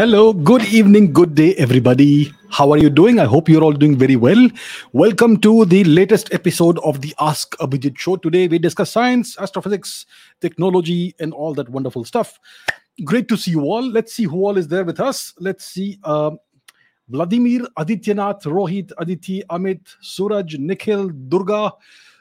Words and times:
Hello, 0.00 0.32
good 0.32 0.64
evening, 0.72 1.12
good 1.12 1.34
day, 1.34 1.54
everybody. 1.56 2.32
How 2.48 2.72
are 2.72 2.78
you 2.78 2.88
doing? 2.88 3.18
I 3.20 3.26
hope 3.26 3.50
you're 3.50 3.62
all 3.62 3.74
doing 3.74 3.98
very 3.98 4.16
well. 4.16 4.48
Welcome 4.94 5.36
to 5.40 5.66
the 5.66 5.84
latest 5.84 6.32
episode 6.32 6.78
of 6.78 7.02
the 7.02 7.14
Ask 7.20 7.54
Abhijit 7.58 7.98
show. 7.98 8.16
Today, 8.16 8.48
we 8.48 8.58
discuss 8.58 8.90
science, 8.90 9.36
astrophysics, 9.38 10.06
technology, 10.40 11.14
and 11.20 11.34
all 11.34 11.52
that 11.52 11.68
wonderful 11.68 12.06
stuff. 12.06 12.40
Great 13.04 13.28
to 13.28 13.36
see 13.36 13.50
you 13.50 13.60
all. 13.60 13.86
Let's 13.86 14.14
see 14.14 14.24
who 14.24 14.42
all 14.46 14.56
is 14.56 14.68
there 14.68 14.86
with 14.86 15.00
us. 15.00 15.34
Let's 15.38 15.66
see. 15.66 15.98
Uh, 16.02 16.30
Vladimir, 17.10 17.66
Adityanath, 17.78 18.44
Rohit, 18.44 18.92
Aditi, 18.96 19.42
Amit, 19.50 19.86
Suraj, 20.00 20.56
Nikhil, 20.56 21.10
Durga, 21.28 21.72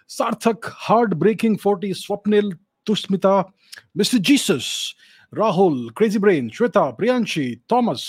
Sarthak, 0.05 0.66
Heartbreaking 0.66 1.57
40, 1.57 1.91
Swapnil, 1.91 2.52
Tushmita, 2.85 3.50
Mr. 3.97 4.22
Jesus, 4.22 4.95
Rahul 5.33 5.89
crazy 5.97 6.19
brain 6.19 6.49
Shweta 6.53 6.89
Priyanshi 6.91 7.45
Thomas 7.72 8.03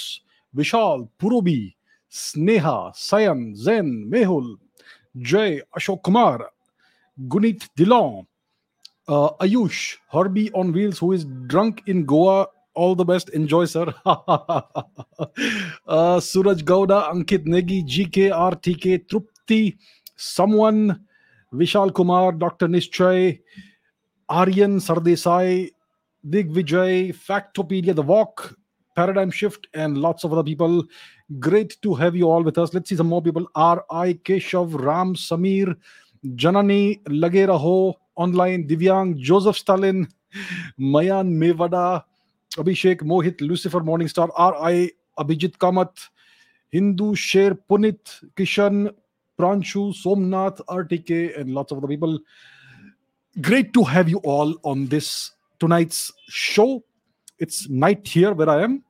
Vishal 0.54 1.02
Purobi 1.20 1.60
Sneha 2.12 2.78
Sayan 2.96 3.52
Jain 3.64 3.86
Mehul 4.12 4.56
Jay 5.30 5.58
Ashok 5.76 6.00
Kumar 6.04 6.48
Guneet 7.18 7.64
दिलों 7.78 8.06
Ayush 9.42 9.82
Herbie 10.14 10.48
on 10.56 10.70
wheels 10.72 11.02
who 11.02 11.12
is 11.14 11.26
drunk 11.26 11.80
in 11.88 12.02
Goa 12.12 12.41
all 12.78 12.94
the 12.96 13.06
best 13.06 13.30
enjoy 13.34 13.66
sir 13.66 13.92
Suraj 16.22 16.62
Gowda 16.68 16.98
Ankit 16.98 17.46
Negi 17.46 17.80
ji 17.94 18.04
K 18.14 18.28
R 18.36 18.54
T 18.64 18.74
K 18.84 18.96
Tripti 18.98 19.72
someone 20.19 20.94
Vishal 21.52 21.91
Kumar 21.91 22.31
doctor 22.38 22.69
Nishchay 22.69 23.37
Aryan 24.28 24.78
Sardesai 24.78 25.66
Dig 26.28 26.53
Vijay, 26.53 27.14
Factopedia, 27.14 27.94
The 27.94 28.03
Walk, 28.03 28.54
Paradigm 28.94 29.31
Shift, 29.31 29.66
and 29.72 29.97
lots 29.97 30.25
of 30.25 30.32
other 30.32 30.42
people. 30.42 30.84
Great 31.38 31.81
to 31.82 31.94
have 31.94 32.14
you 32.14 32.28
all 32.28 32.42
with 32.42 32.58
us. 32.58 32.75
Let's 32.75 32.91
see 32.91 32.97
some 32.97 33.06
more 33.06 33.22
people. 33.22 33.47
R.I. 33.54 34.14
Keshav, 34.25 34.78
Ram, 34.78 35.14
Samir, 35.14 35.76
Janani, 36.25 37.00
Lage 37.08 37.47
Raho, 37.48 37.94
Online, 38.16 38.66
Divyang, 38.69 39.16
Joseph 39.16 39.56
Stalin, 39.56 40.06
Mayan 40.76 41.34
Mevada, 41.41 42.04
Abhishek, 42.56 43.00
Mohit, 43.00 43.41
Lucifer, 43.41 43.81
Morningstar, 43.81 44.28
R.I. 44.37 44.91
Abhijit 45.19 45.56
Kamat, 45.56 46.08
Hindu, 46.70 47.14
Sher, 47.14 47.54
Punit, 47.54 48.25
Kishan, 48.37 48.92
Pranshu, 49.38 49.94
Somnath, 49.94 50.60
RTK, 50.69 51.41
and 51.41 51.54
lots 51.54 51.72
of 51.72 51.78
other 51.78 51.88
people. 51.88 52.19
Great 53.41 53.72
to 53.72 53.84
have 53.84 54.08
you 54.08 54.19
all 54.19 54.54
on 54.64 54.87
this 54.87 55.32
tonight's 55.60 56.12
show. 56.28 56.82
It's 57.38 57.69
night 57.69 58.06
here 58.06 58.32
where 58.34 58.50
I 58.50 58.62
am. 58.62 58.82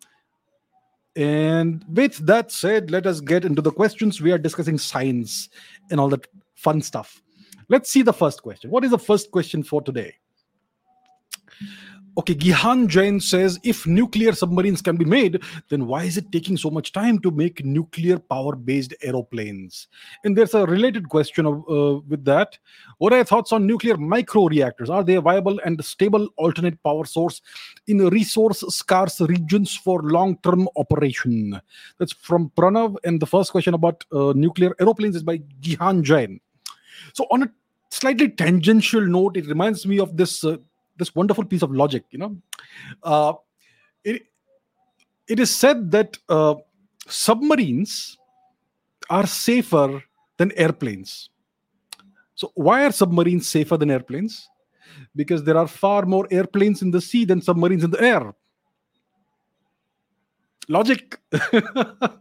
And 1.16 1.84
with 1.88 2.24
that 2.26 2.50
said, 2.50 2.90
let 2.90 3.06
us 3.06 3.20
get 3.20 3.44
into 3.44 3.60
the 3.60 3.72
questions. 3.72 4.20
We 4.20 4.32
are 4.32 4.38
discussing 4.38 4.78
science 4.78 5.48
and 5.90 6.00
all 6.00 6.08
that 6.08 6.26
fun 6.54 6.80
stuff. 6.80 7.20
Let's 7.68 7.90
see 7.90 8.02
the 8.02 8.12
first 8.12 8.42
question. 8.42 8.70
What 8.70 8.84
is 8.84 8.90
the 8.90 8.98
first 8.98 9.30
question 9.30 9.62
for 9.62 9.82
today? 9.82 10.14
Okay, 12.18 12.34
Gihan 12.34 12.88
Jain 12.88 13.20
says 13.20 13.60
if 13.62 13.86
nuclear 13.86 14.32
submarines 14.32 14.82
can 14.82 14.96
be 14.96 15.04
made, 15.04 15.40
then 15.68 15.86
why 15.86 16.04
is 16.04 16.16
it 16.16 16.32
taking 16.32 16.56
so 16.56 16.68
much 16.68 16.90
time 16.92 17.20
to 17.20 17.30
make 17.30 17.64
nuclear 17.64 18.18
power 18.18 18.56
based 18.56 18.94
aeroplanes? 19.02 19.86
And 20.24 20.36
there's 20.36 20.54
a 20.54 20.66
related 20.66 21.08
question 21.08 21.46
of, 21.46 21.58
uh, 21.70 22.00
with 22.08 22.24
that. 22.24 22.58
What 22.98 23.12
are 23.12 23.16
your 23.16 23.24
thoughts 23.24 23.52
on 23.52 23.64
nuclear 23.64 23.96
micro 23.96 24.46
reactors? 24.46 24.90
Are 24.90 25.04
they 25.04 25.14
a 25.14 25.20
viable 25.20 25.60
and 25.64 25.82
stable 25.84 26.28
alternate 26.36 26.82
power 26.82 27.04
source 27.04 27.42
in 27.86 27.98
resource 28.08 28.64
scarce 28.68 29.20
regions 29.20 29.76
for 29.76 30.02
long 30.02 30.36
term 30.38 30.68
operation? 30.76 31.60
That's 31.98 32.12
from 32.12 32.50
Pranav. 32.56 32.96
And 33.04 33.20
the 33.20 33.26
first 33.26 33.52
question 33.52 33.74
about 33.74 34.04
uh, 34.12 34.32
nuclear 34.34 34.74
aeroplanes 34.80 35.14
is 35.14 35.22
by 35.22 35.38
Gihan 35.60 36.02
Jain. 36.02 36.40
So, 37.14 37.26
on 37.30 37.44
a 37.44 37.50
slightly 37.90 38.28
tangential 38.30 39.06
note, 39.06 39.36
it 39.36 39.46
reminds 39.46 39.86
me 39.86 40.00
of 40.00 40.16
this. 40.16 40.42
Uh, 40.42 40.56
this 41.00 41.14
wonderful 41.14 41.44
piece 41.44 41.62
of 41.62 41.72
logic 41.72 42.04
you 42.10 42.18
know. 42.18 42.36
Uh, 43.02 43.32
it, 44.04 44.22
it 45.26 45.40
is 45.40 45.54
said 45.54 45.90
that 45.90 46.18
uh, 46.28 46.54
submarines 47.06 48.18
are 49.08 49.26
safer 49.26 50.02
than 50.36 50.52
airplanes. 50.52 51.30
So 52.34 52.52
why 52.54 52.84
are 52.86 52.92
submarines 52.92 53.48
safer 53.48 53.76
than 53.76 53.90
airplanes? 53.90 54.48
Because 55.14 55.44
there 55.44 55.56
are 55.56 55.66
far 55.66 56.06
more 56.06 56.26
airplanes 56.30 56.82
in 56.82 56.90
the 56.90 57.00
sea 57.00 57.24
than 57.24 57.42
submarines 57.42 57.84
in 57.84 57.90
the 57.90 58.02
air. 58.02 58.34
Logic. 60.68 61.18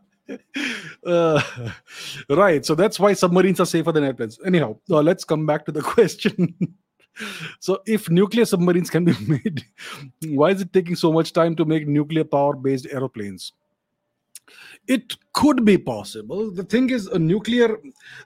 Uh, 1.03 1.41
right 2.29 2.63
so 2.63 2.75
that's 2.75 2.99
why 2.99 3.13
submarines 3.13 3.59
are 3.59 3.65
safer 3.65 3.91
than 3.91 4.03
airplanes. 4.03 4.37
Anyhow 4.45 4.77
uh, 4.91 5.01
let's 5.01 5.23
come 5.23 5.47
back 5.47 5.65
to 5.65 5.71
the 5.71 5.81
question 5.95 6.53
so 7.59 7.81
if 7.85 8.09
nuclear 8.09 8.45
submarines 8.45 8.89
can 8.89 9.05
be 9.05 9.13
made 9.27 9.63
why 10.25 10.51
is 10.51 10.61
it 10.61 10.73
taking 10.73 10.95
so 10.95 11.11
much 11.11 11.33
time 11.33 11.55
to 11.55 11.65
make 11.65 11.87
nuclear 11.87 12.23
power 12.23 12.55
based 12.55 12.87
aeroplanes? 12.91 13.53
It 14.87 15.15
could 15.33 15.63
be 15.63 15.77
possible. 15.77 16.51
The 16.51 16.63
thing 16.63 16.89
is 16.89 17.05
a 17.07 17.19
nuclear 17.19 17.77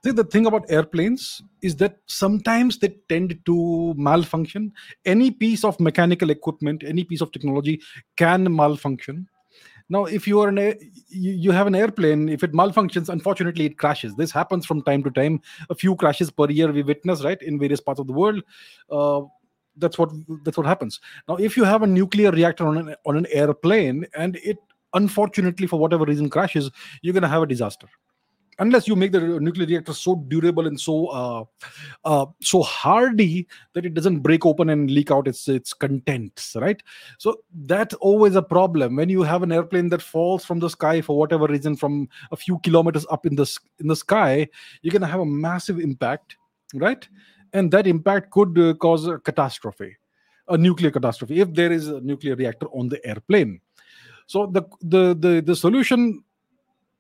think 0.02 0.16
the 0.16 0.24
thing 0.24 0.46
about 0.46 0.70
airplanes 0.70 1.42
is 1.62 1.76
that 1.78 1.98
sometimes 2.06 2.80
they 2.80 2.96
tend 3.10 3.40
to 3.46 3.94
malfunction. 3.98 4.72
Any 5.06 5.32
piece 5.32 5.66
of 5.66 5.80
mechanical 5.80 6.30
equipment 6.30 6.84
any 6.86 7.04
piece 7.04 7.22
of 7.22 7.32
technology 7.32 7.82
can 8.16 8.56
malfunction 8.56 9.28
now 9.94 10.06
if 10.06 10.28
you 10.28 10.42
are 10.42 10.50
an 10.50 10.58
you, 10.58 11.32
you 11.46 11.52
have 11.52 11.68
an 11.68 11.76
airplane 11.76 12.28
if 12.36 12.44
it 12.44 12.54
malfunctions 12.54 13.10
unfortunately 13.10 13.66
it 13.66 13.78
crashes. 13.78 14.16
This 14.16 14.32
happens 14.32 14.66
from 14.66 14.82
time 14.82 15.04
to 15.04 15.12
time. 15.12 15.40
A 15.70 15.76
few 15.76 15.96
crashes 15.96 16.32
per 16.32 16.50
year 16.50 16.72
we 16.72 16.84
witness 16.84 17.24
right 17.24 17.42
in 17.42 17.60
various 17.60 17.82
parts 17.82 18.00
of 18.00 18.08
the 18.08 18.14
world. 18.14 18.44
Uh, 18.90 19.22
that's 19.78 19.98
what 19.98 20.12
that's 20.44 20.58
what 20.58 20.66
happens. 20.66 21.00
Now 21.28 21.36
if 21.36 21.58
you 21.58 21.64
have 21.64 21.84
a 21.84 21.88
nuclear 21.88 22.32
reactor 22.32 22.68
on 22.68 22.78
an, 22.78 22.96
on 23.06 23.18
an 23.18 23.28
airplane 23.32 24.06
and 24.16 24.36
it 24.38 24.58
unfortunately 24.94 25.68
for 25.68 25.80
whatever 25.80 26.06
reason 26.06 26.30
crashes 26.30 26.70
you're 27.02 27.14
going 27.14 27.24
to 27.24 27.36
have 27.36 27.42
a 27.42 27.48
disaster 27.48 27.88
unless 28.60 28.88
you 28.88 28.96
make 28.96 29.12
the 29.12 29.20
nuclear 29.40 29.68
reactor 29.68 29.94
so 29.94 30.16
durable 30.16 30.68
and 30.68 30.80
so 30.80 31.08
uh, 31.08 31.44
uh, 32.06 32.26
so 32.42 32.62
hardy 32.62 33.48
that 33.74 33.86
it 33.86 33.94
doesn't 33.94 34.20
break 34.20 34.46
open 34.46 34.70
and 34.70 34.92
leak 34.92 35.12
out 35.12 35.28
its 35.28 35.48
its 35.48 35.74
contents 35.74 36.56
right? 36.60 36.82
So 37.18 37.40
that's 37.66 37.94
always 37.96 38.36
a 38.36 38.42
problem. 38.42 38.96
When 38.96 39.10
you 39.10 39.24
have 39.24 39.44
an 39.44 39.52
airplane 39.52 39.90
that 39.90 40.02
falls 40.02 40.46
from 40.46 40.60
the 40.60 40.70
sky 40.70 41.02
for 41.02 41.18
whatever 41.18 41.46
reason 41.48 41.76
from 41.76 42.08
a 42.32 42.36
few 42.36 42.60
kilometers 42.60 43.06
up 43.10 43.26
in 43.26 43.36
the 43.36 43.60
in 43.80 43.88
the 43.88 43.96
sky 43.96 44.48
you're 44.82 44.92
going 44.92 45.02
to 45.02 45.08
have 45.08 45.22
a 45.22 45.26
massive 45.26 45.80
impact 45.80 46.38
right? 46.76 47.08
And 47.54 47.72
that 47.72 47.86
impact 47.86 48.32
could 48.32 48.58
uh, 48.58 48.74
cause 48.74 49.08
a 49.08 49.20
catastrophe 49.20 49.98
a 50.50 50.58
nuclear 50.58 50.92
catastrophe 50.92 51.40
if 51.40 51.54
there 51.54 51.72
is 51.72 51.88
a 51.88 52.02
nuclear 52.02 52.36
reactor 52.36 52.68
on 52.68 52.90
the 52.90 53.06
airplane. 53.06 53.62
So 54.28 54.48
the 54.48 54.64
the 54.82 55.16
the, 55.16 55.42
the 55.42 55.56
solution 55.56 56.24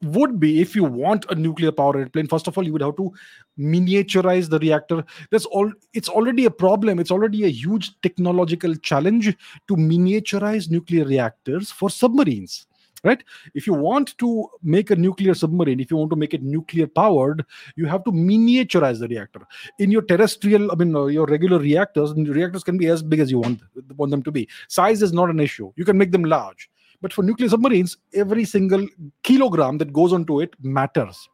would 0.04 0.40
be 0.40 0.62
if 0.62 0.76
you 0.76 0.84
want 0.84 1.26
a 1.30 1.36
nuclear 1.36 1.72
power 1.72 1.98
airplane 1.98 2.28
first 2.28 2.48
of 2.48 2.58
all 2.58 2.64
you 2.66 2.74
would 2.74 2.82
have 2.82 2.96
to 2.98 3.12
miniaturize 3.60 4.50
the 4.50 4.60
reactor. 4.60 5.04
That's 5.32 5.46
all 5.46 5.72
it's 5.94 6.10
already 6.10 6.46
a 6.46 6.52
problem. 6.52 7.00
It's 7.00 7.12
already 7.12 7.46
a 7.46 7.50
huge 7.50 8.00
technological 8.02 8.76
challenge 8.76 9.36
to 9.68 9.76
miniaturize 9.76 10.70
nuclear 10.70 11.06
reactors 11.06 11.72
for 11.72 11.90
submarines 11.90 12.66
right? 13.04 13.22
If 13.54 13.68
you 13.68 13.74
want 13.74 14.18
to 14.20 14.48
make 14.62 14.90
a 14.90 14.96
nuclear 14.96 15.34
submarine 15.34 15.80
if 15.80 15.92
you 15.92 15.98
want 15.98 16.10
to 16.12 16.16
make 16.16 16.34
it 16.34 16.42
nuclear 16.42 16.88
powered 16.88 17.46
you 17.76 17.86
have 17.86 18.04
to 18.06 18.12
miniaturize 18.12 19.00
the 19.00 19.08
reactor. 19.08 19.42
In 19.80 19.92
your 19.92 20.02
terrestrial 20.04 20.72
i 20.72 20.76
mean 20.76 20.96
uh, 20.96 21.06
your 21.06 21.26
regular 21.26 21.60
reactors 21.60 22.12
and 22.12 22.28
reactors 22.28 22.64
can 22.64 22.78
be 22.78 22.88
as 22.88 23.04
big 23.04 23.20
as 23.20 23.30
you 23.30 23.40
want 23.40 23.62
want 23.98 24.12
them 24.12 24.24
to 24.24 24.32
be. 24.32 24.48
Size 24.68 25.02
is 25.02 25.14
not 25.14 25.30
an 25.30 25.40
issue. 25.40 25.72
You 25.76 25.86
can 25.86 25.98
make 25.98 26.12
them 26.12 26.24
large 26.24 26.70
but 27.04 27.12
for 27.12 27.22
nuclear 27.22 27.50
submarines, 27.50 27.98
every 28.14 28.46
single 28.46 28.88
kilogram 29.24 29.78
that 29.78 29.92
goes 29.92 30.14
onto 30.14 30.40
it 30.40 30.56
matters. 30.62 31.28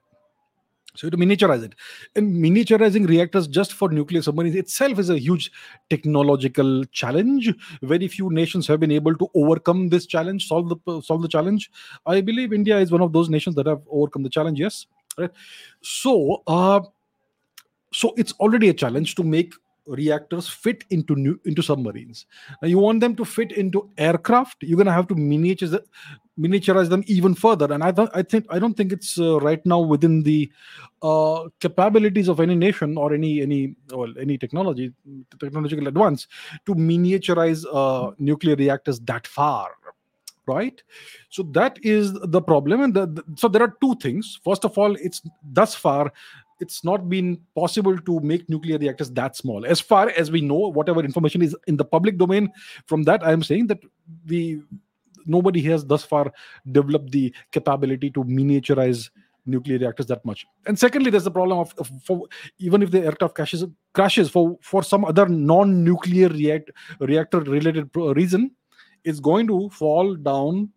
So 0.96 1.10
to 1.10 1.16
miniaturize 1.16 1.64
it. 1.64 1.76
And 2.16 2.36
miniaturizing 2.44 3.08
reactors 3.08 3.48
just 3.48 3.74
for 3.74 3.90
nuclear 3.90 4.24
submarines 4.24 4.56
itself 4.56 4.98
is 4.98 5.12
a 5.12 5.20
huge 5.20 5.52
technological 5.92 6.84
challenge. 6.86 7.54
Very 7.84 8.08
few 8.08 8.32
nations 8.32 8.66
have 8.66 8.80
been 8.80 8.92
able 8.92 9.16
to 9.16 9.30
overcome 9.36 9.90
this 9.90 10.08
challenge, 10.08 10.48
solve 10.48 10.70
the 10.70 11.02
solve 11.02 11.22
the 11.22 11.28
challenge. 11.28 11.70
I 12.08 12.22
believe 12.22 12.52
India 12.52 12.80
is 12.80 12.92
one 12.92 13.02
of 13.02 13.14
those 13.14 13.30
nations 13.30 13.56
that 13.56 13.68
have 13.68 13.82
overcome 13.92 14.24
the 14.24 14.30
challenge. 14.30 14.60
Yes, 14.60 14.88
right. 15.20 15.30
So, 15.82 16.42
uh, 16.48 16.82
so 17.94 18.16
it's 18.18 18.34
already 18.34 18.70
a 18.70 18.74
challenge 18.74 19.14
to 19.16 19.24
make 19.24 19.54
reactors 19.90 20.48
fit 20.48 20.84
into 20.90 21.16
new 21.16 21.40
into 21.46 21.62
submarines. 21.62 22.26
Now 22.62 22.68
you 22.68 22.80
want 22.80 23.00
them 23.00 23.16
to 23.16 23.26
fit 23.26 23.52
into 23.52 23.90
aircraft 23.98 24.64
you're 24.64 24.78
going 24.78 24.88
to 24.88 24.94
have 24.94 25.08
to 25.08 25.16
miniaturize, 25.16 25.80
miniaturize 26.40 26.90
them 26.90 27.04
even 27.08 27.36
further. 27.36 27.72
And 27.74 27.84
i 27.84 27.92
th- 27.92 28.10
i 28.14 28.22
think 28.22 28.46
i 28.50 28.60
don't 28.60 28.76
think 28.76 28.92
it's 28.92 29.20
uh, 29.20 29.40
right 29.40 29.66
now 29.66 29.80
within 29.80 30.24
the 30.24 30.52
uh, 31.02 31.50
capabilities 31.60 32.28
of 32.28 32.40
any 32.40 32.56
nation 32.56 32.98
or 32.98 33.14
any 33.14 33.42
any 33.42 33.76
well 33.92 34.14
any 34.20 34.38
technology 34.38 34.94
technological 35.40 35.88
advance 35.88 36.28
to 36.66 36.76
miniaturize 36.76 37.66
uh, 37.74 38.12
nuclear 38.20 38.56
reactors 38.56 39.00
that 39.02 39.28
far 39.28 39.72
right? 40.48 40.82
So 41.30 41.44
that 41.52 41.78
is 41.84 42.14
the 42.14 42.42
problem. 42.42 42.82
And 42.82 42.94
the, 42.94 43.06
the, 43.06 43.24
so 43.36 43.48
there 43.48 43.62
are 43.62 43.76
two 43.82 43.96
things. 44.02 44.40
First 44.44 44.66
of 44.66 44.78
all 44.78 44.96
it's 44.96 45.22
thus 45.44 45.76
far 45.76 46.12
it's 46.60 46.84
not 46.84 47.10
been 47.10 47.40
possible 47.56 47.98
to 47.98 48.20
make 48.20 48.50
nuclear 48.50 48.78
reactors 48.78 49.12
that 49.12 49.36
small. 49.36 49.66
As 49.66 49.80
far 49.80 50.10
as 50.10 50.32
we 50.32 50.42
know 50.42 50.70
whatever 50.70 51.02
information 51.02 51.42
is 51.42 51.56
in 51.68 51.78
the 51.78 51.86
public 51.86 52.18
domain 52.18 52.50
from 52.86 53.04
that 53.04 53.24
i 53.24 53.32
am 53.32 53.44
saying 53.44 53.68
that 53.68 53.80
we 54.28 54.62
nobody 55.26 55.62
has 55.62 55.86
thus 55.86 56.04
far 56.04 56.32
developed 56.72 57.12
the 57.12 57.34
capability 57.52 58.10
to 58.10 58.24
miniaturize 58.24 59.10
nuclear 59.46 59.78
reactors 59.80 60.06
that 60.08 60.24
much. 60.26 60.46
And 60.66 60.78
secondly 60.78 61.12
there's 61.12 61.24
the 61.24 61.32
problem 61.32 61.60
of, 61.60 61.74
of 61.78 61.92
for, 62.04 62.28
even 62.60 62.84
if 62.84 62.92
the 62.92 63.02
aircraft 63.02 63.36
crashes 63.36 63.66
crashes 63.94 64.30
for 64.30 64.58
for 64.62 64.84
some 64.84 65.06
other 65.06 65.28
non-nuclear 65.28 66.30
react, 66.30 66.72
reactor 67.00 67.40
related 67.40 67.90
reason 67.96 68.52
it's 69.04 69.20
going 69.20 69.48
to 69.48 69.70
fall 69.70 70.16
down 70.16 70.70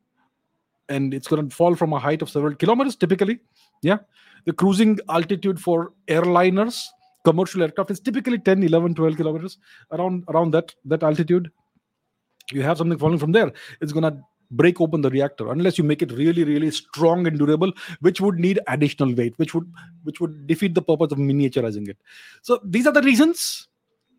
and 0.88 1.12
it's 1.14 1.29
going 1.29 1.49
to 1.49 1.55
fall 1.55 1.75
from 1.75 1.93
a 1.93 1.99
height 1.99 2.23
of 2.23 2.31
several 2.31 2.55
kilometers 2.55 2.96
typically 2.96 3.40
yeah. 3.82 3.99
The 4.44 4.52
cruising 4.52 4.99
altitude 5.08 5.61
for 5.61 5.93
airliners 6.08 6.84
commercial 7.25 7.62
aircraft 7.62 7.90
is 7.90 8.00
typically 8.00 8.38
10 8.38 8.62
11 8.62 8.94
12 8.94 9.17
kilometers 9.17 9.58
around 9.93 10.25
around 10.29 10.52
that 10.52 10.75
that 10.84 11.02
altitude. 11.02 11.50
You 12.50 12.62
have 12.62 12.79
something 12.79 12.99
falling 12.99 13.19
from 13.19 13.32
there 13.32 13.52
it's 13.81 13.93
to 13.93 14.19
break 14.50 14.81
open 14.81 15.00
the 15.00 15.08
reactor 15.08 15.50
unless 15.50 15.79
you 15.79 15.84
make 15.84 16.02
it 16.02 16.12
really 16.12 16.44
really 16.44 16.70
strong 16.70 17.26
and 17.26 17.38
durable 17.38 17.73
which 18.00 18.20
would 18.20 18.38
need 18.38 18.61
additional 18.69 19.14
weight 19.14 19.32
which 19.38 19.55
would 19.55 19.73
which 20.02 20.20
would 20.20 20.46
defeat 20.46 20.75
the 20.75 20.82
purpose 20.82 21.12
of 21.12 21.19
miniaturizing 21.19 21.88
it. 21.88 21.99
So 22.43 22.61
these 22.64 22.87
are 22.87 22.93
the 22.93 23.02
reasons 23.02 23.69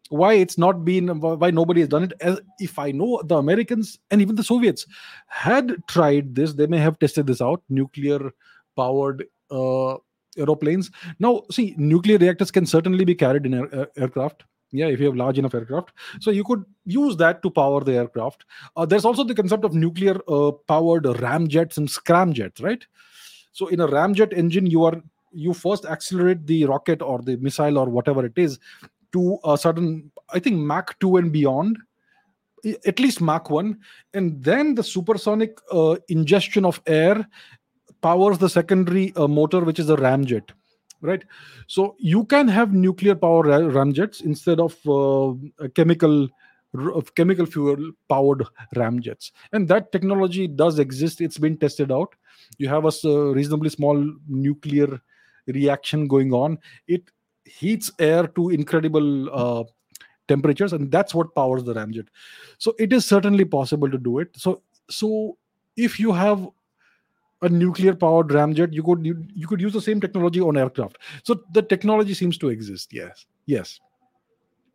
why 0.10 0.34
it's 0.34 0.58
not 0.58 0.84
been 0.86 1.08
why 1.20 1.52
nobody 1.52 1.82
has 1.82 1.90
done 1.90 2.04
it. 2.04 2.14
As 2.22 2.40
if 2.60 2.80
i 2.80 2.92
know 2.92 3.22
the 3.26 3.38
americans 3.38 4.00
and 4.10 4.22
even 4.22 4.36
the 4.36 4.44
soviets 4.44 4.86
had 5.28 5.76
tried 5.88 6.36
this 6.36 6.54
they 6.54 6.68
may 6.68 6.80
have 6.80 7.00
tested 7.00 7.28
this 7.28 7.42
out 7.42 7.62
nuclear 7.70 8.32
powered 8.76 9.26
uh, 9.54 9.98
aeroplanes. 10.38 10.90
Now 11.20 11.44
see 11.52 11.76
nuclear 11.78 12.18
reactors 12.18 12.52
can 12.52 12.66
certainly 12.66 13.06
be 13.06 13.16
carried 13.16 13.46
in 13.46 13.54
air, 13.54 13.88
aircraft. 13.98 14.44
Yeah 14.72 14.88
if 14.88 15.00
you 15.00 15.06
have 15.06 15.16
large 15.16 15.38
enough 15.38 15.54
aircraft. 15.54 15.92
So 16.20 16.32
you 16.32 16.44
could 16.44 16.66
use 16.86 17.16
that 17.18 17.44
to 17.44 17.52
power 17.52 17.84
the 17.84 17.94
aircraft. 17.94 18.46
Uh, 18.76 18.86
there's 18.86 19.06
also 19.06 19.24
the 19.24 19.36
concept 19.36 19.66
of 19.66 19.76
nuclear 19.76 20.20
uh, 20.28 20.52
powered 20.68 21.04
ramjets 21.04 21.78
and 21.78 21.88
scramjets 21.88 22.64
right? 22.64 22.86
So 23.52 23.68
in 23.68 23.82
a 23.82 23.88
ramjet 23.88 24.34
engine 24.34 24.66
you 24.66 24.84
are 24.84 25.02
you 25.34 25.54
first 25.54 25.86
accelerate 25.86 26.46
the 26.46 26.66
rocket 26.66 27.02
or 27.02 27.22
the 27.22 27.38
missile 27.38 27.78
or 27.78 27.90
whatever 27.90 28.26
it 28.26 28.38
is 28.38 28.60
to 29.14 29.40
a 29.46 29.58
certain 29.58 30.12
i 30.32 30.40
think 30.40 30.58
mach 30.58 30.98
2 31.00 31.18
and 31.18 31.32
beyond 31.32 31.78
at 32.86 33.00
least 33.00 33.20
mach 33.20 33.50
1 33.50 33.78
and 34.14 34.44
then 34.44 34.76
the 34.76 34.84
supersonic 34.84 35.60
uh, 35.72 35.96
ingestion 36.08 36.66
of 36.66 36.82
air 36.86 37.28
powers 38.04 38.38
the 38.38 38.50
secondary 38.50 39.14
uh, 39.16 39.28
motor 39.28 39.62
which 39.62 39.80
is 39.80 39.90
a 39.90 39.96
ramjet 39.96 40.52
right? 41.04 41.24
So 41.68 41.96
you 42.00 42.24
can 42.26 42.48
have 42.48 42.74
nuclear 42.74 43.14
power 43.14 43.44
ramjets 43.44 44.24
instead 44.24 44.60
of 44.60 44.74
uh, 44.88 45.68
chemical 45.76 46.30
of 46.96 47.14
chemical 47.14 47.46
fuel 47.46 47.92
powered 48.10 48.44
ramjets 48.76 49.32
and 49.52 49.68
that 49.68 49.92
technology 49.92 50.48
does 50.48 50.80
exist. 50.80 51.22
It's 51.22 51.38
been 51.38 51.58
tested 51.58 51.92
out. 51.92 52.16
You 52.58 52.68
have 52.70 52.86
a 52.86 53.34
reasonably 53.34 53.70
small 53.70 54.12
nuclear 54.28 55.00
reaction 55.46 56.08
going 56.08 56.34
on. 56.34 56.58
It 56.88 57.12
heats 57.46 57.92
air 58.00 58.26
to 58.28 58.50
incredible 58.50 59.30
uh, 59.32 59.64
temperatures 60.28 60.74
and 60.74 60.90
that's 60.90 61.14
what 61.14 61.36
powers 61.36 61.66
the 61.66 61.74
ramjet 61.74 62.08
so 62.58 62.74
it 62.80 62.94
is 62.94 63.06
certainly 63.06 63.44
possible 63.44 63.92
to 63.92 63.98
do 63.98 64.20
it. 64.20 64.30
So 64.36 64.62
so 64.90 65.38
if 65.76 66.00
you 66.00 66.14
have 66.14 66.48
a 67.44 67.50
nuclear 67.50 67.94
powered 67.94 68.28
ramjet 68.30 68.74
you 68.74 68.84
could 68.84 69.06
you, 69.06 69.26
you 69.36 69.48
could 69.48 69.62
use 69.62 69.74
the 69.74 69.82
same 69.82 70.02
technology 70.02 70.40
on 70.40 70.58
aircraft. 70.58 70.98
So 71.24 71.42
the 71.54 71.62
technology 71.62 72.14
seems 72.14 72.38
to 72.40 72.50
exist 72.50 72.94
yes 72.94 73.26
yes. 73.46 73.80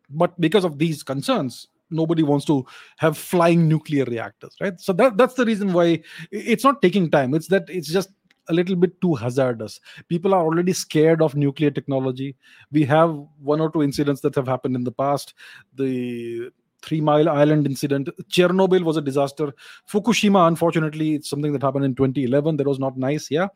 But 0.09 0.39
because 0.39 0.65
of 0.65 0.77
these 0.77 1.03
concerns 1.03 1.67
nobody 1.91 2.21
wants 2.21 2.45
to 2.45 2.65
have 2.97 3.17
flying 3.17 3.67
nuclear 3.67 4.05
reactors 4.05 4.55
right? 4.61 4.79
So 4.79 4.93
that, 4.93 5.17
that's 5.17 5.33
the 5.33 5.45
reason 5.45 5.73
why 5.73 6.01
it's 6.31 6.63
not 6.63 6.81
taking 6.81 7.09
time. 7.09 7.33
It's 7.33 7.47
that 7.47 7.63
it's 7.67 7.87
just 7.87 8.09
a 8.49 8.53
little 8.53 8.75
bit 8.75 8.99
too 9.01 9.15
hazardous. 9.15 9.79
People 10.07 10.33
are 10.33 10.43
already 10.43 10.73
scared 10.73 11.21
of 11.21 11.35
nuclear 11.35 11.71
technology. 11.71 12.35
We 12.71 12.83
have 12.85 13.15
one 13.39 13.61
or 13.61 13.71
two 13.71 13.83
incidents 13.83 14.21
that 14.21 14.35
have 14.35 14.47
happened 14.47 14.75
in 14.75 14.83
the 14.83 14.91
past. 14.91 15.33
The 15.75 16.51
Three 16.81 17.01
Mile 17.01 17.29
Island 17.29 17.65
incident. 17.65 18.09
Chernobyl 18.29 18.83
was 18.83 18.97
a 18.97 19.01
disaster. 19.01 19.53
Fukushima, 19.89 20.47
unfortunately, 20.47 21.15
it's 21.15 21.29
something 21.29 21.51
that 21.53 21.61
happened 21.61 21.85
in 21.85 21.95
2011. 21.95 22.57
That 22.57 22.67
was 22.67 22.79
not 22.79 22.97
nice. 22.97 23.29
Yeah. 23.29 23.47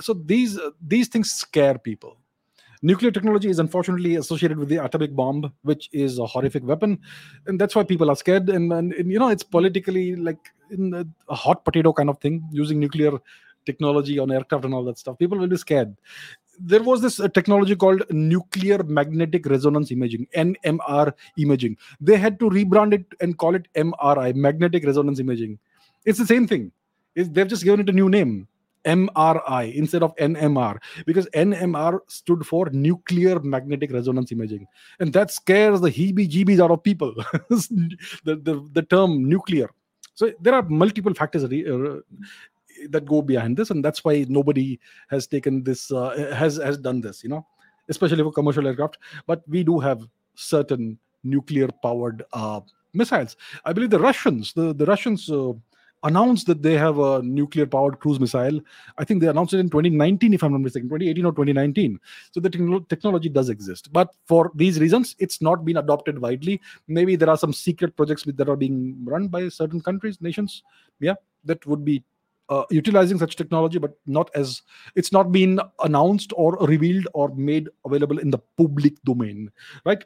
So 0.00 0.14
these 0.14 0.58
these 0.80 1.08
things 1.08 1.30
scare 1.30 1.78
people. 1.78 2.18
Nuclear 2.80 3.10
technology 3.10 3.48
is 3.48 3.58
unfortunately 3.58 4.16
associated 4.16 4.56
with 4.56 4.68
the 4.68 4.82
atomic 4.84 5.14
bomb, 5.14 5.52
which 5.62 5.88
is 5.92 6.18
a 6.18 6.26
horrific 6.26 6.62
weapon, 6.62 7.00
and 7.46 7.60
that's 7.60 7.74
why 7.74 7.82
people 7.82 8.08
are 8.08 8.14
scared. 8.14 8.48
And, 8.48 8.72
and, 8.72 8.92
and 8.92 9.10
you 9.10 9.18
know, 9.18 9.28
it's 9.28 9.42
politically 9.42 10.14
like 10.14 10.38
a, 10.70 11.04
a 11.28 11.34
hot 11.34 11.64
potato 11.64 11.92
kind 11.92 12.08
of 12.08 12.18
thing, 12.20 12.48
using 12.52 12.78
nuclear 12.78 13.18
technology 13.66 14.18
on 14.20 14.30
aircraft 14.30 14.64
and 14.64 14.74
all 14.74 14.84
that 14.84 14.96
stuff. 14.96 15.18
People 15.18 15.38
will 15.38 15.48
be 15.48 15.56
scared 15.56 15.96
there 16.60 16.82
was 16.82 17.00
this 17.00 17.20
uh, 17.20 17.28
technology 17.28 17.76
called 17.76 18.02
nuclear 18.10 18.82
magnetic 18.82 19.46
resonance 19.46 19.90
imaging 19.90 20.26
nmr 20.36 21.12
imaging. 21.38 21.76
They 22.00 22.16
had 22.16 22.38
to 22.40 22.50
rebrand 22.50 22.94
it 22.94 23.06
and 23.20 23.36
call 23.38 23.54
it 23.54 23.68
mri 23.74 24.34
magnetic 24.34 24.84
resonance 24.84 25.20
imaging. 25.20 25.58
It's 26.04 26.18
the 26.18 26.26
same 26.26 26.46
thing. 26.46 26.72
It's, 27.14 27.28
they've 27.28 27.48
just 27.48 27.64
given 27.64 27.80
it 27.80 27.88
a 27.88 27.92
new 27.92 28.08
name 28.08 28.48
mri 28.84 29.74
instead 29.74 30.02
of 30.02 30.14
nmr 30.16 30.78
because 31.04 31.26
nmr 31.34 32.00
stood 32.08 32.46
for 32.46 32.70
nuclear 32.70 33.40
magnetic 33.40 33.92
resonance 33.92 34.32
imaging. 34.32 34.66
And 35.00 35.12
that 35.12 35.30
scares 35.30 35.80
the 35.80 35.90
heebie 35.90 36.28
jeebies 36.28 36.60
out 36.60 36.70
of 36.70 36.82
people. 36.82 37.14
The, 38.24 38.36
the, 38.36 38.68
the 38.72 38.82
term 38.82 39.28
nuclear. 39.28 39.70
So 40.14 40.32
there 40.40 40.54
are 40.54 40.62
multiple 40.62 41.14
factors 41.14 41.44
uh, 41.44 42.00
that 42.90 43.06
go 43.06 43.22
behind 43.22 43.56
this 43.56 43.70
and 43.70 43.84
that's 43.84 44.04
why 44.04 44.24
nobody 44.28 44.78
has 45.08 45.26
taken 45.26 45.62
this 45.62 45.90
uh, 45.90 46.32
has 46.34 46.56
has 46.56 46.78
done 46.78 47.00
this 47.00 47.22
you 47.22 47.28
know 47.28 47.46
especially 47.88 48.22
for 48.22 48.32
commercial 48.32 48.66
aircraft. 48.66 48.98
But 49.26 49.42
we 49.48 49.64
do 49.64 49.78
have 49.80 50.06
certain 50.34 50.98
nuclear 51.24 51.68
powered 51.82 52.24
uh, 52.32 52.60
missiles. 52.92 53.36
I 53.64 53.72
believe 53.72 53.90
the 53.90 53.98
russians 53.98 54.52
the, 54.52 54.72
the 54.72 54.86
russians 54.86 55.30
uh, 55.30 55.52
announced 56.04 56.46
that 56.46 56.62
they 56.62 56.74
have 56.74 57.00
a 57.00 57.20
nuclear 57.22 57.66
powered 57.66 57.98
cruise 57.98 58.20
missile. 58.20 58.60
I 58.98 59.04
think 59.04 59.20
they 59.20 59.26
announced 59.26 59.52
it 59.52 59.58
in 59.58 59.68
2019 59.68 60.32
if 60.32 60.44
i'm 60.44 60.52
not 60.52 60.60
mistaken 60.60 60.88
2018 60.88 61.24
or 61.24 61.32
2019 61.32 61.98
so 62.30 62.40
the 62.40 62.50
te- 62.50 62.86
technology 62.88 63.28
does 63.28 63.48
exist. 63.48 63.92
But 63.92 64.14
for 64.26 64.52
these 64.54 64.78
reasons 64.78 65.16
it's 65.18 65.42
not 65.42 65.64
been 65.64 65.78
adopted 65.78 66.20
widely. 66.20 66.60
Maybe 66.86 67.16
there 67.16 67.28
are 67.28 67.38
some 67.38 67.52
secret 67.52 67.96
projects 67.96 68.22
that 68.24 68.48
are 68.48 68.56
being 68.56 68.96
run 69.04 69.28
by 69.28 69.48
certain 69.48 69.80
countries 69.80 70.20
nations 70.20 70.62
yeah 71.00 71.14
that 71.44 71.64
would 71.66 71.84
be 71.84 72.04
uh, 72.48 72.64
utilizing 72.70 73.18
such 73.18 73.36
technology, 73.36 73.78
but 73.78 73.98
not 74.06 74.30
as 74.34 74.62
it's 74.94 75.12
not 75.12 75.32
been 75.32 75.60
announced 75.82 76.32
or 76.36 76.56
revealed 76.60 77.06
or 77.14 77.28
made 77.34 77.68
available 77.84 78.18
in 78.18 78.30
the 78.30 78.38
public 78.56 78.94
domain, 79.04 79.50
right? 79.84 80.04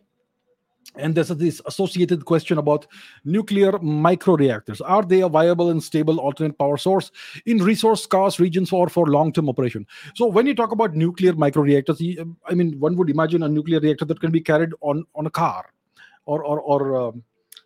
And 0.96 1.14
there's 1.14 1.28
this 1.28 1.62
associated 1.64 2.24
question 2.26 2.58
about 2.58 2.86
nuclear 3.24 3.72
microreactors. 3.72 4.80
Are 4.84 5.02
they 5.02 5.22
a 5.22 5.28
viable 5.28 5.70
and 5.70 5.82
stable 5.82 6.20
alternate 6.20 6.58
power 6.58 6.76
source 6.76 7.10
in 7.46 7.58
resource 7.58 8.02
scarce 8.02 8.38
regions 8.38 8.72
or 8.72 8.88
for 8.88 9.06
long 9.06 9.32
term 9.32 9.48
operation? 9.48 9.86
So, 10.14 10.26
when 10.26 10.46
you 10.46 10.54
talk 10.54 10.72
about 10.72 10.94
nuclear 10.94 11.32
microreactors, 11.32 12.36
I 12.46 12.54
mean, 12.54 12.78
one 12.78 12.96
would 12.96 13.08
imagine 13.08 13.42
a 13.42 13.48
nuclear 13.48 13.80
reactor 13.80 14.04
that 14.04 14.20
can 14.20 14.32
be 14.32 14.40
carried 14.40 14.70
on, 14.80 15.04
on 15.14 15.26
a 15.26 15.30
car 15.30 15.66
or, 16.26 16.44
or, 16.44 16.60
or 16.60 16.96
um, 17.00 17.22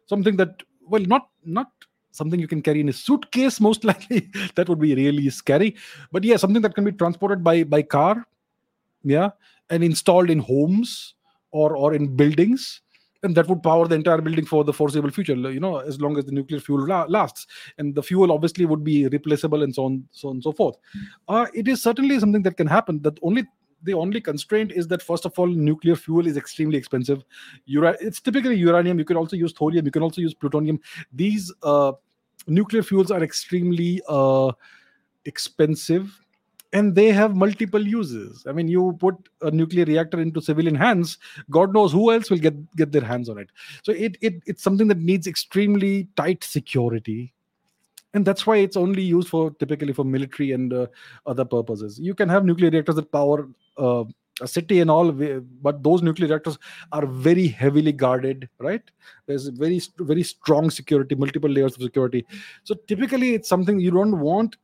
something 0.06 0.36
that, 0.36 0.62
well, 0.82 1.02
not, 1.02 1.28
not 1.44 1.72
something 2.16 2.40
you 2.40 2.48
can 2.48 2.62
carry 2.62 2.80
in 2.80 2.88
a 2.88 2.92
suitcase 2.92 3.60
most 3.68 3.84
likely. 3.84 4.30
That 4.54 4.68
would 4.68 4.80
be 4.80 4.94
really 4.94 5.28
scary. 5.30 5.76
But 6.12 6.24
yeah 6.24 6.36
something 6.36 6.62
that 6.62 6.74
can 6.74 6.84
be 6.84 6.92
transported 6.92 7.44
by 7.44 7.64
by 7.64 7.82
car 7.82 8.24
yeah 9.04 9.30
and 9.70 9.84
installed 9.84 10.30
in 10.30 10.38
homes 10.38 11.14
or 11.50 11.76
or 11.76 11.94
in 11.94 12.16
buildings 12.16 12.82
and 13.22 13.34
that 13.34 13.48
would 13.48 13.62
power 13.62 13.86
the 13.88 13.94
entire 13.94 14.20
building 14.20 14.44
for 14.44 14.62
the 14.64 14.72
foreseeable 14.72 15.10
future 15.10 15.34
you 15.34 15.60
know 15.60 15.78
as 15.78 16.00
long 16.00 16.16
as 16.18 16.24
the 16.24 16.32
nuclear 16.32 16.60
fuel 16.60 16.86
la- 16.86 17.06
lasts. 17.08 17.46
And 17.78 17.94
the 17.94 18.02
fuel 18.02 18.32
obviously 18.32 18.66
would 18.66 18.84
be 18.84 19.06
replaceable 19.08 19.62
and 19.62 19.74
so 19.74 19.84
on 19.84 20.04
so 20.12 20.28
on 20.28 20.36
and 20.36 20.42
so 20.42 20.52
forth. 20.52 20.76
Uh, 21.28 21.46
it 21.54 21.68
is 21.68 21.82
certainly 21.82 22.18
something 22.18 22.42
that 22.42 22.56
can 22.56 22.66
happen. 22.66 23.02
That 23.02 23.18
only 23.22 23.44
the 23.82 23.94
only 23.94 24.20
constraint 24.20 24.72
is 24.72 24.88
that 24.88 25.02
first 25.02 25.24
of 25.26 25.38
all 25.38 25.46
nuclear 25.46 25.96
fuel 25.96 26.26
is 26.26 26.36
extremely 26.36 26.78
expensive. 26.78 27.22
Ura- 27.66 27.96
it's 28.00 28.20
typically 28.20 28.56
uranium. 28.56 28.98
You 28.98 29.04
can 29.04 29.16
also 29.16 29.36
use 29.36 29.52
thorium. 29.52 29.84
You 29.86 29.92
can 29.92 30.02
also 30.02 30.20
use 30.20 30.34
plutonium. 30.34 30.80
These 31.12 31.52
uh, 31.62 31.92
nuclear 32.46 32.82
fuels 32.82 33.10
are 33.10 33.22
extremely 33.22 34.00
uh, 34.08 34.52
expensive 35.24 36.20
and 36.72 36.94
they 36.94 37.12
have 37.12 37.36
multiple 37.36 37.86
uses. 37.86 38.44
I 38.46 38.52
mean 38.52 38.68
you 38.68 38.96
put 38.98 39.14
a 39.42 39.50
nuclear 39.50 39.84
reactor 39.84 40.20
into 40.20 40.40
civilian 40.40 40.74
hands 40.74 41.18
god 41.50 41.72
knows 41.72 41.92
who 41.92 42.12
else 42.12 42.30
will 42.30 42.38
get 42.38 42.54
get 42.76 42.92
their 42.92 43.04
hands 43.04 43.28
on 43.28 43.38
it. 43.38 43.50
So 43.82 43.92
it, 43.92 44.16
it 44.20 44.42
it's 44.46 44.62
something 44.62 44.88
that 44.88 44.98
needs 44.98 45.26
extremely 45.26 46.08
tight 46.16 46.44
security. 46.44 47.32
And 48.14 48.24
that's 48.24 48.46
why 48.46 48.56
it's 48.56 48.76
only 48.78 49.02
used 49.02 49.28
for 49.28 49.50
typically 49.50 49.92
for 49.92 50.04
military 50.04 50.52
and 50.52 50.72
uh, 50.72 50.86
other 51.26 51.44
purposes. 51.44 51.98
You 51.98 52.14
can 52.14 52.30
have 52.30 52.46
nuclear 52.46 52.70
reactors 52.70 52.94
that 52.94 53.12
power 53.12 53.46
uh, 53.76 54.04
a 54.40 54.46
city 54.46 54.80
and 54.80 54.90
all 54.90 55.12
but 55.12 55.82
those 55.82 56.02
nuclear 56.02 56.28
reactors 56.28 56.58
are 56.92 57.06
very 57.06 57.48
heavily 57.48 57.92
guarded 57.92 58.48
right? 58.58 58.82
There's 59.26 59.48
very 59.48 59.80
very 59.98 60.22
strong 60.22 60.70
security 60.70 61.14
multiple 61.14 61.50
layers 61.50 61.76
of 61.76 61.82
security. 61.82 62.26
So 62.64 62.74
typically 62.86 63.34
it's 63.34 63.48
something 63.48 63.80
you 63.80 63.90
don't 63.90 64.20
want 64.20 64.56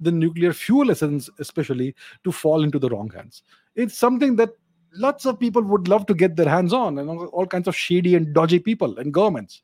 the 0.00 0.12
nuclear 0.12 0.52
fuel 0.52 0.90
essence 0.90 1.28
especially 1.40 1.94
to 2.24 2.30
fall 2.30 2.62
into 2.62 2.78
the 2.78 2.88
wrong 2.88 3.10
hands. 3.10 3.42
It's 3.74 3.98
something 3.98 4.36
that 4.36 4.50
lots 4.94 5.26
of 5.26 5.38
people 5.38 5.62
would 5.62 5.88
love 5.88 6.06
to 6.06 6.14
get 6.14 6.36
their 6.36 6.48
hands 6.48 6.72
on 6.72 6.98
and 6.98 7.10
all 7.10 7.46
kinds 7.46 7.68
of 7.68 7.76
shady 7.76 8.14
and 8.14 8.32
dodgy 8.32 8.58
people 8.58 8.98
and 8.98 9.12
governments. 9.12 9.62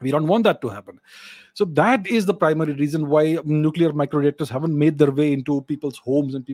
We 0.00 0.10
don't 0.10 0.26
want 0.26 0.44
that 0.44 0.60
to 0.62 0.68
happen. 0.68 0.98
So 1.54 1.64
that 1.66 2.06
is 2.06 2.26
the 2.26 2.34
primary 2.34 2.72
reason 2.72 3.08
why 3.08 3.38
nuclear 3.44 3.92
microreactors 3.92 4.48
haven't 4.48 4.76
made 4.76 4.98
their 4.98 5.10
way 5.10 5.32
into 5.32 5.62
people's 5.62 5.98
homes 5.98 6.34
and 6.34 6.46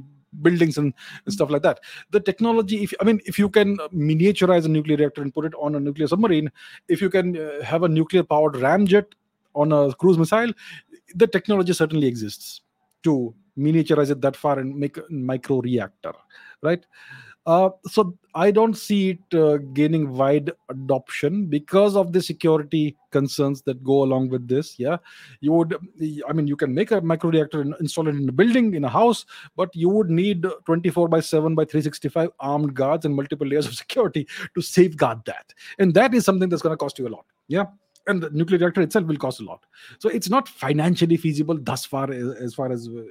buildings 0.42 0.78
and, 0.78 0.92
and, 1.24 1.32
stuff 1.32 1.50
like 1.50 1.62
that. 1.62 1.80
The 2.10 2.20
technology 2.20 2.82
if 2.82 2.92
i 3.00 3.04
mean 3.04 3.20
if 3.24 3.38
you 3.38 3.48
can 3.48 3.76
miniaturize 3.94 4.64
a 4.64 4.68
nuclear 4.68 4.96
reactor 4.96 5.22
and 5.22 5.32
put 5.32 5.44
it 5.44 5.54
on 5.58 5.74
a 5.74 5.80
nuclear 5.80 6.08
submarine 6.08 6.50
if 6.88 7.00
you 7.00 7.10
can 7.10 7.36
uh, 7.36 7.62
have 7.62 7.82
a 7.82 7.88
nuclear 7.88 8.22
powered 8.22 8.54
ramjet 8.54 9.06
on 9.54 9.72
a 9.72 9.92
cruise 9.94 10.18
missile 10.18 10.52
the 11.14 11.26
technology 11.26 11.72
certainly 11.72 12.06
exists 12.06 12.62
to 13.02 13.34
miniaturize 13.58 14.10
it 14.10 14.20
that 14.20 14.36
far 14.36 14.58
and 14.58 14.76
make 14.76 14.98
a 14.98 15.04
micro 15.10 15.60
reactor 15.60 16.12
right 16.62 16.86
uh, 17.46 17.70
so 17.86 18.16
I 18.34 18.50
don't 18.50 18.76
see 18.76 19.10
it 19.10 19.38
uh, 19.38 19.58
gaining 19.72 20.12
wide 20.12 20.50
adoption 20.68 21.46
because 21.46 21.94
of 21.94 22.12
the 22.12 22.20
security 22.20 22.96
concerns 23.12 23.62
that 23.62 23.84
go 23.84 24.02
along 24.02 24.30
with 24.30 24.48
this. 24.48 24.78
Yeah, 24.78 24.96
you 25.40 25.52
would, 25.52 25.76
I 26.28 26.32
mean, 26.32 26.48
you 26.48 26.56
can 26.56 26.74
make 26.74 26.90
a 26.90 27.00
micro 27.00 27.30
reactor 27.30 27.60
and 27.60 27.74
install 27.78 28.08
it 28.08 28.16
in 28.16 28.28
a 28.28 28.32
building, 28.32 28.74
in 28.74 28.84
a 28.84 28.88
house, 28.88 29.24
but 29.56 29.74
you 29.74 29.88
would 29.88 30.10
need 30.10 30.44
24 30.64 31.08
by 31.08 31.20
7 31.20 31.54
by 31.54 31.64
365 31.64 32.30
armed 32.40 32.74
guards 32.74 33.04
and 33.04 33.14
multiple 33.14 33.46
layers 33.46 33.66
of 33.66 33.74
security 33.84 34.26
to 34.54 34.60
safeguard 34.60 35.24
that. 35.26 35.54
And 35.78 35.94
that 35.94 36.12
is 36.12 36.24
something 36.24 36.48
that's 36.48 36.62
going 36.62 36.72
to 36.72 36.76
cost 36.76 36.98
you 36.98 37.06
a 37.06 37.10
lot. 37.10 37.26
Yeah 37.48 37.66
and 38.06 38.22
the 38.22 38.30
nuclear 38.30 38.58
reactor 38.58 38.82
itself 38.82 39.06
will 39.06 39.16
cost 39.16 39.40
a 39.40 39.44
lot. 39.44 39.64
So 39.98 40.08
it's 40.08 40.28
not 40.28 40.48
financially 40.48 41.16
feasible 41.16 41.58
thus 41.60 41.84
far 41.84 42.10
as, 42.10 42.54
far 42.54 42.70
as 42.70 42.88
uh, 42.88 43.02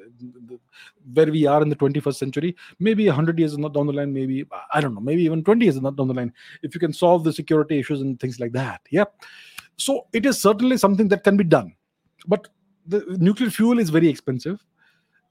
where 1.14 1.32
we 1.32 1.46
are 1.46 1.62
in 1.62 1.70
the 1.70 1.76
21st 1.76 2.16
century. 2.16 2.56
Maybe 2.80 3.06
100 3.08 3.38
years 3.38 3.54
is 3.54 3.58
not 3.58 3.74
down 3.74 3.88
the 3.88 3.94
line 3.94 4.14
maybe 4.14 4.46
i 4.74 4.82
don't 4.82 4.94
know 4.94 5.02
maybe 5.02 5.24
even 5.24 5.44
20 5.44 5.66
years 5.66 5.82
not 5.82 5.96
down 5.96 6.08
the 6.08 6.14
line 6.14 6.34
if 6.62 6.74
you 6.74 6.80
can 6.80 6.94
solve 6.94 7.24
the 7.24 7.34
security 7.34 7.80
issues 7.80 8.02
and 8.02 8.20
things 8.20 8.40
like 8.40 8.52
that. 8.54 8.82
Yeah. 8.90 9.06
So 9.78 10.08
it 10.14 10.26
is 10.26 10.42
certainly 10.42 10.78
something 10.78 11.08
that 11.10 11.24
can 11.24 11.38
be 11.38 11.44
done. 11.44 11.76
But 12.28 12.48
the 12.88 13.04
nuclear 13.20 13.50
fuel 13.50 13.80
is 13.80 13.90
very 13.90 14.08
expensive 14.08 14.64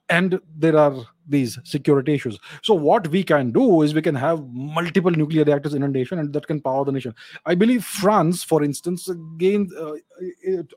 and 0.08 0.38
there 0.56 0.76
are 0.76 0.94
these 1.26 1.58
security 1.64 2.14
issues. 2.14 2.38
So 2.62 2.74
what 2.74 3.08
we 3.08 3.22
can 3.22 3.50
do 3.50 3.82
is 3.82 3.94
we 3.94 4.02
can 4.02 4.14
have 4.14 4.44
multiple 4.52 5.10
nuclear 5.10 5.44
reactors 5.44 5.74
in 5.74 5.82
a 5.82 5.88
nation 5.88 6.18
and 6.18 6.32
that 6.34 6.46
can 6.46 6.60
power 6.60 6.84
the 6.84 6.92
nation. 6.92 7.14
I 7.46 7.54
believe 7.54 7.84
france 7.84 8.44
for 8.44 8.62
instance 8.62 9.08
gained 9.38 9.72
uh, 9.78 9.94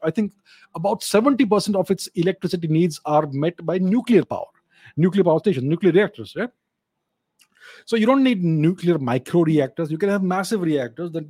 i 0.04 0.12
think 0.12 0.34
about 0.76 1.02
70% 1.02 1.76
of 1.76 1.92
its 1.92 2.08
electricity 2.16 2.68
needs 2.68 3.00
are 3.06 3.28
met 3.32 3.66
by 3.66 3.78
nuclear 3.78 4.24
power 4.24 4.46
nuclear 4.96 5.24
power 5.24 5.40
stations 5.40 5.66
nuclear 5.66 5.92
reactors 5.92 6.36
right? 6.36 6.50
So 7.86 7.96
you 7.96 8.06
don't 8.06 8.24
need 8.24 8.44
nuclear 8.44 8.98
micro 8.98 9.42
reactors. 9.42 9.92
You 9.92 9.98
can 9.98 10.10
have 10.10 10.24
massive 10.24 10.62
reactors 10.62 11.12
that 11.12 11.26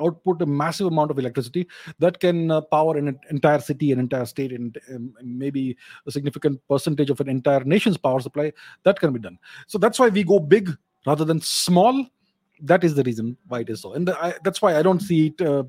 output 0.00 0.42
a 0.42 0.46
massive 0.46 0.86
amount 0.86 1.10
of 1.10 1.18
electricity 1.18 1.66
that 1.98 2.20
can 2.20 2.50
uh, 2.50 2.60
power 2.60 2.96
an 2.96 3.18
entire 3.30 3.60
city, 3.60 3.92
an 3.92 3.98
entire 3.98 4.26
state, 4.26 4.52
and 4.52 4.78
um, 4.94 5.14
maybe 5.22 5.76
a 6.06 6.10
significant 6.10 6.60
percentage 6.68 7.10
of 7.10 7.20
an 7.20 7.28
entire 7.28 7.64
nation's 7.64 7.96
power 7.96 8.20
supply. 8.20 8.52
That 8.84 9.00
can 9.00 9.12
be 9.12 9.18
done. 9.18 9.38
So 9.66 9.78
that's 9.78 9.98
why 9.98 10.08
we 10.08 10.24
go 10.24 10.38
big 10.38 10.76
rather 11.06 11.24
than 11.24 11.40
small. 11.40 12.06
That 12.60 12.82
is 12.82 12.94
the 12.94 13.04
reason 13.04 13.36
why 13.46 13.60
it 13.60 13.70
is 13.70 13.82
so, 13.82 13.94
and 13.94 14.10
I, 14.10 14.34
that's 14.42 14.60
why 14.60 14.76
I 14.76 14.82
don't 14.82 15.00
see 15.00 15.28
it 15.28 15.40
uh, 15.40 15.62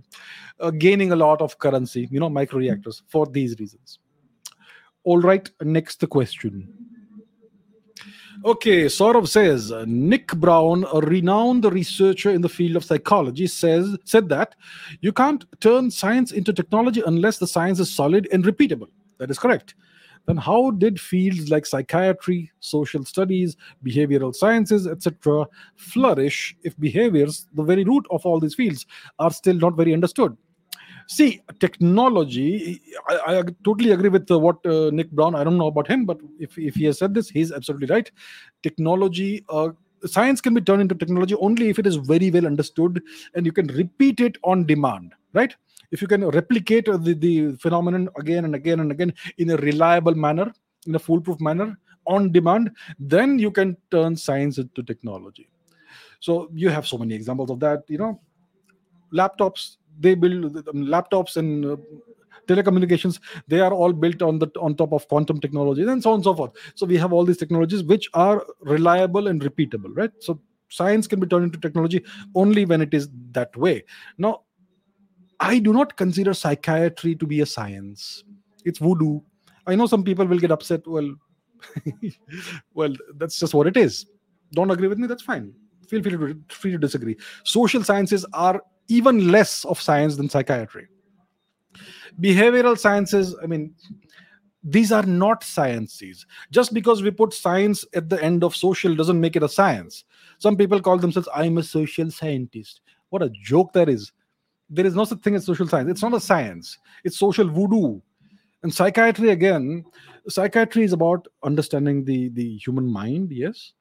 uh, 0.60 0.72
gaining 0.72 1.12
a 1.12 1.16
lot 1.16 1.40
of 1.40 1.60
currency. 1.60 2.08
You 2.10 2.20
know, 2.20 2.30
micro 2.30 2.58
reactors 2.58 3.04
for 3.08 3.28
these 3.28 3.60
reasons. 3.60 4.00
All 5.04 5.20
right, 5.20 5.50
next 5.62 6.08
question. 6.10 6.99
Okay, 8.46 8.86
Saurav 8.86 9.28
says 9.28 9.74
Nick 9.86 10.28
Brown, 10.28 10.86
a 10.94 11.02
renowned 11.02 11.66
researcher 11.66 12.32
in 12.32 12.40
the 12.40 12.48
field 12.48 12.78
of 12.78 12.86
psychology, 12.86 13.48
says 13.48 13.98
said 14.06 14.30
that 14.30 14.56
you 15.02 15.12
can't 15.12 15.44
turn 15.60 15.92
science 15.92 16.32
into 16.32 16.54
technology 16.54 17.04
unless 17.06 17.38
the 17.38 17.48
science 17.48 17.82
is 17.82 17.94
solid 17.94 18.30
and 18.32 18.46
repeatable. 18.46 18.88
That 19.18 19.30
is 19.30 19.38
correct. 19.38 19.76
Then 20.26 20.38
how 20.38 20.72
did 20.72 21.02
fields 21.02 21.50
like 21.50 21.66
psychiatry, 21.66 22.50
social 22.62 23.04
studies, 23.04 23.58
behavioral 23.86 24.34
sciences, 24.34 24.88
etc., 24.88 25.46
flourish 25.76 26.56
if 26.64 26.80
behaviors, 26.80 27.46
the 27.56 27.64
very 27.64 27.84
root 27.84 28.06
of 28.10 28.26
all 28.26 28.40
these 28.40 28.56
fields, 28.56 28.86
are 29.18 29.32
still 29.32 29.56
not 29.56 29.76
very 29.76 29.94
understood? 29.94 30.38
See, 31.12 31.42
technology, 31.60 32.80
I, 33.10 33.40
I 33.40 33.44
totally 33.66 33.92
agree 33.94 34.10
with 34.10 34.30
uh, 34.30 34.38
what 34.38 34.64
uh, 34.64 34.92
Nick 34.92 35.10
Brown, 35.10 35.34
I 35.34 35.44
don't 35.44 35.58
know 35.58 35.66
about 35.66 35.88
him, 35.88 36.06
but 36.06 36.20
if, 36.40 36.56
if 36.56 36.76
he 36.76 36.86
has 36.86 37.00
said 37.00 37.16
this, 37.16 37.32
he's 37.32 37.52
absolutely 37.52 37.88
right. 37.88 38.12
Technology, 38.62 39.44
uh, 39.50 39.70
science 40.06 40.40
can 40.40 40.54
be 40.54 40.62
turned 40.62 40.84
into 40.84 40.94
technology 40.94 41.34
only 41.40 41.70
if 41.70 41.80
it 41.80 41.88
is 41.88 41.96
very 41.96 42.30
well 42.30 42.46
understood 42.46 43.02
and 43.34 43.44
you 43.44 43.52
can 43.52 43.66
repeat 43.70 44.20
it 44.20 44.38
on 44.44 44.68
demand, 44.68 45.16
right? 45.34 45.56
If 45.90 46.04
you 46.04 46.08
can 46.08 46.28
replicate 46.28 46.86
the, 46.86 47.16
the 47.16 47.58
phenomenon 47.58 48.10
again 48.16 48.46
and 48.46 48.54
again 48.54 48.80
and 48.80 48.92
again 48.92 49.12
in 49.40 49.50
a 49.50 49.58
reliable 49.58 50.14
manner, 50.14 50.54
in 50.86 50.94
a 50.94 51.00
foolproof 51.00 51.42
manner, 51.42 51.76
on 52.06 52.32
demand, 52.32 52.70
then 53.00 53.40
you 53.40 53.50
can 53.50 53.76
turn 53.90 54.16
science 54.16 54.60
into 54.60 54.84
technology. 54.84 55.50
So 56.20 56.52
you 56.54 56.70
have 56.70 56.86
so 56.86 57.00
many 57.00 57.16
examples 57.16 57.50
of 57.50 57.60
that, 57.62 57.82
you 57.88 57.98
know, 57.98 58.22
laptops 59.12 59.78
they 60.00 60.16
build 60.16 60.54
laptops 60.74 61.38
and 61.38 61.66
uh, 61.66 61.76
telecommunications 62.48 63.20
they 63.48 63.60
are 63.60 63.74
all 63.74 63.94
built 63.94 64.22
on 64.22 64.40
the 64.40 64.48
on 64.60 64.76
top 64.76 64.92
of 64.92 65.08
quantum 65.08 65.40
technologies 65.40 65.88
and 65.88 66.02
so 66.02 66.12
on 66.12 66.16
and 66.16 66.24
so 66.24 66.34
forth. 66.34 66.52
So 66.76 66.86
we 66.86 66.98
have 66.98 67.14
all 67.14 67.26
these 67.26 67.38
technologies 67.38 67.84
which 67.84 68.10
are 68.14 68.46
reliable 68.62 69.28
and 69.28 69.42
repeatable 69.42 69.96
right? 69.96 70.12
So 70.20 70.40
science 70.70 71.08
can 71.08 71.20
be 71.20 71.28
turned 71.28 71.46
into 71.46 71.60
technology 71.60 72.04
only 72.36 72.66
when 72.66 72.82
it 72.82 72.94
is 72.94 73.10
that 73.32 73.56
way. 73.56 73.84
Now 74.18 74.42
i 75.42 75.58
do 75.58 75.72
not 75.72 75.96
consider 75.96 76.34
psychiatry 76.34 77.16
to 77.16 77.26
be 77.26 77.42
a 77.42 77.46
science. 77.46 78.24
It's 78.66 78.80
voodoo. 78.80 79.22
I 79.68 79.76
know 79.76 79.86
some 79.86 80.04
people 80.04 80.26
will 80.26 80.40
get 80.40 80.52
upset. 80.52 80.88
Well 80.88 81.16
well 82.74 82.94
that's 83.18 83.40
just 83.40 83.54
what 83.54 83.68
it 83.68 83.78
is. 83.78 84.06
Don't 84.54 84.72
agree 84.72 84.88
with 84.88 84.98
me? 84.98 85.08
That's 85.08 85.22
fine. 85.24 85.54
Feel 85.88 86.04
free 86.04 86.12
to, 86.12 86.40
free 86.50 86.72
to 86.72 86.78
disagree. 86.78 87.18
Social 87.44 87.84
sciences 87.84 88.26
are 88.34 88.62
even 88.90 89.32
less 89.32 89.64
of 89.66 89.80
science 89.80 90.18
than 90.18 90.30
psychiatry. 90.30 90.88
Behavioral 92.20 92.78
sciences, 92.78 93.36
I 93.42 93.46
mean, 93.46 93.74
these 94.64 94.92
are 94.92 95.04
not 95.04 95.44
sciences. 95.44 96.26
Just 96.52 96.74
because 96.74 97.02
we 97.02 97.12
put 97.12 97.34
science 97.34 97.86
at 97.94 98.10
the 98.10 98.22
end 98.22 98.44
of 98.44 98.56
social 98.56 98.94
doesn't 98.94 99.22
make 99.22 99.36
it 99.36 99.44
a 99.44 99.48
science. 99.48 100.04
Some 100.40 100.58
people 100.58 100.82
call 100.82 100.98
themselves, 100.98 101.30
I'm 101.34 101.58
a 101.60 101.64
social 101.64 102.12
scientist. 102.12 102.82
What 103.10 103.24
a 103.24 103.30
joke 103.30 103.72
that 103.74 103.88
is. 103.88 104.12
There 104.70 104.86
is 104.86 104.96
no 104.96 105.06
such 105.06 105.22
thing 105.22 105.36
as 105.36 105.46
social 105.46 105.68
science. 105.68 105.90
It's 105.90 106.02
not 106.02 106.14
a 106.14 106.20
science, 106.20 106.78
it's 107.04 107.18
social 107.18 107.48
voodoo. 107.48 108.02
And 108.62 108.74
psychiatry, 108.74 109.30
again, 109.30 109.86
psychiatry 110.28 110.84
is 110.84 110.92
about 110.92 111.28
understanding 111.44 112.04
the, 112.04 112.28
the 112.30 112.58
human 112.58 112.86
mind, 112.86 113.32
yes. 113.32 113.72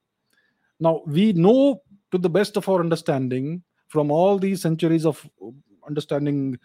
Now, 0.79 1.01
we 1.05 1.33
know 1.33 1.81
to 2.11 2.17
the 2.17 2.29
best 2.29 2.55
of 2.55 2.69
our 2.69 2.79
understanding 2.79 3.61
from 3.89 4.11
all 4.11 4.39
these 4.39 4.61
centuries 4.61 5.05
of 5.05 5.27
understanding 5.85 6.57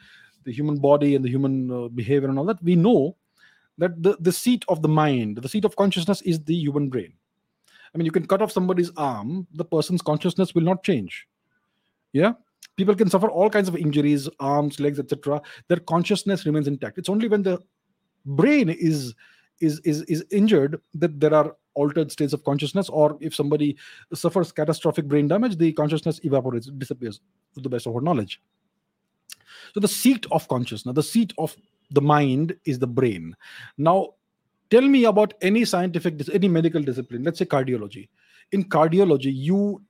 the 0.45 0.53
human 0.53 0.79
body 0.79 1.17
and 1.17 1.25
the 1.25 1.29
human 1.29 1.71
uh, 1.71 1.89
behavior 1.89 2.29
and 2.29 2.39
all 2.39 2.45
that, 2.45 2.63
we 2.63 2.77
know 2.77 3.17
that 3.79 4.01
the, 4.03 4.17
the 4.21 4.31
seat 4.33 4.65
of 4.69 4.83
the 4.83 4.89
mind, 4.89 5.39
the 5.39 5.49
seat 5.49 5.65
of 5.65 5.75
consciousness 5.75 6.23
is 6.23 6.39
the 6.45 6.55
human 6.55 6.89
brain. 6.89 7.13
I 7.93 7.99
mean, 7.99 8.05
you 8.05 8.13
can 8.13 8.27
cut 8.27 8.43
off 8.43 8.53
somebody's 8.53 8.91
arm, 8.97 9.47
the 9.55 9.65
person's 9.65 10.03
consciousness 10.03 10.55
will 10.55 10.63
not 10.63 10.85
change. 10.85 11.27
Yeah. 12.13 12.33
People 12.77 12.95
can 12.95 13.09
suffer 13.09 13.29
all 13.29 13.49
kinds 13.49 13.69
of 13.69 13.77
injuries, 13.77 14.29
arms, 14.41 14.81
legs, 14.81 14.99
etc. 14.99 15.41
Their 15.69 15.79
consciousness 15.79 16.45
remains 16.45 16.69
intact. 16.69 16.99
It's 16.99 17.09
only 17.09 17.29
when 17.29 17.43
the 17.43 17.61
brain 18.27 18.69
is 18.69 19.15
is 19.61 19.79
is 19.81 20.03
is 20.03 20.25
injured 20.31 20.81
that 20.95 21.21
there 21.21 21.33
are 21.33 21.57
altered 21.75 22.11
states 22.11 22.33
of 22.33 22.45
consciousness 22.45 22.89
or 22.89 23.17
if 23.21 23.35
somebody 23.35 23.77
suffers 24.13 24.53
catastrophic 24.53 25.07
brain 25.07 25.29
damage 25.29 25.57
the 25.57 25.73
consciousness 25.73 26.21
evaporates 26.25 26.67
disappears 26.67 27.21
to 27.55 27.61
the 27.61 27.69
best 27.69 27.87
of 27.87 27.95
our 27.95 28.01
knowledge. 28.01 28.41
So 29.75 29.81
the 29.81 29.89
seat 29.89 30.27
of 30.31 30.49
consciousness 30.49 30.95
the 30.95 31.03
seat 31.03 31.33
of 31.39 31.57
the 31.91 32.01
mind 32.01 32.57
is 32.65 32.79
the 32.79 32.87
brain. 32.87 33.37
Now 33.79 34.15
tell 34.71 34.83
me 34.83 35.05
about 35.05 35.35
any 35.43 35.65
scientific 35.65 36.21
any 36.33 36.49
medical 36.49 36.83
discipline 36.83 37.25
let's 37.25 37.39
say 37.39 37.47
cardiology. 37.47 38.09
In 38.53 38.65
cardiology 38.65 39.33
you 39.35 39.83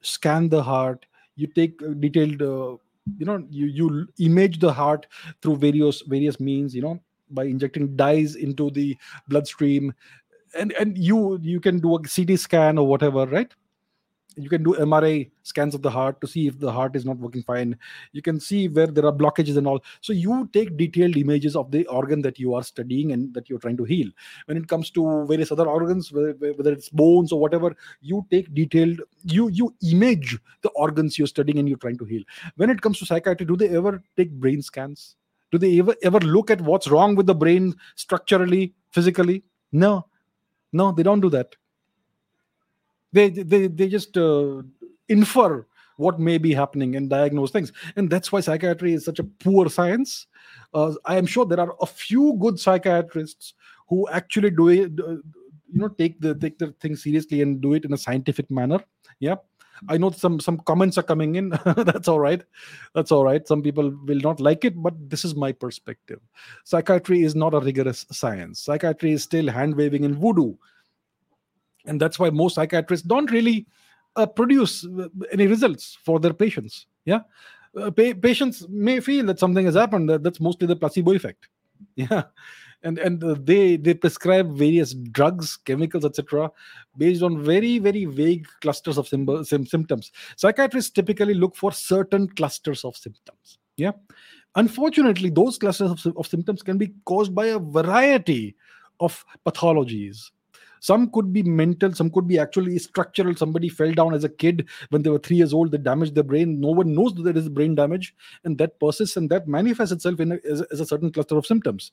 scan 0.00 0.48
the 0.48 0.62
heart 0.62 1.06
you 1.36 1.46
take 1.46 1.78
detailed 2.00 2.42
uh, 2.42 2.76
you 3.18 3.26
know 3.26 3.44
you 3.50 3.66
you 3.66 4.06
image 4.18 4.58
the 4.58 4.72
heart 4.72 5.06
through 5.42 5.56
various 5.56 6.02
various 6.02 6.40
means 6.40 6.74
you 6.74 6.82
know 6.82 7.00
by 7.30 7.44
injecting 7.44 7.96
dyes 7.96 8.36
into 8.36 8.70
the 8.70 8.96
bloodstream 9.28 9.92
and 10.56 10.72
and 10.72 10.96
you 10.96 11.38
you 11.42 11.60
can 11.60 11.78
do 11.78 11.96
a 11.96 12.02
ct 12.02 12.38
scan 12.38 12.78
or 12.78 12.86
whatever 12.86 13.26
right? 13.26 13.52
You 14.36 14.48
can 14.48 14.64
do 14.64 14.74
mri 14.74 15.30
scans 15.44 15.76
of 15.76 15.82
the 15.82 15.90
heart 15.90 16.20
to 16.20 16.26
see 16.26 16.48
if 16.48 16.58
the 16.58 16.72
heart 16.72 16.96
is 16.96 17.04
not 17.04 17.18
working 17.18 17.42
fine. 17.42 17.78
You 18.12 18.20
can 18.20 18.40
see 18.40 18.66
where 18.66 18.88
there 18.88 19.06
are 19.06 19.12
blockages 19.12 19.56
and 19.56 19.66
all. 19.66 19.84
So 20.00 20.12
you 20.12 20.48
take 20.52 20.76
detailed 20.76 21.16
images 21.16 21.54
of 21.54 21.70
the 21.70 21.86
organ 21.86 22.20
that 22.22 22.38
you 22.38 22.52
are 22.54 22.64
studying 22.64 23.12
and 23.12 23.32
that 23.34 23.48
you're 23.48 23.60
trying 23.60 23.76
to 23.76 23.84
heal. 23.84 24.08
When 24.46 24.56
it 24.56 24.66
comes 24.66 24.90
to 24.90 25.24
various 25.26 25.52
other 25.52 25.68
organs 25.68 26.10
whether, 26.10 26.32
whether 26.32 26.72
it's 26.72 26.88
bones 26.88 27.30
or 27.30 27.38
whatever 27.38 27.76
you 28.00 28.26
take 28.30 28.52
detailed 28.54 29.00
you 29.22 29.48
you 29.50 29.72
image 29.82 30.36
the 30.62 30.70
organs 30.70 31.16
you're 31.16 31.28
studying 31.28 31.58
and 31.58 31.68
you're 31.68 31.78
trying 31.78 31.98
to 31.98 32.04
heal. 32.04 32.22
When 32.56 32.70
it 32.70 32.80
comes 32.80 32.98
to 32.98 33.06
psychiatry 33.06 33.46
do 33.46 33.56
they 33.56 33.68
ever 33.68 34.02
take 34.16 34.32
brain 34.32 34.62
scans? 34.62 35.16
Do 35.52 35.58
they 35.58 35.78
ever 35.78 35.94
ever 36.02 36.18
look 36.18 36.50
at 36.50 36.60
what's 36.60 36.88
wrong 36.88 37.14
with 37.14 37.26
the 37.26 37.34
brain 37.36 37.76
structurally 37.94 38.74
physically? 38.90 39.44
No 39.70 40.06
no 40.74 40.92
they 40.92 41.02
don't 41.02 41.20
do 41.20 41.30
that. 41.30 41.56
They 43.12 43.30
they 43.30 43.68
they 43.68 43.88
just 43.88 44.16
uh, 44.16 44.62
infer 45.08 45.66
what 45.96 46.18
may 46.18 46.38
be 46.38 46.52
happening 46.52 46.96
and 46.96 47.08
diagnose 47.08 47.52
things. 47.52 47.72
And 47.94 48.10
that's 48.10 48.32
why 48.32 48.40
psychiatry 48.40 48.92
is 48.94 49.04
such 49.04 49.20
a 49.20 49.24
poor 49.24 49.70
science. 49.70 50.26
Uh, 50.74 50.92
i 51.04 51.16
am 51.16 51.26
sure 51.26 51.46
there 51.46 51.60
are 51.60 51.74
a 51.80 51.86
few 51.86 52.36
good 52.40 52.58
psychiatrists 52.58 53.54
who 53.88 54.08
actually 54.08 54.50
do 54.50 54.68
it 54.68 54.92
uh, 54.98 55.12
you 55.72 55.80
know 55.82 55.88
take 55.88 56.20
the 56.20 56.34
take 56.34 56.58
the 56.58 56.72
thing 56.80 56.96
seriously 56.96 57.42
and 57.42 57.60
do 57.60 57.74
it 57.74 57.84
in 57.84 57.92
a 57.92 57.98
scientific 58.06 58.50
manner. 58.50 58.80
Yeah 59.20 59.36
i 59.88 59.96
know 59.96 60.10
some 60.10 60.40
some 60.40 60.58
comments 60.58 60.98
are 60.98 61.02
coming 61.02 61.36
in. 61.36 61.48
That's 61.76 62.08
all 62.08 62.20
right. 62.20 62.42
That's 62.94 63.12
all 63.12 63.24
right. 63.24 63.46
Some 63.46 63.62
people 63.62 63.90
will 64.04 64.20
not 64.20 64.40
like 64.40 64.64
it 64.64 64.80
but 64.80 64.94
this 65.10 65.24
is 65.24 65.34
my 65.34 65.52
perspective. 65.52 66.20
Psychiatry 66.64 67.22
is 67.22 67.34
not 67.34 67.54
a 67.54 67.60
rigorous 67.60 68.06
science. 68.10 68.60
Psychiatry 68.60 69.12
is 69.12 69.22
still 69.22 69.48
hand 69.48 69.76
waving 69.76 70.04
and 70.04 70.16
voodoo. 70.16 70.54
And 71.86 72.00
that's 72.00 72.18
why 72.18 72.30
most 72.30 72.54
psychiatrists 72.54 73.06
don't 73.06 73.30
really 73.30 73.66
uh, 74.16 74.26
produce 74.26 74.86
uh, 74.86 75.08
any 75.32 75.46
results 75.46 75.98
for 76.04 76.18
their 76.18 76.32
patients. 76.32 76.86
Yeah? 77.04 77.20
Uh, 77.76 77.90
pa- 77.90 78.14
patients 78.20 78.66
may 78.68 79.00
feel 79.00 79.26
that 79.26 79.38
something 79.38 79.66
has 79.66 79.74
happened 79.74 80.08
that, 80.08 80.22
that's 80.22 80.40
mostly 80.40 80.66
the 80.66 80.76
placebo 80.76 81.12
effect. 81.12 81.48
Yeah 81.96 82.22
and 82.84 82.98
and 82.98 83.20
they 83.46 83.76
they 83.76 83.94
prescribe 83.94 84.56
various 84.56 84.94
drugs 84.94 85.56
chemicals 85.56 86.04
etc 86.04 86.50
based 86.96 87.22
on 87.22 87.42
very 87.42 87.78
very 87.78 88.04
vague 88.04 88.46
clusters 88.60 88.98
of 88.98 89.08
symbol, 89.08 89.44
symptoms 89.44 90.12
psychiatrists 90.36 90.90
typically 90.90 91.34
look 91.34 91.56
for 91.56 91.72
certain 91.72 92.28
clusters 92.28 92.84
of 92.84 92.96
symptoms 92.96 93.58
yeah 93.76 93.92
unfortunately 94.56 95.30
those 95.30 95.58
clusters 95.58 95.90
of, 95.90 96.16
of 96.16 96.26
symptoms 96.26 96.62
can 96.62 96.78
be 96.78 96.92
caused 97.04 97.34
by 97.34 97.46
a 97.46 97.58
variety 97.58 98.54
of 99.00 99.24
pathologies 99.44 100.30
some 100.84 101.08
could 101.12 101.32
be 101.32 101.42
mental, 101.42 101.94
some 101.94 102.10
could 102.10 102.28
be 102.28 102.38
actually 102.38 102.78
structural. 102.78 103.34
Somebody 103.34 103.70
fell 103.70 103.90
down 103.92 104.12
as 104.12 104.22
a 104.22 104.28
kid 104.28 104.68
when 104.90 105.00
they 105.00 105.08
were 105.08 105.18
three 105.18 105.38
years 105.38 105.54
old, 105.54 105.70
they 105.70 105.78
damaged 105.78 106.14
their 106.14 106.24
brain. 106.24 106.60
No 106.60 106.72
one 106.72 106.94
knows 106.94 107.14
that 107.14 107.22
there 107.22 107.34
is 107.34 107.48
brain 107.48 107.74
damage, 107.74 108.14
and 108.44 108.58
that 108.58 108.78
persists 108.78 109.16
and 109.16 109.30
that 109.30 109.48
manifests 109.48 109.92
itself 109.92 110.20
in 110.20 110.32
a, 110.32 110.38
as, 110.46 110.60
as 110.70 110.80
a 110.80 110.84
certain 110.84 111.10
cluster 111.10 111.38
of 111.38 111.46
symptoms 111.46 111.92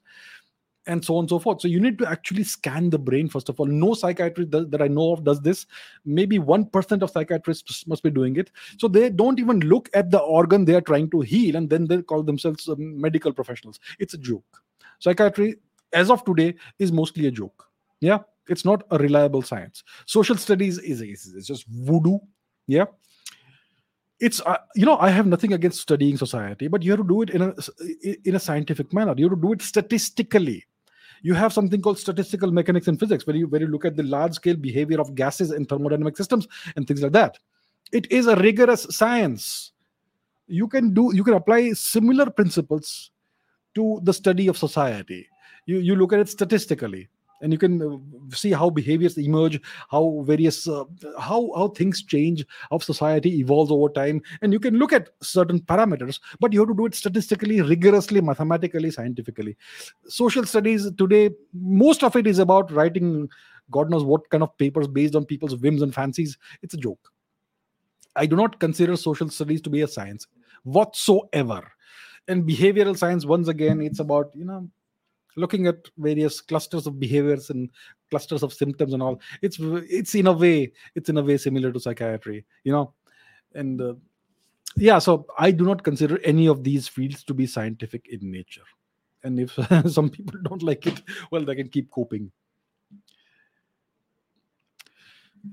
and 0.88 1.04
so 1.04 1.16
on 1.16 1.24
and 1.24 1.30
so 1.30 1.40
forth. 1.40 1.62
So 1.62 1.68
you 1.68 1.80
need 1.80 1.98
to 2.00 2.10
actually 2.10 2.44
scan 2.44 2.90
the 2.90 3.00
brain 3.00 3.30
first 3.30 3.50
of 3.50 3.60
all. 3.60 3.66
No 3.66 3.94
psychiatrist 3.94 4.52
does, 4.52 4.68
that 4.70 4.82
I 4.82 4.88
know 4.88 5.14
of 5.14 5.24
does 5.24 5.42
this. 5.42 5.66
Maybe 6.06 6.40
one 6.40 6.66
percent 6.66 7.04
of 7.04 7.12
psychiatrists 7.12 7.86
must 7.88 8.04
be 8.04 8.10
doing 8.10 8.36
it. 8.38 8.52
So 8.78 8.88
they 8.88 9.10
don't 9.10 9.40
even 9.40 9.60
look 9.62 9.90
at 9.94 10.12
the 10.12 10.20
organ 10.20 10.66
they 10.66 10.76
are 10.76 10.82
trying 10.82 11.10
to 11.12 11.22
heal, 11.22 11.56
and 11.56 11.70
then 11.70 11.88
they 11.88 12.02
call 12.02 12.24
themselves 12.24 12.68
um, 12.68 13.00
medical 13.00 13.34
professionals. 13.34 13.80
It's 14.00 14.14
a 14.14 14.18
joke. 14.18 14.62
Psychiatry, 15.00 15.56
as 15.94 16.10
of 16.10 16.24
today, 16.26 16.56
is 16.80 16.92
mostly 16.92 17.28
a 17.28 17.32
joke. 17.32 17.68
Yeah, 18.00 18.20
it's 18.48 18.66
not 18.66 18.84
a 18.92 18.98
reliable 18.98 19.42
science 19.42 19.84
social 20.06 20.36
studies 20.36 20.78
is, 20.80 21.02
is, 21.02 21.26
is 21.28 21.48
just 21.48 21.66
voodoo 21.68 22.18
yeah 22.68 22.86
it's 24.22 24.40
uh, 24.46 24.58
you 24.76 24.86
know 24.86 24.98
i 24.98 25.10
have 25.10 25.26
nothing 25.26 25.54
against 25.54 25.82
studying 25.82 26.16
society 26.16 26.68
but 26.68 26.84
you 26.84 26.92
have 26.92 27.02
to 27.02 27.08
do 27.08 27.22
it 27.24 27.32
in 27.32 27.42
a 27.42 27.54
in 28.24 28.36
a 28.36 28.40
scientific 28.40 28.94
manner. 28.94 29.14
You 29.18 29.30
have 29.30 29.38
to 29.38 29.42
do 29.42 29.54
it 29.54 29.62
statistically. 29.62 30.66
You 31.24 31.34
have 31.34 31.54
something 31.54 31.82
called 31.82 32.00
statistical 32.00 32.52
mechanics 32.52 32.88
in 32.88 32.98
physics 32.98 33.28
where 33.28 33.36
you 33.36 33.48
where 33.48 33.62
you 33.62 33.68
look 33.68 33.86
at 33.86 33.96
the 33.96 34.04
large 34.04 34.34
scale 34.34 34.56
behavior 34.56 35.00
of 35.00 35.16
gases 35.16 35.52
in 35.52 35.66
thermodynamic 35.66 36.18
systems 36.18 36.48
and 36.76 36.88
things 36.88 37.02
like 37.02 37.12
that. 37.12 37.38
It 37.92 38.12
is 38.12 38.28
a 38.28 38.36
rigorous 38.38 38.88
science. 38.90 39.74
You 40.48 40.68
can 40.68 40.94
do 40.94 41.12
you 41.14 41.24
can 41.24 41.36
apply 41.36 41.74
similar 41.74 42.30
principles 42.30 43.12
to 43.76 44.00
the 44.04 44.14
study 44.14 44.48
of 44.48 44.58
society. 44.58 45.28
You 45.66 45.80
you 45.80 45.96
look 45.96 46.14
at 46.14 46.20
it 46.20 46.30
statistically 46.30 47.10
and 47.42 47.52
you 47.52 47.58
can 47.58 47.82
uh, 47.82 48.36
see 48.36 48.52
how 48.52 48.70
behaviors 48.70 49.18
emerge 49.18 49.60
how 49.90 50.24
various 50.26 50.68
uh, 50.68 50.84
how 51.20 51.52
how 51.56 51.68
things 51.70 52.04
change 52.04 52.46
how 52.70 52.78
society 52.78 53.40
evolves 53.40 53.72
over 53.72 53.90
time. 53.90 54.22
And 54.42 54.54
you 54.54 54.60
can 54.60 54.76
look 54.76 54.94
at 54.94 55.10
certain 55.22 55.60
parameters 55.60 56.20
but 56.40 56.54
you 56.54 56.60
have 56.60 56.70
to 56.70 56.76
do 56.76 56.86
it 56.86 56.96
statistically 56.96 57.62
rigorously 57.62 58.22
mathematically 58.22 58.92
scientifically. 58.92 59.58
Social 60.08 60.46
studies 60.46 60.90
today 60.98 61.32
most 61.54 62.04
of 62.04 62.16
it 62.16 62.28
is 62.28 62.40
about 62.40 62.72
writing 62.72 63.30
god 63.70 63.90
knows 63.90 64.04
what 64.04 64.30
kind 64.30 64.44
of 64.44 64.58
papers 64.58 64.88
based 64.88 65.16
on 65.16 65.26
people's 65.26 65.56
whims 65.56 65.82
and 65.82 65.94
fancies. 65.94 66.38
It's 66.62 66.74
a 66.74 66.78
joke. 66.78 67.12
I 68.16 68.26
do 68.26 68.36
not 68.36 68.60
consider 68.60 68.98
social 68.98 69.30
studies 69.30 69.62
to 69.62 69.70
be 69.70 69.82
a 69.82 69.88
science 69.88 70.28
whatsoever. 70.64 71.72
And 72.28 72.48
behavioral 72.48 72.98
science 72.98 73.26
once 73.26 73.48
again 73.48 73.82
it's 73.82 74.00
about 74.00 74.32
you 74.36 74.46
know 74.46 74.70
looking 75.36 75.68
at 75.68 75.88
various 75.98 76.42
clusters 76.42 76.88
of 76.88 77.00
behaviors 77.00 77.50
and 77.50 77.70
clusters 78.10 78.44
of 78.44 78.54
symptoms 78.54 78.94
and 78.94 79.02
all 79.02 79.20
it's 79.42 79.58
it's 79.60 80.16
in 80.16 80.28
a 80.28 80.32
way 80.32 80.72
it's 80.96 81.10
in 81.10 81.18
a 81.18 81.22
way 81.22 81.38
similar 81.38 81.72
to 81.72 81.80
psychiatry 81.80 82.46
you 82.64 82.72
know? 82.72 82.94
And 83.56 83.82
uh, 83.82 83.94
yeah 84.76 85.00
so 85.00 85.26
i 85.38 85.52
do 85.52 85.66
not 85.66 85.84
consider 85.84 86.20
any 86.24 86.48
of 86.48 86.64
these 86.64 86.88
fields 86.88 87.24
to 87.26 87.34
be 87.34 87.46
scientific 87.46 88.08
in 88.10 88.32
nature. 88.32 88.64
And 89.24 89.40
if 89.40 89.58
some 89.92 90.10
people 90.10 90.40
don't 90.42 90.64
like 90.64 90.88
it 90.88 91.02
well 91.32 91.44
they 91.44 91.56
can 91.56 91.70
keep 91.70 91.92
coping. 91.92 92.32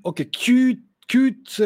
Okay 0.04 0.24
cute 0.24 0.80
cute 1.08 1.58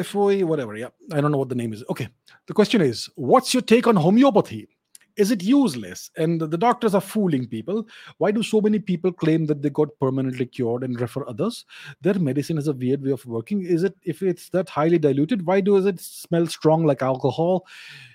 whatever 0.45 0.77
yeah. 0.77 0.89
I 1.13 1.21
don't 1.21 1.33
know 1.33 1.39
what 1.39 1.49
the 1.49 1.55
name 1.55 1.73
is. 1.73 1.85
Okay 1.91 2.09
the 2.47 2.55
question 2.55 2.81
is 2.81 3.09
what's 3.15 3.55
your 3.55 3.63
take 3.63 3.87
on 3.87 3.97
homeopathy 3.97 4.69
is 5.17 5.31
it 5.31 5.43
useless? 5.43 6.11
And 6.17 6.41
the 6.41 6.59
doctors 6.59 6.95
are 6.95 7.01
fooling 7.01 7.47
people. 7.47 7.87
Why 8.19 8.31
do 8.31 8.43
so 8.43 8.61
many 8.61 8.79
people 8.79 9.13
claim 9.13 9.47
that 9.47 9.63
they 9.63 9.71
got 9.71 9.89
permanently 10.01 10.47
cured 10.47 10.85
and 10.85 11.01
refer 11.01 11.27
others? 11.29 11.65
Their 12.01 12.19
medicine 12.19 12.57
has 12.57 12.69
a 12.69 12.73
weird 12.73 13.03
way 13.03 13.13
of 13.13 13.25
working. 13.27 13.65
Is 13.65 13.85
it 13.85 13.97
if 14.03 14.23
it's 14.23 14.49
that 14.51 14.69
highly 14.69 14.99
diluted 14.99 15.47
why 15.47 15.61
does 15.61 15.87
it 15.87 16.01
smell 16.01 16.47
strong 16.47 16.85
like 16.85 17.03
alcohol? 17.03 17.67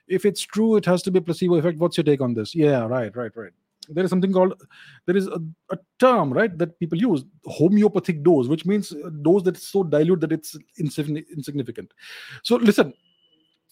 If 0.08 0.26
it's 0.26 0.42
true 0.42 0.76
it 0.76 0.86
has 0.86 1.02
to 1.04 1.12
be 1.12 1.20
placebo 1.20 1.56
effect. 1.56 1.80
What's 1.80 1.98
your 1.98 2.04
take 2.04 2.22
on 2.22 2.34
this? 2.34 2.56
Yeah 2.56 2.86
right 2.86 3.16
right 3.16 3.32
right. 3.36 3.52
There 3.90 4.04
is 4.04 4.10
something 4.10 4.34
called 4.34 4.62
there 5.06 5.16
is 5.16 5.28
a, 5.28 5.42
a 5.72 5.78
term 6.00 6.34
right 6.34 6.58
that 6.58 6.78
people 6.80 6.98
use 6.98 7.24
homeopathic 7.46 8.22
dose 8.24 8.48
which 8.48 8.66
means 8.66 8.94
dose 9.22 9.44
that's 9.44 9.68
so 9.68 9.84
dilute 9.84 10.22
that 10.22 10.32
it's 10.32 10.58
insignificant. 10.78 11.94
So 12.44 12.56
listen 12.58 12.94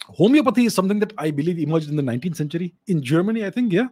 homeopathy 0.07 0.65
is 0.65 0.73
something 0.73 0.99
that 0.99 1.13
I 1.17 1.31
believe 1.31 1.59
emerged 1.59 1.89
in 1.89 1.95
the 1.95 2.03
19th 2.03 2.35
century 2.35 2.73
in 2.87 3.01
Germany, 3.01 3.45
I 3.45 3.49
think, 3.49 3.73
yeah. 3.73 3.87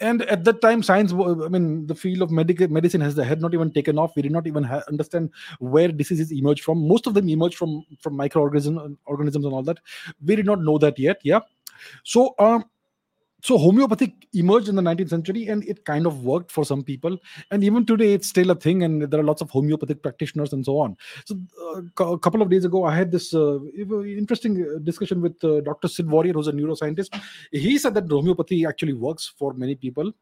And 0.00 0.22
at 0.22 0.42
that 0.44 0.60
time, 0.60 0.82
science, 0.82 1.12
I 1.12 1.48
mean, 1.48 1.86
the 1.86 1.94
field 1.94 2.22
of 2.22 2.30
medical 2.30 2.66
medicine 2.66 3.00
has 3.02 3.16
had 3.16 3.40
not 3.40 3.54
even 3.54 3.70
taken 3.70 3.98
off. 3.98 4.16
We 4.16 4.22
did 4.22 4.32
not 4.32 4.48
even 4.48 4.64
ha- 4.64 4.82
understand 4.88 5.30
where 5.60 5.88
diseases 5.88 6.32
emerge 6.32 6.62
from. 6.62 6.88
Most 6.88 7.06
of 7.06 7.14
them 7.14 7.28
emerge 7.28 7.54
from 7.54 7.84
from 8.00 8.16
microorganisms 8.16 8.96
organisms 9.04 9.44
and 9.44 9.54
all 9.54 9.62
that. 9.62 9.78
We 10.24 10.34
did 10.34 10.46
not 10.46 10.60
know 10.60 10.76
that 10.78 10.98
yet, 10.98 11.20
yeah. 11.22 11.40
So, 12.02 12.34
um, 12.38 12.64
so 13.42 13.58
homeopathy 13.58 14.14
emerged 14.34 14.68
in 14.68 14.76
the 14.76 14.82
19th 14.82 15.10
century 15.10 15.48
and 15.48 15.64
it 15.64 15.84
kind 15.84 16.06
of 16.06 16.24
worked 16.24 16.52
for 16.52 16.64
some 16.64 16.82
people. 16.82 17.18
And 17.50 17.64
even 17.64 17.84
today 17.84 18.14
it's 18.14 18.28
still 18.28 18.50
a 18.50 18.54
thing 18.54 18.84
and 18.84 19.02
there 19.02 19.18
are 19.18 19.24
lots 19.24 19.42
of 19.42 19.50
homeopathic 19.50 20.00
practitioners 20.00 20.52
and 20.52 20.64
so 20.64 20.78
on. 20.78 20.96
So 21.24 21.36
uh, 22.00 22.12
a 22.12 22.18
couple 22.18 22.40
of 22.40 22.50
days 22.50 22.64
ago 22.64 22.84
i 22.84 22.94
had 22.94 23.10
this 23.10 23.34
uh, 23.34 23.58
interesting 23.76 24.62
uh, 24.62 24.78
discussion 24.78 25.20
with 25.20 25.42
uh, 25.44 25.60
dr 25.60 25.88
sid 25.88 26.08
warrior 26.08 26.32
who's 26.32 26.48
a 26.48 26.52
neuroscientist. 26.52 27.20
He 27.50 27.78
said 27.78 27.94
that 27.94 28.08
homeopathy 28.08 28.64
actually 28.64 28.94
works 28.94 29.32
for 29.36 29.52
many 29.54 29.74
people. 29.74 30.12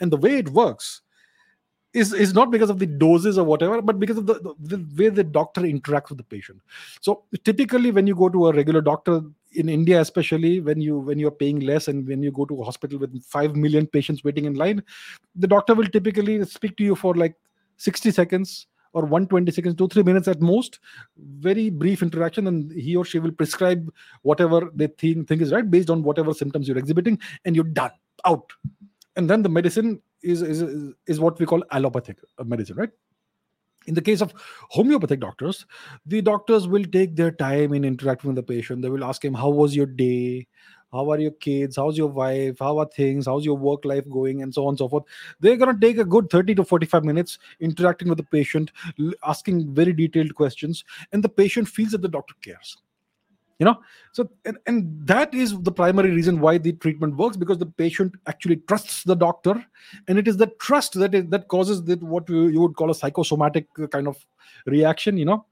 And 0.00 0.10
the 0.10 0.16
way 0.16 0.38
it 0.38 0.48
works 0.48 1.02
is 1.92 2.12
is 2.12 2.32
not 2.34 2.50
because 2.50 2.70
of 2.70 2.78
the 2.78 2.86
doses 2.86 3.36
or 3.36 3.44
whatever 3.44 3.82
but 3.82 3.98
because 3.98 4.16
of 4.16 4.26
the, 4.26 4.34
the, 4.34 4.76
the 4.76 4.86
way 4.96 5.08
the 5.08 5.24
doctor 5.24 5.62
interacts 5.62 6.08
with 6.10 6.18
the 6.18 6.24
patient 6.24 6.60
so 7.00 7.24
typically 7.44 7.90
when 7.90 8.06
you 8.06 8.14
go 8.14 8.28
to 8.28 8.48
a 8.48 8.52
regular 8.52 8.80
doctor 8.80 9.20
in 9.52 9.68
india 9.68 10.00
especially 10.00 10.60
when 10.60 10.80
you 10.80 10.98
when 10.98 11.18
you're 11.18 11.30
paying 11.30 11.60
less 11.60 11.88
and 11.88 12.06
when 12.06 12.22
you 12.22 12.30
go 12.30 12.44
to 12.44 12.60
a 12.60 12.64
hospital 12.64 12.98
with 12.98 13.22
5 13.24 13.56
million 13.56 13.86
patients 13.86 14.22
waiting 14.22 14.44
in 14.44 14.54
line 14.54 14.82
the 15.34 15.48
doctor 15.48 15.74
will 15.74 15.86
typically 15.86 16.44
speak 16.44 16.76
to 16.76 16.84
you 16.84 16.94
for 16.94 17.14
like 17.14 17.34
60 17.78 18.10
seconds 18.12 18.66
or 18.92 19.02
120 19.02 19.52
seconds, 19.52 19.74
two, 19.76 19.88
three 19.88 20.02
minutes 20.02 20.28
at 20.28 20.40
most. 20.40 20.80
Very 21.16 21.70
brief 21.70 22.02
interaction, 22.02 22.46
and 22.46 22.72
he 22.72 22.96
or 22.96 23.04
she 23.04 23.18
will 23.18 23.30
prescribe 23.30 23.88
whatever 24.22 24.68
they 24.74 24.88
think, 24.88 25.28
think 25.28 25.42
is 25.42 25.52
right 25.52 25.70
based 25.70 25.90
on 25.90 26.02
whatever 26.02 26.34
symptoms 26.34 26.66
you're 26.66 26.78
exhibiting, 26.78 27.18
and 27.44 27.54
you're 27.54 27.64
done 27.64 27.92
out. 28.24 28.50
And 29.16 29.30
then 29.30 29.42
the 29.42 29.48
medicine 29.48 30.00
is, 30.22 30.42
is, 30.42 30.94
is 31.06 31.20
what 31.20 31.38
we 31.38 31.46
call 31.46 31.62
allopathic 31.72 32.18
medicine, 32.44 32.76
right? 32.76 32.90
In 33.86 33.94
the 33.94 34.02
case 34.02 34.20
of 34.20 34.34
homeopathic 34.68 35.20
doctors, 35.20 35.64
the 36.04 36.20
doctors 36.20 36.68
will 36.68 36.84
take 36.84 37.16
their 37.16 37.30
time 37.30 37.72
in 37.72 37.84
interacting 37.84 38.28
with 38.28 38.36
the 38.36 38.42
patient. 38.42 38.82
They 38.82 38.90
will 38.90 39.04
ask 39.04 39.24
him, 39.24 39.32
How 39.32 39.48
was 39.48 39.74
your 39.74 39.86
day? 39.86 40.46
How 40.92 41.08
are 41.10 41.18
your 41.18 41.30
kids? 41.30 41.76
How's 41.76 41.96
your 41.96 42.08
wife? 42.08 42.58
How 42.58 42.78
are 42.78 42.86
things? 42.86 43.26
How's 43.26 43.44
your 43.44 43.56
work 43.56 43.84
life 43.84 44.08
going? 44.10 44.42
And 44.42 44.52
so 44.52 44.66
on 44.66 44.70
and 44.70 44.78
so 44.78 44.88
forth. 44.88 45.04
They're 45.38 45.56
going 45.56 45.72
to 45.72 45.80
take 45.80 45.98
a 45.98 46.04
good 46.04 46.28
30 46.30 46.56
to 46.56 46.64
45 46.64 47.04
minutes 47.04 47.38
interacting 47.60 48.08
with 48.08 48.18
the 48.18 48.24
patient, 48.24 48.72
asking 49.24 49.72
very 49.72 49.92
detailed 49.92 50.34
questions, 50.34 50.84
and 51.12 51.22
the 51.22 51.28
patient 51.28 51.68
feels 51.68 51.92
that 51.92 52.02
the 52.02 52.08
doctor 52.08 52.34
cares 52.42 52.76
you 53.60 53.66
know? 53.66 53.78
So 54.12 54.28
and, 54.44 54.58
and 54.66 55.06
that 55.06 55.32
is 55.32 55.56
the 55.60 55.70
primary 55.70 56.10
reason 56.10 56.40
why 56.40 56.58
the 56.58 56.72
treatment 56.72 57.16
works 57.16 57.36
because 57.36 57.58
the 57.58 57.66
patient 57.66 58.16
actually 58.26 58.56
trusts 58.56 59.04
the 59.04 59.14
doctor 59.14 59.64
and 60.08 60.18
it 60.18 60.26
is 60.26 60.36
the 60.36 60.48
trust 60.58 60.94
that 60.94 61.14
is, 61.14 61.26
that 61.26 61.46
causes 61.46 61.84
that 61.84 62.02
what 62.02 62.28
you 62.28 62.48
you 62.48 62.60
would 62.60 62.74
call 62.74 62.90
a 62.90 62.94
psychosomatic 62.94 63.68
kind 63.90 64.08
of 64.08 64.16
reaction 64.66 65.16
you 65.16 65.26
know? 65.26 65.46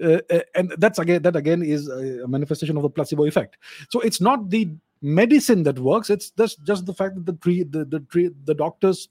Uh, 0.00 0.18
uh, 0.30 0.40
and 0.54 0.72
that's 0.78 1.00
again 1.00 1.22
that 1.22 1.34
again 1.34 1.62
is 1.62 1.88
a 1.88 2.28
manifestation 2.28 2.76
of 2.76 2.84
the 2.84 2.90
placebo 2.90 3.24
effect. 3.24 3.56
So 3.90 3.98
it's 4.00 4.20
not 4.20 4.50
the 4.50 4.70
medicine 5.00 5.62
that 5.64 5.78
works. 5.78 6.10
It's 6.10 6.30
just 6.30 6.62
just 6.64 6.86
the 6.86 6.94
fact 6.94 7.14
that 7.14 7.26
the 7.26 7.34
treat 7.34 7.72
the 7.72 7.84
the, 7.84 8.00
treat, 8.00 8.32
the 8.46 8.54
doctors 8.54 9.08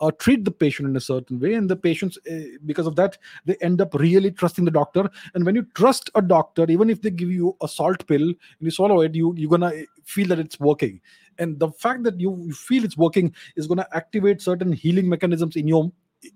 uh, 0.00 0.10
treat 0.18 0.44
the 0.44 0.50
patient 0.50 0.88
in 0.88 0.96
a 0.96 1.00
certain 1.00 1.38
way 1.38 1.54
and 1.54 1.68
the 1.68 1.76
patients 1.76 2.18
uh, 2.30 2.58
because 2.66 2.86
of 2.86 2.96
that 2.96 3.18
they 3.44 3.56
end 3.60 3.80
up 3.80 3.94
really 3.94 4.30
trusting 4.30 4.64
the 4.64 4.70
doctor. 4.70 5.08
And 5.34 5.44
when 5.44 5.54
you 5.54 5.66
trust 5.74 6.10
a 6.14 6.22
doctor 6.22 6.66
even 6.68 6.90
if 6.90 7.02
they 7.02 7.10
give 7.10 7.30
you 7.30 7.56
a 7.62 7.68
salt 7.68 8.06
pill 8.06 8.22
and 8.22 8.36
you 8.60 8.70
swallow 8.70 9.00
it 9.02 9.14
you 9.14 9.34
you're 9.36 9.50
gonna 9.50 9.72
feel 10.04 10.28
that 10.28 10.38
it's 10.38 10.58
working. 10.58 11.00
And 11.38 11.58
the 11.58 11.70
fact 11.70 12.02
that 12.02 12.20
you, 12.20 12.36
you 12.46 12.52
feel 12.52 12.84
it's 12.84 12.96
working 12.96 13.34
is 13.56 13.66
gonna 13.66 13.86
activate 13.92 14.42
certain 14.42 14.72
healing 14.72 15.08
mechanisms 15.08 15.56
in 15.56 15.68
your 15.68 15.92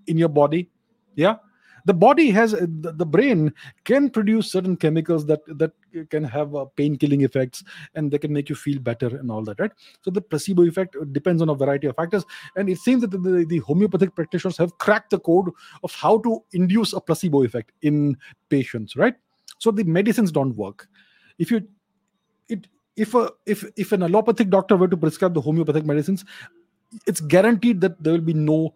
in 0.07 0.17
your 0.17 0.29
body. 0.29 0.69
Yeah 1.15 1.35
the 1.85 1.93
body 1.93 2.31
has 2.31 2.53
uh, 2.53 2.65
the, 2.81 2.91
the 2.91 3.05
brain 3.05 3.53
can 3.83 4.09
produce 4.09 4.51
certain 4.51 4.75
chemicals 4.75 5.25
that 5.27 5.41
that 5.57 5.71
can 6.09 6.23
have 6.23 6.55
uh, 6.55 6.65
pain 6.75 6.97
killing 6.97 7.21
effects 7.21 7.63
and 7.93 8.11
they 8.11 8.17
can 8.17 8.33
make 8.33 8.49
you 8.49 8.55
feel 8.55 8.79
better 8.79 9.07
and 9.07 9.31
all 9.31 9.43
that 9.43 9.59
right? 9.59 9.71
So 10.01 10.11
the 10.11 10.21
placebo 10.21 10.63
effect 10.63 10.95
depends 11.13 11.41
on 11.41 11.49
a 11.49 11.55
variety 11.55 11.87
of 11.87 11.95
factors. 11.95 12.25
And 12.55 12.69
it 12.69 12.79
seems 12.79 13.01
that 13.01 13.11
the, 13.11 13.17
the, 13.17 13.45
the 13.45 13.59
homeopathic 13.59 14.15
practitioners 14.15 14.57
have 14.57 14.77
cracked 14.79 15.11
the 15.11 15.19
code 15.19 15.49
of 15.83 15.93
how 15.93 16.17
to 16.19 16.43
induce 16.53 16.93
a 16.93 16.99
placebo 16.99 17.43
effect 17.43 17.71
in 17.81 18.17
patients 18.49 18.95
right? 18.95 19.15
So 19.59 19.71
the 19.71 19.83
medicines 19.83 20.31
don't 20.31 20.55
work. 20.55 20.87
If 21.37 21.51
you 21.51 21.67
it 22.49 22.67
if 22.95 23.13
a 23.13 23.31
if 23.45 23.65
if 23.75 23.91
an 23.91 24.03
allopathic 24.03 24.49
doctor 24.49 24.75
were 24.75 24.87
to 24.87 24.97
prescribe 24.97 25.33
the 25.33 25.41
homeopathic 25.41 25.85
medicines 25.85 26.23
it's 27.07 27.19
guaranteed 27.19 27.81
that 27.81 28.01
there 28.01 28.13
will 28.13 28.21
be 28.21 28.33
no 28.33 28.73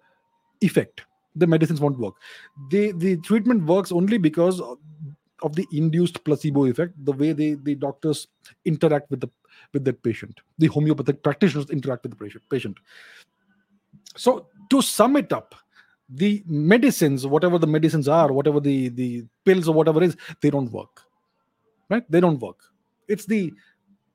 effect 0.61 1.05
the 1.35 1.47
medicines 1.47 1.81
won't 1.81 1.99
work. 1.99 2.15
The 2.69 2.91
the 2.91 3.17
treatment 3.17 3.65
works 3.65 3.91
only 3.91 4.17
because 4.17 4.61
of 5.41 5.55
the 5.55 5.65
induced 5.71 6.23
placebo 6.23 6.65
effect, 6.65 6.93
the 7.05 7.13
way 7.13 7.31
they, 7.31 7.53
the 7.53 7.75
doctors 7.75 8.27
interact 8.65 9.09
with 9.09 9.21
the 9.21 9.29
with 9.73 9.85
that 9.85 10.01
patient. 10.03 10.39
The 10.57 10.67
homeopathic 10.67 11.23
practitioners 11.23 11.69
interact 11.69 12.03
with 12.03 12.11
the 12.11 12.17
patient. 12.17 12.43
patient. 12.49 12.77
So 14.15 14.47
to 14.69 14.81
sum 14.81 15.15
it 15.15 15.31
up, 15.31 15.55
the 16.09 16.43
medicines, 16.47 17.25
whatever 17.27 17.57
the 17.57 17.67
medicines 17.67 18.07
are, 18.07 18.31
whatever 18.31 18.59
the 18.59 18.89
the 18.89 19.25
pills 19.45 19.67
or 19.67 19.73
whatever 19.73 20.03
is, 20.03 20.17
they 20.41 20.49
don't 20.49 20.71
work. 20.71 21.03
Right? 21.89 22.03
They 22.09 22.19
don't 22.19 22.39
work. 22.39 22.57
It's 23.07 23.25
the 23.25 23.53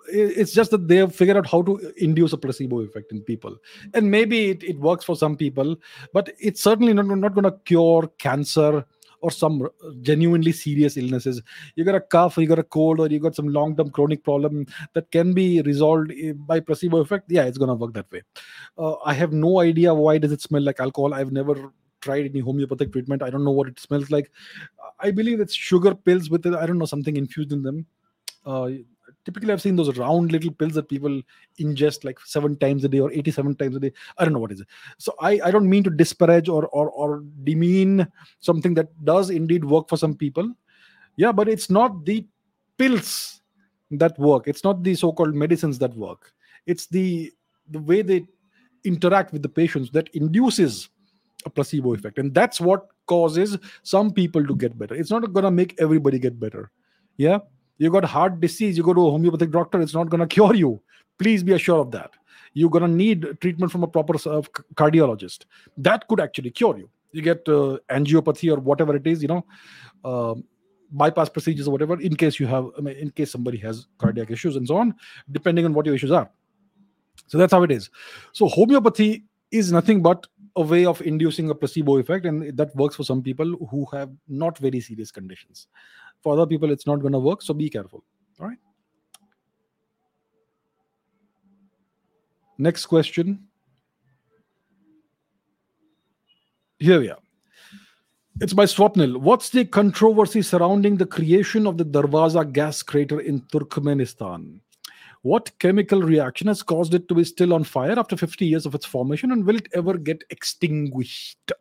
it's 0.06 0.52
just 0.52 0.70
that 0.70 0.88
they 0.88 0.96
have 0.96 1.14
figured 1.14 1.36
out 1.36 1.46
how 1.46 1.62
to 1.62 1.92
induce 1.96 2.32
a 2.32 2.36
placebo 2.36 2.80
effect 2.80 3.12
in 3.12 3.20
people. 3.22 3.56
And 3.94 4.10
maybe 4.10 4.50
it, 4.50 4.62
it 4.62 4.78
works 4.78 5.04
for 5.04 5.16
some 5.16 5.36
people 5.36 5.76
but 6.12 6.32
it's 6.38 6.62
certainly 6.62 6.92
not, 6.92 7.06
not 7.06 7.34
going 7.34 7.44
to 7.44 7.58
cure 7.64 8.08
cancer 8.18 8.84
or 9.20 9.30
some 9.30 9.66
genuinely 10.02 10.52
serious 10.52 10.98
illnesses. 10.98 11.40
You 11.76 11.84
got 11.84 11.94
a 11.94 12.00
cough 12.00 12.36
you 12.36 12.46
got 12.46 12.58
a 12.58 12.64
cold 12.64 13.00
or 13.00 13.08
you 13.08 13.18
got 13.18 13.34
some 13.34 13.48
long-term 13.48 13.90
chronic 13.90 14.22
problem 14.22 14.66
that 14.92 15.10
can 15.10 15.32
be 15.32 15.62
resolved 15.62 16.12
eh, 16.12 16.32
by 16.32 16.60
placebo 16.60 16.98
effect 16.98 17.30
yeah 17.30 17.44
it's 17.44 17.58
going 17.58 17.68
to 17.68 17.74
work 17.74 17.94
that 17.94 18.10
way. 18.12 18.22
Uh, 18.76 18.96
i 19.04 19.14
have 19.14 19.32
no 19.32 19.60
idea 19.60 19.94
why 19.94 20.18
does 20.18 20.32
it 20.32 20.42
smell 20.42 20.62
like 20.62 20.80
alcohol. 20.80 21.14
I've 21.14 21.32
never 21.32 21.72
tried 22.00 22.26
any 22.26 22.40
homeopathic 22.40 22.92
treatment. 22.92 23.22
I 23.22 23.30
don't 23.30 23.44
know 23.44 23.50
what 23.50 23.68
it 23.68 23.80
smells 23.80 24.10
like. 24.10 24.30
I 25.00 25.10
believe 25.10 25.40
it's 25.40 25.54
sugar 25.54 25.94
pills 25.94 26.28
with 26.28 26.46
i 26.46 26.66
don't 26.66 26.78
know 26.78 26.84
something 26.84 27.16
infused 27.16 27.52
in 27.52 27.62
them. 27.62 27.86
Uh, 28.44 28.68
typically 29.24 29.52
I've 29.52 29.62
seen 29.62 29.76
those 29.76 29.96
round 29.96 30.32
little 30.32 30.50
pills 30.52 30.74
that 30.74 30.88
people 30.88 31.22
ingest 31.58 32.04
like 32.04 32.18
seven 32.20 32.56
times 32.56 32.84
a 32.84 32.88
day 32.88 33.00
or 33.00 33.10
87 33.12 33.56
times 33.56 33.76
a 33.76 33.80
day. 33.80 33.92
I 34.18 34.24
don't 34.24 34.32
know 34.32 34.38
what 34.38 34.52
is 34.52 34.60
it. 34.60 34.68
So 34.98 35.14
I, 35.20 35.40
I 35.44 35.50
don't 35.50 35.68
mean 35.68 35.82
to 35.84 35.90
disparage 35.90 36.48
or, 36.48 36.66
or 36.68 36.90
or 36.90 37.24
demean 37.42 38.06
something 38.40 38.74
that 38.74 38.88
does 39.04 39.30
indeed 39.30 39.64
work 39.64 39.88
for 39.88 39.96
some 39.96 40.14
people. 40.14 40.52
Yeah, 41.16 41.32
but 41.32 41.48
it's 41.48 41.70
not 41.70 42.04
the 42.04 42.26
pills 42.76 43.40
that 43.92 44.18
work. 44.18 44.48
It's 44.48 44.64
not 44.64 44.82
the 44.82 44.94
so-called 44.94 45.34
medicines 45.34 45.78
that 45.78 45.94
work. 45.96 46.32
It's 46.66 46.86
the 46.86 47.32
the 47.70 47.78
way 47.80 48.02
they 48.02 48.26
interact 48.84 49.32
with 49.32 49.42
the 49.42 49.48
patients 49.48 49.90
that 49.92 50.08
induces 50.14 50.90
a 51.46 51.50
placebo 51.50 51.94
effect. 51.94 52.18
And 52.18 52.34
that's 52.34 52.60
what 52.60 52.88
causes 53.06 53.58
some 53.82 54.10
people 54.10 54.46
to 54.46 54.56
get 54.56 54.78
better. 54.78 54.94
It's 54.94 55.10
not 55.10 55.32
gonna 55.32 55.50
make 55.50 55.80
everybody 55.80 56.18
get 56.18 56.38
better. 56.38 56.70
Yeah 57.16 57.38
you 57.78 57.90
got 57.90 58.04
heart 58.04 58.40
disease, 58.40 58.76
you 58.76 58.82
go 58.82 58.94
to 58.94 59.06
a 59.08 59.10
homeopathic 59.10 59.50
doctor, 59.50 59.80
it's 59.80 59.94
not 59.94 60.08
going 60.08 60.20
to 60.20 60.26
cure 60.26 60.54
you. 60.54 60.80
Please 61.18 61.42
be 61.42 61.52
assured 61.52 61.80
of 61.80 61.90
that. 61.92 62.10
You're 62.52 62.70
going 62.70 62.82
to 62.82 62.88
need 62.88 63.26
treatment 63.40 63.72
from 63.72 63.82
a 63.82 63.88
proper 63.88 64.14
uh, 64.14 64.42
cardiologist. 64.74 65.44
That 65.76 66.06
could 66.08 66.20
actually 66.20 66.50
cure 66.50 66.78
you. 66.78 66.88
You 67.12 67.22
get 67.22 67.48
uh, 67.48 67.78
angiopathy 67.90 68.52
or 68.52 68.60
whatever 68.60 68.94
it 68.96 69.06
is, 69.06 69.22
you 69.22 69.28
know, 69.28 69.44
uh, 70.04 70.34
bypass 70.90 71.28
procedures 71.28 71.66
or 71.66 71.72
whatever, 71.72 72.00
in 72.00 72.14
case 72.14 72.38
you 72.38 72.46
have, 72.46 72.66
I 72.78 72.80
mean, 72.80 72.96
in 72.96 73.10
case 73.10 73.32
somebody 73.32 73.58
has 73.58 73.86
cardiac 73.98 74.30
issues 74.30 74.56
and 74.56 74.66
so 74.66 74.76
on, 74.76 74.94
depending 75.32 75.64
on 75.64 75.74
what 75.74 75.86
your 75.86 75.94
issues 75.94 76.12
are. 76.12 76.30
So 77.26 77.38
that's 77.38 77.52
how 77.52 77.62
it 77.62 77.70
is. 77.70 77.90
So 78.32 78.48
homeopathy 78.48 79.24
is 79.50 79.72
nothing 79.72 80.02
but 80.02 80.26
a 80.56 80.62
way 80.62 80.86
of 80.86 81.00
inducing 81.02 81.50
a 81.50 81.54
placebo 81.54 81.98
effect, 81.98 82.26
and 82.26 82.56
that 82.56 82.74
works 82.76 82.94
for 82.94 83.02
some 83.02 83.22
people 83.22 83.56
who 83.70 83.86
have 83.92 84.10
not 84.28 84.56
very 84.58 84.80
serious 84.80 85.10
conditions 85.10 85.66
for 86.24 86.32
other 86.34 86.46
people 86.52 86.76
it's 86.76 86.86
not 86.90 87.04
going 87.06 87.16
to 87.18 87.24
work 87.30 87.42
so 87.48 87.54
be 87.62 87.70
careful 87.78 88.04
all 88.40 88.48
right 88.48 88.58
next 92.68 92.86
question 92.86 93.36
here 96.78 97.00
we 97.00 97.10
are 97.10 97.18
it's 98.40 98.52
by 98.52 98.64
Swapnil. 98.64 99.18
What's 99.18 99.50
the 99.50 99.64
controversy 99.64 100.42
surrounding 100.42 100.96
the 100.96 101.06
creation 101.06 101.68
of 101.68 101.78
the 101.78 101.84
Darwaza 101.84 102.52
gas 102.52 102.82
crater 102.82 103.20
in 103.20 103.42
Turkmenistan? 103.42 104.58
What 105.22 105.56
chemical 105.60 106.02
reaction 106.02 106.48
has 106.48 106.60
caused 106.60 106.94
it 106.94 107.06
to 107.08 107.14
be 107.14 107.22
still 107.22 107.54
on 107.54 107.62
fire 107.62 107.96
after 107.96 108.16
50 108.16 108.44
years 108.44 108.66
of 108.66 108.74
its 108.74 108.84
formation, 108.84 109.30
and 109.30 109.44
will 109.46 109.56
it 109.56 109.68
ever 109.72 109.96
get 109.96 110.24
extinguished? 110.30 111.52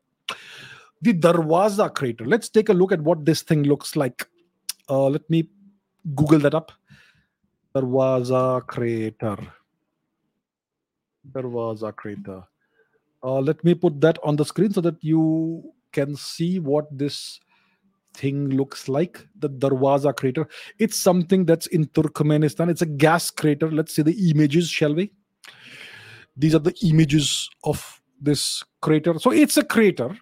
The 1.04 1.14
Darwaza 1.14 1.94
crater. 1.94 2.26
Let's 2.26 2.50
take 2.50 2.70
a 2.70 2.74
look 2.74 2.92
at 2.92 3.02
what 3.02 3.24
this 3.24 3.44
thing 3.44 3.64
looks 3.64 3.96
like. 3.96 4.28
Uh, 4.90 5.08
let 5.08 5.30
me 5.30 5.50
Google 6.16 6.40
that 6.40 6.54
up. 6.54 6.72
There 7.74 7.86
was 7.86 8.30
a 8.30 8.62
crater. 8.66 9.38
There 11.34 11.48
was 11.48 11.84
a 11.84 11.92
crater. 11.92 12.44
Uh, 13.24 13.40
let 13.40 13.64
me 13.64 13.74
put 13.74 14.02
that 14.02 14.20
on 14.24 14.36
the 14.36 14.46
screen 14.46 14.72
so 14.74 14.82
that 14.82 15.02
you 15.02 15.74
can 15.92 16.16
see 16.16 16.60
what 16.60 16.86
this 16.96 17.40
thing 18.14 18.50
looks 18.50 18.88
like 18.88 19.26
the 19.40 19.50
Darwaza 19.50 20.16
crater. 20.16 20.48
It's 20.78 21.00
something 21.00 21.46
that's 21.46 21.68
in 21.68 21.86
Turkmenistan. 21.88 22.70
It's 22.70 22.82
a 22.82 22.86
gas 22.86 23.32
crater. 23.32 23.72
Let's 23.72 23.96
see 23.96 24.02
the 24.02 24.30
images, 24.30 24.70
shall 24.70 24.94
we? 24.94 25.12
These 26.36 26.56
are 26.56 26.60
the 26.60 26.76
images 26.84 27.50
of 27.64 28.02
this 28.22 28.64
crater. 28.82 29.18
So 29.20 29.32
it's 29.32 29.58
a 29.58 29.64
crater 29.64 30.16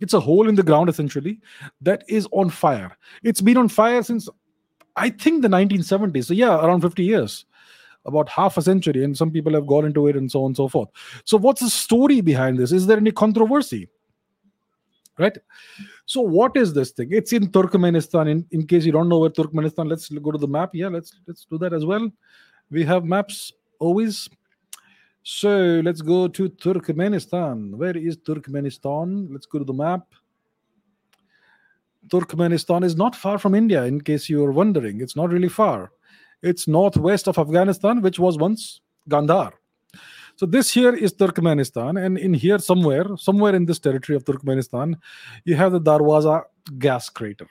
it's 0.00 0.14
a 0.14 0.20
hole 0.20 0.48
in 0.48 0.54
the 0.54 0.62
ground 0.62 0.88
essentially 0.88 1.40
that 1.80 2.04
is 2.08 2.28
on 2.32 2.50
fire. 2.50 2.96
It's 3.22 3.40
been 3.40 3.56
on 3.56 3.68
fire 3.68 4.02
since 4.02 4.28
I 4.96 5.10
think 5.10 5.42
the 5.42 5.48
1970s. 5.48 6.26
So 6.26 6.34
yeah, 6.34 6.56
around 6.64 6.82
50 6.82 7.02
years, 7.04 7.44
about 8.04 8.28
half 8.28 8.56
a 8.56 8.62
century, 8.62 9.04
and 9.04 9.16
some 9.16 9.30
people 9.30 9.52
have 9.54 9.66
gone 9.66 9.84
into 9.84 10.08
it 10.08 10.16
and 10.16 10.30
so 10.30 10.40
on 10.40 10.46
and 10.46 10.56
so 10.56 10.68
forth. 10.68 10.88
So 11.24 11.36
what's 11.36 11.60
the 11.60 11.70
story 11.70 12.20
behind 12.20 12.58
this? 12.58 12.72
Is 12.72 12.86
there 12.86 12.96
any 12.96 13.12
controversy? 13.12 13.88
Right. 15.18 15.36
So 16.06 16.20
what 16.20 16.56
is 16.56 16.72
this 16.72 16.92
thing? 16.92 17.08
It's 17.10 17.32
in 17.32 17.50
Turkmenistan. 17.50 18.30
In, 18.30 18.46
in 18.52 18.66
case 18.66 18.84
you 18.84 18.92
don't 18.92 19.08
know 19.08 19.18
where 19.18 19.30
Turkmenistan, 19.30 19.88
let's 19.88 20.08
go 20.08 20.30
to 20.30 20.38
the 20.38 20.46
map. 20.46 20.70
Yeah, 20.74 20.88
let's 20.88 21.12
let's 21.26 21.44
do 21.44 21.58
that 21.58 21.72
as 21.72 21.84
well. 21.84 22.08
We 22.70 22.84
have 22.84 23.04
maps 23.04 23.52
always. 23.80 24.28
So 25.22 25.80
let's 25.84 26.00
go 26.00 26.28
to 26.28 26.48
Turkmenistan. 26.48 27.74
Where 27.74 27.96
is 27.96 28.16
Turkmenistan? 28.16 29.28
Let's 29.30 29.46
go 29.46 29.58
to 29.58 29.64
the 29.64 29.72
map. 29.72 30.06
Turkmenistan 32.08 32.84
is 32.84 32.96
not 32.96 33.14
far 33.14 33.38
from 33.38 33.54
India, 33.54 33.84
in 33.84 34.00
case 34.00 34.28
you're 34.28 34.52
wondering. 34.52 35.00
It's 35.00 35.16
not 35.16 35.30
really 35.30 35.48
far. 35.48 35.92
It's 36.42 36.66
northwest 36.66 37.28
of 37.28 37.36
Afghanistan, 37.36 38.00
which 38.00 38.18
was 38.18 38.38
once 38.38 38.80
Gandhar. 39.08 39.52
So 40.36 40.46
this 40.46 40.72
here 40.72 40.94
is 40.94 41.12
Turkmenistan, 41.12 42.02
and 42.02 42.16
in 42.16 42.32
here 42.32 42.58
somewhere, 42.58 43.04
somewhere 43.16 43.54
in 43.56 43.66
this 43.66 43.80
territory 43.80 44.16
of 44.16 44.24
Turkmenistan, 44.24 44.94
you 45.44 45.56
have 45.56 45.72
the 45.72 45.80
Darwaza 45.80 46.44
gas 46.78 47.08
crater. 47.08 47.48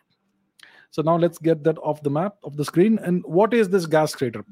So 0.89 1.01
now 1.01 1.17
let's 1.17 1.37
get 1.37 1.63
that 1.65 1.77
off 1.79 2.01
the 2.01 2.09
map 2.09 2.35
of 2.43 2.55
the 2.55 2.63
screen. 2.63 2.97
And 2.99 3.23
what 3.25 3.53
is 3.53 3.69
this 3.69 3.85
gas 3.85 4.15
crater? 4.15 4.45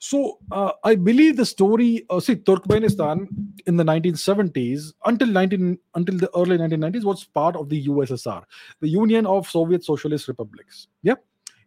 So 0.00 0.38
uh, 0.50 0.72
I 0.82 0.94
believe 0.96 1.36
the 1.36 1.44
story. 1.44 2.06
Uh, 2.08 2.20
see, 2.20 2.36
Turkmenistan 2.36 3.26
in 3.66 3.76
the 3.76 3.84
1970s 3.84 4.94
until 5.04 5.28
19 5.28 5.78
until 5.94 6.16
the 6.16 6.30
early 6.34 6.56
1990s 6.56 7.04
was 7.04 7.24
part 7.24 7.54
of 7.54 7.68
the 7.68 7.86
USSR, 7.86 8.42
the 8.80 8.88
Union 8.88 9.26
of 9.26 9.46
Soviet 9.46 9.84
Socialist 9.84 10.26
Republics. 10.26 10.88
Yeah, 11.02 11.16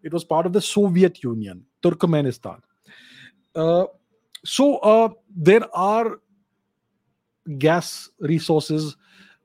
it 0.02 0.12
was 0.12 0.24
part 0.24 0.48
of 0.48 0.54
the 0.54 0.62
Soviet 0.62 1.24
Union, 1.24 1.64
Turkmenistan. 1.84 2.60
Uh, 3.54 3.86
so 4.44 4.78
uh, 4.78 5.10
there 5.36 5.64
are 5.78 6.18
gas 7.60 8.10
resources 8.20 8.98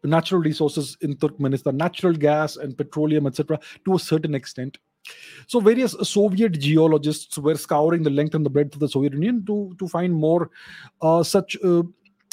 natural 0.05 0.41
resources 0.41 0.97
in 1.01 1.17
turkmenistan 1.17 1.75
natural 1.75 2.13
gas 2.13 2.57
and 2.57 2.79
petroleum 2.79 3.27
etc 3.27 3.59
to 3.85 3.97
a 3.97 3.99
certain 3.99 4.33
extent 4.33 4.79
so 5.47 5.61
various 5.61 5.95
soviet 6.03 6.59
geologists 6.59 7.39
were 7.39 7.55
scouring 7.55 8.03
the 8.03 8.11
length 8.11 8.35
and 8.35 8.45
the 8.45 8.51
breadth 8.51 8.75
of 8.75 8.81
the 8.81 8.89
soviet 8.89 9.13
union 9.13 9.45
to 9.47 9.75
to 9.79 9.89
find 9.89 10.15
more 10.15 10.51
uh, 11.03 11.23
such 11.23 11.57
uh, 11.65 11.83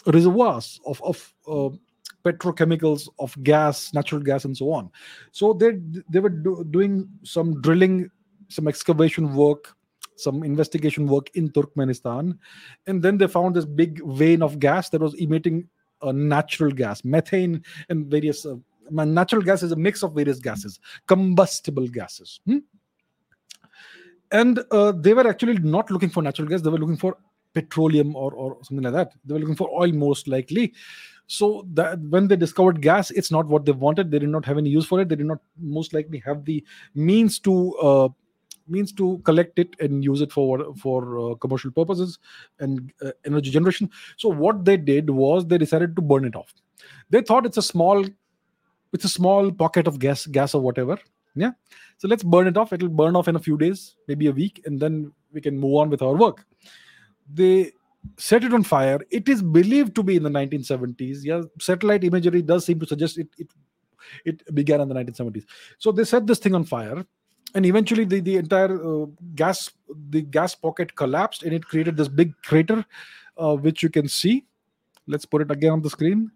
reservoirs 0.08 0.80
of 0.86 1.02
of 1.04 1.34
uh, 1.48 1.70
petrochemicals 2.24 3.08
of 3.20 3.36
gas 3.44 3.94
natural 3.94 4.22
gas 4.22 4.46
and 4.46 4.58
so 4.58 4.72
on 4.72 4.90
so 5.32 5.54
they 5.54 5.80
they 6.10 6.20
were 6.20 6.30
do, 6.30 6.66
doing 6.72 7.08
some 7.24 7.62
drilling 7.62 8.10
some 8.50 8.68
excavation 8.68 9.36
work 9.36 9.76
some 10.16 10.44
investigation 10.44 11.08
work 11.08 11.30
in 11.36 11.50
Turkmenistan, 11.50 12.38
and 12.88 13.04
then 13.04 13.18
they 13.18 13.28
found 13.28 13.56
this 13.56 13.66
big 13.66 14.02
vein 14.14 14.42
of 14.42 14.60
gas 14.60 14.90
that 14.90 15.02
was 15.02 15.14
emitting 15.16 15.68
a 16.02 16.14
natural 16.14 16.72
gas, 16.72 17.04
methane, 17.04 17.64
and 17.90 18.08
various. 18.08 18.46
Uh, 18.46 18.56
natural 18.90 19.42
gas 19.42 19.64
is 19.64 19.72
a 19.72 19.76
mix 19.76 20.04
of 20.04 20.14
various 20.14 20.40
gases, 20.40 20.80
combustible 21.08 21.88
gases. 21.88 22.40
Hmm? 22.46 22.58
And 24.32 24.60
uh, 24.72 24.92
they 24.92 25.14
were 25.14 25.28
actually 25.28 25.58
not 25.60 25.92
looking 25.92 26.10
for 26.10 26.24
natural 26.24 26.48
gas; 26.48 26.62
they 26.62 26.70
were 26.70 26.78
looking 26.78 26.98
for 26.98 27.18
petroleum 27.54 28.16
or, 28.16 28.34
or 28.34 28.58
something 28.64 28.84
like 28.84 28.94
that. 28.94 29.14
They 29.24 29.34
were 29.34 29.40
looking 29.40 29.56
for 29.56 29.70
oil 29.72 29.92
most 29.92 30.28
likely. 30.28 30.74
So 31.28 31.66
that 31.74 32.00
when 32.02 32.28
they 32.28 32.36
discovered 32.36 32.82
gas, 32.82 33.10
it's 33.12 33.32
not 33.32 33.48
what 33.48 33.66
they 33.66 33.72
wanted. 33.72 34.12
They 34.12 34.20
did 34.20 34.30
not 34.30 34.46
have 34.46 34.60
any 34.60 34.70
use 34.70 34.86
for 34.86 35.02
it. 35.02 35.10
They 35.10 35.16
did 35.16 35.26
not 35.26 35.40
most 35.60 35.94
likely 35.94 36.20
have 36.20 36.46
the 36.46 36.64
means 36.94 37.40
to 37.40 37.74
uh, 37.78 38.10
means 38.68 38.92
to 38.94 39.20
collect 39.20 39.60
it 39.60 39.76
and 39.80 40.04
use 40.04 40.22
it 40.22 40.32
for 40.32 40.74
for 40.76 41.20
uh, 41.20 41.36
commercial 41.36 41.72
purposes 41.72 42.20
and 42.60 42.92
uh, 43.02 43.12
energy 43.26 43.52
generation 43.52 43.90
so 44.18 44.30
what 44.30 44.66
they 44.66 44.78
did 44.78 45.10
was 45.10 45.46
they 45.46 45.58
decided 45.58 45.96
to 45.96 46.02
burn 46.02 46.26
it 46.26 46.36
off 46.36 46.54
they 47.10 47.22
thought 47.22 47.46
it's 47.46 47.58
a 47.58 47.62
small 47.62 48.04
it's 48.96 49.06
a 49.06 49.10
small 49.10 49.52
pocket 49.52 49.88
of 49.88 50.00
gas 50.00 50.26
gas 50.26 50.56
or 50.56 50.62
whatever. 50.62 50.98
Yeah. 51.36 51.52
So 51.98 52.08
let's 52.08 52.24
burn 52.24 52.48
it 52.48 52.58
off. 52.58 52.74
It'll 52.74 52.90
burn 53.02 53.16
off 53.16 53.28
in 53.28 53.36
a 53.36 53.44
few 53.48 53.58
days 53.58 53.96
maybe 54.08 54.28
a 54.28 54.32
week 54.32 54.62
and 54.66 54.80
then 54.80 55.12
we 55.34 55.42
can 55.42 55.58
move 55.58 55.76
on 55.76 55.90
with 55.90 56.02
our 56.02 56.16
work. 56.16 56.46
They 57.32 57.72
set 58.18 58.44
it 58.44 58.54
on 58.54 58.64
fire. 58.64 59.00
It 59.10 59.28
is 59.28 59.42
believed 59.42 59.96
to 59.96 60.04
be 60.04 60.16
in 60.16 60.24
the 60.24 60.30
1970s 60.30 61.24
yeah. 61.24 61.42
Satellite 61.60 62.04
imagery 62.04 62.42
does 62.42 62.66
seem 62.66 62.80
to 62.80 62.88
suggest 62.94 63.18
it 63.18 63.28
it, 63.40 63.52
it 64.24 64.56
began 64.56 64.82
in 64.82 64.88
the 64.88 64.94
1970s 64.94 65.46
so 65.80 65.92
they 65.92 66.04
set 66.04 66.28
this 66.28 66.38
thing 66.38 66.54
on 66.54 66.64
fire 66.64 67.04
and 67.56 67.66
eventually 67.66 68.06
the, 68.06 68.20
the 68.20 68.36
entire 68.36 68.76
uh, 68.90 69.08
gas 69.34 69.72
the 70.12 70.22
gas 70.22 70.54
pocket 70.54 70.96
collapsed 70.96 71.42
and 71.42 71.54
it 71.54 71.66
created 71.66 71.98
this 71.98 72.08
big 72.08 72.34
crater 72.44 72.86
uh, 73.38 73.56
which 73.56 73.84
you 73.84 73.90
can 73.90 74.08
see. 74.08 74.46
Let's 75.08 75.26
put 75.26 75.42
it 75.42 75.52
again 75.52 75.72
on 75.72 75.82
the 75.82 75.90
screen 75.90 76.32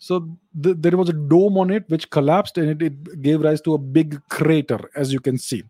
so 0.00 0.36
th- 0.60 0.76
there 0.80 0.96
was 0.96 1.08
a 1.08 1.18
dome 1.32 1.56
on 1.56 1.70
it 1.70 1.84
which 1.88 2.10
collapsed 2.10 2.58
and 2.58 2.70
it, 2.70 2.82
it 2.82 3.22
gave 3.22 3.42
rise 3.42 3.60
to 3.60 3.74
a 3.74 3.78
big 3.78 4.20
crater 4.28 4.80
as 4.96 5.12
you 5.12 5.20
can 5.20 5.38
see 5.38 5.62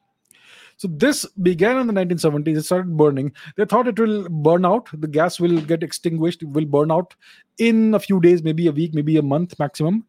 so 0.81 0.89
this 0.89 1.27
began 1.43 1.77
in 1.77 1.87
the 1.87 1.93
1970s. 1.93 2.57
It 2.57 2.63
started 2.63 2.97
burning. 2.97 3.33
They 3.59 3.67
thought 3.67 3.87
it 3.87 3.99
will 3.99 4.27
burn 4.31 4.65
out. 4.65 4.89
The 4.99 5.09
gas 5.09 5.39
will 5.39 5.61
get 5.61 5.83
extinguished, 5.83 6.43
will 6.43 6.65
burn 6.65 6.91
out 6.91 7.15
in 7.59 7.93
a 7.95 7.99
few 7.99 8.19
days, 8.19 8.43
maybe 8.43 8.67
a 8.67 8.73
week, 8.73 8.95
maybe 8.95 9.19
a 9.19 9.23
month 9.23 9.59
maximum, 9.59 10.07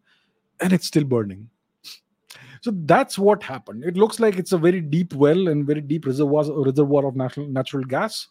and 0.61 0.71
it's 0.71 0.87
still 0.87 1.03
burning. 1.03 1.49
So 2.61 2.71
that's 2.85 3.17
what 3.17 3.41
happened. 3.41 3.83
It 3.83 3.97
looks 3.97 4.19
like 4.19 4.37
it's 4.37 4.51
a 4.51 4.57
very 4.57 4.81
deep 4.81 5.15
well 5.15 5.47
and 5.47 5.65
very 5.65 5.81
deep 5.81 6.05
reservoir 6.05 6.43
reservoir 6.63 7.07
of 7.07 7.15
natural 7.15 7.47
natural 7.47 7.83
gas, 7.83 8.27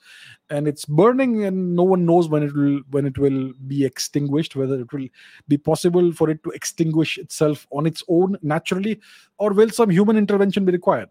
and 0.51 0.69
it's 0.69 0.85
burning, 0.85 1.45
and 1.47 1.75
no 1.75 1.83
one 1.83 2.07
knows 2.07 2.29
when 2.29 2.45
it 2.45 2.55
will 2.55 2.81
when 2.91 3.07
it 3.07 3.19
will 3.19 3.53
be 3.67 3.85
extinguished. 3.85 4.55
Whether 4.55 4.81
it 4.81 4.93
will 4.93 5.09
be 5.49 5.59
possible 5.59 6.13
for 6.13 6.31
it 6.31 6.45
to 6.45 6.51
extinguish 6.51 7.19
itself 7.19 7.67
on 7.73 7.87
its 7.87 8.05
own 8.07 8.39
naturally, 8.41 9.01
or 9.39 9.53
will 9.53 9.71
some 9.71 9.91
human 9.91 10.17
intervention 10.17 10.65
be 10.65 10.71
required? 10.71 11.09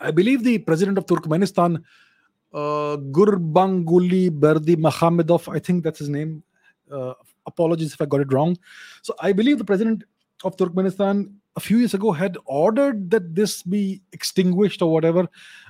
I 0.00 0.12
believe 0.12 0.44
the 0.44 0.58
president 0.58 0.98
of 0.98 1.06
Turkmenistan, 1.06 1.82
uh, 2.54 2.98
Gurbanguly 3.10 4.30
Berdimuhamedov, 4.30 5.52
I 5.52 5.58
think 5.58 5.82
that's 5.82 5.98
his 5.98 6.08
name. 6.08 6.44
Uh, 6.88 7.14
apologies 7.46 7.94
if 7.94 8.00
I 8.00 8.06
got 8.06 8.20
it 8.20 8.32
wrong. 8.32 8.56
So 9.02 9.16
I 9.18 9.32
believe 9.32 9.58
the 9.58 9.64
president 9.64 10.04
of 10.44 10.56
Turkmenistan 10.56 11.32
a 11.56 11.60
few 11.60 11.78
years 11.78 11.94
ago 11.94 12.12
had 12.12 12.36
ordered 12.44 13.10
that 13.10 13.34
this 13.34 13.62
be 13.62 14.02
extinguished 14.12 14.82
or 14.82 14.92
whatever, 14.92 15.26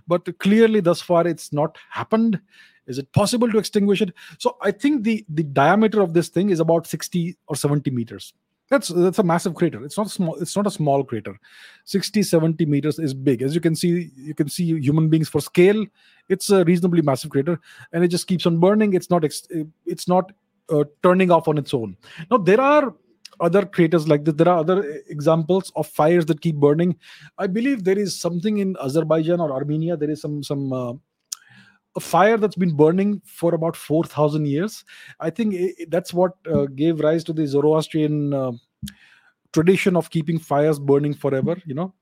but 0.07 0.38
clearly 0.38 0.81
thus 0.81 1.01
far 1.01 1.27
it's 1.27 1.53
not 1.53 1.79
happened. 1.90 2.40
Is 2.87 2.99
it 2.99 3.11
possible 3.12 3.51
to 3.51 3.59
extinguish 3.59 4.03
it? 4.03 4.12
So 4.38 4.57
I 4.62 4.70
think 4.70 5.05
the 5.05 5.25
the 5.29 5.42
diameter 5.42 6.01
of 6.01 6.12
this 6.12 6.29
thing 6.29 6.51
is 6.51 6.61
about 6.61 6.87
60 6.87 7.37
or 7.49 7.57
70 7.57 7.90
meters. 7.90 8.33
That's 8.68 8.88
that's 8.88 9.20
a 9.20 9.22
massive 9.22 9.55
crater. 9.55 9.85
It's 9.85 9.96
not 9.96 10.11
small. 10.11 10.35
It's 10.37 10.57
not 10.57 10.66
a 10.66 10.70
small 10.70 11.05
crater. 11.05 11.38
60, 11.85 12.22
70 12.22 12.66
meters 12.66 12.99
is 12.99 13.14
big. 13.14 13.42
As 13.42 13.55
you 13.55 13.61
can 13.61 13.77
see, 13.77 14.11
you 14.16 14.35
can 14.35 14.49
see 14.49 14.81
human 14.81 15.09
beings 15.09 15.29
for 15.29 15.40
scale. 15.40 15.85
It's 16.29 16.51
a 16.51 16.64
reasonably 16.64 17.03
massive 17.03 17.31
crater, 17.31 17.61
and 17.92 18.03
it 18.03 18.09
just 18.09 18.27
keeps 18.27 18.46
on 18.46 18.59
burning. 18.59 18.94
It's 18.94 19.09
not. 19.09 19.25
It's 19.25 20.09
not 20.09 20.33
uh, 20.68 20.85
turning 21.03 21.31
off 21.31 21.46
on 21.46 21.59
its 21.59 21.72
own. 21.72 21.96
Now 22.29 22.38
there 22.38 22.61
are 22.61 22.92
other 23.40 23.64
craters 23.64 24.09
like 24.09 24.25
this. 24.25 24.35
There 24.35 24.49
are 24.49 24.59
other 24.59 25.03
examples 25.09 25.72
of 25.77 25.87
fires 25.87 26.27
that 26.27 26.40
keep 26.40 26.57
burning. 26.57 26.96
I 27.38 27.46
believe 27.46 27.85
there 27.85 27.99
is 27.99 28.18
something 28.18 28.59
in 28.59 28.77
Azerbaijan 28.81 29.40
or 29.40 29.53
Armenia. 29.53 29.96
There 29.96 30.11
is 30.11 30.20
some 30.20 30.42
some 30.42 30.72
uh, 30.72 30.92
a 31.96 32.01
fire 32.01 32.37
that's 32.37 32.57
been 32.57 32.77
burning 32.77 33.22
for 33.25 33.55
about 33.55 33.77
four 33.77 34.05
thousand 34.05 34.46
years. 34.46 34.85
I 35.20 35.31
think 35.31 35.55
it, 35.55 35.90
that's 35.90 36.12
what 36.12 36.33
uh, 36.53 36.66
gave 36.66 37.01
rise 37.01 37.25
to 37.25 37.33
the 37.33 37.46
Zoroastrian 37.46 38.35
uh, 38.35 38.53
tradition 39.53 39.96
of 39.96 40.11
keeping 40.11 40.38
fires 40.38 40.79
burning 40.79 41.14
forever. 41.14 41.57
You 41.64 41.75
know, 41.75 41.94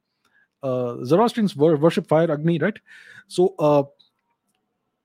uh, 0.63 1.05
Zoroastrians 1.05 1.57
worship 1.57 2.09
fire, 2.09 2.31
Agni, 2.31 2.59
right? 2.59 2.79
So 3.29 3.55
uh, 3.59 3.85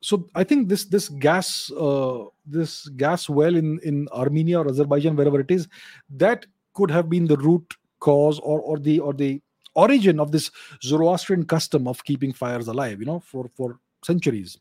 so 0.01 0.27
I 0.35 0.43
think 0.43 0.69
this 0.69 0.85
this 0.85 1.09
gas 1.09 1.71
uh, 1.71 2.25
this 2.45 2.87
gas 2.89 3.29
well 3.29 3.55
in 3.55 3.79
in 3.79 4.07
Armenia 4.11 4.59
or 4.59 4.69
Azerbaijan 4.69 5.15
wherever 5.15 5.39
it 5.39 5.51
is 5.51 5.67
that 6.09 6.45
could 6.73 6.91
have 6.91 7.09
been 7.09 7.27
the 7.27 7.37
root 7.37 7.73
cause 7.99 8.39
or 8.39 8.61
or 8.61 8.77
the 8.77 8.99
or 8.99 9.13
the 9.13 9.41
origin 9.75 10.19
of 10.19 10.31
this 10.31 10.51
Zoroastrian 10.83 11.45
custom 11.45 11.87
of 11.87 12.03
keeping 12.03 12.33
fires 12.33 12.67
alive 12.67 12.99
you 12.99 13.05
know 13.05 13.19
for 13.19 13.49
for 13.55 13.79
centuries. 14.03 14.57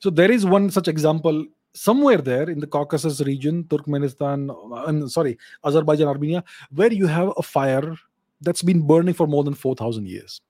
So 0.00 0.10
there 0.10 0.30
is 0.30 0.46
one 0.46 0.70
such 0.70 0.88
example 0.88 1.44
somewhere 1.74 2.18
there 2.18 2.48
in 2.48 2.58
the 2.58 2.66
Caucasus 2.66 3.20
region, 3.20 3.64
Turkmenistan, 3.64 4.48
I'm 4.86 5.08
sorry, 5.08 5.38
Azerbaijan, 5.64 6.08
Armenia, 6.08 6.42
where 6.70 6.92
you 6.92 7.06
have 7.06 7.32
a 7.36 7.42
fire 7.42 7.94
that's 8.40 8.62
been 8.62 8.86
burning 8.86 9.14
for 9.14 9.26
more 9.26 9.44
than 9.44 9.54
4,000 9.54 10.06
years. 10.08 10.40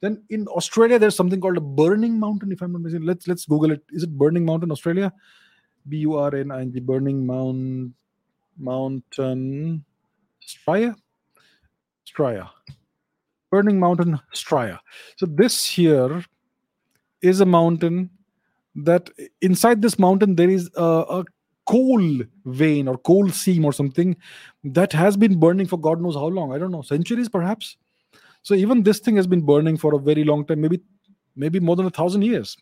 Then 0.00 0.22
in 0.30 0.46
Australia, 0.48 0.98
there's 0.98 1.16
something 1.16 1.40
called 1.40 1.56
a 1.56 1.60
Burning 1.60 2.18
Mountain. 2.18 2.52
If 2.52 2.62
I'm 2.62 2.72
not 2.72 2.82
mistaken, 2.82 3.06
let's 3.06 3.26
let's 3.28 3.44
Google 3.44 3.72
it. 3.72 3.82
Is 3.90 4.02
it 4.02 4.16
Burning 4.16 4.44
Mountain, 4.44 4.70
Australia? 4.70 5.12
B 5.88 5.98
U 5.98 6.16
R 6.16 6.34
N 6.34 6.50
I 6.50 6.60
N 6.62 6.72
G 6.72 6.80
Burning 6.80 7.24
Mount 7.26 7.94
Mountain 8.58 9.84
Strya. 10.46 10.94
Strya. 12.08 12.48
Burning 13.50 13.78
Mountain 13.78 14.18
Strya. 14.34 14.78
So 15.16 15.26
this 15.26 15.64
here 15.64 16.24
is 17.22 17.40
a 17.40 17.46
mountain 17.46 18.10
that 18.74 19.10
inside 19.40 19.80
this 19.80 19.98
mountain 19.98 20.36
there 20.36 20.50
is 20.50 20.70
a, 20.76 20.82
a 20.82 21.24
coal 21.66 22.20
vein 22.44 22.88
or 22.88 22.98
coal 22.98 23.28
seam 23.30 23.64
or 23.64 23.72
something 23.72 24.16
that 24.62 24.92
has 24.92 25.16
been 25.16 25.38
burning 25.38 25.66
for 25.66 25.78
God 25.78 26.00
knows 26.00 26.14
how 26.14 26.26
long. 26.26 26.52
I 26.52 26.58
don't 26.58 26.70
know, 26.70 26.82
centuries 26.82 27.28
perhaps 27.28 27.76
so 28.46 28.54
even 28.54 28.84
this 28.84 29.00
thing 29.00 29.16
has 29.16 29.26
been 29.26 29.40
burning 29.40 29.76
for 29.76 29.92
a 29.92 29.98
very 29.98 30.22
long 30.22 30.46
time, 30.46 30.60
maybe 30.60 30.80
maybe 31.34 31.58
more 31.58 31.74
than 31.74 31.86
a 31.86 31.90
thousand 31.90 32.22
years. 32.22 32.56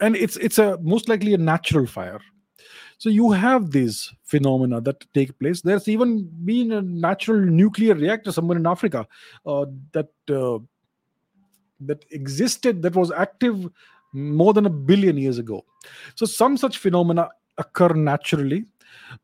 And 0.00 0.14
it's 0.14 0.36
it's 0.36 0.58
a 0.58 0.76
most 0.82 1.08
likely 1.08 1.32
a 1.32 1.38
natural 1.38 1.86
fire. 1.86 2.20
So 2.98 3.08
you 3.08 3.30
have 3.30 3.70
these 3.70 4.12
phenomena 4.24 4.82
that 4.82 5.06
take 5.14 5.38
place. 5.38 5.62
There's 5.62 5.88
even 5.88 6.28
been 6.44 6.72
a 6.72 6.82
natural 6.82 7.40
nuclear 7.40 7.94
reactor 7.94 8.32
somewhere 8.32 8.58
in 8.58 8.66
Africa 8.66 9.06
uh, 9.46 9.64
that 9.92 10.10
uh, 10.28 10.58
that 11.80 12.04
existed, 12.10 12.82
that 12.82 12.94
was 12.94 13.10
active 13.10 13.70
more 14.12 14.52
than 14.52 14.66
a 14.66 14.70
billion 14.90 15.16
years 15.16 15.38
ago. 15.38 15.64
So 16.16 16.26
some 16.26 16.58
such 16.58 16.76
phenomena 16.76 17.30
occur 17.56 17.94
naturally, 17.94 18.66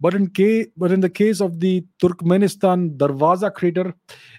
but 0.01 0.15
in 0.15 0.31
but 0.77 0.93
in 0.93 1.01
the 1.01 1.11
case 1.11 1.41
of 1.41 1.61
the 1.61 1.85
Turkmenistan 2.03 2.97
Darwaza 2.97 3.53
crater, 3.53 3.95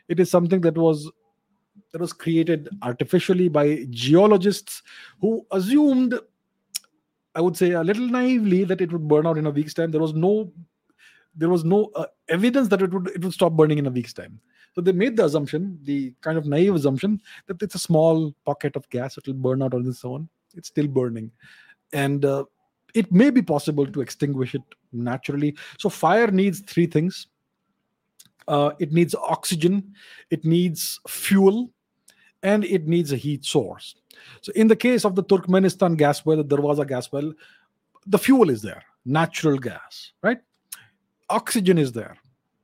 it 0.08 0.20
is 0.20 0.30
something 0.30 0.62
that 0.62 0.78
was 0.78 1.12
that 1.92 2.02
was 2.02 2.14
created 2.14 2.70
artificially 2.82 3.48
by 3.48 3.86
geologists 3.90 4.84
who 5.22 5.46
assumed, 5.52 6.20
I 7.36 7.42
would 7.42 7.58
say, 7.58 7.72
a 7.72 7.84
little 7.84 8.08
naively 8.08 8.64
that 8.66 8.82
it 8.82 8.92
would 8.92 9.08
burn 9.08 9.26
out 9.26 9.38
in 9.38 9.48
a 9.48 9.52
week's 9.52 9.74
time. 9.74 9.92
There 9.92 10.02
was 10.02 10.14
no 10.14 10.52
there 11.36 11.50
was 11.50 11.64
no 11.64 11.92
uh, 11.96 12.06
evidence 12.28 12.68
that 12.70 12.82
it 12.82 12.92
would 12.92 13.08
it 13.10 13.24
would 13.24 13.34
stop 13.34 13.54
burning 13.54 13.78
in 13.78 13.88
a 13.88 13.92
week's 13.92 14.14
time. 14.14 14.40
So 14.76 14.82
they 14.82 14.92
made 14.92 15.18
the 15.18 15.26
assumption, 15.26 15.80
the 15.84 16.14
kind 16.22 16.38
of 16.38 16.46
naive 16.46 16.76
assumption, 16.76 17.22
that 17.48 17.62
it's 17.62 17.76
a 17.76 17.80
small 17.80 18.36
pocket 18.46 18.76
of 18.76 18.88
gas, 18.90 19.18
it 19.18 19.26
will 19.26 19.34
burn 19.34 19.64
out 19.64 19.74
on 19.74 19.88
its 19.88 20.06
own. 20.06 20.30
It's 20.56 20.68
still 20.68 20.88
burning, 20.88 21.32
and 21.94 22.26
uh, 22.26 22.46
it 22.94 23.12
may 23.12 23.30
be 23.30 23.42
possible 23.42 23.86
to 23.86 24.02
extinguish 24.02 24.56
it 24.56 24.64
naturally. 24.92 25.56
So 25.78 25.90
fire 25.90 26.28
needs 26.28 26.62
three 26.62 26.88
things. 26.88 27.28
Uh, 28.48 28.72
it 28.80 28.92
needs 28.92 29.14
oxygen, 29.14 29.94
it 30.32 30.44
needs 30.44 31.00
fuel, 31.08 31.70
and 32.42 32.64
it 32.66 32.88
needs 32.88 33.12
a 33.12 33.16
heat 33.16 33.46
source. 33.46 33.94
So 34.42 34.52
in 34.56 34.68
the 34.68 34.76
case 34.76 35.06
of 35.06 35.14
the 35.14 35.24
Turkmenistan 35.24 35.98
gas 35.98 36.26
well, 36.26 36.38
the 36.38 36.58
Darwaza 36.58 36.88
gas 36.88 37.12
well, 37.12 37.32
the 38.08 38.18
fuel 38.18 38.50
is 38.50 38.64
there, 38.64 38.84
natural 39.06 39.60
gas, 39.60 40.14
right? 40.24 40.40
Oxygen 41.30 41.78
is 41.78 41.92
there, 41.92 42.18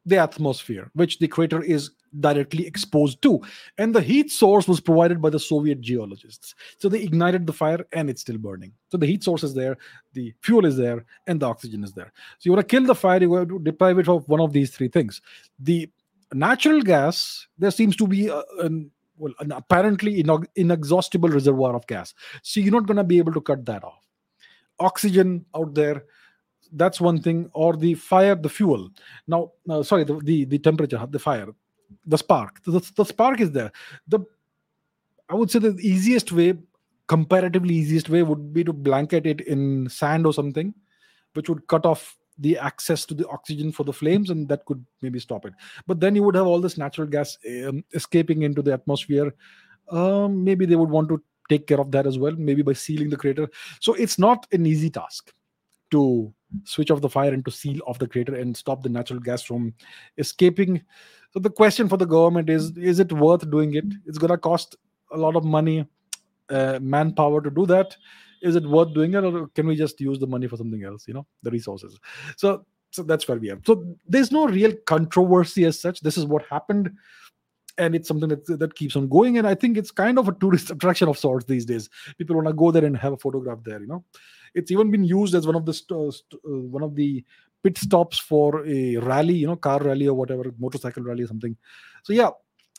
the 0.08 0.18
atmosphere, 0.18 0.90
which 0.94 1.20
the 1.20 1.28
crater 1.28 1.62
is 1.62 1.92
directly 2.20 2.66
exposed 2.66 3.22
to. 3.22 3.42
And 3.78 3.94
the 3.94 4.02
heat 4.02 4.32
source 4.32 4.68
was 4.68 4.80
provided 4.80 5.22
by 5.22 5.30
the 5.30 5.40
Soviet 5.40 5.82
geologists. 5.82 6.56
So 6.78 6.90
they 6.90 7.02
ignited 7.02 7.48
the 7.48 7.54
fire 7.54 7.86
and 7.92 8.10
it's 8.10 8.22
still 8.22 8.38
burning. 8.38 8.74
So 8.90 8.98
the 8.98 9.06
heat 9.06 9.24
source 9.24 9.44
is 9.44 9.54
there, 9.54 9.78
the 10.14 10.34
fuel 10.42 10.66
is 10.66 10.78
there, 10.78 11.06
and 11.28 11.40
the 11.40 11.48
oxygen 11.48 11.84
is 11.84 11.94
there. 11.94 12.12
So 12.40 12.50
you 12.50 12.52
want 12.54 12.68
to 12.68 12.76
kill 12.76 12.86
the 12.86 12.96
fire, 12.96 13.22
you 13.22 13.34
have 13.34 13.50
to 13.50 13.60
deprive 13.60 14.00
it 14.00 14.08
of 14.08 14.28
one 14.30 14.42
of 14.42 14.54
these 14.54 14.72
three 14.72 14.88
things. 14.88 15.22
The 15.60 15.90
natural 16.34 16.82
gas, 16.82 17.48
there 17.58 17.72
seems 17.72 17.96
to 17.98 18.08
be 18.08 18.28
a, 18.28 18.44
an 18.60 18.92
well, 19.18 19.34
an 19.40 19.52
apparently 19.52 20.24
inexhaustible 20.56 21.30
reservoir 21.30 21.76
of 21.76 21.88
gas. 21.88 22.14
So 22.42 22.60
you're 22.60 22.74
not 22.74 22.86
going 22.86 22.98
to 22.98 23.04
be 23.04 23.18
able 23.18 23.34
to 23.34 23.42
cut 23.42 23.66
that 23.66 23.84
off. 23.84 24.06
Oxygen 24.80 25.46
out 25.56 25.74
there, 25.74 26.04
that's 26.74 27.00
one 27.00 27.22
thing. 27.22 27.50
Or 27.54 27.78
the 27.78 27.94
fire, 27.94 28.36
the 28.36 28.50
fuel. 28.50 28.90
Now, 29.28 29.54
uh, 29.70 29.84
sorry, 29.84 30.04
the, 30.04 30.20
the, 30.20 30.46
the 30.46 30.60
temperature, 30.60 31.06
the 31.10 31.20
fire 31.20 31.48
the 32.06 32.18
spark. 32.18 32.64
The, 32.64 32.92
the 32.96 33.06
spark 33.06 33.40
is 33.40 33.52
there. 33.52 33.72
The 34.08 34.20
i 35.30 35.34
would 35.34 35.50
say 35.50 35.58
the 35.58 35.76
easiest 35.80 36.32
way 36.32 36.54
comparatively 37.08 37.74
easiest 37.74 38.10
way 38.10 38.22
would 38.24 38.54
be 38.54 38.64
to 38.64 38.74
blanket 38.74 39.26
it 39.26 39.42
in 39.42 39.90
sand 39.90 40.26
or 40.26 40.34
something 40.34 40.74
which 41.34 41.50
would 41.50 41.68
cut 41.68 41.86
off 41.86 42.18
the 42.40 42.58
access 42.58 43.06
to 43.06 43.14
the 43.14 43.28
oxygen 43.30 43.72
for 43.72 43.84
the 43.84 43.94
flames 43.94 44.30
and 44.30 44.48
that 44.50 44.66
could 44.66 44.86
maybe 45.02 45.20
stop 45.20 45.46
it. 45.46 45.54
But 45.88 46.00
then 46.00 46.16
you 46.16 46.24
would 46.24 46.36
have 46.36 46.48
all 46.48 46.60
this 46.60 46.78
natural 46.78 47.08
gas 47.08 47.38
um, 47.48 47.84
escaping 47.94 48.42
into 48.42 48.62
the 48.62 48.74
atmosphere. 48.74 49.34
Um, 49.90 50.44
maybe 50.44 50.66
they 50.66 50.76
would 50.76 50.90
want 50.90 51.10
to 51.10 51.22
take 51.50 51.68
care 51.68 51.80
of 51.80 51.92
that 51.92 52.08
as 52.08 52.18
well 52.18 52.34
maybe 52.38 52.62
by 52.62 52.74
sealing 52.74 53.10
the 53.10 53.18
crater. 53.18 53.48
So 53.80 53.94
it's 53.94 54.18
not 54.20 54.48
an 54.52 54.66
easy 54.66 54.90
task 54.90 55.32
to 55.92 56.34
switch 56.64 56.92
off 56.92 57.02
the 57.02 57.10
fire 57.10 57.34
and 57.34 57.44
to 57.46 57.52
seal 57.52 57.82
off 57.86 58.00
the 58.00 58.08
crater 58.08 58.36
and 58.36 58.56
stop 58.56 58.84
the 58.84 58.90
natural 58.90 59.20
gas 59.20 59.44
from 59.44 59.74
escaping 60.18 60.82
so 61.36 61.40
the 61.40 61.50
question 61.50 61.90
for 61.90 61.98
the 61.98 62.06
government 62.06 62.50
is: 62.50 62.72
Is 62.78 63.00
it 63.00 63.12
worth 63.12 63.50
doing 63.52 63.74
it? 63.76 63.84
It's 64.06 64.18
to 64.18 64.38
cost 64.38 64.78
a 65.12 65.18
lot 65.18 65.36
of 65.36 65.44
money, 65.44 65.86
uh, 66.50 66.80
manpower 66.82 67.42
to 67.42 67.50
do 67.50 67.66
that. 67.66 67.98
Is 68.42 68.56
it 68.56 68.64
worth 68.66 68.94
doing 68.94 69.16
it, 69.16 69.24
or 69.24 69.48
can 69.50 69.68
we 69.68 69.76
just 69.76 70.00
use 70.00 70.18
the 70.18 70.28
money 70.28 70.48
for 70.48 70.56
something 70.56 70.82
else? 70.86 71.06
You 71.10 71.16
know, 71.16 71.28
the 71.44 71.52
resources. 71.52 72.00
So, 72.38 72.66
so 72.92 73.04
that's 73.04 73.28
where 73.28 73.38
we 73.38 73.52
are. 73.52 73.60
So 73.66 73.98
there's 74.08 74.32
no 74.32 74.48
real 74.48 74.74
controversy 74.86 75.66
as 75.66 75.78
such. 75.78 76.00
This 76.00 76.18
is 76.18 76.26
what 76.26 76.46
happened 76.46 76.92
and 77.78 77.94
it's 77.94 78.08
something 78.08 78.30
that 78.30 78.46
that 78.46 78.74
keeps 78.76 78.96
on 78.96 79.10
going 79.10 79.38
and 79.38 79.46
i 79.46 79.54
think 79.54 79.76
it's 79.78 79.92
kind 79.92 80.18
of 80.18 80.30
a 80.30 80.32
tourist 80.36 80.72
attraction 80.72 81.10
of 81.10 81.18
sorts 81.18 81.44
these 81.44 81.66
days 81.66 81.90
people 82.18 82.34
want 82.34 82.48
to 82.48 82.54
go 82.54 82.72
there 82.72 82.86
and 82.86 82.96
have 82.96 83.12
a 83.12 83.18
photograph 83.18 83.60
there 83.66 83.82
you 83.82 83.88
know 83.88 84.02
it's 84.56 84.72
even 84.72 84.90
been 84.90 85.04
used 85.04 85.36
as 85.36 85.46
one 85.46 85.56
of 85.56 85.66
the 85.66 85.74
st- 85.74 85.92
uh, 86.00 86.12
st- 86.12 86.42
uh, 86.46 86.60
one 86.76 86.82
of 86.82 86.96
the 86.96 87.24
pit 87.62 87.78
stops 87.78 88.18
for 88.18 88.66
a 88.66 88.98
rally, 88.98 89.34
you 89.36 89.48
know, 89.48 89.56
car 89.56 89.80
rally 89.80 90.08
or 90.08 90.14
whatever, 90.14 90.52
motorcycle 90.58 91.04
rally 91.04 91.24
or 91.24 91.28
something. 91.28 91.56
So 92.04 92.14
yeah, 92.14 92.30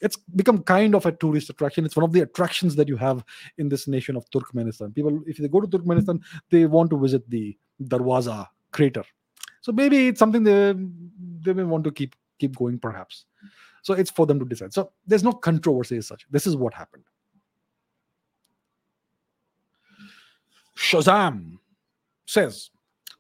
it's 0.01 0.17
become 0.17 0.63
kind 0.63 0.95
of 0.95 1.07
a 1.07 1.13
tourist 1.13 1.51
attraction. 1.51 1.85
It's 1.85 1.97
one 1.97 2.05
of 2.05 2.13
the 2.13 2.21
attractions 2.21 2.77
that 2.77 2.89
you 2.89 2.97
have 2.97 3.25
in 3.59 3.69
this 3.69 3.87
nation 3.89 4.17
of 4.17 4.29
Turkmenistan. 4.31 4.95
People, 4.95 5.23
if 5.27 5.39
they 5.39 5.49
go 5.49 5.61
to 5.61 5.67
Turkmenistan, 5.67 6.21
they 6.51 6.67
want 6.67 6.91
to 6.91 6.99
visit 6.99 7.29
the 7.29 7.57
Darwaza 7.83 8.47
crater. 8.73 9.05
So 9.61 9.73
maybe 9.73 10.09
it's 10.09 10.19
something 10.19 10.45
they 10.45 10.75
they 11.41 11.53
may 11.53 11.65
want 11.65 11.85
to 11.85 11.91
keep 11.91 12.15
keep 12.39 12.57
going, 12.57 12.79
perhaps. 12.79 13.25
So 13.83 13.95
it's 13.95 14.11
for 14.11 14.27
them 14.27 14.39
to 14.39 14.45
decide. 14.45 14.73
So 14.73 14.93
there's 15.07 15.25
no 15.25 15.33
controversy 15.33 15.97
as 15.97 16.07
such. 16.07 16.27
This 16.31 16.47
is 16.47 16.57
what 16.57 16.75
happened. 16.75 17.05
Shazam 20.77 21.59
says 22.27 22.71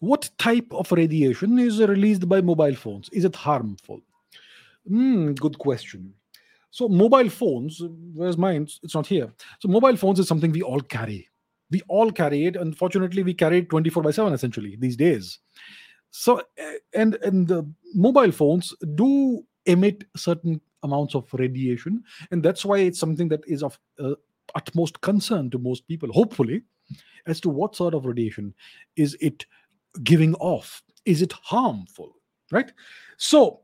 what 0.01 0.29
type 0.39 0.67
of 0.73 0.93
radiation 0.93 1.59
is 1.59 1.81
released 1.81 2.29
by 2.29 2.41
mobile 2.41 2.75
phones? 2.75 3.09
Is 3.11 3.25
it 3.25 3.35
harmful? 3.35 4.01
Mm, 4.91 5.39
good 5.39 5.59
question. 5.59 6.13
So, 6.71 6.89
mobile 6.89 7.31
phones, 7.31 7.83
where's 8.15 8.37
mine? 8.37 8.69
It's 8.83 8.95
not 8.95 9.07
here. 9.07 9.33
So, 9.61 9.69
mobile 9.69 9.97
phones 9.97 10.21
is 10.21 10.29
something 10.29 10.53
we 10.53 10.63
all 10.63 10.81
carry. 10.81 11.29
We 11.71 11.81
all 11.89 12.13
carry 12.13 12.47
it. 12.47 12.57
Unfortunately, 12.57 13.23
we 13.23 13.33
carry 13.33 13.59
it 13.59 13.71
24 13.71 14.03
by 14.03 14.11
7 14.11 14.33
essentially 14.35 14.77
these 14.79 14.97
days. 14.97 15.39
So, 16.11 16.43
eh, 16.59 16.77
and, 16.95 17.15
and 17.23 17.49
the 17.49 17.67
mobile 17.95 18.31
phones 18.31 18.75
do 18.95 19.45
emit 19.65 20.05
certain 20.17 20.61
amounts 20.83 21.15
of 21.15 21.33
radiation. 21.33 22.05
And 22.31 22.43
that's 22.43 22.65
why 22.65 22.79
it's 22.79 23.01
something 23.01 23.29
that 23.29 23.43
is 23.47 23.63
of 23.63 23.79
uh, 23.99 24.15
utmost 24.55 25.01
concern 25.01 25.51
to 25.51 25.59
most 25.59 25.89
people, 25.89 26.13
hopefully, 26.13 26.63
as 27.27 27.41
to 27.41 27.49
what 27.49 27.77
sort 27.77 27.95
of 27.95 28.07
radiation 28.07 28.55
is 28.97 29.17
it 29.21 29.47
giving 30.03 30.35
off? 30.37 30.83
Is 31.05 31.23
it 31.23 31.33
harmful? 31.33 32.17
Right? 32.51 32.73
So 33.17 33.61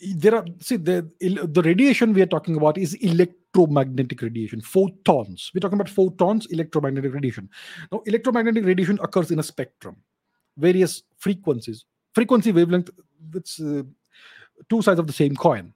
there 0.00 0.34
are 0.34 0.44
see 0.60 0.76
the 0.76 1.08
the 1.20 1.62
radiation 1.62 2.12
we 2.12 2.22
are 2.22 2.26
talking 2.26 2.56
about 2.56 2.78
is 2.78 2.94
electromagnetic 2.94 4.22
radiation 4.22 4.60
photons 4.60 5.50
we're 5.52 5.60
talking 5.60 5.78
about 5.78 5.88
photons 5.88 6.46
electromagnetic 6.46 7.12
radiation 7.12 7.48
now 7.92 8.02
electromagnetic 8.06 8.64
radiation 8.64 8.98
occurs 9.02 9.30
in 9.30 9.38
a 9.38 9.42
spectrum 9.42 9.96
various 10.56 11.02
frequencies 11.18 11.84
frequency 12.14 12.50
wavelength 12.50 12.90
it's 13.34 13.60
uh, 13.60 13.82
two 14.68 14.80
sides 14.80 14.98
of 14.98 15.06
the 15.06 15.12
same 15.12 15.36
coin 15.36 15.72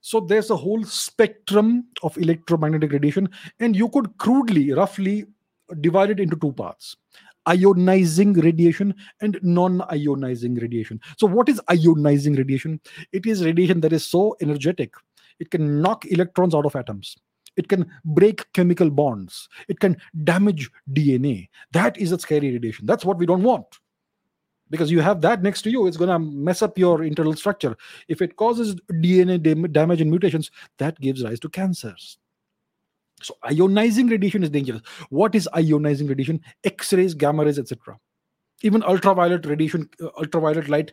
so 0.00 0.20
there's 0.20 0.50
a 0.50 0.56
whole 0.56 0.84
spectrum 0.84 1.86
of 2.02 2.16
electromagnetic 2.18 2.92
radiation 2.92 3.28
and 3.60 3.74
you 3.74 3.88
could 3.88 4.16
crudely 4.18 4.72
roughly 4.72 5.24
divide 5.80 6.10
it 6.10 6.20
into 6.20 6.36
two 6.36 6.52
parts 6.52 6.96
ionizing 7.48 8.40
radiation 8.40 8.94
and 9.20 9.36
non-ionizing 9.42 10.60
radiation. 10.62 11.00
So 11.18 11.26
what 11.26 11.48
is 11.48 11.60
ionizing 11.68 12.38
radiation? 12.38 12.80
It 13.12 13.26
is 13.26 13.44
radiation 13.44 13.80
that 13.80 13.92
is 13.92 14.06
so 14.06 14.36
energetic 14.40 14.94
it 15.42 15.50
can 15.50 15.82
knock 15.82 16.04
electrons 16.06 16.54
out 16.54 16.66
of 16.66 16.76
atoms. 16.76 17.16
It 17.56 17.68
can 17.68 17.90
break 18.04 18.50
chemical 18.52 18.90
bonds. 18.90 19.48
It 19.68 19.80
can 19.80 19.96
damage 20.24 20.70
dna 20.92 21.48
that 21.72 21.98
is 21.98 22.12
a 22.12 22.18
scary 22.18 22.52
radiation. 22.52 22.86
That's 22.86 23.04
what 23.04 23.18
we 23.18 23.26
don't 23.26 23.42
want. 23.42 23.66
Because 24.70 24.90
you 24.90 25.00
have 25.00 25.20
that 25.20 25.42
next 25.42 25.62
to 25.62 25.70
you 25.70 25.86
it's 25.86 25.96
going 25.96 26.08
to 26.08 26.18
mess 26.18 26.62
up 26.62 26.78
your 26.78 27.02
internal 27.02 27.34
structure. 27.34 27.76
If 28.08 28.22
it 28.22 28.36
causes 28.36 28.76
dna 28.92 29.42
dam- 29.42 29.70
damage 29.72 30.00
and 30.00 30.10
mutations 30.10 30.50
that 30.78 30.98
gives 31.00 31.24
rise 31.24 31.40
to 31.40 31.48
cancers 31.48 32.18
so 33.22 33.36
ionizing 33.44 34.10
radiation 34.10 34.42
is 34.42 34.50
dangerous. 34.50 34.82
What 35.10 35.34
is 35.34 35.48
ionizing 35.54 36.08
radiation? 36.08 36.40
X-rays, 36.64 37.14
gamma 37.14 37.44
rays, 37.44 37.58
etc. 37.58 37.98
Even 38.62 38.82
ultraviolet 38.82 39.46
radiation, 39.46 39.88
uh, 40.00 40.08
ultraviolet 40.18 40.68
light 40.68 40.92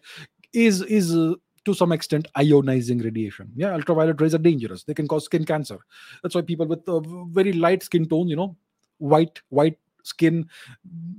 is 0.53 0.81
is 0.83 1.15
uh, 1.15 1.35
to 1.65 1.73
some 1.73 1.91
extent 1.91 2.27
ionizing 2.37 3.03
radiation. 3.03 3.51
Yeah, 3.55 3.73
ultraviolet 3.73 4.19
rays 4.21 4.33
are 4.33 4.39
dangerous. 4.39 4.83
They 4.83 4.93
can 4.93 5.07
cause 5.07 5.25
skin 5.25 5.45
cancer. 5.45 5.79
That's 6.23 6.35
why 6.35 6.41
people 6.41 6.65
with 6.67 6.87
uh, 6.87 6.99
very 7.29 7.53
light 7.53 7.83
skin 7.83 8.07
tone, 8.07 8.27
you 8.27 8.35
know, 8.35 8.55
white 8.97 9.41
white 9.49 9.77
skin, 10.03 10.47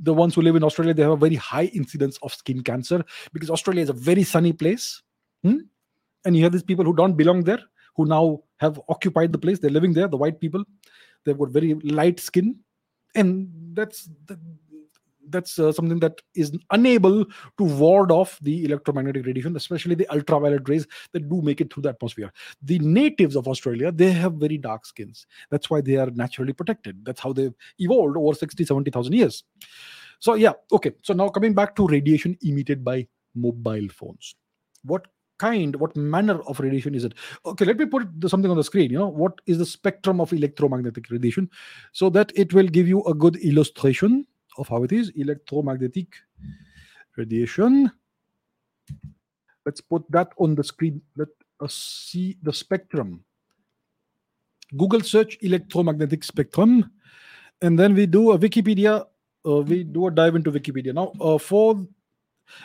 the 0.03 0.13
ones 0.13 0.35
who 0.35 0.43
live 0.43 0.57
in 0.57 0.65
Australia, 0.65 0.95
they 0.95 1.03
have 1.03 1.13
a 1.13 1.17
very 1.17 1.37
high 1.37 1.67
incidence 1.67 2.19
of 2.23 2.35
skin 2.35 2.63
cancer 2.63 3.05
because 3.33 3.51
Australia 3.51 3.83
is 3.83 3.91
a 3.91 3.95
very 3.95 4.23
sunny 4.23 4.53
place. 4.53 5.03
Hmm? 5.43 5.59
And 6.25 6.37
you 6.37 6.43
have 6.45 6.53
these 6.53 6.63
people 6.63 6.85
who 6.85 6.95
don't 6.95 7.15
belong 7.15 7.45
there, 7.45 7.61
who 7.97 8.07
now 8.07 8.43
have 8.61 8.81
occupied 8.89 9.33
the 9.33 9.39
place. 9.39 9.59
They're 9.59 9.71
living 9.71 9.95
there, 9.95 10.09
the 10.09 10.17
white 10.17 10.41
people. 10.41 10.65
They've 11.25 11.39
got 11.39 11.51
very 11.51 11.75
light 11.75 12.21
skin. 12.21 12.57
And 13.15 13.49
that's 13.75 14.09
that's 15.31 15.59
uh, 15.59 15.73
something 15.73 16.01
that 16.01 16.21
is 16.35 16.53
unable 16.71 17.25
to 17.25 17.65
ward 17.65 18.11
off 18.11 18.39
the 18.41 18.65
electromagnetic 18.65 19.25
radiation 19.25 19.57
especially 19.57 19.95
the 19.95 20.09
ultraviolet 20.13 20.69
rays 20.69 20.87
that 21.13 21.29
do 21.29 21.41
make 21.41 21.61
it 21.61 21.73
through 21.73 21.83
the 21.83 21.89
atmosphere 21.89 22.33
the 22.63 22.79
natives 22.81 23.37
of 23.37 23.47
australia 23.47 23.93
they 23.93 24.11
have 24.11 24.35
very 24.35 24.59
dark 24.59 24.85
skins 24.85 25.27
that's 25.51 25.71
why 25.71 25.81
they 25.81 25.97
are 25.97 26.11
naturally 26.11 26.53
protected 26.53 27.05
that's 27.05 27.21
how 27.21 27.33
they've 27.33 27.55
evolved 27.79 28.17
over 28.17 28.35
60 28.35 28.65
70000 28.65 29.13
years 29.13 29.45
so 30.19 30.35
yeah 30.35 30.53
okay 30.73 30.93
so 31.03 31.15
now 31.15 31.29
coming 31.29 31.55
back 31.55 31.77
to 31.77 31.87
radiation 31.87 32.37
emitted 32.43 32.85
by 32.85 33.07
mobile 33.35 33.89
phones 33.89 34.35
what 34.83 35.07
kind 35.43 35.77
what 35.83 35.97
manner 35.97 36.41
of 36.53 36.61
radiation 36.61 36.95
is 36.95 37.05
it? 37.09 37.15
Okay 37.45 37.65
let 37.71 37.79
me 37.83 37.87
put 37.87 38.09
something 38.35 38.51
on 38.51 38.57
the 38.57 38.65
screen 38.71 38.91
you 38.91 38.99
know 38.99 39.09
what 39.09 39.41
is 39.47 39.59
the 39.59 39.67
spectrum 39.67 40.21
of 40.21 40.33
electromagnetic 40.33 41.11
radiation? 41.11 41.49
So 41.93 42.11
that 42.11 42.33
it 42.35 42.53
will 42.53 42.69
give 42.79 42.89
you 42.89 43.03
a 43.05 43.15
good 43.15 43.37
illustration 43.37 44.27
of 44.59 44.69
how 44.69 44.83
it 44.83 44.93
is 44.93 45.11
electromagnetic 45.17 46.15
radiation. 47.17 47.91
Let's 49.67 49.81
put 49.81 50.05
that 50.11 50.33
on 50.39 50.55
the 50.55 50.65
screen. 50.65 51.03
Let 51.17 51.29
us 51.61 51.75
see 51.75 52.37
the 52.43 52.53
spectrum. 52.53 53.25
Google 54.77 55.03
search 55.03 55.39
electromagnetic 55.43 56.25
spectrum 56.25 56.91
and 57.61 57.79
then 57.79 57.95
we 57.95 58.07
do 58.07 58.33
a 58.33 58.39
wikipedia 58.39 59.07
uh, 59.47 59.63
we 59.63 59.85
do 59.85 60.07
a 60.07 60.11
dive 60.11 60.37
into 60.37 60.53
wikipedia. 60.53 60.95
Now 60.95 61.13
uh, 61.21 61.39
for 61.39 61.87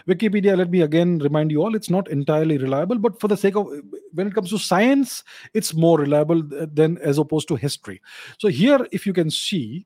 wikipedia 0.08 0.58
let 0.58 0.70
me 0.70 0.82
again 0.82 1.18
remind 1.20 1.52
you 1.52 1.62
all 1.62 1.76
it's 1.76 1.90
not 1.90 2.10
entirely 2.10 2.58
reliable 2.58 2.98
but 2.98 3.20
for 3.20 3.28
the 3.28 3.38
sake 3.38 3.56
of 3.56 3.68
when 4.14 4.28
it 4.28 4.34
comes 4.34 4.50
to 4.50 4.58
science 4.58 5.24
it's 5.54 5.74
more 5.74 5.98
reliable 6.00 6.42
than 6.44 6.98
as 7.00 7.18
opposed 7.18 7.48
to 7.48 7.56
history 7.56 8.02
so 8.38 8.48
here 8.48 8.88
if 8.92 9.06
you 9.06 9.14
can 9.14 9.30
see 9.30 9.86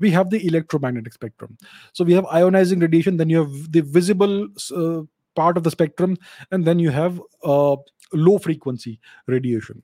we 0.00 0.10
have 0.10 0.30
the 0.30 0.44
electromagnetic 0.46 1.12
spectrum. 1.12 1.56
So 1.92 2.04
we 2.04 2.14
have 2.14 2.24
ionizing 2.24 2.80
radiation, 2.80 3.18
then 3.18 3.30
you 3.30 3.38
have 3.44 3.72
the 3.72 3.82
visible 3.82 4.48
uh, 4.74 5.02
part 5.36 5.56
of 5.56 5.62
the 5.62 5.70
spectrum, 5.70 6.16
and 6.50 6.64
then 6.64 6.78
you 6.78 6.90
have 6.90 7.20
uh, 7.44 7.76
low 8.12 8.38
frequency 8.38 8.98
radiation. 9.26 9.82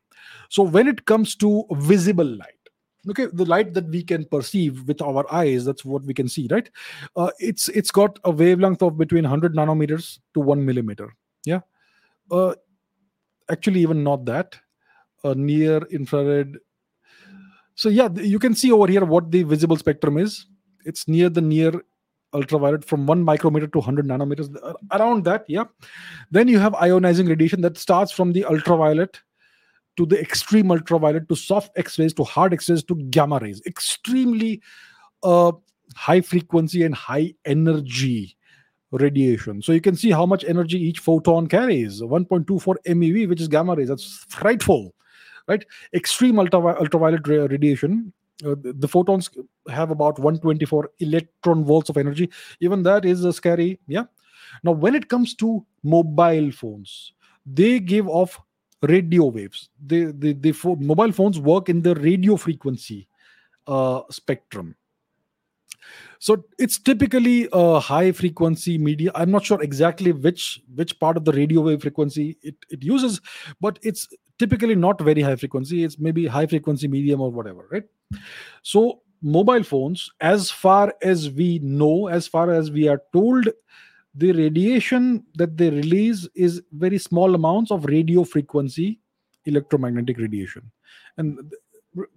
So 0.49 0.63
when 0.63 0.89
it 0.89 1.05
comes 1.05 1.37
to 1.37 1.65
visible 1.73 2.25
light, 2.25 2.56
okay 3.11 3.27
the 3.33 3.45
light 3.45 3.75
that 3.75 3.87
we 3.89 4.03
can 4.03 4.25
perceive 4.25 4.87
with 4.89 5.01
our 5.03 5.25
eyes 5.33 5.65
that's 5.65 5.85
what 5.85 6.03
we 6.05 6.15
can 6.15 6.29
see 6.29 6.49
right? 6.51 6.71
Uh, 7.17 7.31
it's 7.39 7.69
it's 7.69 7.91
got 7.91 8.19
a 8.25 8.31
wavelength 8.31 8.83
of 8.83 8.99
between 8.99 9.25
100 9.25 9.55
nanometers 9.55 10.19
to 10.35 10.41
1 10.41 10.65
millimeter 10.65 11.13
yeah? 11.45 11.61
Uh, 12.31 12.55
actually 13.51 13.81
even 13.81 14.03
not 14.03 14.25
that. 14.27 14.57
Uh, 15.25 15.35
near 15.37 15.79
infrared. 15.91 16.57
So 17.75 17.89
yeah, 17.89 18.09
you 18.15 18.39
can 18.39 18.55
see 18.55 18.71
over 18.71 18.87
here 18.87 19.05
what 19.05 19.31
the 19.31 19.43
visible 19.43 19.77
spectrum 19.77 20.19
is. 20.19 20.47
It's 20.85 21.09
near 21.09 21.29
the 21.29 21.41
near 21.41 21.83
ultraviolet 22.33 22.85
from 22.85 23.07
1 23.07 23.23
micrometer 23.23 23.67
to 23.67 23.79
100 23.79 24.07
nanometers 24.07 24.55
uh, 24.63 24.75
around 24.93 25.25
that 25.25 25.45
yeah? 25.49 25.65
Then 26.31 26.49
you 26.49 26.59
have 26.59 26.75
ionizing 26.75 27.29
radiation 27.29 27.61
that 27.63 27.79
starts 27.79 28.13
from 28.13 28.33
the 28.33 28.45
ultraviolet 28.45 29.21
to 29.97 30.07
the 30.07 30.21
extreme 30.21 30.71
ultraviolet 30.71 31.29
to 31.29 31.35
soft 31.35 31.71
x-rays 31.77 32.15
to 32.15 32.25
hard 32.25 32.53
x-rays 32.53 32.83
to 32.85 32.95
gamma 33.11 33.39
rays 33.41 33.63
extremely 33.67 34.61
uh, 35.23 35.53
high 35.95 36.21
frequency 36.21 36.83
and 36.83 36.95
high 36.95 37.33
energy 37.45 38.37
radiation 38.93 39.61
so 39.61 39.73
you 39.73 39.81
can 39.81 39.97
see 39.97 40.11
how 40.11 40.25
much 40.25 40.45
energy 40.45 40.79
each 40.79 41.01
photon 41.01 41.47
carries 41.47 42.01
1.24 42.01 42.77
mev 42.87 43.29
which 43.29 43.41
is 43.41 43.49
gamma 43.49 43.75
rays 43.75 43.89
that's 43.89 44.25
frightful 44.29 44.95
right? 45.49 45.65
Extreme 45.95 46.37
ultravi- 46.37 46.79
ultraviolet 46.79 47.27
radiation. 47.27 48.13
Uh, 48.45 48.55
the, 48.61 48.75
the, 48.75 48.89
photons 48.89 49.31
have 49.71 49.91
about 49.91 50.19
124 50.19 50.91
electron 51.01 51.65
volts 51.65 51.89
of 51.89 51.97
energy. 51.97 52.31
Even 52.61 52.83
that 52.83 53.05
is 53.05 53.25
a 53.25 53.33
scary. 53.33 53.81
Yeah. 53.87 54.05
Now, 54.63 54.73
when 54.73 54.95
it 54.95 55.09
comes 55.09 55.35
to 55.37 55.65
mobile 55.83 56.53
phones, 56.53 57.13
they 57.47 57.81
give 57.81 58.09
off 58.09 58.39
radio 58.83 59.27
waves. 59.27 59.71
The 59.85 60.13
the, 60.17 60.33
the 60.33 60.53
fo- 60.53 60.77
mobile 60.77 61.13
phones 61.13 61.39
work 61.39 61.69
in 61.69 61.83
the 61.83 61.95
radio 61.95 62.37
frequency 62.37 63.09
uh, 63.67 64.03
spectrum. 64.11 64.77
So 66.19 66.45
it's 66.59 66.79
typically 66.79 67.49
a 67.53 67.79
high 67.79 68.13
frequency 68.13 68.79
media. 68.79 69.11
I'm 69.15 69.31
not 69.31 69.45
sure 69.45 69.63
exactly 69.63 70.13
which 70.13 70.63
which 70.75 70.99
part 70.99 71.17
of 71.17 71.25
the 71.25 71.33
radio 71.33 71.61
wave 71.61 71.83
frequency 71.83 72.39
it, 72.43 72.57
it 72.71 72.83
uses 72.83 73.21
but 73.61 73.79
it's 73.83 74.09
typically 74.39 74.75
not 74.75 75.01
very 75.01 75.23
high 75.23 75.37
frequency. 75.37 75.85
It's 75.85 75.99
maybe 75.99 76.27
high 76.27 76.47
frequency 76.47 76.89
medium 76.89 77.21
or 77.21 77.31
whatever 77.31 77.69
right? 77.71 77.85
So 78.63 79.03
mobile 79.23 79.63
phones 79.63 80.11
as 80.21 80.51
far 80.51 80.95
as 81.03 81.31
we 81.31 81.59
know 81.61 82.09
as 82.09 82.27
far 82.29 82.51
as 82.51 82.71
we 82.71 82.89
are 82.89 83.03
told 83.13 83.49
the 84.17 84.33
radiation 84.33 85.25
that 85.35 85.57
they 85.57 85.71
release 85.71 86.27
is 86.35 86.63
very 86.73 86.99
small 86.99 87.35
amounts 87.35 87.71
of 87.71 87.85
radio 87.85 88.25
frequency 88.25 88.99
electromagnetic 89.45 90.19
radiation. 90.19 90.71
And 91.19 91.53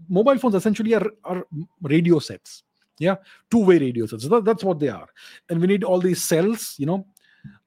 mobile 0.08 0.38
phones 0.38 0.56
essentially 0.56 0.93
are, 0.93 1.08
are 1.24 1.45
radio 1.82 2.20
sets. 2.20 2.64
Yeah 3.00 3.16
two-way 3.50 3.78
radio 3.80 4.06
sets. 4.06 4.28
That, 4.28 4.45
that's 4.45 4.64
what 4.64 4.80
they 4.80 4.89
are. 4.89 5.08
And 5.50 5.62
we 5.62 5.68
need 5.68 5.84
all 5.84 6.00
these 6.00 6.24
cells 6.24 6.76
you 6.78 6.86
know 6.86 7.06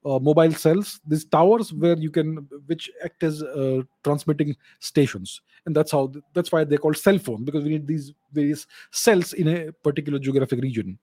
uh, 0.05 0.18
mobile 0.18 0.53
cells 0.53 1.01
these 1.07 1.24
towers 1.24 1.72
where 1.72 1.97
you 1.97 2.11
can 2.11 2.47
which 2.66 2.91
act 3.05 3.22
as 3.22 3.43
uh, 3.43 3.83
transmitting 4.05 4.57
stations. 4.80 5.41
And 5.64 5.74
that's 5.76 5.93
how 5.93 6.12
that's 6.35 6.53
why 6.53 6.64
they're 6.64 6.78
called 6.78 6.97
cell 6.97 7.18
phone 7.18 7.45
because 7.45 7.64
we 7.64 7.70
need 7.70 7.87
these 7.87 8.12
various 8.33 8.66
cells 8.91 9.33
in 9.33 9.49
a 9.49 9.72
particular 9.72 10.18
geographic 10.18 10.61
region. 10.61 10.99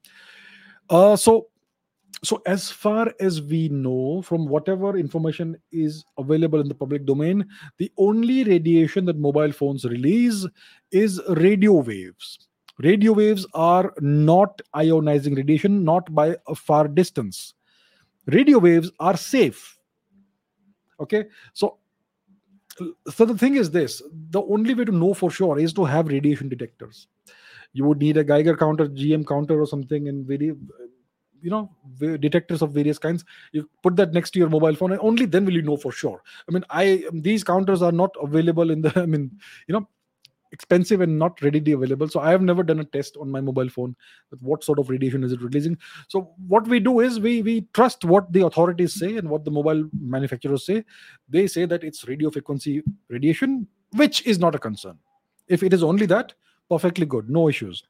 Uh, 0.90 1.16
so 1.16 1.48
so 2.24 2.42
as 2.46 2.70
far 2.70 3.14
as 3.20 3.42
we 3.42 3.70
know 3.70 4.22
from 4.22 4.48
whatever 4.48 4.98
information 4.98 5.56
is 5.72 6.04
available 6.18 6.60
in 6.60 6.68
the 6.68 6.76
public 6.76 7.06
domain 7.06 7.46
the 7.78 7.92
only 7.98 8.44
radiation 8.44 9.06
that 9.06 9.18
mobile 9.18 9.52
phones 9.52 9.86
release 9.86 10.46
is 10.92 11.22
radio 11.30 11.74
waves. 11.74 12.48
Radio 12.80 13.14
waves 13.14 13.46
are 13.54 13.94
not 14.00 14.62
ionizing 14.76 15.36
radiation 15.36 15.84
not 15.84 16.14
by 16.14 16.36
a 16.48 16.56
far 16.56 16.88
distance. 16.88 17.54
Radio 18.28 18.58
waves 18.58 18.92
are 19.00 19.18
safe. 19.18 19.78
Okay? 21.00 21.26
So 21.54 21.78
so 23.10 23.26
the 23.26 23.38
thing 23.38 23.56
is 23.56 23.72
this 23.72 24.02
the 24.30 24.42
only 24.42 24.74
way 24.74 24.86
to 24.86 24.92
know 24.92 25.14
for 25.14 25.30
sure 25.30 25.60
is 25.60 25.74
to 25.74 25.86
have 25.86 26.08
radiation 26.08 26.48
detectors. 26.48 27.08
You 27.74 27.86
would 27.86 28.00
need 28.00 28.18
a 28.18 28.24
geiger 28.24 28.56
counter 28.56 28.88
gm 28.88 29.28
counter 29.28 29.62
or 29.62 29.68
something 29.68 30.08
and 30.08 30.26
very 30.26 30.54
you 31.42 31.50
know 31.50 31.70
detectors 32.20 32.62
of 32.62 32.72
various 32.72 32.98
kinds 32.98 33.26
you 33.52 33.70
put 33.84 33.96
that 33.96 34.14
next 34.14 34.32
to 34.32 34.40
your 34.40 34.50
mobile 34.50 34.76
phone 34.76 34.92
and 34.92 35.02
only 35.02 35.26
then 35.26 35.46
will 35.46 35.54
you 35.54 35.62
know 35.62 35.78
for 35.78 35.92
sure. 35.92 36.22
I 36.48 36.52
mean 36.52 36.66
i 36.70 37.04
these 37.14 37.44
counters 37.44 37.82
are 37.82 37.92
not 37.92 38.16
available 38.22 38.72
in 38.72 38.82
the 38.82 38.94
i 39.02 39.06
mean 39.06 39.32
you 39.68 39.74
know 39.74 39.88
expensive 40.52 41.02
and 41.02 41.20
not 41.20 41.42
readily 41.42 41.74
available. 41.74 42.10
So 42.10 42.20
i 42.20 42.32
have 42.32 42.42
never 42.42 42.64
done 42.64 42.80
a 42.80 42.84
test 42.84 43.18
on 43.18 43.30
my 43.30 43.42
mobile 43.42 43.70
phone 43.70 43.96
with 44.32 44.42
what 44.42 44.64
sort 44.64 44.80
of 44.80 44.90
radiation 44.90 45.24
is 45.24 45.32
it 45.32 45.42
releasing. 45.42 45.78
So 46.08 46.34
what 46.48 46.68
we 46.68 46.80
do 46.80 47.00
is 47.00 47.20
we 47.20 47.42
we 47.42 47.68
trust 47.74 48.06
what 48.06 48.32
the 48.34 48.46
authorities 48.46 48.94
say 48.94 49.18
and 49.18 49.30
what 49.30 49.46
the 49.46 49.52
mobile 49.52 49.88
manufacturers 50.00 50.66
say. 50.66 50.84
They 51.28 51.48
say 51.48 51.66
that 51.66 51.84
it's 51.84 52.08
radio 52.08 52.32
frequency 52.32 52.84
radiation 53.10 53.68
which 53.94 54.26
is 54.26 54.40
not 54.40 54.56
a 54.56 54.60
concern. 54.60 54.98
If 55.48 55.64
it 55.64 55.74
is 55.74 55.84
only 55.84 56.06
that 56.08 56.34
perfectly 56.70 57.06
good 57.06 57.30
no 57.30 57.50
issues 57.50 57.84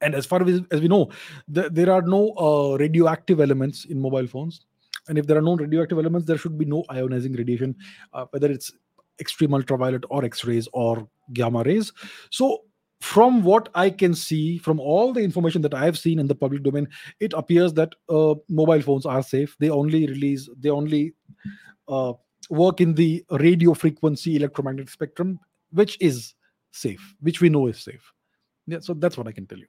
and 0.00 0.14
as 0.14 0.26
far 0.26 0.42
as, 0.42 0.60
as 0.70 0.80
we 0.80 0.88
know 0.88 1.10
the, 1.48 1.68
there 1.70 1.92
are 1.92 2.02
no 2.02 2.32
uh, 2.36 2.76
radioactive 2.78 3.40
elements 3.40 3.84
in 3.84 4.00
mobile 4.00 4.26
phones. 4.26 4.64
And 5.08 5.16
if 5.16 5.26
there 5.26 5.38
are 5.38 5.42
no 5.42 5.56
radioactive 5.56 5.98
elements 5.98 6.26
there 6.26 6.38
should 6.38 6.58
be 6.58 6.64
no 6.64 6.84
ionizing 6.90 7.36
radiation 7.36 7.74
uh, 8.12 8.26
whether 8.30 8.50
it's 8.50 8.72
extreme 9.20 9.54
ultraviolet 9.54 10.04
or 10.10 10.24
x-rays 10.24 10.68
or 10.72 11.08
gamma 11.32 11.62
rays. 11.64 11.92
So 12.30 12.64
from 13.00 13.44
what 13.44 13.68
i 13.76 13.88
can 13.88 14.12
see 14.12 14.58
from 14.58 14.80
all 14.80 15.12
the 15.12 15.20
information 15.22 15.62
that 15.62 15.72
i 15.72 15.84
have 15.84 15.96
seen 15.96 16.18
in 16.18 16.26
the 16.26 16.34
public 16.34 16.64
domain 16.64 16.88
it 17.20 17.32
appears 17.34 17.72
that 17.72 17.94
uh, 18.08 18.34
mobile 18.48 18.82
phones 18.82 19.06
are 19.06 19.22
safe. 19.22 19.56
They 19.60 19.70
only 19.70 20.06
release 20.06 20.48
they 20.58 20.70
only 20.70 21.14
uh, 21.86 22.14
work 22.50 22.80
in 22.80 22.94
the 22.94 23.24
radio 23.30 23.74
frequency 23.74 24.36
electromagnetic 24.36 24.90
spectrum 24.90 25.38
which 25.70 25.96
is 26.00 26.34
safe 26.72 27.14
which 27.20 27.40
we 27.40 27.48
know 27.48 27.66
is 27.68 27.78
safe. 27.78 28.12
Yeah 28.66 28.80
so 28.80 28.94
that's 28.94 29.16
what 29.16 29.28
i 29.28 29.32
can 29.32 29.46
tell 29.46 29.58
you 29.58 29.66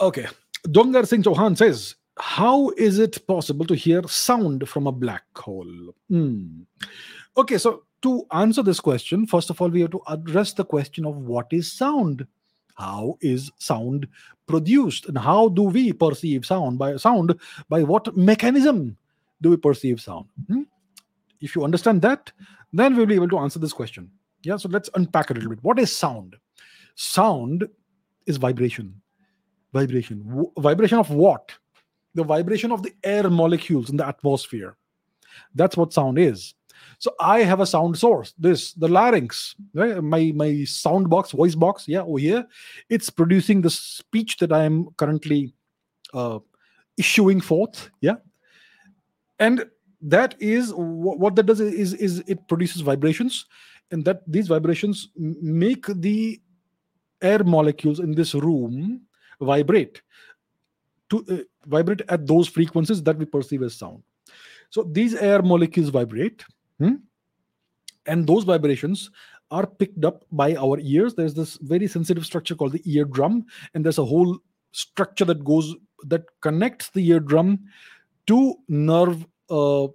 okay 0.00 0.26
dongar 0.68 1.06
singh 1.06 1.22
chauhan 1.22 1.56
says 1.56 1.96
how 2.20 2.70
is 2.76 2.98
it 2.98 3.26
possible 3.26 3.64
to 3.66 3.74
hear 3.74 4.02
sound 4.06 4.68
from 4.68 4.86
a 4.86 4.92
black 4.92 5.24
hole? 5.36 5.94
Mm. 6.10 6.66
Okay, 7.36 7.58
so 7.58 7.84
to 8.02 8.26
answer 8.32 8.62
this 8.62 8.80
question, 8.80 9.26
first 9.26 9.50
of 9.50 9.60
all, 9.60 9.68
we 9.68 9.80
have 9.80 9.90
to 9.92 10.02
address 10.06 10.52
the 10.52 10.64
question 10.64 11.06
of 11.06 11.16
what 11.16 11.46
is 11.50 11.72
sound. 11.72 12.26
How 12.74 13.16
is 13.20 13.50
sound 13.58 14.06
produced, 14.46 15.06
and 15.06 15.18
how 15.18 15.48
do 15.48 15.62
we 15.62 15.92
perceive 15.92 16.46
sound? 16.46 16.78
By 16.78 16.96
sound, 16.96 17.38
by 17.68 17.82
what 17.82 18.16
mechanism 18.16 18.96
do 19.42 19.50
we 19.50 19.56
perceive 19.56 20.00
sound? 20.00 20.26
Hmm? 20.46 20.62
If 21.40 21.54
you 21.54 21.64
understand 21.64 22.02
that, 22.02 22.32
then 22.72 22.96
we'll 22.96 23.06
be 23.06 23.14
able 23.14 23.28
to 23.28 23.38
answer 23.38 23.58
this 23.58 23.72
question. 23.72 24.10
Yeah, 24.42 24.56
so 24.56 24.68
let's 24.68 24.90
unpack 24.94 25.30
a 25.30 25.34
little 25.34 25.50
bit. 25.50 25.62
What 25.62 25.78
is 25.78 25.94
sound? 25.94 26.36
Sound 26.94 27.68
is 28.26 28.38
vibration. 28.38 29.00
Vibration. 29.72 30.26
W- 30.28 30.52
vibration 30.58 30.98
of 30.98 31.10
what? 31.10 31.52
The 32.14 32.24
vibration 32.24 32.72
of 32.72 32.82
the 32.82 32.92
air 33.04 33.30
molecules 33.30 33.90
in 33.90 33.96
the 33.96 34.06
atmosphere. 34.06 34.76
That's 35.54 35.76
what 35.76 35.92
sound 35.92 36.18
is. 36.18 36.54
So 36.98 37.14
I 37.20 37.40
have 37.40 37.60
a 37.60 37.66
sound 37.66 37.98
source. 37.98 38.34
This 38.38 38.72
the 38.72 38.88
larynx, 38.88 39.54
right? 39.74 40.02
my 40.02 40.32
my 40.34 40.64
sound 40.64 41.08
box, 41.08 41.32
voice 41.32 41.54
box. 41.54 41.86
Yeah, 41.86 42.02
over 42.02 42.18
here, 42.18 42.46
it's 42.88 43.10
producing 43.10 43.60
the 43.60 43.70
speech 43.70 44.38
that 44.38 44.52
I 44.52 44.64
am 44.64 44.88
currently 44.96 45.52
uh, 46.12 46.40
issuing 46.96 47.40
forth. 47.40 47.90
Yeah, 48.00 48.16
and 49.38 49.64
that 50.02 50.34
is 50.40 50.72
what 50.74 51.36
that 51.36 51.46
does 51.46 51.60
is 51.60 51.94
is 51.94 52.22
it 52.26 52.46
produces 52.48 52.80
vibrations, 52.80 53.46
and 53.90 54.04
that 54.04 54.22
these 54.26 54.48
vibrations 54.48 55.08
make 55.16 55.86
the 55.86 56.40
air 57.22 57.44
molecules 57.44 58.00
in 58.00 58.14
this 58.14 58.34
room 58.34 59.02
vibrate 59.40 60.02
to 61.08 61.24
uh, 61.30 61.38
vibrate 61.66 62.02
at 62.08 62.26
those 62.26 62.48
frequencies 62.48 63.02
that 63.02 63.18
we 63.18 63.24
perceive 63.24 63.62
as 63.62 63.74
sound 63.74 64.02
so 64.70 64.82
these 64.82 65.14
air 65.14 65.42
molecules 65.42 65.88
vibrate 65.88 66.44
Hmm? 66.80 66.94
And 68.06 68.26
those 68.26 68.44
vibrations 68.44 69.10
are 69.50 69.66
picked 69.66 70.04
up 70.04 70.24
by 70.32 70.56
our 70.56 70.80
ears. 70.80 71.14
There's 71.14 71.34
this 71.34 71.58
very 71.60 71.86
sensitive 71.86 72.24
structure 72.24 72.54
called 72.54 72.72
the 72.72 72.82
eardrum, 72.90 73.44
and 73.74 73.84
there's 73.84 73.98
a 73.98 74.04
whole 74.04 74.38
structure 74.72 75.26
that 75.26 75.44
goes 75.44 75.74
that 76.06 76.24
connects 76.40 76.90
the 76.90 77.06
eardrum 77.06 77.58
to 78.26 78.54
nerve 78.68 79.26
uh, 79.50 79.88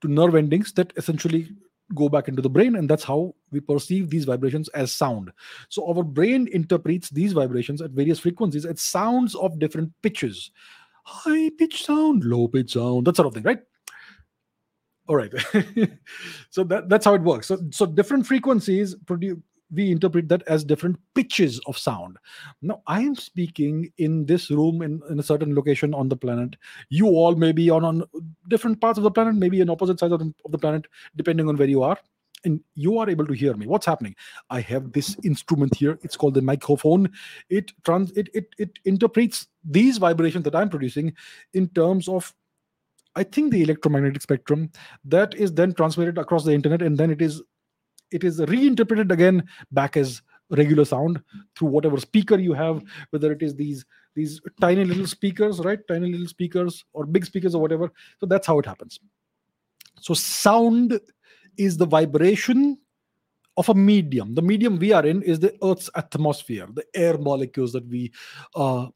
to 0.00 0.08
nerve 0.08 0.34
endings 0.34 0.72
that 0.72 0.92
essentially 0.96 1.50
go 1.94 2.08
back 2.08 2.28
into 2.28 2.42
the 2.42 2.50
brain 2.50 2.76
and 2.76 2.88
that's 2.88 3.04
how 3.04 3.34
we 3.50 3.60
perceive 3.60 4.10
these 4.10 4.24
vibrations 4.24 4.68
as 4.70 4.92
sound. 4.92 5.32
So 5.68 5.86
our 5.88 6.02
brain 6.02 6.48
interprets 6.52 7.10
these 7.10 7.32
vibrations 7.32 7.80
at 7.80 7.92
various 7.92 8.18
frequencies 8.18 8.66
as 8.66 8.80
sounds 8.80 9.34
of 9.34 9.58
different 9.58 9.92
pitches. 10.02 10.50
High 11.04 11.50
pitch 11.58 11.84
sound 11.84 12.24
low 12.24 12.48
pitch 12.48 12.74
sound 12.74 13.06
that 13.06 13.16
sort 13.16 13.28
of 13.28 13.34
thing 13.34 13.44
right? 13.44 13.60
All 15.06 15.16
right. 15.16 15.32
So 16.50 16.64
that, 16.64 16.88
that's 16.88 17.04
how 17.04 17.14
it 17.14 17.22
works. 17.22 17.46
So, 17.46 17.58
so 17.70 17.86
different 17.86 18.26
frequencies 18.26 18.94
produce 19.06 19.36
we 19.72 19.90
interpret 19.90 20.28
that 20.28 20.42
as 20.46 20.64
different 20.64 20.98
pitches 21.14 21.60
of 21.66 21.76
sound. 21.76 22.16
Now 22.62 22.82
i 22.86 23.00
am 23.00 23.14
speaking 23.14 23.92
in 23.98 24.26
this 24.26 24.50
room 24.50 24.82
in, 24.82 25.00
in 25.10 25.18
a 25.18 25.22
certain 25.22 25.54
location 25.54 25.94
on 25.94 26.08
the 26.08 26.16
planet. 26.16 26.56
You 26.88 27.06
all 27.08 27.34
may 27.34 27.52
be 27.52 27.70
on, 27.70 27.84
on 27.84 28.04
different 28.48 28.80
parts 28.80 28.98
of 28.98 29.04
the 29.04 29.10
planet 29.10 29.34
maybe 29.34 29.60
in 29.60 29.70
opposite 29.70 29.98
sides 29.98 30.12
of 30.12 30.20
the, 30.20 30.32
of 30.44 30.52
the 30.52 30.58
planet 30.58 30.86
depending 31.16 31.48
on 31.48 31.56
where 31.56 31.68
you 31.68 31.82
are. 31.82 31.98
And 32.44 32.60
you 32.74 32.98
are 32.98 33.10
able 33.10 33.26
to 33.26 33.32
hear 33.32 33.54
me. 33.54 33.66
What's 33.66 33.84
happening? 33.84 34.14
I 34.48 34.60
have 34.60 34.92
this 34.92 35.16
instrument 35.24 35.74
here. 35.74 35.98
It's 36.02 36.16
called 36.16 36.34
the 36.34 36.42
microphone. 36.42 37.10
It 37.50 37.72
trans 37.84 38.12
it, 38.12 38.28
it 38.32 38.54
it 38.58 38.78
interprets 38.84 39.48
these 39.64 39.98
vibrations 39.98 40.44
that 40.44 40.54
i'm 40.54 40.68
producing 40.68 41.12
in 41.52 41.68
terms 41.70 42.08
of 42.08 42.32
I 43.16 43.24
think 43.24 43.50
the 43.50 43.62
electromagnetic 43.62 44.22
spectrum 44.22 44.70
that 45.04 45.34
is 45.34 45.52
then 45.52 45.74
transmitted 45.74 46.18
across 46.18 46.44
the 46.44 46.52
internet 46.52 46.82
and 46.82 46.96
then 46.96 47.10
it 47.10 47.20
is 47.20 47.42
it 48.10 48.24
is 48.24 48.40
reinterpreted 48.40 49.12
again 49.12 49.42
back 49.72 49.96
as 49.96 50.22
regular 50.50 50.84
sound 50.84 51.20
through 51.54 51.68
whatever 51.68 51.98
speaker 51.98 52.38
you 52.38 52.54
have 52.54 52.82
whether 53.10 53.30
it 53.32 53.42
is 53.42 53.54
these 53.54 53.84
these 54.18 54.40
tiny 54.60 54.84
little 54.84 55.06
speakers 55.06 55.60
right? 55.60 55.78
Tiny 55.86 56.10
little 56.10 56.26
speakers 56.26 56.84
or 56.92 57.06
big 57.06 57.24
speakers 57.24 57.54
or 57.54 57.62
whatever. 57.62 57.92
So 58.18 58.26
that's 58.26 58.48
how 58.48 58.58
it 58.58 58.66
happens. 58.66 58.98
So 60.00 60.12
sound 60.12 60.98
is 61.56 61.76
the 61.76 61.86
vibration 61.86 62.78
of 63.56 63.68
a 63.68 63.74
medium. 63.74 64.34
The 64.34 64.42
medium 64.42 64.78
we 64.78 64.92
are 64.92 65.06
in 65.06 65.22
is 65.22 65.38
the 65.38 65.54
earth's 65.62 65.88
atmosphere 65.94 66.66
the 66.72 66.84
air 66.94 67.16
molecules 67.16 67.72
that 67.72 67.86
we 67.86 68.12
uh, 68.56 68.86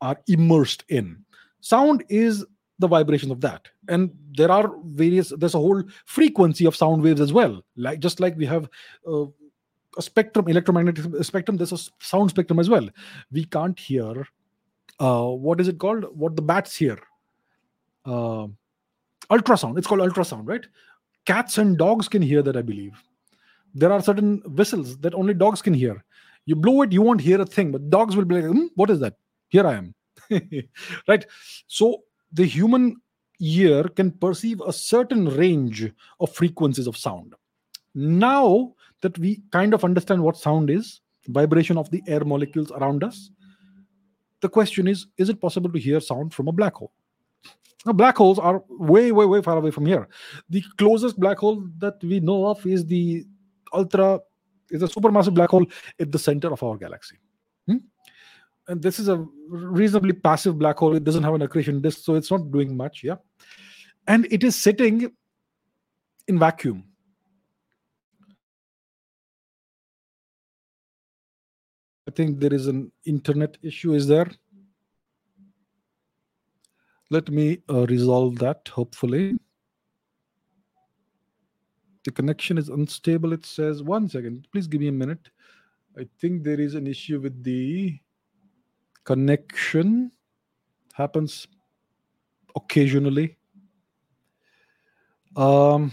are 0.00 0.20
immersed 0.28 0.84
in. 0.88 1.24
Sound 1.60 2.04
is 2.08 2.44
the 2.78 2.88
vibration 2.88 3.30
of 3.30 3.40
that. 3.40 3.68
And 3.88 4.10
there 4.36 4.50
are 4.50 4.72
various 4.84 5.32
there's 5.36 5.54
a 5.54 5.58
whole 5.58 5.82
frequency 6.04 6.66
of 6.66 6.76
sound 6.76 7.02
waves 7.02 7.20
as 7.20 7.32
well. 7.32 7.62
Like 7.76 8.00
just 8.00 8.20
like 8.20 8.36
we 8.36 8.46
have 8.46 8.68
uh, 9.06 9.24
a 9.96 10.02
spectrum 10.02 10.48
electromagnetic 10.48 11.24
spectrum 11.24 11.56
there's 11.56 11.72
a 11.72 11.78
sound 12.00 12.30
spectrum 12.30 12.58
as 12.58 12.68
well. 12.68 12.88
We 13.32 13.44
can't 13.44 13.78
hear 13.78 14.26
uh, 15.00 15.26
what 15.26 15.60
is 15.60 15.68
it 15.68 15.78
called? 15.78 16.04
What 16.16 16.36
the 16.36 16.42
bats 16.42 16.76
hear. 16.76 16.98
Uh, 18.04 18.46
ultrasound 19.30 19.76
it's 19.76 19.86
called 19.86 20.00
ultrasound 20.00 20.46
right? 20.46 20.64
Cats 21.24 21.58
and 21.58 21.76
dogs 21.76 22.08
can 22.08 22.22
hear 22.22 22.42
that 22.42 22.56
i 22.56 22.62
believe. 22.62 23.02
There 23.74 23.92
are 23.92 24.00
certain 24.00 24.42
whistles 24.46 24.96
that 24.98 25.14
only 25.14 25.34
dogs 25.34 25.60
can 25.60 25.74
hear. 25.74 26.04
You 26.44 26.56
blow 26.56 26.82
it 26.82 26.92
you 26.92 27.02
won't 27.02 27.20
hear 27.20 27.40
a 27.40 27.46
thing 27.46 27.72
but 27.72 27.90
dogs 27.90 28.14
will 28.14 28.24
be 28.24 28.36
like 28.36 28.44
hmm, 28.44 28.66
what 28.74 28.90
is 28.90 29.00
that? 29.00 29.16
Here 29.48 29.66
i 29.66 29.74
am. 29.74 29.94
Right? 31.08 31.26
So 31.66 32.02
the 32.32 32.44
human 32.44 32.96
ear 33.40 33.84
can 33.84 34.10
perceive 34.10 34.60
a 34.60 34.72
certain 34.72 35.28
range 35.28 35.90
of 36.20 36.34
frequencies 36.34 36.86
of 36.86 36.96
sound. 36.96 37.34
Now 37.94 38.74
that 39.02 39.18
we 39.18 39.42
kind 39.52 39.74
of 39.74 39.84
understand 39.84 40.22
what 40.22 40.36
sound 40.36 40.70
is, 40.70 41.00
vibration 41.28 41.76
of 41.76 41.90
the 41.90 42.02
air 42.06 42.24
molecules 42.24 42.70
around 42.72 43.04
us, 43.04 43.30
the 44.40 44.48
question 44.48 44.86
is 44.86 45.06
is 45.16 45.28
it 45.28 45.40
possible 45.40 45.70
to 45.72 45.78
hear 45.78 46.00
sound 46.00 46.34
from 46.34 46.48
a 46.48 46.52
black 46.52 46.74
hole? 46.74 46.92
Now, 47.84 47.92
black 47.92 48.16
holes 48.16 48.38
are 48.38 48.64
way, 48.68 49.12
way, 49.12 49.26
way 49.26 49.42
far 49.42 49.56
away 49.56 49.70
from 49.70 49.86
here. 49.86 50.08
The 50.50 50.62
closest 50.76 51.20
black 51.20 51.38
hole 51.38 51.64
that 51.78 51.94
we 52.02 52.18
know 52.18 52.46
of 52.46 52.66
is 52.66 52.84
the 52.84 53.24
ultra, 53.72 54.18
is 54.70 54.82
a 54.82 54.88
supermassive 54.88 55.34
black 55.34 55.50
hole 55.50 55.66
at 56.00 56.10
the 56.10 56.18
center 56.18 56.52
of 56.52 56.62
our 56.64 56.76
galaxy 56.76 57.16
and 58.68 58.82
this 58.82 58.98
is 58.98 59.08
a 59.08 59.24
reasonably 59.48 60.12
passive 60.12 60.58
black 60.58 60.78
hole. 60.78 60.94
It 60.94 61.04
doesn't 61.04 61.22
have 61.22 61.34
an 61.34 61.42
accretion 61.42 61.80
disk, 61.80 62.00
so 62.02 62.14
it's 62.14 62.30
not 62.30 62.50
doing 62.50 62.76
much. 62.76 63.02
Yeah, 63.04 63.16
and 64.06 64.26
it 64.30 64.44
is 64.44 64.56
sitting 64.56 65.12
in 66.28 66.38
vacuum. 66.38 66.84
I 72.08 72.12
think 72.12 72.40
there 72.40 72.54
is 72.54 72.66
an 72.66 72.92
internet 73.04 73.58
issue. 73.62 73.94
Is 73.94 74.06
there? 74.06 74.28
Let 77.10 77.28
me 77.30 77.58
uh, 77.68 77.86
resolve 77.86 78.38
that. 78.38 78.68
Hopefully, 78.68 79.38
the 82.04 82.10
connection 82.10 82.58
is 82.58 82.68
unstable. 82.68 83.32
It 83.32 83.46
says 83.46 83.82
one 83.82 84.08
second. 84.08 84.48
Please 84.52 84.66
give 84.66 84.80
me 84.80 84.88
a 84.88 84.92
minute. 84.92 85.28
I 85.98 86.06
think 86.20 86.42
there 86.42 86.60
is 86.60 86.74
an 86.74 86.86
issue 86.86 87.20
with 87.20 87.42
the 87.42 87.98
connection 89.06 90.10
happens 90.92 91.46
occasionally. 92.54 93.36
Um, 95.36 95.92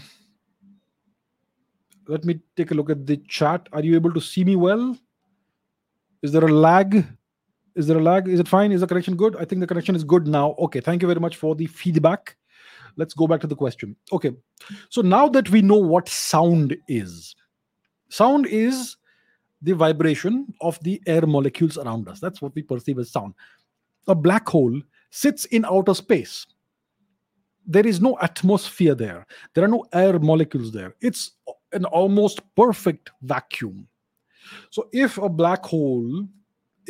let 2.08 2.24
me 2.24 2.40
take 2.56 2.70
a 2.70 2.74
look 2.74 2.90
at 2.90 3.06
the 3.06 3.16
chat. 3.28 3.68
Are 3.72 3.82
you 3.82 3.94
able 3.94 4.12
to 4.12 4.20
see 4.20 4.44
me 4.44 4.56
well? 4.56 4.98
Is 6.22 6.32
there 6.32 6.44
a 6.44 6.52
lag? 6.52 7.06
Is 7.76 7.86
there 7.86 7.98
a 7.98 8.02
lag? 8.02 8.28
Is 8.28 8.40
it 8.40 8.48
fine? 8.48 8.72
Is 8.72 8.80
the 8.80 8.86
connection 8.86 9.16
good? 9.16 9.36
I 9.36 9.44
think 9.44 9.60
the 9.60 9.66
connection 9.66 9.94
is 9.94 10.04
good 10.04 10.26
now. 10.26 10.54
Okay, 10.58 10.80
thank 10.80 11.02
you 11.02 11.08
very 11.08 11.20
much 11.20 11.36
for 11.36 11.54
the 11.54 11.66
feedback. 11.66 12.36
Let's 12.96 13.14
go 13.14 13.26
back 13.26 13.40
to 13.40 13.46
the 13.46 13.56
question. 13.56 13.96
Okay, 14.12 14.32
so 14.88 15.02
now 15.02 15.28
that 15.28 15.50
we 15.50 15.62
know 15.62 15.76
what 15.76 16.08
sound 16.08 16.76
is, 16.88 17.34
sound 18.08 18.46
is 18.46 18.96
the 19.64 19.72
vibration 19.74 20.52
of 20.60 20.78
the 20.82 21.00
air 21.06 21.26
molecules 21.26 21.78
around 21.78 22.08
us. 22.08 22.20
That's 22.20 22.42
what 22.42 22.54
we 22.54 22.62
perceive 22.62 22.98
as 22.98 23.10
sound. 23.10 23.34
A 24.06 24.14
black 24.14 24.46
hole 24.46 24.80
sits 25.10 25.46
in 25.46 25.64
outer 25.64 25.94
space. 25.94 26.46
There 27.66 27.86
is 27.86 28.00
no 28.00 28.18
atmosphere 28.20 28.94
there, 28.94 29.26
there 29.54 29.64
are 29.64 29.68
no 29.68 29.86
air 29.92 30.18
molecules 30.18 30.70
there. 30.70 30.94
It's 31.00 31.32
an 31.72 31.86
almost 31.86 32.42
perfect 32.54 33.10
vacuum. 33.22 33.88
So, 34.68 34.90
if 34.92 35.16
a 35.16 35.30
black 35.30 35.64
hole 35.64 36.26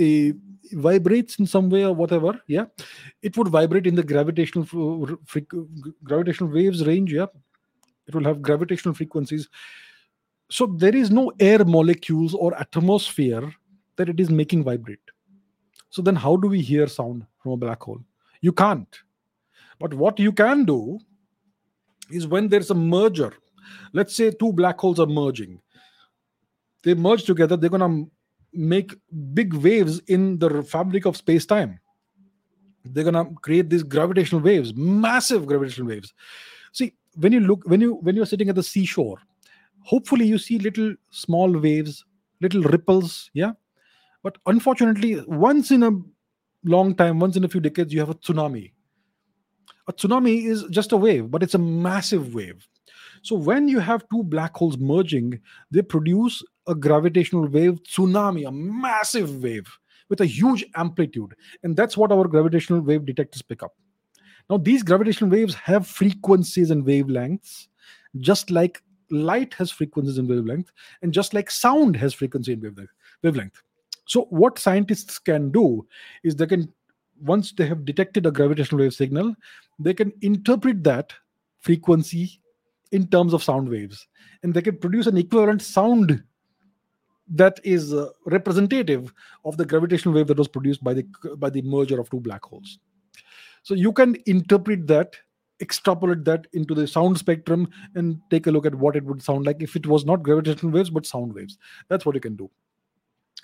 uh, 0.00 0.32
vibrates 0.72 1.38
in 1.38 1.46
some 1.46 1.70
way 1.70 1.84
or 1.84 1.94
whatever, 1.94 2.40
yeah, 2.48 2.64
it 3.22 3.36
would 3.36 3.46
vibrate 3.46 3.86
in 3.86 3.94
the 3.94 4.02
gravitational 4.02 4.64
gravitational 6.02 6.50
waves 6.50 6.84
range. 6.84 7.12
Yeah, 7.12 7.26
it 8.08 8.14
will 8.16 8.24
have 8.24 8.42
gravitational 8.42 8.94
frequencies 8.94 9.48
so 10.54 10.66
there 10.66 10.94
is 10.94 11.10
no 11.10 11.32
air 11.40 11.64
molecules 11.64 12.32
or 12.32 12.56
atmosphere 12.56 13.52
that 13.96 14.08
it 14.08 14.20
is 14.20 14.30
making 14.30 14.62
vibrate. 14.62 15.10
So 15.90 16.00
then 16.00 16.14
how 16.14 16.36
do 16.36 16.46
we 16.46 16.60
hear 16.60 16.86
sound 16.86 17.26
from 17.42 17.52
a 17.52 17.56
black 17.56 17.82
hole? 17.82 17.98
You 18.40 18.52
can't. 18.52 19.00
But 19.80 19.94
what 19.94 20.20
you 20.20 20.30
can 20.30 20.64
do 20.64 21.00
is 22.08 22.28
when 22.28 22.46
there's 22.46 22.70
a 22.70 22.74
merger, 22.74 23.32
let's 23.92 24.14
say 24.14 24.30
two 24.30 24.52
black 24.52 24.78
holes 24.78 25.00
are 25.00 25.08
merging, 25.08 25.60
they 26.84 26.94
merge 26.94 27.24
together, 27.24 27.56
they're 27.56 27.68
going 27.68 28.04
to 28.04 28.08
make 28.52 28.94
big 29.32 29.54
waves 29.54 29.98
in 30.06 30.38
the 30.38 30.62
fabric 30.62 31.04
of 31.04 31.16
space 31.16 31.46
time. 31.46 31.80
They're 32.84 33.10
going 33.10 33.26
to 33.26 33.34
create 33.40 33.70
these 33.70 33.82
gravitational 33.82 34.40
waves, 34.40 34.72
massive 34.76 35.46
gravitational 35.46 35.88
waves. 35.88 36.14
See, 36.70 36.94
when 37.16 37.32
you 37.32 37.40
look, 37.40 37.64
when 37.66 37.80
you 37.80 37.94
when 37.94 38.14
you're 38.14 38.24
sitting 38.24 38.48
at 38.50 38.54
the 38.54 38.62
seashore, 38.62 39.18
hopefully 39.84 40.26
you 40.26 40.38
see 40.38 40.58
little 40.58 40.94
small 41.10 41.58
waves 41.66 42.04
little 42.40 42.62
ripples 42.74 43.30
yeah 43.34 43.52
But 44.26 44.38
unfortunately, 44.52 45.10
once 45.28 45.70
in 45.70 45.82
a 45.86 45.92
long 46.74 46.94
time, 47.00 47.20
once 47.24 47.36
in 47.40 47.44
a 47.44 47.48
few 47.54 47.60
decades, 47.64 47.94
you 47.94 48.00
have 48.00 48.10
a 48.10 48.16
tsunami. 48.26 48.72
A 49.86 49.92
tsunami 49.92 50.44
is 50.46 50.64
just 50.70 50.92
a 50.92 50.96
wave, 50.96 51.30
but 51.30 51.42
it's 51.42 51.54
a 51.54 51.58
massive 51.58 52.34
wave. 52.34 52.66
So 53.22 53.36
when 53.36 53.68
you 53.68 53.80
have 53.80 54.04
two 54.10 54.22
black 54.22 54.56
holes 54.56 54.78
merging, 54.78 55.40
they 55.70 55.82
produce 55.82 56.42
a 56.66 56.74
gravitational 56.74 57.46
wave 57.48 57.82
tsunami, 57.82 58.46
a 58.48 58.52
massive 58.52 59.42
wave 59.42 59.66
with 60.08 60.20
a 60.20 60.26
huge 60.26 60.64
amplitude. 60.74 61.34
And 61.62 61.76
that's 61.76 61.96
what 61.96 62.12
our 62.12 62.26
gravitational 62.26 62.80
wave 62.80 63.04
detectors 63.06 63.42
pick 63.42 63.62
up. 63.62 63.74
Now, 64.50 64.58
these 64.58 64.82
gravitational 64.82 65.30
waves 65.30 65.54
have 65.54 65.86
frequencies 65.86 66.70
and 66.70 66.84
wavelengths, 66.84 67.68
just 68.20 68.50
like 68.50 68.82
light 69.10 69.54
has 69.54 69.70
frequencies 69.70 70.18
and 70.18 70.28
wavelength, 70.28 70.70
and 71.02 71.12
just 71.12 71.34
like 71.34 71.50
sound 71.50 71.96
has 71.96 72.14
frequency 72.14 72.52
and 72.52 72.88
wavelength. 73.22 73.62
So, 74.06 74.22
what 74.30 74.58
scientists 74.58 75.18
can 75.18 75.50
do 75.50 75.86
is 76.22 76.36
they 76.36 76.46
can, 76.46 76.72
once 77.22 77.52
they 77.52 77.66
have 77.66 77.84
detected 77.84 78.26
a 78.26 78.30
gravitational 78.30 78.80
wave 78.80 78.94
signal, 78.94 79.34
they 79.78 79.94
can 79.94 80.12
interpret 80.20 80.84
that 80.84 81.12
frequency 81.60 82.40
in 82.92 83.06
terms 83.08 83.32
of 83.32 83.42
sound 83.42 83.68
waves, 83.68 84.06
and 84.42 84.52
they 84.52 84.62
can 84.62 84.78
produce 84.78 85.06
an 85.06 85.16
equivalent 85.16 85.62
sound 85.62 86.22
that 87.28 87.58
is 87.64 87.94
uh, 87.94 88.10
representative 88.26 89.12
of 89.44 89.56
the 89.56 89.64
gravitational 89.64 90.14
wave 90.14 90.26
that 90.26 90.38
was 90.38 90.48
produced 90.48 90.84
by 90.84 90.92
the 90.92 91.06
by 91.38 91.48
the 91.48 91.62
merger 91.62 91.98
of 91.98 92.10
two 92.10 92.20
black 92.20 92.44
holes. 92.44 92.78
So 93.62 93.74
you 93.74 93.92
can 93.92 94.16
interpret 94.26 94.86
that, 94.88 95.16
extrapolate 95.60 96.24
that 96.24 96.46
into 96.52 96.74
the 96.74 96.86
sound 96.86 97.18
spectrum, 97.18 97.68
and 97.94 98.20
take 98.30 98.46
a 98.46 98.50
look 98.50 98.66
at 98.66 98.74
what 98.74 98.96
it 98.96 99.04
would 99.04 99.22
sound 99.22 99.46
like 99.46 99.62
if 99.62 99.76
it 99.76 99.86
was 99.86 100.04
not 100.04 100.22
gravitational 100.22 100.72
waves 100.72 100.90
but 100.90 101.06
sound 101.06 101.32
waves. 101.32 101.58
That's 101.88 102.04
what 102.04 102.14
you 102.14 102.20
can 102.20 102.36
do. 102.36 102.50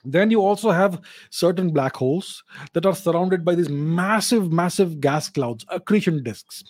Then 0.04 0.30
you 0.30 0.40
also 0.40 0.70
have 0.70 1.00
certain 1.30 1.70
black 1.70 1.94
holes 1.94 2.42
that 2.72 2.86
are 2.86 2.94
surrounded 2.94 3.44
by 3.44 3.54
these 3.54 3.68
massive, 3.68 4.50
massive 4.50 5.00
gas 5.00 5.28
clouds, 5.28 5.64
accretion 5.68 6.22
disks. 6.22 6.64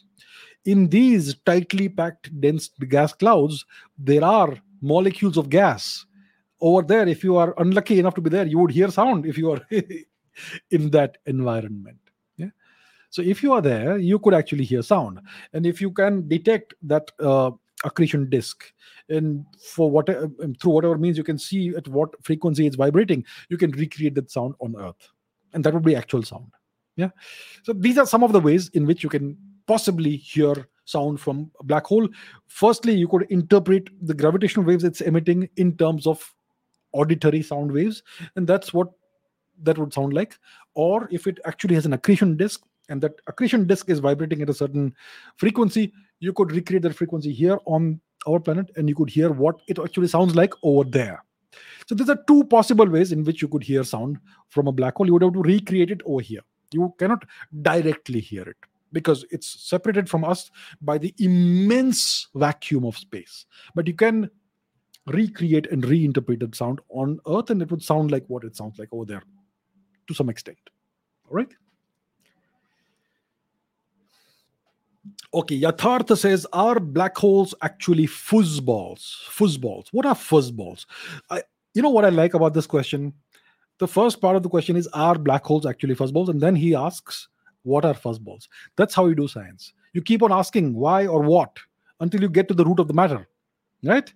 In 0.64 0.88
these 0.88 1.36
tightly 1.46 1.88
packed, 1.88 2.38
dense 2.40 2.68
gas 2.88 3.12
clouds, 3.12 3.64
there 3.96 4.24
are 4.24 4.58
molecules 4.82 5.36
of 5.36 5.48
gas. 5.48 6.04
Over 6.60 6.82
there, 6.82 7.08
if 7.08 7.24
you 7.24 7.36
are 7.36 7.54
unlucky 7.58 7.98
enough 7.98 8.14
to 8.16 8.20
be 8.20 8.30
there, 8.30 8.46
you 8.46 8.58
would 8.58 8.70
hear 8.70 8.90
sound 8.90 9.24
if 9.24 9.38
you 9.38 9.52
are 9.52 9.60
in 10.70 10.90
that 10.90 11.18
environment. 11.24 11.98
So 13.10 13.22
if 13.22 13.42
you 13.42 13.52
are 13.52 13.60
there, 13.60 13.98
you 13.98 14.18
could 14.18 14.34
actually 14.34 14.64
hear 14.64 14.82
sound. 14.82 15.20
And 15.52 15.66
if 15.66 15.80
you 15.80 15.90
can 15.90 16.28
detect 16.28 16.74
that 16.82 17.10
uh, 17.18 17.50
accretion 17.84 18.30
disk 18.30 18.72
and 19.08 19.44
for 19.74 19.90
whatever 19.90 20.30
um, 20.42 20.54
through 20.54 20.72
whatever 20.72 20.96
means 20.98 21.16
you 21.16 21.24
can 21.24 21.38
see 21.38 21.74
at 21.76 21.88
what 21.88 22.10
frequency 22.22 22.66
it's 22.66 22.76
vibrating 22.76 23.24
you 23.48 23.56
can 23.56 23.70
recreate 23.72 24.14
that 24.14 24.30
sound 24.30 24.54
on 24.60 24.76
earth. 24.78 25.08
And 25.52 25.64
that 25.64 25.74
would 25.74 25.84
be 25.84 25.96
actual 25.96 26.22
sound. 26.22 26.52
Yeah? 26.96 27.08
So 27.62 27.72
these 27.72 27.98
are 27.98 28.06
some 28.06 28.22
of 28.22 28.32
the 28.32 28.40
ways 28.40 28.68
in 28.70 28.86
which 28.86 29.02
you 29.02 29.08
can 29.08 29.36
possibly 29.66 30.16
hear 30.16 30.68
sound 30.84 31.20
from 31.20 31.50
a 31.58 31.64
black 31.64 31.86
hole. 31.86 32.08
Firstly 32.46 32.94
you 32.94 33.08
could 33.08 33.26
interpret 33.30 33.88
the 34.02 34.14
gravitational 34.14 34.66
waves 34.66 34.84
it's 34.84 35.00
emitting 35.00 35.48
in 35.56 35.76
terms 35.76 36.06
of 36.06 36.32
auditory 36.92 37.42
sound 37.42 37.72
waves. 37.72 38.02
And 38.36 38.46
that's 38.46 38.74
what 38.74 38.88
that 39.62 39.78
would 39.78 39.92
sound 39.92 40.12
like. 40.12 40.38
Or 40.74 41.08
if 41.10 41.26
it 41.26 41.38
actually 41.46 41.74
has 41.74 41.86
an 41.86 41.92
accretion 41.92 42.36
disk 42.36 42.62
and 42.90 43.00
that 43.00 43.12
accretion 43.26 43.66
disk 43.66 43.88
is 43.88 44.00
vibrating 44.00 44.42
at 44.42 44.50
a 44.50 44.54
certain 44.54 44.94
frequency. 45.36 45.92
You 46.18 46.32
could 46.32 46.52
recreate 46.52 46.82
that 46.82 46.96
frequency 46.96 47.32
here 47.32 47.58
on 47.64 48.00
our 48.26 48.38
planet 48.38 48.70
and 48.76 48.88
you 48.88 48.94
could 48.94 49.08
hear 49.08 49.30
what 49.30 49.60
it 49.68 49.78
actually 49.78 50.08
sounds 50.08 50.34
like 50.34 50.52
over 50.62 50.88
there. 50.88 51.24
So 51.86 51.94
these 51.94 52.10
are 52.10 52.18
two 52.26 52.44
possible 52.44 52.86
ways 52.86 53.12
in 53.12 53.24
which 53.24 53.40
you 53.40 53.48
could 53.48 53.62
hear 53.62 53.82
sound 53.84 54.18
from 54.48 54.66
a 54.66 54.72
black 54.72 54.96
hole. 54.96 55.06
You 55.06 55.14
would 55.14 55.22
have 55.22 55.32
to 55.32 55.42
recreate 55.42 55.90
it 55.90 56.02
over 56.04 56.20
here. 56.20 56.42
You 56.72 56.94
cannot 56.98 57.24
directly 57.62 58.20
hear 58.20 58.42
it 58.42 58.56
because 58.92 59.24
it's 59.30 59.68
separated 59.68 60.10
from 60.10 60.24
us 60.24 60.50
by 60.82 60.98
the 60.98 61.14
immense 61.18 62.28
vacuum 62.34 62.84
of 62.84 62.98
space. 62.98 63.46
But 63.74 63.86
you 63.86 63.94
can 63.94 64.30
recreate 65.06 65.68
and 65.68 65.82
reinterpret 65.82 66.40
that 66.40 66.54
sound 66.54 66.80
on 66.90 67.18
earth 67.26 67.50
and 67.50 67.62
it 67.62 67.70
would 67.70 67.82
sound 67.82 68.10
like 68.10 68.24
what 68.28 68.44
it 68.44 68.56
sounds 68.56 68.78
like 68.78 68.88
over 68.92 69.04
there 69.04 69.22
to 70.08 70.14
some 70.14 70.28
extent. 70.28 70.58
All 71.28 71.36
right 71.36 71.52
Okay, 75.32 75.60
Yathartha 75.60 76.16
says, 76.16 76.46
are 76.52 76.78
black 76.78 77.16
holes 77.16 77.54
actually 77.62 78.06
fuzzballs? 78.06 79.16
Fuzzballs. 79.28 79.86
What 79.92 80.06
are 80.06 80.14
fuzzballs? 80.14 80.86
I, 81.30 81.42
you 81.74 81.82
know 81.82 81.90
what 81.90 82.04
I 82.04 82.10
like 82.10 82.34
about 82.34 82.52
this 82.54 82.66
question? 82.66 83.14
The 83.78 83.88
first 83.88 84.20
part 84.20 84.36
of 84.36 84.42
the 84.42 84.48
question 84.48 84.76
is, 84.76 84.86
are 84.88 85.16
black 85.16 85.44
holes 85.44 85.64
actually 85.64 85.94
fuzzballs? 85.94 86.28
And 86.28 86.40
then 86.40 86.54
he 86.54 86.74
asks, 86.74 87.28
what 87.62 87.84
are 87.84 87.94
fuzzballs? 87.94 88.48
That's 88.76 88.94
how 88.94 89.06
you 89.06 89.14
do 89.14 89.28
science. 89.28 89.72
You 89.92 90.02
keep 90.02 90.22
on 90.22 90.32
asking 90.32 90.74
why 90.74 91.06
or 91.06 91.22
what 91.22 91.58
until 92.00 92.20
you 92.20 92.28
get 92.28 92.48
to 92.48 92.54
the 92.54 92.64
root 92.64 92.78
of 92.78 92.88
the 92.88 92.94
matter, 92.94 93.26
right? 93.82 94.12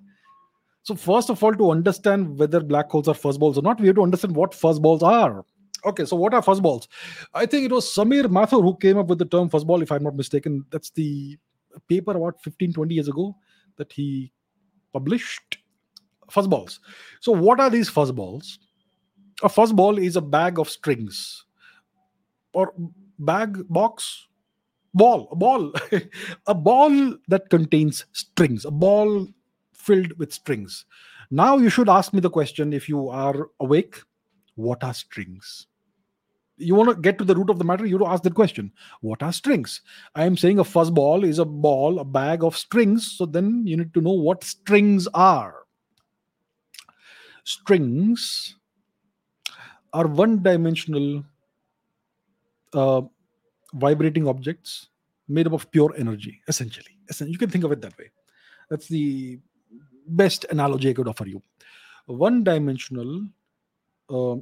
So, 0.82 0.94
first 0.94 1.30
of 1.30 1.42
all, 1.42 1.54
to 1.54 1.70
understand 1.70 2.38
whether 2.38 2.60
black 2.60 2.90
holes 2.90 3.08
are 3.08 3.14
fuzzballs 3.14 3.56
or 3.56 3.62
not, 3.62 3.80
we 3.80 3.86
have 3.86 3.96
to 3.96 4.02
understand 4.02 4.36
what 4.36 4.52
fuzzballs 4.52 5.02
are. 5.02 5.44
Okay, 5.84 6.04
so 6.04 6.16
what 6.16 6.32
are 6.32 6.42
fuzzballs? 6.42 6.88
I 7.34 7.46
think 7.46 7.66
it 7.66 7.72
was 7.72 7.86
Samir 7.86 8.24
Mathur 8.24 8.62
who 8.62 8.76
came 8.76 8.98
up 8.98 9.06
with 9.06 9.18
the 9.18 9.26
term 9.26 9.50
fuzzball, 9.50 9.82
if 9.82 9.92
I'm 9.92 10.02
not 10.02 10.16
mistaken. 10.16 10.64
That's 10.70 10.90
the 10.90 11.38
paper 11.88 12.12
about 12.12 12.42
15, 12.42 12.72
20 12.72 12.94
years 12.94 13.08
ago 13.08 13.36
that 13.76 13.92
he 13.92 14.32
published. 14.92 15.58
Fuzzballs. 16.30 16.78
So, 17.20 17.32
what 17.32 17.60
are 17.60 17.68
these 17.68 17.90
fuzzballs? 17.90 18.58
A 19.42 19.48
fuzzball 19.48 20.02
is 20.02 20.16
a 20.16 20.22
bag 20.22 20.58
of 20.58 20.70
strings 20.70 21.44
or 22.54 22.72
bag, 23.18 23.68
box, 23.68 24.26
ball, 24.94 25.28
a 25.32 25.36
ball, 25.36 25.72
a 26.46 26.54
ball 26.54 27.16
that 27.28 27.50
contains 27.50 28.06
strings, 28.12 28.64
a 28.64 28.70
ball 28.70 29.26
filled 29.74 30.18
with 30.18 30.32
strings. 30.32 30.86
Now, 31.30 31.58
you 31.58 31.68
should 31.68 31.90
ask 31.90 32.14
me 32.14 32.20
the 32.20 32.30
question 32.30 32.72
if 32.72 32.88
you 32.88 33.08
are 33.08 33.50
awake 33.60 34.00
what 34.54 34.84
are 34.84 34.94
strings? 34.94 35.66
You 36.56 36.74
want 36.74 36.88
to 36.90 36.94
get 36.94 37.18
to 37.18 37.24
the 37.24 37.34
root 37.34 37.50
of 37.50 37.58
the 37.58 37.64
matter, 37.64 37.84
you 37.84 37.98
have 37.98 38.06
to 38.06 38.12
ask 38.12 38.22
that 38.22 38.34
question. 38.34 38.72
What 39.00 39.22
are 39.22 39.32
strings? 39.32 39.80
I 40.14 40.24
am 40.24 40.36
saying 40.36 40.58
a 40.58 40.64
fuzzball 40.64 41.26
is 41.26 41.38
a 41.38 41.44
ball, 41.44 41.98
a 41.98 42.04
bag 42.04 42.44
of 42.44 42.56
strings. 42.56 43.12
So 43.12 43.26
then 43.26 43.66
you 43.66 43.76
need 43.76 43.92
to 43.94 44.00
know 44.00 44.12
what 44.12 44.44
strings 44.44 45.08
are. 45.14 45.54
Strings 47.44 48.56
are 49.92 50.06
one 50.06 50.42
dimensional 50.42 51.24
uh, 52.72 53.02
vibrating 53.74 54.26
objects 54.28 54.88
made 55.28 55.46
up 55.46 55.52
of 55.52 55.70
pure 55.70 55.94
energy, 55.96 56.40
essentially. 56.48 56.98
You 57.20 57.38
can 57.38 57.50
think 57.50 57.64
of 57.64 57.72
it 57.72 57.80
that 57.80 57.96
way. 57.98 58.10
That's 58.70 58.88
the 58.88 59.38
best 60.06 60.46
analogy 60.50 60.90
I 60.90 60.92
could 60.92 61.08
offer 61.08 61.26
you. 61.26 61.42
One 62.06 62.44
dimensional 62.44 63.26
uh, 64.10 64.36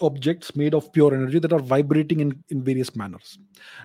objects 0.00 0.54
made 0.56 0.74
of 0.74 0.92
pure 0.92 1.14
energy 1.14 1.38
that 1.38 1.52
are 1.52 1.60
vibrating 1.60 2.20
in, 2.20 2.42
in 2.48 2.62
various 2.62 2.94
manners. 2.94 3.38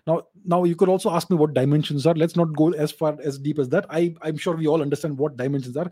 Now 0.05 0.23
now 0.45 0.63
you 0.63 0.75
could 0.75 0.89
also 0.89 1.11
ask 1.11 1.29
me 1.29 1.37
what 1.37 1.53
dimensions 1.53 2.05
are. 2.05 2.13
Let's 2.13 2.35
not 2.35 2.55
go 2.55 2.71
as 2.73 2.91
far 2.91 3.17
as 3.23 3.39
deep 3.39 3.59
as 3.59 3.69
that. 3.69 3.85
I 3.89 4.13
i'm 4.21 4.37
sure 4.37 4.55
we 4.55 4.67
all 4.67 4.81
understand 4.81 5.17
what 5.17 5.37
dimensions 5.37 5.77
are. 5.77 5.91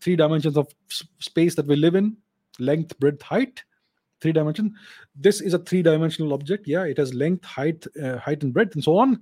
Three 0.00 0.16
dimensions 0.16 0.56
of 0.56 0.68
space 1.20 1.54
that 1.54 1.66
we 1.66 1.76
live 1.76 1.94
in 1.94 2.16
length 2.58 2.98
breadth 2.98 3.22
height. 3.22 3.62
Three 4.20 4.32
dimension. 4.32 4.74
This 5.14 5.40
is 5.40 5.54
a 5.54 5.58
three 5.58 5.82
dimensional 5.82 6.34
object. 6.34 6.66
Yeah 6.66 6.84
it 6.84 6.98
has 6.98 7.14
length 7.14 7.44
height 7.44 7.86
uh, 8.02 8.18
height 8.18 8.42
and 8.42 8.52
breadth 8.52 8.74
and 8.74 8.84
so 8.84 8.98
on. 8.98 9.20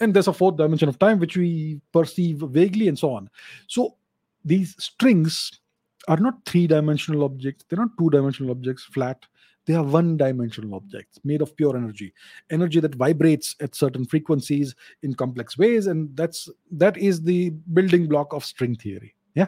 And 0.00 0.14
there's 0.14 0.28
a 0.28 0.32
fourth 0.32 0.56
dimension 0.56 0.88
of 0.88 0.98
time 0.98 1.18
which 1.18 1.36
we 1.36 1.80
perceive 1.92 2.38
vaguely 2.38 2.88
and 2.88 2.98
so 2.98 3.14
on. 3.14 3.28
So 3.66 3.96
these 4.44 4.74
strings 4.78 5.60
are 6.08 6.16
not 6.16 6.44
three 6.46 6.66
dimensional 6.66 7.24
objects. 7.24 7.64
They're 7.68 7.78
not 7.78 7.96
two 7.98 8.08
dimensional 8.08 8.50
objects 8.50 8.84
flat 8.84 9.26
they 9.66 9.74
are 9.74 9.84
one 9.84 10.16
dimensional 10.16 10.74
objects 10.74 11.18
made 11.24 11.42
of 11.42 11.56
pure 11.56 11.76
energy 11.76 12.12
energy 12.50 12.80
that 12.80 12.94
vibrates 12.94 13.56
at 13.60 13.74
certain 13.74 14.04
frequencies 14.04 14.74
in 15.02 15.14
complex 15.14 15.56
ways 15.56 15.86
and 15.86 16.16
that's 16.16 16.48
that 16.70 16.96
is 16.96 17.22
the 17.22 17.50
building 17.72 18.08
block 18.08 18.32
of 18.32 18.44
string 18.44 18.74
theory 18.74 19.14
yeah? 19.34 19.46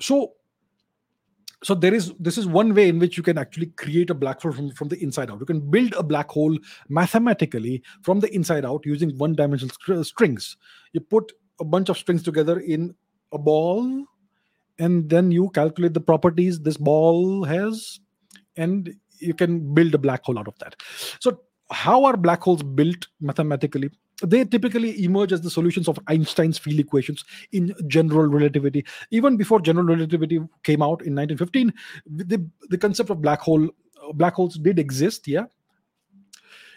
So 0.00 0.34
so 1.64 1.74
there 1.76 1.94
is 1.94 2.12
this 2.18 2.38
is 2.38 2.46
one 2.46 2.74
way 2.74 2.88
in 2.88 2.98
which 2.98 3.16
you 3.16 3.22
can 3.22 3.38
actually 3.38 3.66
create 3.66 4.10
a 4.10 4.14
black 4.14 4.42
hole 4.42 4.52
from, 4.52 4.72
from 4.72 4.88
the 4.88 5.00
inside 5.00 5.30
out. 5.30 5.38
You 5.38 5.46
can 5.46 5.70
build 5.70 5.94
a 5.94 6.02
black 6.02 6.28
hole 6.28 6.58
mathematically 6.88 7.82
from 8.02 8.18
the 8.18 8.34
inside 8.34 8.64
out 8.64 8.84
using 8.84 9.16
one 9.16 9.34
dimensional 9.34 10.04
strings. 10.04 10.56
You 10.92 11.00
put 11.00 11.30
a 11.60 11.64
bunch 11.64 11.88
of 11.88 11.98
strings 11.98 12.24
together 12.24 12.58
in 12.58 12.94
a 13.32 13.38
ball 13.38 14.04
and 14.80 15.08
then 15.08 15.30
you 15.30 15.50
calculate 15.50 15.94
the 15.94 16.00
properties 16.00 16.58
this 16.58 16.76
ball 16.76 17.44
has 17.44 18.00
and 18.56 18.94
you 19.18 19.34
can 19.34 19.74
build 19.74 19.94
a 19.94 19.98
black 19.98 20.24
hole 20.24 20.38
out 20.38 20.48
of 20.48 20.58
that 20.58 20.76
so 21.20 21.40
how 21.70 22.04
are 22.04 22.16
black 22.16 22.42
holes 22.42 22.62
built 22.62 23.06
mathematically 23.20 23.90
they 24.24 24.44
typically 24.44 25.04
emerge 25.04 25.32
as 25.32 25.40
the 25.40 25.50
solutions 25.50 25.88
of 25.88 25.98
Einstein's 26.06 26.58
field 26.58 26.78
equations 26.78 27.24
in 27.52 27.74
general 27.88 28.26
relativity. 28.26 28.84
Even 29.10 29.36
before 29.36 29.60
general 29.60 29.86
relativity 29.86 30.38
came 30.62 30.82
out 30.82 31.02
in 31.02 31.14
1915, 31.14 31.72
the, 32.06 32.48
the 32.68 32.78
concept 32.78 33.10
of 33.10 33.20
black 33.20 33.40
hole 33.40 33.68
black 34.14 34.34
holes 34.34 34.56
did 34.56 34.78
exist. 34.78 35.26
Yeah, 35.26 35.46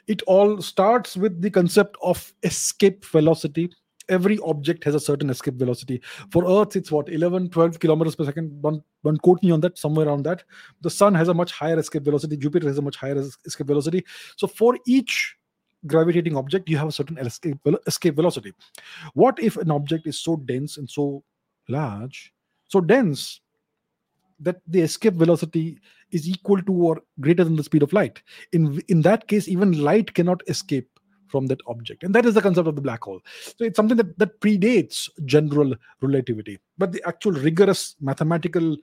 it 0.08 0.22
all 0.24 0.62
starts 0.62 1.16
with 1.16 1.42
the 1.42 1.50
concept 1.50 1.98
of 2.02 2.34
escape 2.44 3.06
velocity 3.06 3.72
every 4.10 4.38
object 4.40 4.84
has 4.84 4.96
a 4.96 5.00
certain 5.00 5.30
escape 5.30 5.56
velocity. 5.56 6.02
For 6.32 6.46
earth 6.46 6.76
it's 6.76 6.92
what 6.92 7.10
11 7.10 7.50
12 7.50 7.80
kilometers 7.80 8.16
per 8.16 8.26
second. 8.26 8.62
One 8.62 8.84
one 9.02 9.18
quote 9.18 9.42
me 9.44 9.52
on 9.52 9.62
that 9.62 9.78
somewhere 9.78 10.08
around 10.08 10.24
that. 10.24 10.44
The 10.82 10.90
sun 10.90 11.14
has 11.16 11.28
a 11.28 11.34
much 11.34 11.52
higher 11.52 11.80
escape 11.80 12.04
velocity. 12.04 12.38
Jupiter 12.38 12.68
has 12.68 12.78
a 12.78 12.82
much 12.82 12.98
higher 12.98 13.18
escape 13.46 13.68
velocity. 13.68 14.06
So 14.38 14.48
for 14.48 14.78
each 14.86 15.36
gravitating 15.88 16.36
object, 16.36 16.70
you 16.70 16.78
have 16.78 16.88
a 16.88 16.92
certain 16.92 17.18
escape, 17.18 17.58
escape 17.88 18.16
velocity. 18.16 18.54
What 19.14 19.40
if 19.40 19.58
an 19.58 19.72
object 19.72 20.08
is 20.08 20.20
so 20.20 20.38
dense 20.38 20.78
and 20.78 20.90
so 20.90 21.24
large, 21.70 22.34
so 22.68 22.82
dense 22.82 23.42
that 24.40 24.58
the 24.68 24.82
escape 24.82 25.14
velocity 25.14 25.80
is 26.12 26.28
equal 26.28 26.62
to 26.62 26.74
or 26.74 27.02
greater 27.20 27.44
than 27.44 27.56
the 27.56 27.64
speed 27.64 27.84
of 27.84 27.94
light? 27.94 28.22
In 28.52 28.82
in 28.88 29.02
that 29.02 29.28
case, 29.28 29.48
even 29.48 29.84
light 29.84 30.14
cannot 30.14 30.42
escape 30.48 30.90
from 31.28 31.48
that 31.48 31.62
object. 31.68 32.04
And 32.04 32.14
that 32.16 32.26
is 32.26 32.34
the 32.34 32.42
concept 32.42 32.68
of 32.68 32.76
the 32.76 32.82
black 32.82 33.04
hole. 33.04 33.22
So 33.58 33.66
it's 33.66 33.76
something 33.76 33.98
that, 33.98 34.18
that 34.20 34.40
predates 34.40 35.10
general 35.26 35.74
relativity. 36.02 36.60
But 36.78 36.92
the 36.92 37.04
actual 37.06 37.34
rigorous 37.34 37.96
mathematical 38.00 38.78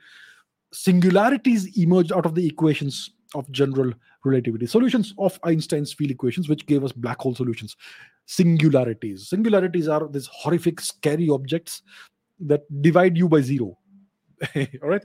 singularities 0.73 1.77
emerged 1.79 2.13
out 2.13 2.27
of 2.27 2.35
the 2.35 2.47
equations 2.47 3.11
of 3.35 3.51
general 3.51 3.93
relativity. 4.25 4.67
Solutions 4.67 5.15
of 5.19 5.39
einstein's 5.45 5.93
field 5.93 6.11
equations 6.11 6.49
which 6.49 6.67
gave 6.67 6.85
us 6.85 6.93
black 6.93 7.19
hole 7.21 7.35
solutions. 7.35 7.77
Singularities. 8.27 9.29
Singularities 9.29 9.89
are 9.89 10.09
these 10.09 10.29
horrific 10.33 10.81
scary 10.81 11.29
objects 11.29 11.83
that 12.41 12.63
divide 12.83 13.17
you 13.17 13.29
by 13.29 13.41
zero. 13.41 13.79
All 14.57 14.89
right? 14.89 15.05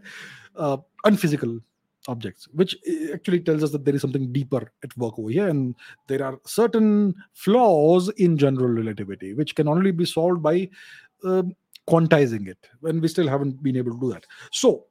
Uh, 0.55 0.77
unphysical 1.03 1.59
objects 2.07 2.47
which 2.53 2.75
uh, 2.89 3.13
actually 3.13 3.39
tells 3.39 3.63
us 3.63 3.71
that 3.71 3.85
there 3.85 3.95
is 3.95 4.01
something 4.01 4.31
deeper 4.31 4.71
at 4.83 4.95
work 4.97 5.17
over 5.19 5.29
here. 5.29 5.47
And 5.47 5.75
there 6.07 6.23
are 6.23 6.39
certain 6.45 7.15
flaws 7.33 8.09
in 8.17 8.37
general 8.37 8.69
relativity 8.69 9.33
which 9.33 9.55
can 9.55 9.67
only 9.67 9.91
be 9.91 10.05
solved 10.05 10.41
by 10.41 10.69
uh, 11.23 11.43
quantizing 11.87 12.47
it 12.47 12.57
and 12.83 13.01
we 13.01 13.07
still 13.07 13.27
haven't 13.27 13.61
been 13.63 13.77
able 13.77 13.93
to 13.93 13.99
do 13.99 14.13
that. 14.13 14.25
So 14.51 14.85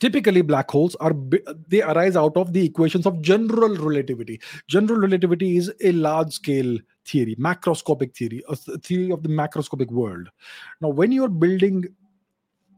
typically 0.00 0.40
black 0.40 0.70
holes 0.70 0.94
are 0.96 1.14
they 1.68 1.82
arise 1.82 2.16
out 2.16 2.36
of 2.36 2.52
the 2.52 2.64
equations 2.64 3.06
of 3.06 3.20
general 3.20 3.76
relativity. 3.76 4.40
General 4.66 5.00
relativity 5.00 5.56
is 5.56 5.72
a 5.82 5.92
large 5.92 6.32
scale 6.32 6.78
theory 7.06 7.36
macroscopic 7.36 8.14
theory 8.14 8.42
a 8.48 8.56
theory 8.56 9.10
of 9.10 9.22
the 9.22 9.28
macroscopic 9.28 9.90
world. 9.90 10.28
Now 10.80 10.88
when 10.88 11.12
you're 11.12 11.28
building 11.28 11.84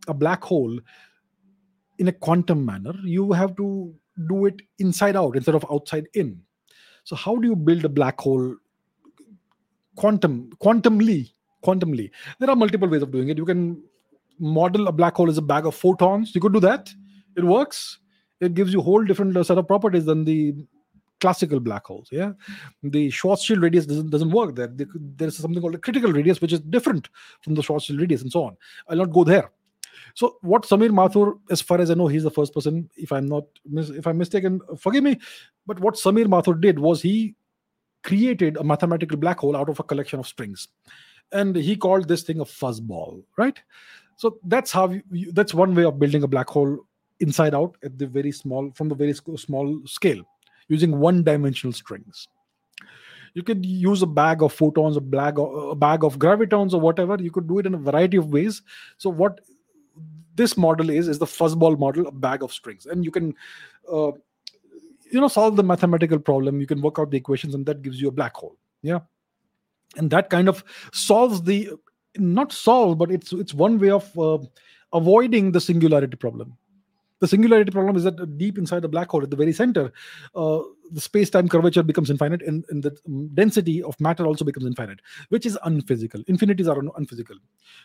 a 0.08 0.14
black 0.14 0.42
hole 0.42 0.78
in 1.98 2.08
a 2.08 2.12
quantum 2.12 2.64
manner 2.64 2.94
you 3.04 3.32
have 3.32 3.56
to 3.56 3.94
do 4.28 4.46
it 4.46 4.60
inside 4.78 5.16
out 5.16 5.36
instead 5.36 5.54
of 5.54 5.64
outside 5.70 6.06
in. 6.14 6.40
So 7.04 7.16
how 7.16 7.36
do 7.36 7.48
you 7.48 7.56
build 7.56 7.84
a 7.84 7.88
black 7.88 8.20
hole 8.20 8.56
quantum 9.96 10.50
quantumly 10.60 11.32
quantumly? 11.64 12.10
There 12.38 12.50
are 12.50 12.56
multiple 12.56 12.88
ways 12.88 13.02
of 13.02 13.10
doing 13.10 13.28
it. 13.28 13.38
You 13.38 13.44
can 13.44 13.82
model 14.38 14.88
a 14.88 14.92
black 14.92 15.14
hole 15.14 15.30
as 15.30 15.38
a 15.38 15.42
bag 15.42 15.66
of 15.66 15.74
photons. 15.74 16.34
You 16.34 16.40
could 16.40 16.52
do 16.52 16.60
that. 16.60 16.90
It 17.36 17.44
works. 17.44 17.98
It 18.40 18.54
gives 18.54 18.72
you 18.72 18.80
a 18.80 18.82
whole 18.82 19.04
different 19.04 19.36
uh, 19.36 19.44
set 19.44 19.58
of 19.58 19.66
properties 19.66 20.04
than 20.04 20.24
the 20.24 20.54
classical 21.20 21.60
black 21.60 21.86
holes 21.86 22.08
yeah? 22.10 22.32
The 22.82 23.08
schwarzschild 23.08 23.62
radius 23.62 23.86
doesn't 23.86 24.10
doesn't 24.10 24.30
work 24.30 24.56
there. 24.56 24.68
There's 24.74 25.36
something 25.36 25.60
called 25.60 25.76
a 25.76 25.78
critical 25.78 26.12
radius 26.12 26.40
which 26.40 26.52
is 26.52 26.60
different 26.60 27.08
from 27.42 27.54
the 27.54 27.62
schwarzschild 27.62 28.00
radius 28.00 28.22
and 28.22 28.32
so 28.32 28.44
on. 28.44 28.56
I'll 28.88 28.98
not 28.98 29.12
go 29.12 29.24
there 29.24 29.52
so 30.14 30.36
what 30.42 30.62
samir 30.62 30.90
mathur 30.90 31.34
as 31.50 31.60
far 31.60 31.80
as 31.80 31.90
i 31.90 31.94
know 31.94 32.06
he's 32.06 32.22
the 32.22 32.30
first 32.30 32.54
person 32.54 32.88
if 32.96 33.12
i'm 33.12 33.26
not 33.26 33.44
if 33.74 34.06
i'm 34.06 34.18
mistaken 34.18 34.60
forgive 34.78 35.04
me 35.04 35.18
but 35.66 35.80
what 35.80 35.94
samir 35.94 36.26
mathur 36.26 36.58
did 36.60 36.78
was 36.78 37.02
he 37.02 37.34
created 38.02 38.56
a 38.56 38.64
mathematical 38.64 39.16
black 39.16 39.38
hole 39.38 39.56
out 39.56 39.68
of 39.68 39.80
a 39.80 39.82
collection 39.82 40.18
of 40.18 40.26
strings. 40.26 40.68
And 41.32 41.56
he 41.56 41.76
called 41.76 42.08
this 42.08 42.22
thing 42.22 42.40
a 42.40 42.44
fuzzball 42.44 43.22
right? 43.36 43.58
So 44.16 44.38
that's 44.44 44.70
how 44.70 44.94
you, 45.10 45.32
that's 45.32 45.54
one 45.54 45.74
way 45.74 45.84
of 45.84 45.98
building 45.98 46.22
a 46.22 46.28
black 46.28 46.48
hole 46.48 46.78
inside 47.20 47.54
out 47.54 47.76
at 47.82 47.98
the 47.98 48.06
very 48.06 48.32
small 48.32 48.70
from 48.72 48.88
the 48.88 48.94
very 48.94 49.14
small 49.14 49.80
scale 49.86 50.22
using 50.68 50.98
one 50.98 51.22
dimensional 51.22 51.72
strings. 51.72 52.28
You 53.34 53.42
could 53.42 53.64
use 53.64 54.02
a 54.02 54.06
bag 54.06 54.42
of 54.42 54.52
photons 54.52 54.96
a 54.96 55.00
bag 55.00 55.38
of, 55.38 55.54
a 55.70 55.74
bag 55.74 56.04
of 56.04 56.18
gravitons 56.18 56.74
or 56.74 56.80
whatever. 56.80 57.16
You 57.18 57.30
could 57.30 57.48
do 57.48 57.58
it 57.60 57.66
in 57.66 57.74
a 57.74 57.78
variety 57.78 58.18
of 58.18 58.30
ways. 58.30 58.60
So 58.98 59.08
what 59.08 59.40
this 60.34 60.56
model 60.56 60.90
is 60.90 61.08
is 61.08 61.18
the 61.18 61.26
fuzzball 61.26 61.78
model 61.78 62.06
a 62.06 62.12
bag 62.12 62.42
of 62.42 62.52
strings. 62.52 62.86
And 62.86 63.04
you 63.04 63.10
can 63.10 63.34
uh, 63.90 64.12
you 65.10 65.20
know 65.20 65.28
solve 65.28 65.56
the 65.56 65.62
mathematical 65.62 66.18
problem. 66.18 66.60
You 66.60 66.66
can 66.66 66.80
work 66.80 66.98
out 66.98 67.10
the 67.10 67.16
equations 67.16 67.54
and 67.54 67.66
that 67.66 67.82
gives 67.82 68.00
you 68.00 68.08
a 68.08 68.12
black 68.12 68.34
hole. 68.36 68.56
Yeah. 68.82 69.00
And 69.96 70.10
that 70.10 70.30
kind 70.30 70.48
of 70.48 70.64
solves 70.92 71.42
the 71.42 71.70
not 72.16 72.52
solve 72.52 72.98
but 72.98 73.10
it's 73.10 73.32
it's 73.32 73.54
one 73.54 73.78
way 73.78 73.90
of 73.90 74.18
uh, 74.18 74.38
avoiding 74.92 75.52
the 75.52 75.60
singularity 75.60 76.16
problem 76.16 76.56
the 77.22 77.28
singularity 77.28 77.70
problem 77.70 77.96
is 77.96 78.02
that 78.02 78.36
deep 78.36 78.58
inside 78.58 78.82
the 78.82 78.88
black 78.88 79.08
hole 79.08 79.22
at 79.22 79.30
the 79.30 79.36
very 79.36 79.52
center 79.52 79.92
uh, 80.34 80.58
the 80.90 81.00
space-time 81.00 81.48
curvature 81.48 81.84
becomes 81.84 82.10
infinite 82.10 82.42
and, 82.42 82.64
and, 82.68 82.82
the 82.82 82.90
density 83.34 83.80
of 83.80 83.98
matter 84.00 84.26
also 84.26 84.44
becomes 84.44 84.66
infinite 84.66 84.98
which 85.28 85.46
is 85.46 85.56
unphysical. 85.64 86.22
Infinities 86.26 86.66
are 86.66 86.78
un- 86.78 86.90
unphysical. 86.96 87.36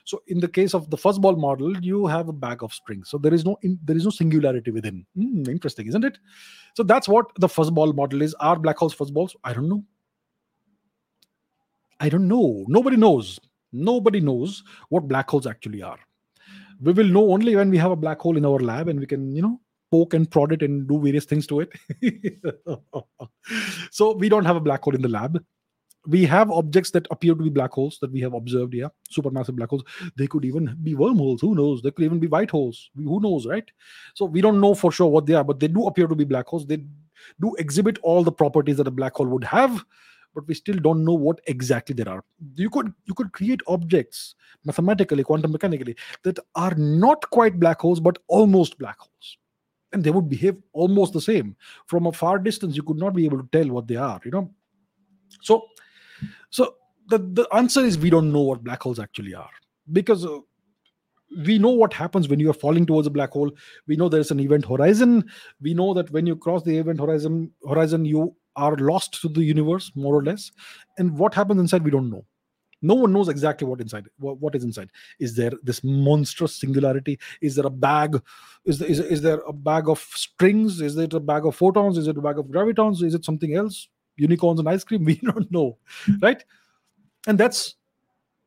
So 0.06 0.24
in 0.28 0.40
the 0.40 0.48
case 0.48 0.74
of 0.74 0.90
the 0.90 0.98
fuzzball 0.98 1.38
model 1.38 1.78
you 1.78 2.08
have 2.08 2.30
a 2.30 2.34
bag 2.34 2.64
of 2.64 2.74
strings. 2.74 3.10
So 3.10 3.20
there 3.20 3.34
is 3.34 3.46
no 3.46 3.58
in, 3.62 3.78
there 3.84 3.96
is 3.96 4.06
no 4.06 4.10
singularity 4.10 4.72
within. 4.72 5.06
Mm, 5.16 5.48
interesting 5.48 5.88
isn't 5.88 6.04
it? 6.04 6.18
So 6.74 6.82
that's 6.82 7.08
what 7.08 7.28
the 7.36 7.48
fuzzball 7.48 7.96
model 7.96 8.24
is. 8.24 8.34
Are 8.40 8.58
black 8.58 8.78
holes 8.78 8.96
fuzzballs 8.96 9.36
i 9.44 9.54
don't 9.54 9.70
know. 9.70 9.84
I 12.00 12.10
don't 12.10 12.28
know. 12.28 12.66
Nobody 12.68 12.98
knows. 12.98 13.40
Nobody 13.72 14.20
knows 14.20 14.64
what 14.90 15.08
black 15.08 15.30
holes 15.30 15.46
actually 15.46 15.84
are 15.84 16.00
we 16.82 16.94
will 16.94 17.08
know 17.08 17.32
only 17.32 17.56
when 17.56 17.70
we 17.70 17.78
have 17.78 17.92
a 17.92 17.96
black 17.96 18.20
hole 18.20 18.38
in 18.38 18.46
our 18.46 18.60
lab 18.60 18.88
and 18.88 19.00
we 19.00 19.06
can 19.06 19.36
you 19.36 19.42
know 19.42 19.60
poke 19.92 20.14
and 20.14 20.30
prod 20.30 20.52
it 20.52 20.62
and 20.62 20.88
do 20.88 21.02
various 21.02 21.26
things 21.26 21.48
to 21.48 21.62
it. 21.62 21.72
So 23.92 24.14
we 24.14 24.30
don't 24.30 24.46
have 24.46 24.58
a 24.58 24.62
black 24.62 24.84
hole 24.84 24.96
in 24.96 25.02
the 25.02 25.08
lab. 25.08 25.44
We 26.06 26.26
have 26.26 26.52
objects 26.52 26.92
that 26.92 27.08
appear 27.12 27.34
to 27.34 27.44
be 27.44 27.50
black 27.50 27.72
holes 27.72 27.98
that 28.02 28.12
we 28.12 28.22
have 28.22 28.34
observed 28.34 28.74
yeah 28.74 28.90
supermassive 29.12 29.56
black 29.56 29.70
holes. 29.70 29.84
They 30.18 30.28
could 30.28 30.46
even 30.46 30.78
be 30.84 30.96
wormholes 30.96 31.42
who 31.42 31.56
knows? 31.56 31.82
They 31.82 31.92
could 31.92 32.06
even 32.06 32.20
be 32.20 32.28
white 32.28 32.52
holes 32.52 32.90
who 32.96 33.20
knows 33.20 33.46
right? 33.46 33.70
So 34.16 34.26
we 34.26 34.42
don't 34.42 34.62
know 34.62 34.74
for 34.76 34.92
sure 34.92 35.08
what 35.08 35.26
they 35.26 35.34
are 35.34 35.44
but 35.44 35.60
they 35.60 35.68
do 35.68 35.88
appear 35.88 36.08
to 36.08 36.16
be 36.16 36.26
black 36.26 36.48
holes. 36.48 36.66
They 36.66 36.84
do 37.42 37.56
exhibit 37.56 37.98
all 38.04 38.24
the 38.24 38.32
properties 38.32 38.78
that 38.78 38.88
a 38.88 38.92
black 38.92 39.16
hole 39.16 39.28
would 39.28 39.44
have 39.44 39.84
but 40.34 40.48
we 40.48 40.54
still 40.54 40.78
don't 40.78 41.04
know 41.04 41.14
what 41.14 41.40
exactly 41.48 41.94
there 41.94 42.10
are. 42.10 42.24
You 42.56 42.70
could 42.70 42.94
you 43.06 43.14
could 43.14 43.32
create 43.32 43.62
objects 43.68 44.36
mathematically 44.66 45.24
quantum 45.24 45.52
mechanically 45.52 45.96
that 46.24 46.40
are 46.56 46.76
not 46.76 47.30
quite 47.30 47.60
black 47.60 47.82
holes 47.82 48.00
but 48.00 48.18
almost 48.28 48.78
black 48.78 49.00
holes. 49.00 49.38
And 49.94 50.04
they 50.04 50.12
would 50.12 50.30
behave 50.30 50.58
almost 50.74 51.14
the 51.14 51.22
same. 51.22 51.56
From 51.86 52.08
a 52.08 52.12
far 52.12 52.40
distance 52.40 52.76
you 52.76 52.84
could 52.84 52.98
not 52.98 53.16
be 53.16 53.26
able 53.26 53.38
to 53.38 53.50
tell 53.52 53.68
what 53.70 53.88
they 53.88 53.96
are 53.96 54.20
you 54.24 54.32
know? 54.32 54.52
So 55.42 55.66
so 56.50 56.76
the, 57.08 57.20
the 57.20 57.48
answer 57.54 57.82
is 57.82 57.98
we 57.98 58.10
don't 58.10 58.32
know 58.32 58.42
what 58.42 58.64
black 58.64 58.84
holes 58.84 59.00
actually 59.00 59.34
are. 59.34 59.50
Because 59.92 60.26
uh, 60.26 60.40
we 61.46 61.58
know 61.60 61.70
what 61.70 61.94
happens 61.94 62.28
when 62.28 62.40
you 62.40 62.50
are 62.50 62.54
falling 62.54 62.86
towards 62.86 63.08
a 63.08 63.12
black 63.12 63.32
hole. 63.32 63.52
We 63.88 63.96
know 63.96 64.10
there's 64.10 64.32
an 64.32 64.40
event 64.40 64.66
horizon. 64.66 65.30
We 65.62 65.74
know 65.74 65.94
that 65.94 66.12
when 66.12 66.26
you 66.26 66.36
cross 66.36 66.64
the 66.64 66.78
event 66.78 67.00
horizon 67.00 67.52
horizon 67.68 68.06
you 68.06 68.36
are 68.58 68.76
lost 68.76 69.22
to 69.22 69.30
the 69.30 69.44
universe 69.44 69.92
more 69.96 70.16
or 70.16 70.24
less. 70.24 70.52
And 70.98 71.18
what 71.18 71.34
happens 71.34 71.62
inside 71.62 71.84
we 71.84 71.92
don't 71.92 72.10
know. 72.10 72.26
No 72.82 72.94
one 72.94 73.12
knows 73.12 73.28
exactly 73.28 73.68
what 73.68 73.82
inside 73.82 74.08
what, 74.18 74.40
what 74.40 74.54
is 74.54 74.64
inside. 74.64 74.92
Is 75.20 75.36
there 75.36 75.52
this 75.64 75.84
monstrous 75.84 76.56
singularity? 76.56 77.18
Is 77.42 77.56
there 77.56 77.66
a 77.66 77.72
bag? 77.72 78.22
Is 78.66 78.80
there, 78.80 78.88
is, 78.88 79.00
is 79.00 79.22
there 79.22 79.40
a 79.48 79.54
bag 79.54 79.90
of 79.90 80.00
strings? 80.00 80.82
Is 80.82 80.96
it 80.98 81.14
a 81.14 81.20
bag 81.20 81.46
of 81.46 81.56
photons? 81.56 81.98
Is 81.98 82.08
it 82.08 82.18
a 82.18 82.22
bag 82.22 82.38
of 82.38 82.46
gravitons? 82.46 83.02
Is 83.02 83.16
it 83.16 83.26
something 83.26 83.56
else? 83.56 83.88
Unicorns 84.18 84.60
and 84.60 84.70
ice 84.70 84.84
cream? 84.84 85.06
We 85.06 85.16
don't 85.16 85.52
know 85.52 85.78
hmm. 86.06 86.20
right? 86.22 86.44
And 87.26 87.38
that's 87.38 87.76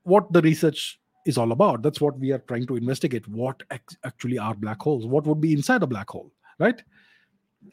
what 0.04 0.32
the 0.32 0.42
research 0.42 1.00
is 1.26 1.36
all 1.36 1.50
about. 1.50 1.82
That's 1.82 2.00
what 2.00 2.18
we 2.18 2.30
are 2.32 2.38
trying 2.38 2.66
to 2.68 2.76
investigate. 2.76 3.26
What 3.26 3.62
actually 4.04 4.38
are 4.38 4.54
black 4.54 4.80
holes? 4.80 5.06
What 5.06 5.26
would 5.26 5.40
be 5.40 5.52
inside 5.52 5.82
a 5.82 5.86
black 5.86 6.08
hole 6.08 6.32
right? 6.60 6.80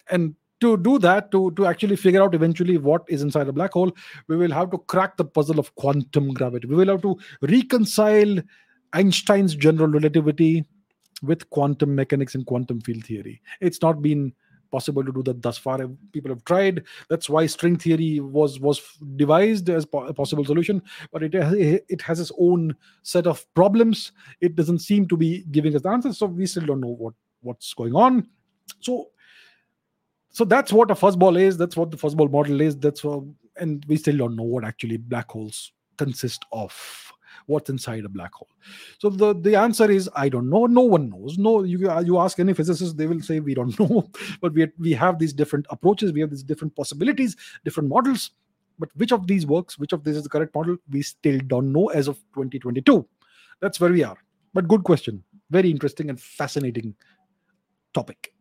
And 0.10 0.36
to 0.60 0.78
do 0.78 0.98
that 1.00 1.32
to 1.32 1.52
to 1.52 1.66
actually 1.66 1.96
figure 1.96 2.22
out 2.22 2.36
eventually 2.36 2.78
what 2.78 3.04
is 3.08 3.22
inside 3.22 3.48
a 3.48 3.54
black 3.54 3.74
hole 3.74 3.92
we 4.28 4.38
will 4.38 4.52
have 4.52 4.72
to 4.72 4.78
crack 4.78 5.18
the 5.18 5.26
puzzle 5.26 5.60
of 5.60 5.74
quantum 5.76 6.34
gravity 6.34 6.68
we 6.68 6.76
will 6.76 6.88
have 6.88 7.02
to 7.02 7.18
reconcile 7.42 8.38
einstein's 8.94 9.56
general 9.56 9.88
relativity 9.88 10.66
with 11.24 11.50
quantum 11.50 11.96
mechanics 11.96 12.36
and 12.36 12.46
quantum 12.46 12.82
field 12.82 13.04
theory 13.04 13.42
it's 13.62 13.82
not 13.82 14.02
been 14.02 14.34
possible 14.72 15.04
to 15.04 15.12
do 15.12 15.24
that 15.24 15.42
thus 15.42 15.58
far. 15.58 15.80
People 16.12 16.30
have 16.30 16.44
tried. 16.46 16.84
That's 17.10 17.30
why 17.30 17.46
string 17.46 17.78
theory 17.78 18.20
was 18.20 18.60
was 18.60 18.82
devised 19.16 19.70
as 19.70 19.86
a 19.94 20.14
possible 20.14 20.46
solution, 20.46 20.82
but 21.12 21.24
it 21.24 21.34
it 21.34 22.02
has 22.02 22.20
its 22.20 22.32
own 22.40 22.76
set 23.04 23.28
of 23.28 23.46
problems. 23.54 24.12
It 24.42 24.56
doesn't 24.56 24.80
seem 24.80 25.08
to 25.08 25.18
be 25.18 25.46
giving 25.52 25.76
us 25.76 25.82
the 25.84 25.90
answers, 25.90 26.18
so 26.18 26.26
we 26.28 26.46
still 26.46 26.66
don't 26.66 26.82
know 26.82 26.96
what 26.96 27.14
what's 27.42 27.74
going 27.74 27.96
on. 27.96 28.28
So 28.80 29.08
so 30.38 30.46
that's 30.46 30.72
what 30.72 30.92
a 30.92 30.94
fuzzball 30.94 31.40
is. 31.42 31.58
That's 31.58 31.76
what 31.76 31.90
the 31.90 31.98
fuzzball 31.98 32.30
model 32.30 32.62
is. 32.62 32.78
That's 32.78 33.04
what, 33.04 33.24
and 33.56 33.84
we 33.88 33.98
still 33.98 34.18
don't 34.18 34.36
know 34.36 34.44
what 34.44 34.66
actually 34.66 34.98
black 34.98 35.32
holes 35.32 35.72
consist 35.98 36.46
of 36.52 37.12
what's 37.48 37.72
inside 37.72 38.06
a 38.06 38.10
black 38.10 38.36
hole. 38.36 38.50
So 39.00 39.10
the 39.10 39.34
the 39.34 39.56
answer 39.56 39.90
is 39.90 40.08
i 40.16 40.30
don't 40.30 40.48
know 40.48 40.68
no 40.68 40.82
one 40.82 41.10
knows. 41.10 41.40
No 41.40 41.64
you 41.64 41.92
you 42.04 42.20
ask 42.20 42.40
any 42.40 42.54
physicist 42.54 42.98
they 42.98 43.08
will 43.08 43.20
say 43.20 43.40
we 43.40 43.56
don't 43.56 43.80
know. 43.84 44.12
But 44.40 44.54
we 44.54 44.68
we 44.78 44.94
have 44.94 45.18
these 45.18 45.34
different 45.34 45.66
approaches 45.72 46.14
we 46.14 46.22
have 46.22 46.30
these 46.30 46.44
different 46.44 46.76
possibilities 46.76 47.36
different 47.66 47.90
models. 47.90 48.30
But 48.78 48.90
which 48.96 49.12
of 49.12 49.26
these 49.26 49.48
works 49.48 49.80
which 49.80 49.92
of 49.92 50.04
this 50.04 50.18
is 50.18 50.22
the 50.22 50.30
correct 50.30 50.54
model 50.54 50.78
we 50.92 51.02
still 51.02 51.40
don't 51.48 51.72
know 51.72 51.88
as 51.88 52.08
of 52.08 52.18
2022 52.36 53.04
that's 53.60 53.80
where 53.80 53.92
we 53.92 54.04
are. 54.04 54.18
But 54.54 54.68
good 54.68 54.84
question. 54.84 55.24
Very 55.50 55.72
interesting 55.72 56.12
and 56.12 56.22
fascinating 56.22 56.94
topic 57.96 58.34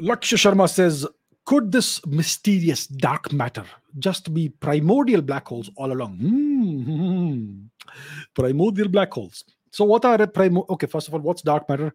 Lakshya 0.00 0.38
Sharma 0.38 0.68
says 0.68 1.06
could 1.48 1.72
this 1.72 2.04
mysterious 2.04 2.86
dark 2.86 3.32
matter 3.32 3.64
just 3.98 4.34
be 4.34 4.50
primordial 4.50 5.22
black 5.22 5.48
holes 5.48 5.70
all 5.76 5.90
along? 5.90 6.18
Mm-hmm. 6.18 7.92
Primordial 8.34 8.88
black 8.88 9.10
holes. 9.10 9.44
So, 9.70 9.86
what 9.86 10.04
are 10.04 10.26
primordial? 10.26 10.66
Okay, 10.74 10.86
first 10.86 11.08
of 11.08 11.14
all, 11.14 11.20
what's 11.20 11.40
dark 11.40 11.66
matter? 11.66 11.94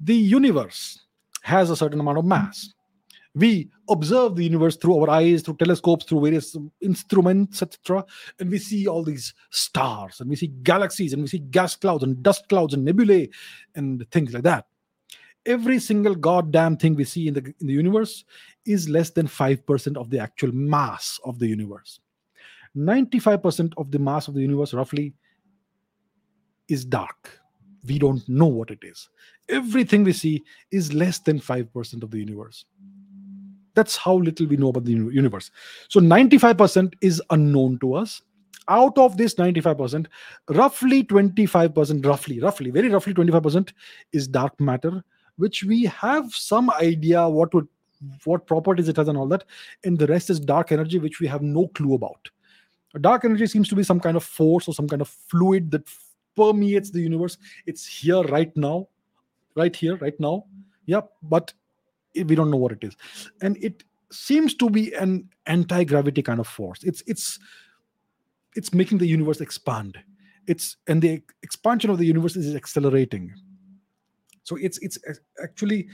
The 0.00 0.14
universe 0.14 1.00
has 1.42 1.68
a 1.68 1.74
certain 1.76 1.98
amount 1.98 2.18
of 2.18 2.24
mass. 2.24 2.72
We 3.34 3.70
observe 3.90 4.36
the 4.36 4.44
universe 4.44 4.76
through 4.76 5.00
our 5.00 5.10
eyes, 5.10 5.42
through 5.42 5.56
telescopes, 5.56 6.04
through 6.04 6.20
various 6.20 6.56
instruments, 6.80 7.60
etc. 7.60 8.04
And 8.38 8.50
we 8.50 8.58
see 8.58 8.86
all 8.86 9.02
these 9.02 9.34
stars, 9.50 10.20
and 10.20 10.30
we 10.30 10.36
see 10.36 10.52
galaxies, 10.62 11.12
and 11.12 11.22
we 11.22 11.28
see 11.28 11.38
gas 11.38 11.74
clouds, 11.74 12.04
and 12.04 12.22
dust 12.22 12.48
clouds, 12.48 12.72
and 12.72 12.84
nebulae, 12.84 13.30
and 13.74 14.08
things 14.12 14.32
like 14.32 14.44
that 14.44 14.66
every 15.46 15.78
single 15.78 16.14
goddamn 16.14 16.76
thing 16.76 16.94
we 16.94 17.04
see 17.04 17.28
in 17.28 17.34
the 17.34 17.54
in 17.60 17.66
the 17.66 17.72
universe 17.72 18.24
is 18.64 18.88
less 18.88 19.10
than 19.10 19.26
5% 19.26 19.96
of 19.96 20.10
the 20.10 20.18
actual 20.18 20.52
mass 20.52 21.18
of 21.24 21.38
the 21.38 21.46
universe. 21.46 22.00
95% 22.76 23.72
of 23.76 23.90
the 23.90 23.98
mass 23.98 24.28
of 24.28 24.34
the 24.34 24.40
universe 24.40 24.72
roughly 24.72 25.14
is 26.68 26.84
dark. 26.84 27.40
We 27.86 27.98
don't 27.98 28.26
know 28.28 28.46
what 28.46 28.70
it 28.70 28.78
is. 28.82 29.08
Everything 29.48 30.04
we 30.04 30.12
see 30.12 30.44
is 30.70 30.94
less 30.94 31.18
than 31.18 31.40
5% 31.40 32.02
of 32.02 32.10
the 32.10 32.18
universe. 32.18 32.64
That's 33.74 33.96
how 33.96 34.14
little 34.14 34.46
we 34.46 34.56
know 34.56 34.68
about 34.68 34.84
the 34.84 34.92
universe. 34.92 35.50
So 35.88 35.98
95% 36.00 36.94
is 37.00 37.20
unknown 37.30 37.78
to 37.80 37.94
us. 37.94 38.22
Out 38.68 38.96
of 38.96 39.16
this 39.16 39.34
95% 39.34 40.06
roughly 40.50 41.02
25% 41.02 42.06
roughly 42.06 42.38
roughly 42.38 42.70
very 42.70 42.88
roughly 42.88 43.12
25% 43.12 43.72
is 44.12 44.28
dark 44.28 44.58
matter 44.60 45.02
which 45.36 45.64
we 45.64 45.84
have 45.84 46.32
some 46.34 46.70
idea 46.70 47.28
what 47.28 47.52
would 47.54 47.68
what 48.24 48.46
properties 48.46 48.88
it 48.88 48.96
has 48.96 49.08
and 49.08 49.16
all 49.16 49.28
that. 49.28 49.44
And 49.84 49.98
the 49.98 50.06
rest 50.06 50.30
is 50.30 50.40
dark 50.40 50.72
energy 50.72 50.98
which 50.98 51.20
we 51.20 51.28
have 51.28 51.42
no 51.42 51.68
clue 51.68 51.94
about. 51.94 52.28
Dark 53.00 53.24
energy 53.24 53.46
seems 53.46 53.68
to 53.68 53.76
be 53.76 53.84
some 53.84 54.00
kind 54.00 54.16
of 54.16 54.24
force 54.24 54.68
or 54.68 54.74
some 54.74 54.88
kind 54.88 55.00
of 55.00 55.08
fluid 55.08 55.70
that 55.70 55.88
permeates 56.36 56.90
the 56.90 57.00
universe. 57.00 57.38
It's 57.66 57.86
here 57.86 58.22
right 58.22 58.54
now 58.56 58.88
right 59.54 59.74
here 59.74 59.96
right 59.96 60.18
now. 60.18 60.46
Yeah 60.86 61.02
but 61.22 61.52
we 62.14 62.34
don't 62.34 62.50
know 62.50 62.56
what 62.56 62.72
it 62.72 62.84
is. 62.84 62.96
And 63.40 63.56
it 63.62 63.84
seems 64.10 64.54
to 64.54 64.68
be 64.68 64.92
an 64.94 65.28
anti-gravity 65.46 66.22
kind 66.22 66.40
of 66.40 66.46
force. 66.46 66.82
It's 66.82 67.02
it's 67.06 67.38
it's 68.54 68.74
making 68.74 68.98
the 68.98 69.06
universe 69.06 69.40
expand. 69.40 69.98
It's 70.46 70.76
and 70.86 71.00
the 71.00 71.22
expansion 71.42 71.90
of 71.90 71.98
the 71.98 72.04
universe 72.04 72.36
is 72.36 72.54
accelerating 72.54 73.32
so 74.42 74.56
it's 74.56 74.78
it's 74.78 74.98
actually 75.42 75.88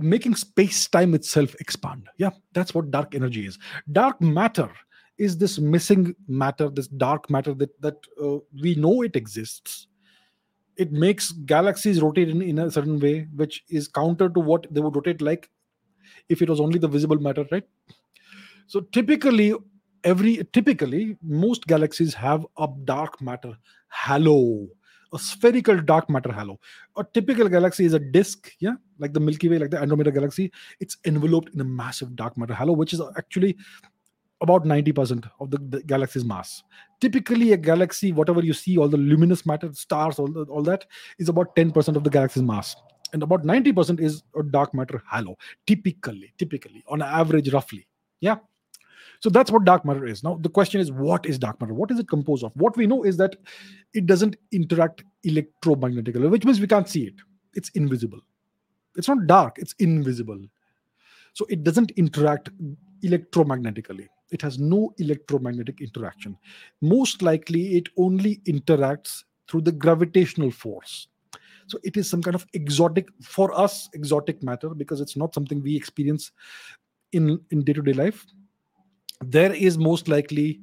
making 0.00 0.34
space 0.34 0.88
time 0.88 1.14
itself 1.14 1.54
expand. 1.60 2.08
Yeah 2.18 2.30
that's 2.52 2.74
what 2.74 2.90
dark 2.90 3.14
energy 3.14 3.46
is. 3.46 3.58
Dark 3.90 4.20
matter 4.20 4.70
is 5.18 5.38
this 5.38 5.58
missing 5.58 6.14
matter 6.26 6.68
this 6.68 6.88
dark 6.88 7.30
matter 7.30 7.54
that 7.54 7.80
that 7.80 7.96
uh, 8.22 8.38
we 8.60 8.74
know 8.74 9.02
it 9.02 9.16
exists. 9.16 9.86
It 10.76 10.90
makes 10.90 11.32
galaxies 11.32 12.00
rotate 12.00 12.30
in, 12.30 12.40
in 12.40 12.58
a 12.58 12.70
certain 12.70 12.98
way 12.98 13.28
which 13.34 13.62
is 13.68 13.88
counter 13.88 14.28
to 14.30 14.40
what 14.40 14.66
they 14.72 14.80
would 14.80 14.96
rotate 14.96 15.20
like 15.20 15.50
if 16.28 16.40
it 16.40 16.48
was 16.48 16.60
only 16.60 16.78
the 16.78 16.88
visible 16.88 17.18
matter 17.18 17.46
right? 17.52 17.64
So 18.66 18.80
typically 18.80 19.54
every 20.04 20.44
typically 20.52 21.16
most 21.22 21.66
galaxies 21.66 22.14
have 22.14 22.46
a 22.58 22.68
dark 22.84 23.20
matter. 23.20 23.56
Halo 23.90 24.68
a 25.12 25.18
spherical 25.18 25.80
dark 25.80 26.08
matter 26.08 26.32
halo. 26.32 26.58
A 26.96 27.04
typical 27.04 27.48
galaxy 27.48 27.84
is 27.84 27.92
a 27.92 27.98
disk, 27.98 28.52
yeah, 28.60 28.74
like 28.98 29.12
the 29.12 29.20
Milky 29.20 29.48
Way, 29.48 29.58
like 29.58 29.70
the 29.70 29.80
Andromeda 29.80 30.10
galaxy. 30.10 30.50
It's 30.80 30.96
enveloped 31.04 31.50
in 31.54 31.60
a 31.60 31.64
massive 31.64 32.16
dark 32.16 32.36
matter 32.38 32.54
halo, 32.54 32.72
which 32.72 32.92
is 32.92 33.02
actually 33.16 33.56
about 34.40 34.64
90% 34.64 35.30
of 35.40 35.50
the, 35.50 35.58
the, 35.58 35.82
galaxy's 35.84 36.24
mass. 36.24 36.64
Typically, 37.00 37.52
a 37.52 37.56
galaxy, 37.56 38.12
whatever 38.12 38.40
you 38.40 38.52
see, 38.52 38.76
all 38.76 38.88
the 38.88 38.96
luminous 38.96 39.46
matter, 39.46 39.72
stars, 39.72 40.18
all, 40.18 40.26
the, 40.26 40.44
all 40.44 40.62
that, 40.62 40.84
is 41.18 41.28
about 41.28 41.54
10% 41.54 41.96
of 41.96 42.02
the 42.02 42.10
galaxy's 42.10 42.42
mass. 42.42 42.74
And 43.12 43.22
about 43.22 43.44
90% 43.44 44.00
is 44.00 44.24
a 44.36 44.42
dark 44.42 44.74
matter 44.74 45.02
halo, 45.10 45.36
typically, 45.66 46.32
typically, 46.38 46.82
on 46.88 47.02
average, 47.02 47.52
roughly. 47.52 47.86
Yeah. 48.20 48.36
So 49.22 49.30
that's 49.30 49.52
what 49.52 49.64
dark 49.64 49.84
matter 49.84 50.04
is. 50.04 50.24
Now, 50.24 50.36
the 50.40 50.48
question 50.48 50.80
is, 50.80 50.90
what 50.90 51.26
is 51.26 51.38
dark 51.38 51.60
matter? 51.60 51.74
What 51.74 51.92
is 51.92 51.98
it 52.00 52.08
composed 52.08 52.42
of? 52.42 52.50
What 52.56 52.76
we 52.76 52.88
know 52.88 53.04
is 53.04 53.16
that 53.18 53.36
it 53.94 54.06
doesn't 54.06 54.34
interact 54.50 55.04
electromagnetically, 55.24 56.28
which 56.28 56.44
means 56.44 56.58
we 56.58 56.66
can't 56.66 56.88
see 56.88 57.04
it. 57.04 57.14
It's 57.54 57.68
invisible. 57.70 58.18
It's 58.96 59.06
not 59.06 59.28
dark, 59.28 59.58
it's 59.58 59.74
invisible. 59.78 60.40
So 61.34 61.46
it 61.48 61.62
doesn't 61.62 61.92
interact 61.92 62.50
electromagnetically. 63.04 64.08
It 64.32 64.42
has 64.42 64.58
no 64.58 64.92
electromagnetic 64.98 65.80
interaction. 65.80 66.36
Most 66.80 67.22
likely, 67.22 67.76
it 67.76 67.90
only 67.96 68.38
interacts 68.48 69.22
through 69.46 69.60
the 69.60 69.72
gravitational 69.72 70.50
force. 70.50 71.06
So 71.68 71.78
it 71.84 71.96
is 71.96 72.10
some 72.10 72.22
kind 72.22 72.34
of 72.34 72.44
exotic, 72.54 73.06
for 73.22 73.56
us, 73.56 73.88
exotic 73.94 74.42
matter 74.42 74.70
because 74.70 75.00
it's 75.00 75.16
not 75.16 75.32
something 75.32 75.62
we 75.62 75.76
experience 75.76 76.32
in 77.12 77.38
in 77.50 77.62
day 77.62 77.74
to 77.74 77.82
day 77.82 77.92
life 77.92 78.26
there 79.24 79.52
is 79.52 79.78
most 79.78 80.08
likely 80.08 80.60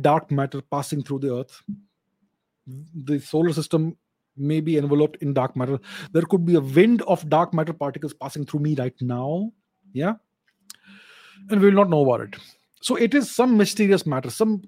dark 0.00 0.30
matter 0.30 0.60
passing 0.60 1.02
through 1.02 1.20
the 1.20 1.34
earth. 1.34 1.62
The 2.66 3.18
solar 3.18 3.52
system 3.52 3.96
may 4.36 4.60
be 4.60 4.78
enveloped 4.78 5.16
in 5.22 5.34
dark 5.34 5.56
matter. 5.56 5.78
There 6.12 6.22
could 6.22 6.46
be 6.46 6.54
a 6.54 6.60
wind 6.60 7.02
of 7.02 7.28
dark 7.28 7.52
matter 7.52 7.72
particles 7.72 8.14
passing 8.14 8.46
through 8.46 8.60
me 8.60 8.74
right 8.74 8.94
now. 9.00 9.52
Yeah? 9.92 10.14
And 11.50 11.60
we 11.60 11.66
will 11.66 11.76
not 11.76 11.90
know 11.90 12.02
about 12.02 12.28
it. 12.28 12.40
So 12.80 12.96
it 12.96 13.14
is 13.14 13.30
some 13.30 13.56
mysterious 13.56 14.06
matter 14.06 14.30
some 14.30 14.62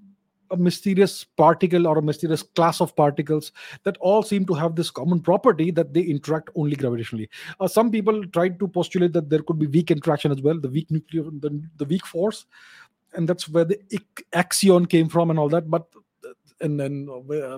a 0.50 0.56
mysterious 0.56 1.24
particle 1.24 1.86
or 1.86 1.98
a 1.98 2.02
mysterious 2.02 2.42
class 2.42 2.80
of 2.80 2.94
particles 2.96 3.52
that 3.84 3.96
all 4.00 4.22
seem 4.22 4.44
to 4.46 4.54
have 4.54 4.76
this 4.76 4.90
common 4.90 5.20
property 5.20 5.70
that 5.70 5.92
they 5.92 6.02
interact 6.02 6.50
only 6.54 6.76
gravitationally. 6.76 7.28
Uh, 7.60 7.66
some 7.66 7.90
people 7.90 8.24
tried 8.28 8.58
to 8.58 8.68
postulate 8.68 9.12
that 9.12 9.30
there 9.30 9.42
could 9.42 9.58
be 9.58 9.66
weak 9.66 9.90
interaction 9.90 10.30
as 10.30 10.40
well, 10.40 10.58
the 10.58 10.68
weak 10.68 10.90
nuclear, 10.90 11.24
the, 11.24 11.62
the 11.76 11.84
weak 11.86 12.06
force 12.06 12.46
and 13.14 13.28
that's 13.28 13.48
where 13.48 13.64
the 13.64 13.78
axion 14.32 14.88
came 14.88 15.08
from 15.08 15.30
and 15.30 15.38
all 15.38 15.48
that 15.48 15.70
but 15.70 15.86
and 16.60 16.78
then 16.78 17.08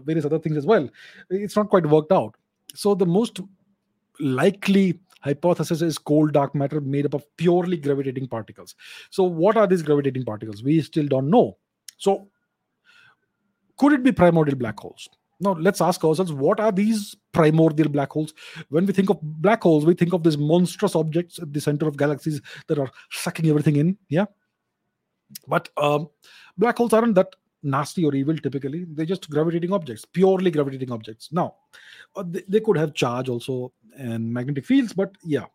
various 0.05 0.25
other 0.25 0.39
things 0.39 0.57
as 0.57 0.67
well. 0.67 0.89
It's 1.31 1.57
not 1.57 1.71
quite 1.71 1.87
worked 1.87 2.13
out. 2.13 2.35
So 2.75 2.95
the 2.95 3.07
most 3.07 3.41
likely 4.19 4.99
hypothesis 5.21 5.83
is 5.83 5.99
cold 5.99 6.33
dark 6.33 6.55
matter 6.55 6.81
made 6.81 7.07
up 7.07 7.15
of 7.15 7.25
purely 7.37 7.77
gravitating 7.77 8.29
particles. 8.29 8.75
So 9.11 9.25
what 9.25 9.57
are 9.57 9.67
these 9.67 9.83
gravitating 9.83 10.25
particles? 10.25 10.63
We 10.63 10.81
still 10.83 11.07
don't 11.07 11.31
know. 11.31 11.57
So 11.99 12.29
could 13.79 13.93
it 13.93 14.03
be 14.03 14.13
primordial 14.13 14.57
black 14.57 14.79
holes? 14.79 15.09
Now 15.39 15.53
let's 15.53 15.81
ask 15.81 16.03
ourselves 16.03 16.33
what 16.33 16.61
are 16.61 16.73
these 16.73 17.15
primordial 17.33 17.91
black 17.91 18.11
holes? 18.11 18.33
When 18.71 18.87
we 18.87 18.93
think 18.93 19.11
of 19.11 19.21
black 19.21 19.63
holes 19.63 19.85
we 19.85 19.95
think 19.95 20.15
of 20.15 20.23
these 20.23 20.39
monstrous 20.39 20.97
objects 20.97 21.39
at 21.39 21.53
the 21.53 21.61
center 21.61 21.87
of 21.87 21.97
galaxies 21.97 22.41
that 22.69 22.79
are 22.79 22.91
sucking 23.11 23.49
everything 23.49 23.77
in 23.77 23.99
yeah 24.09 24.25
but 25.47 25.69
um, 25.77 26.09
black 26.57 26.79
holes 26.79 26.93
aren't 26.93 27.15
that 27.15 27.35
nasty 27.63 28.05
or 28.05 28.15
evil 28.15 28.37
typically. 28.37 28.85
They're 28.89 29.07
just 29.07 29.29
gravitating 29.29 29.73
objects, 29.73 30.05
purely 30.05 30.51
gravitating 30.51 30.93
objects. 30.93 31.31
Now, 31.33 31.55
uh, 32.15 32.25
they, 32.27 32.43
they, 32.49 32.61
could 32.61 32.77
have 32.77 32.95
charge 32.95 33.29
also 33.29 33.73
and 33.99 34.33
magnetic 34.33 34.65
fields, 34.65 34.93
but 34.93 35.17
yeah. 35.25 35.47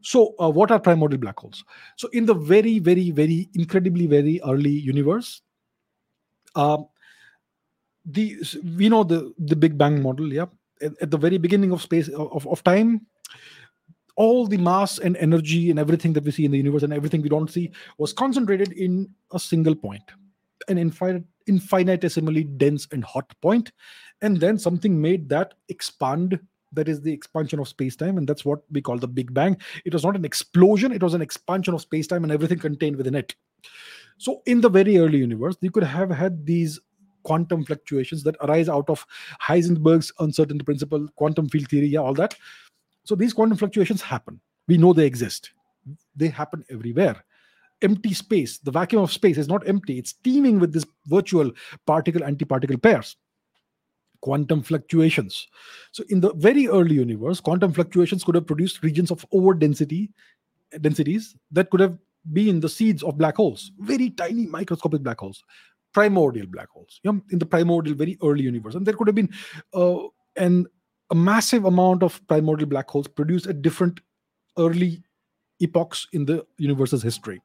So, 0.00 0.34
uh, 0.40 0.50
what 0.50 0.70
are 0.72 0.80
primordial 0.80 1.20
black 1.20 1.38
holes? 1.38 1.64
So, 1.96 2.08
in 2.08 2.26
the 2.26 2.34
very, 2.34 2.80
very, 2.80 3.10
very 3.10 3.48
incredibly 3.54 4.06
very 4.06 4.40
early 4.44 4.70
universe, 4.70 5.42
um, 6.56 6.86
the 8.04 8.36
we 8.76 8.88
know 8.88 9.04
the 9.04 9.32
the 9.38 9.54
Big 9.54 9.78
Bang 9.78 10.02
model. 10.02 10.32
Yeah, 10.32 10.46
at, 10.80 11.00
at 11.02 11.10
the 11.12 11.18
very 11.18 11.38
beginning 11.38 11.70
of 11.70 11.82
space 11.82 12.08
of, 12.08 12.48
of 12.48 12.64
time, 12.64 13.06
all 14.16 14.46
the 14.46 14.58
mass 14.58 14.98
and 14.98 15.16
energy 15.16 15.70
and 15.70 15.78
everything 15.78 16.12
that 16.12 16.24
we 16.24 16.30
see 16.30 16.44
in 16.44 16.50
the 16.50 16.58
universe 16.58 16.82
and 16.82 16.92
everything 16.92 17.22
we 17.22 17.28
don't 17.28 17.50
see 17.50 17.70
was 17.98 18.12
concentrated 18.12 18.72
in 18.72 19.08
a 19.32 19.38
single 19.38 19.74
point 19.74 20.02
an 20.68 20.78
infinite 20.78 21.24
infinitesimally 21.46 22.44
dense 22.44 22.86
and 22.92 23.04
hot 23.04 23.32
point. 23.40 23.72
And 24.20 24.38
then 24.38 24.58
something 24.58 25.00
made 25.00 25.28
that 25.30 25.54
expand 25.68 26.38
that 26.74 26.88
is 26.88 27.02
the 27.02 27.12
expansion 27.12 27.58
of 27.58 27.68
space-time. 27.68 28.16
And 28.16 28.26
that's 28.26 28.44
what 28.44 28.60
we 28.70 28.80
call 28.80 28.96
the 28.96 29.08
big 29.08 29.34
bang. 29.34 29.56
It 29.84 29.92
was 29.92 30.04
not 30.04 30.16
an 30.16 30.24
explosion. 30.24 30.92
It 30.92 31.02
was 31.02 31.14
an 31.14 31.20
expansion 31.20 31.74
of 31.74 31.82
space-time 31.82 32.22
and 32.22 32.32
everything 32.32 32.58
contained 32.58 32.96
within 32.96 33.14
it. 33.14 33.34
So 34.18 34.40
in 34.46 34.60
the 34.60 34.70
very 34.70 34.98
early 34.98 35.18
universe 35.18 35.56
you 35.60 35.70
could 35.70 35.82
have 35.82 36.10
had 36.10 36.46
these 36.46 36.80
quantum 37.24 37.64
fluctuations 37.64 38.22
that 38.24 38.36
arise 38.40 38.68
out 38.68 38.88
of 38.90 39.06
heisenberg's 39.40 40.12
uncertainty 40.18 40.64
principle 40.64 41.06
quantum 41.14 41.48
field 41.48 41.68
theory 41.68 41.86
yeah 41.86 42.00
all 42.00 42.14
that 42.14 42.34
so 43.04 43.14
these 43.14 43.32
quantum 43.32 43.56
fluctuations 43.56 44.02
happen. 44.02 44.40
We 44.68 44.78
know 44.78 44.92
they 44.92 45.06
exist. 45.06 45.50
They 46.14 46.28
happen 46.28 46.64
everywhere. 46.70 47.24
Empty 47.82 48.14
space 48.14 48.58
the 48.58 48.70
vacuum 48.70 49.02
of 49.02 49.12
space 49.12 49.38
is 49.38 49.48
not 49.48 49.66
empty. 49.66 49.98
It's 49.98 50.12
teeming 50.12 50.60
with 50.60 50.72
this 50.72 50.86
virtual 51.06 51.50
particle 51.86 52.22
antiparticle 52.22 52.80
pairs. 52.80 53.16
Quantum 54.20 54.62
fluctuations. 54.62 55.48
So 55.90 56.04
in 56.08 56.20
the 56.20 56.32
very 56.34 56.68
early 56.68 56.94
universe, 56.94 57.40
quantum 57.40 57.72
fluctuations 57.72 58.22
could 58.22 58.36
have 58.36 58.46
produced 58.46 58.84
regions 58.84 59.10
of 59.10 59.26
over 59.32 59.52
density 59.52 60.10
densities 60.80 61.36
that 61.50 61.70
could 61.70 61.80
have 61.80 61.98
been 62.32 62.60
the 62.60 62.68
seeds 62.68 63.02
of 63.02 63.18
black 63.18 63.36
holes, 63.36 63.72
very 63.78 64.10
tiny 64.10 64.46
microscopic 64.46 65.02
black 65.02 65.18
holes, 65.18 65.44
primordial 65.92 66.46
black 66.46 66.68
holes, 66.70 67.00
yeah, 67.02 67.12
in 67.30 67.38
the 67.38 67.46
primordial 67.46 67.96
very 67.96 68.16
early 68.22 68.42
universe. 68.42 68.74
And 68.74 68.86
there 68.86 68.94
could 68.94 69.08
have 69.08 69.14
been 69.14 69.30
uh, 69.74 69.98
an 70.36 70.66
a 71.12 71.14
massive 71.14 71.64
amount 71.66 72.02
of 72.02 72.20
primordial 72.26 72.68
black 72.68 72.90
holes 72.90 73.06
produced 73.06 73.46
at 73.46 73.62
different 73.62 74.00
early 74.58 75.02
epochs 75.60 76.08
in 76.12 76.24
the 76.24 76.44
universe's 76.58 77.02
history 77.02 77.40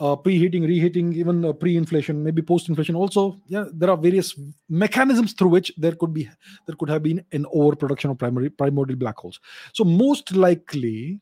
uh, 0.00 0.14
preheating, 0.14 0.66
reheating, 0.66 1.12
even 1.12 1.44
uh, 1.44 1.52
pre-inflation, 1.52 2.22
maybe 2.22 2.40
post-inflation. 2.40 2.94
Also, 2.94 3.36
yeah, 3.46 3.64
there 3.72 3.90
are 3.90 3.96
various 3.96 4.38
mechanisms 4.68 5.32
through 5.32 5.48
which 5.48 5.72
there 5.76 5.92
could 5.92 6.14
be 6.14 6.28
there 6.66 6.76
could 6.76 6.88
have 6.88 7.02
been 7.02 7.24
an 7.32 7.44
overproduction 7.52 8.10
of 8.10 8.18
primary 8.18 8.50
primordial 8.50 8.98
black 8.98 9.16
holes. 9.16 9.40
So 9.72 9.84
most 9.84 10.32
likely, 10.32 11.20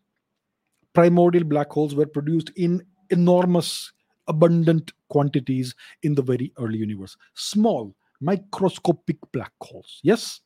primordial 0.93 1.45
black 1.45 1.71
holes 1.71 1.95
were 1.95 2.07
produced 2.07 2.51
in 2.57 2.85
enormous, 3.11 3.93
abundant 4.29 4.93
quantities 5.09 5.75
in 6.03 6.15
the 6.15 6.23
very 6.23 6.53
early 6.59 6.79
universe. 6.79 7.17
Small, 7.35 7.95
microscopic 8.21 9.17
black 9.33 9.53
holes. 9.61 10.01
Yes. 10.03 10.41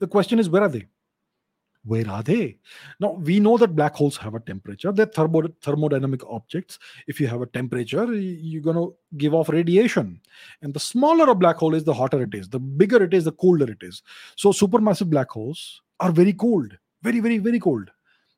The 0.00 0.08
question 0.08 0.38
is, 0.38 0.50
where 0.50 0.62
are 0.62 0.68
they? 0.68 0.86
where 1.84 2.08
are 2.08 2.22
they? 2.22 2.58
Now 2.98 3.12
we 3.12 3.40
know 3.40 3.56
that 3.56 3.74
black 3.74 3.94
holes 3.94 4.16
have 4.18 4.34
a 4.34 4.40
temperature. 4.40 4.92
They're 4.92 5.06
thermo- 5.06 5.48
thermodynamic 5.62 6.22
objects. 6.30 6.78
If 7.06 7.20
you 7.20 7.26
have 7.28 7.40
a 7.40 7.46
temperature 7.46 8.12
you're 8.12 8.62
going 8.62 8.76
to 8.76 8.94
give 9.16 9.34
off 9.34 9.48
radiation. 9.48 10.20
And 10.62 10.74
the 10.74 10.80
smaller 10.80 11.30
a 11.30 11.34
black 11.34 11.56
hole 11.56 11.74
is 11.74 11.84
the 11.84 11.94
hotter 11.94 12.22
it 12.22 12.34
is. 12.34 12.48
The 12.48 12.60
bigger 12.60 13.02
it 13.02 13.14
is 13.14 13.24
the 13.24 13.32
colder 13.32 13.70
it 13.70 13.82
is. 13.82 14.02
So 14.36 14.50
supermassive 14.50 15.08
black 15.10 15.30
holes 15.30 15.80
are 16.00 16.12
very 16.12 16.32
cold. 16.32 16.76
Very 17.02 17.20
very 17.20 17.38
very 17.38 17.58
cold. 17.58 17.90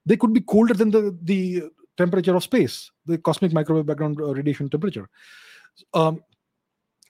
They 0.06 0.16
could 0.16 0.32
be 0.32 0.40
colder 0.40 0.74
than 0.74 0.90
the 0.90 1.16
the 1.22 1.70
temperature 1.98 2.34
of 2.34 2.42
space 2.42 2.90
the 3.06 3.18
cosmic 3.18 3.52
microwave 3.52 3.86
background 3.86 4.20
uh, 4.20 4.32
radiation 4.34 4.68
temperature. 4.68 5.08
Um, 5.94 6.22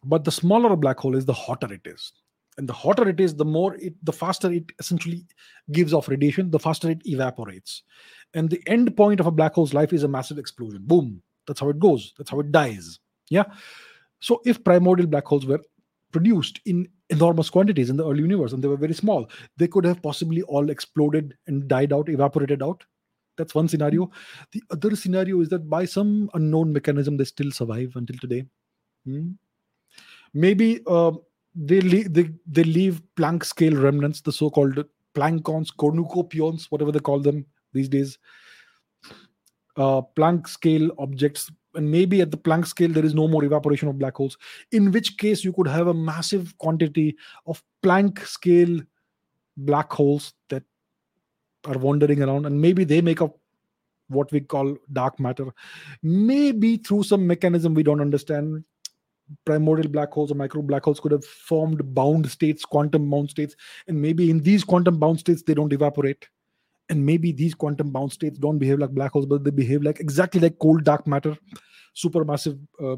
but 0.04 0.24
the 0.24 0.32
smaller 0.32 0.72
a 0.72 0.76
black 0.76 0.98
hole 0.98 1.14
is 1.14 1.26
the 1.26 1.32
hotter 1.32 1.72
it 1.72 1.82
is 1.84 2.12
and 2.58 2.68
the 2.68 2.72
hotter 2.72 3.08
it 3.08 3.20
is 3.20 3.34
the 3.34 3.44
more 3.44 3.74
it 3.76 3.94
the 4.04 4.12
faster 4.12 4.50
it 4.52 4.70
essentially 4.78 5.24
gives 5.70 5.92
off 5.92 6.08
radiation 6.08 6.50
the 6.50 6.58
faster 6.58 6.90
it 6.90 7.02
evaporates. 7.04 7.82
And 8.34 8.48
the 8.48 8.62
end 8.66 8.96
point 8.96 9.20
of 9.20 9.26
a 9.26 9.30
black 9.30 9.54
hole's 9.54 9.74
life 9.74 9.92
is 9.92 10.02
a 10.02 10.08
massive 10.08 10.38
explosion. 10.38 10.82
Boom. 10.84 11.22
That's 11.46 11.60
how 11.60 11.68
it 11.70 11.78
goes. 11.78 12.14
That's 12.16 12.30
how 12.30 12.40
it 12.40 12.52
dies. 12.52 12.98
Yeah? 13.28 13.44
So 14.20 14.40
if 14.44 14.62
primordial 14.62 15.08
black 15.08 15.26
holes 15.26 15.46
were 15.46 15.60
produced 16.12 16.60
in 16.66 16.88
enormous 17.10 17.50
quantities 17.50 17.90
in 17.90 17.96
the 17.96 18.06
early 18.06 18.20
universe 18.20 18.52
and 18.52 18.62
they 18.62 18.68
were 18.68 18.76
very 18.76 18.92
small 18.92 19.30
they 19.56 19.66
could 19.66 19.84
have 19.84 20.02
possibly 20.02 20.42
all 20.42 20.68
exploded 20.68 21.34
and 21.46 21.68
died 21.68 21.92
out 21.92 22.08
evaporated 22.08 22.62
out. 22.62 22.84
That's 23.38 23.54
one 23.54 23.66
scenario. 23.66 24.10
The 24.52 24.62
other 24.70 24.94
scenario 24.94 25.40
is 25.40 25.48
that 25.48 25.70
by 25.70 25.86
some 25.86 26.28
unknown 26.34 26.70
mechanism 26.72 27.16
they 27.16 27.24
still 27.24 27.50
survive 27.50 27.92
until 27.96 28.18
today. 28.18 28.44
Hmm? 29.06 29.32
maybe 30.34 30.80
uh, 30.86 31.12
they 31.54 31.80
leave 31.80 32.12
they, 32.12 32.30
they 32.46 32.64
leave 32.64 33.02
Planck 33.16 33.44
scale 33.44 33.76
remnants, 33.76 34.20
the 34.20 34.32
so-called 34.32 34.84
Planckons, 35.14 35.68
cornucopions, 35.76 36.66
whatever 36.70 36.92
they 36.92 36.98
call 36.98 37.20
them 37.20 37.44
these 37.72 37.88
days. 37.88 38.18
Uh, 39.76 40.02
Planck 40.16 40.48
scale 40.48 40.90
objects, 40.98 41.50
and 41.74 41.90
maybe 41.90 42.20
at 42.20 42.30
the 42.30 42.36
Planck 42.38 42.66
scale 42.66 42.90
there 42.90 43.04
is 43.04 43.14
no 43.14 43.28
more 43.28 43.44
evaporation 43.44 43.88
of 43.88 43.98
black 43.98 44.16
holes. 44.16 44.36
In 44.70 44.90
which 44.92 45.16
case 45.18 45.44
you 45.44 45.52
could 45.52 45.68
have 45.68 45.86
a 45.86 45.94
massive 45.94 46.56
quantity 46.58 47.16
of 47.46 47.62
Planck 47.82 48.26
scale 48.26 48.80
black 49.56 49.92
holes 49.92 50.34
that 50.48 50.62
are 51.66 51.78
wandering 51.78 52.22
around, 52.22 52.46
and 52.46 52.60
maybe 52.60 52.84
they 52.84 53.00
make 53.00 53.22
up 53.22 53.38
what 54.08 54.30
we 54.32 54.40
call 54.40 54.76
dark 54.92 55.18
matter. 55.18 55.46
Maybe 56.02 56.76
through 56.76 57.04
some 57.04 57.26
mechanism 57.26 57.72
we 57.72 57.82
don't 57.82 58.00
understand, 58.00 58.64
primordial 59.44 59.90
black 59.90 60.12
holes 60.12 60.30
or 60.30 60.34
micro 60.34 60.62
black 60.62 60.84
holes 60.84 61.00
could 61.00 61.12
have 61.12 61.24
formed 61.24 61.94
bound 61.94 62.30
states, 62.30 62.64
quantum 62.64 63.10
bound 63.10 63.30
states, 63.30 63.56
and 63.88 64.00
maybe 64.00 64.30
in 64.30 64.40
these 64.40 64.64
quantum 64.64 64.98
bound 64.98 65.20
states 65.20 65.42
they 65.42 65.54
don't 65.54 65.72
evaporate, 65.72 66.28
and 66.88 67.04
maybe 67.04 67.32
these 67.32 67.54
quantum 67.54 67.90
bound 67.90 68.12
states 68.12 68.38
don't 68.38 68.58
behave 68.58 68.78
like 68.78 68.90
black 68.90 69.12
holes, 69.12 69.26
but 69.26 69.44
they 69.44 69.50
behave 69.50 69.82
like 69.82 70.00
exactly 70.00 70.40
like 70.40 70.58
cold 70.58 70.84
dark 70.84 71.06
matter, 71.06 71.36
supermassive. 71.96 72.58
Uh, 72.82 72.96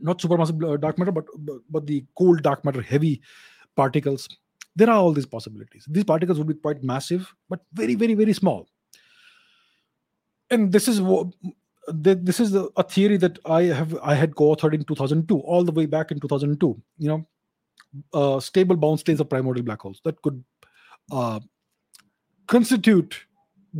not 0.00 0.18
supermassive 0.18 0.74
uh, 0.74 0.76
dark 0.76 0.98
matter, 0.98 1.12
but, 1.12 1.26
but 1.38 1.56
but 1.70 1.86
the 1.86 2.04
cold 2.18 2.42
dark 2.42 2.64
matter 2.64 2.82
heavy 2.82 3.20
particles. 3.76 4.28
There 4.76 4.90
are 4.90 4.96
all 4.96 5.12
these 5.12 5.26
possibilities. 5.26 5.86
These 5.88 6.04
particles 6.04 6.38
would 6.38 6.48
be 6.48 6.54
quite 6.54 6.82
massive, 6.82 7.32
but 7.48 7.60
very, 7.72 7.94
very, 7.94 8.14
very 8.14 8.32
small. 8.32 8.68
And 10.50 10.72
this 10.72 10.88
is 10.88 11.00
what 11.00 11.28
this 11.88 12.40
is 12.40 12.54
a 12.54 12.82
theory 12.82 13.16
that 13.18 13.38
I 13.44 13.62
have 13.64 13.96
I 14.02 14.14
had 14.14 14.36
co-authored 14.36 14.74
in 14.74 14.84
2002, 14.84 15.38
all 15.38 15.64
the 15.64 15.72
way 15.72 15.86
back 15.86 16.10
in 16.10 16.20
2002. 16.20 16.80
You 16.98 17.08
know, 17.08 17.26
uh, 18.12 18.40
stable 18.40 18.76
bound 18.76 19.00
states 19.00 19.20
of 19.20 19.28
primordial 19.28 19.64
black 19.64 19.80
holes 19.80 20.00
that 20.04 20.20
could 20.22 20.42
uh, 21.12 21.40
constitute 22.46 23.26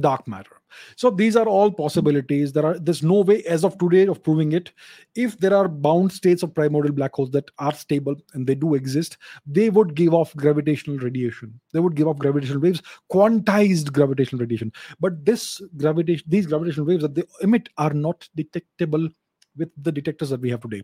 dark 0.01 0.27
matter 0.27 0.57
so 0.97 1.11
these 1.11 1.37
are 1.37 1.47
all 1.47 1.71
possibilities. 1.71 2.53
There 2.53 2.65
are 2.67 2.79
there's 2.79 3.03
no 3.03 3.21
way 3.21 3.43
as 3.45 3.65
of 3.65 3.79
today 3.79 4.07
of 4.07 4.23
proving 4.23 4.53
it. 4.53 4.73
If 5.15 5.39
there 5.39 5.55
are 5.55 5.69
bound 5.69 6.13
states 6.13 6.43
of 6.43 6.55
primordial 6.55 6.95
black 6.95 7.15
holes 7.15 7.31
that 7.33 7.51
are 7.59 7.75
stable 7.75 8.17
and 8.33 8.47
they 8.47 8.55
do 8.55 8.75
exist 8.75 9.19
they 9.47 9.71
would 9.71 9.95
give 9.95 10.15
off 10.15 10.35
gravitational 10.37 10.99
radiation. 10.99 11.59
They 11.73 11.81
would 11.81 11.95
give 11.95 12.09
off 12.09 12.19
gravitational 12.19 12.61
waves 12.61 12.83
quantized 13.13 13.93
gravitational 13.93 14.41
radiation. 14.41 14.73
But 15.01 15.25
this 15.25 15.61
gravitation 15.77 16.25
these 16.29 16.47
gravitational 16.47 16.87
waves 16.87 17.03
that 17.03 17.15
they 17.15 17.25
emit 17.43 17.69
are 17.79 17.93
not 17.93 18.29
detectable 18.35 19.09
with 19.57 19.71
the 19.81 19.93
detectors 19.93 20.31
that 20.31 20.41
we 20.41 20.51
have 20.51 20.61
today. 20.63 20.83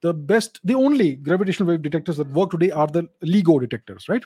The 0.00 0.14
best 0.14 0.60
the 0.64 0.74
only 0.74 1.16
gravitational 1.16 1.68
wave 1.68 1.82
detectors 1.82 2.16
that 2.18 2.28
work 2.28 2.50
today 2.50 2.70
are 2.70 2.86
the 2.86 3.08
LIGO 3.22 3.60
detectors 3.60 4.08
right 4.08 4.22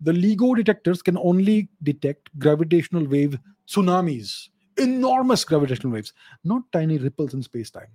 the 0.00 0.12
LIGO 0.12 0.56
detectors 0.56 1.02
can 1.02 1.18
only 1.18 1.68
detect 1.82 2.30
gravitational 2.38 3.06
wave 3.06 3.38
tsunamis, 3.68 4.48
enormous 4.78 5.44
gravitational 5.44 5.92
waves, 5.92 6.12
not 6.44 6.62
tiny 6.72 6.98
ripples 6.98 7.34
in 7.34 7.42
space 7.42 7.70
time. 7.70 7.88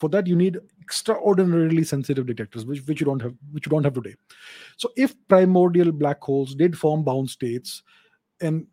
For 0.00 0.08
that, 0.08 0.26
you 0.26 0.34
need 0.34 0.58
extraordinarily 0.80 1.84
sensitive 1.84 2.26
detectors, 2.26 2.64
which, 2.64 2.84
which 2.86 3.00
you 3.00 3.06
don't 3.06 3.22
have, 3.22 3.34
which 3.52 3.66
you 3.66 3.70
don't 3.70 3.84
have 3.84 3.94
today. 3.94 4.16
So, 4.76 4.90
if 4.96 5.14
primordial 5.28 5.92
black 5.92 6.20
holes 6.20 6.56
did 6.56 6.76
form 6.76 7.04
bound 7.04 7.30
states 7.30 7.82
and 8.40 8.66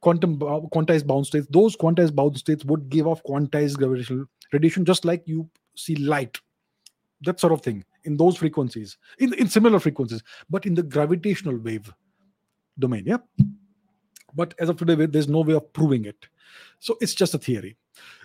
quantum 0.00 0.38
quantized 0.38 1.06
bound 1.06 1.26
states, 1.26 1.48
those 1.50 1.76
quantized 1.76 2.14
bound 2.14 2.38
states 2.38 2.64
would 2.64 2.90
give 2.90 3.08
off 3.08 3.22
quantized 3.24 3.76
gravitational 3.76 4.26
radiation, 4.52 4.84
just 4.84 5.04
like 5.04 5.26
you 5.26 5.50
see 5.74 5.96
light, 5.96 6.38
that 7.22 7.40
sort 7.40 7.52
of 7.52 7.62
thing 7.62 7.84
in 8.04 8.16
those 8.16 8.36
frequencies, 8.36 8.98
in, 9.18 9.34
in 9.34 9.48
similar 9.48 9.80
frequencies, 9.80 10.22
but 10.48 10.64
in 10.64 10.74
the 10.74 10.82
gravitational 10.82 11.56
wave 11.56 11.92
domain. 12.78 13.04
Yeah. 13.06 13.18
But 14.34 14.54
as 14.58 14.68
of 14.68 14.76
today, 14.76 15.06
there's 15.06 15.28
no 15.28 15.40
way 15.40 15.54
of 15.54 15.72
proving 15.72 16.04
it. 16.04 16.26
So 16.80 16.96
it's 17.00 17.14
just 17.14 17.34
a 17.34 17.38
theory. 17.38 17.76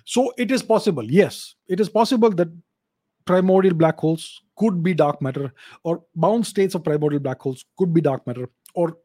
So 0.06 0.34
it 0.38 0.52
is 0.52 0.62
possible, 0.62 1.04
yes, 1.04 1.56
it 1.68 1.80
is 1.80 1.90
possible 1.90 2.30
that 2.32 2.50
primordial 3.26 3.74
black 3.74 3.98
holes 3.98 4.42
could 4.58 4.84
be 4.84 4.94
dark 4.94 5.22
matter, 5.22 5.54
or 5.84 6.04
bound 6.16 6.46
states 6.46 6.76
of 6.76 6.84
primordial 6.84 7.22
black 7.22 7.40
holes 7.40 7.66
could 7.78 7.94
be 7.94 8.02
dark 8.02 8.28
matter, 8.28 8.50
or 8.76 8.98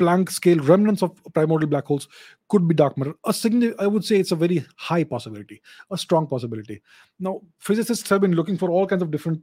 Planck 0.00 0.30
scale 0.30 0.58
remnants 0.60 1.02
of 1.02 1.12
primordial 1.34 1.68
black 1.68 1.84
holes 1.84 2.08
could 2.48 2.66
be 2.66 2.74
dark 2.74 2.96
matter. 2.96 3.12
A 3.26 3.32
signi- 3.32 3.74
I 3.78 3.86
would 3.86 4.02
say 4.02 4.18
it's 4.18 4.32
a 4.32 4.36
very 4.36 4.64
high 4.76 5.04
possibility, 5.04 5.60
a 5.90 5.98
strong 5.98 6.26
possibility. 6.26 6.80
Now, 7.18 7.42
physicists 7.58 8.08
have 8.08 8.22
been 8.22 8.32
looking 8.34 8.56
for 8.56 8.70
all 8.70 8.86
kinds 8.86 9.02
of 9.02 9.10
different 9.10 9.42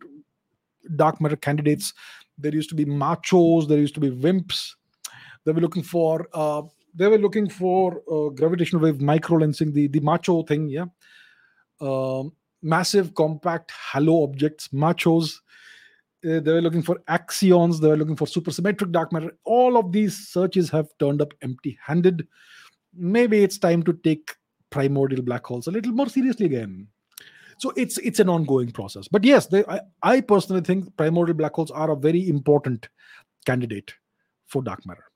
dark 0.95 1.21
matter 1.21 1.35
candidates. 1.35 1.93
There 2.39 2.55
used 2.55 2.69
to 2.69 2.75
be 2.75 2.85
machos, 2.85 3.67
there 3.67 3.77
used 3.77 3.93
to 3.93 3.99
be 3.99 4.09
wimps. 4.09 4.73
They 5.47 5.53
were 5.53 5.61
looking 5.61 5.83
for 5.83 6.27
uh, 6.33 6.63
they 6.93 7.07
were 7.07 7.17
looking 7.17 7.49
for 7.49 8.01
uh, 8.11 8.31
gravitational 8.31 8.81
wave 8.81 8.99
micro 8.99 9.37
lensing, 9.37 9.71
the 9.71 9.87
the 9.87 10.01
macho 10.01 10.43
thing, 10.43 10.67
yeah. 10.67 10.87
Um, 11.79 12.33
massive 12.61 13.13
compact 13.15 13.71
halo 13.93 14.23
objects, 14.25 14.67
machos. 14.73 15.39
Uh, 16.25 16.41
they 16.41 16.51
were 16.51 16.61
looking 16.61 16.81
for 16.81 16.99
axions. 17.07 17.79
They 17.79 17.87
were 17.87 17.95
looking 17.95 18.17
for 18.17 18.25
supersymmetric 18.25 18.91
dark 18.91 19.13
matter. 19.13 19.31
All 19.45 19.77
of 19.77 19.93
these 19.93 20.17
searches 20.27 20.69
have 20.71 20.89
turned 20.99 21.21
up 21.21 21.33
empty-handed. 21.41 22.27
Maybe 22.93 23.41
it's 23.41 23.57
time 23.57 23.83
to 23.83 23.93
take 23.93 24.35
primordial 24.69 25.21
black 25.21 25.45
holes 25.45 25.67
a 25.67 25.71
little 25.71 25.93
more 25.93 26.09
seriously 26.09 26.47
again. 26.47 26.87
So 27.59 27.71
it's 27.77 27.97
it's 27.99 28.19
an 28.19 28.27
ongoing 28.27 28.71
process. 28.71 29.07
But 29.07 29.23
yes, 29.23 29.47
they, 29.47 29.63
I, 29.65 29.79
I 30.03 30.21
personally 30.21 30.61
think 30.61 30.95
primordial 30.97 31.37
black 31.37 31.53
holes 31.53 31.71
are 31.71 31.91
a 31.91 31.95
very 31.95 32.27
important 32.27 32.89
candidate 33.45 33.93
for 34.47 34.61
dark 34.61 34.85
matter. 34.85 35.06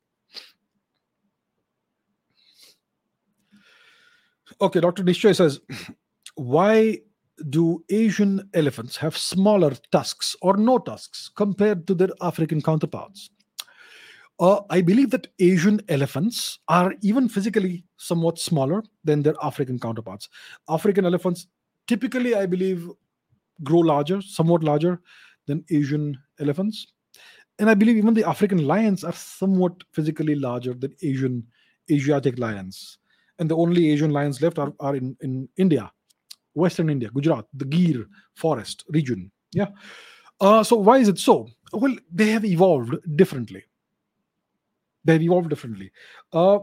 Okay, 4.60 4.80
Dr. 4.80 5.04
Nishchay 5.04 5.36
says, 5.36 5.60
why 6.36 7.00
do 7.50 7.84
Asian 7.90 8.50
elephants 8.54 8.98
have 8.98 9.18
smaller 9.18 9.74
tusks 9.92 10.36
or 10.42 10.58
no 10.58 10.78
tusks 10.78 11.30
compared 11.36 11.88
to 11.88 11.94
their 11.94 12.10
African 12.22 12.62
counterparts? 12.62 13.30
Uh, 14.40 14.62
I 14.72 14.82
believe 14.82 15.12
that 15.12 15.28
Asian 15.40 15.82
elephants 15.88 16.60
are 16.68 16.96
even 17.02 17.30
physically 17.30 17.84
somewhat 17.98 18.40
smaller 18.40 18.84
than 19.04 19.22
their 19.22 19.36
African 19.44 19.80
counterparts. 19.80 20.30
African 20.68 21.06
elephants 21.06 21.48
typically, 21.88 22.34
I 22.36 22.48
believe, 22.48 22.90
grow 23.64 23.80
larger, 23.80 24.22
somewhat 24.22 24.64
larger 24.64 25.00
than 25.46 25.64
Asian 25.70 26.18
elephants. 26.40 26.88
And 27.60 27.70
I 27.70 27.76
believe 27.76 27.98
even 27.98 28.16
the 28.16 28.28
African 28.28 28.66
lions 28.66 29.04
are 29.04 29.14
somewhat 29.14 29.74
physically 29.94 30.34
larger 30.34 30.74
than 30.74 30.96
Asian 31.04 31.46
Asiatic 31.92 32.40
lions. 32.40 32.98
And 33.42 33.50
the 33.50 33.58
only 33.58 33.90
Asian 33.90 34.12
lions 34.12 34.40
left 34.40 34.60
are, 34.60 34.72
are 34.80 34.96
in, 34.96 35.18
in 35.22 35.50
India, 35.58 35.92
Western 36.54 36.92
India, 36.92 37.10
Gujarat, 37.10 37.46
the 37.56 37.66
Gir 37.66 38.06
forest 38.36 38.86
region. 38.90 39.32
Yeah. 39.52 39.70
Uh, 40.40 40.64
so 40.64 40.76
why 40.76 41.00
is 41.00 41.08
it 41.08 41.18
so? 41.18 41.48
Well, 41.74 41.96
they 42.14 42.30
have 42.30 42.46
evolved 42.46 42.96
differently. 43.18 43.64
They 45.04 45.14
have 45.14 45.24
evolved 45.24 45.50
differently. 45.50 45.92
Uh, 46.32 46.60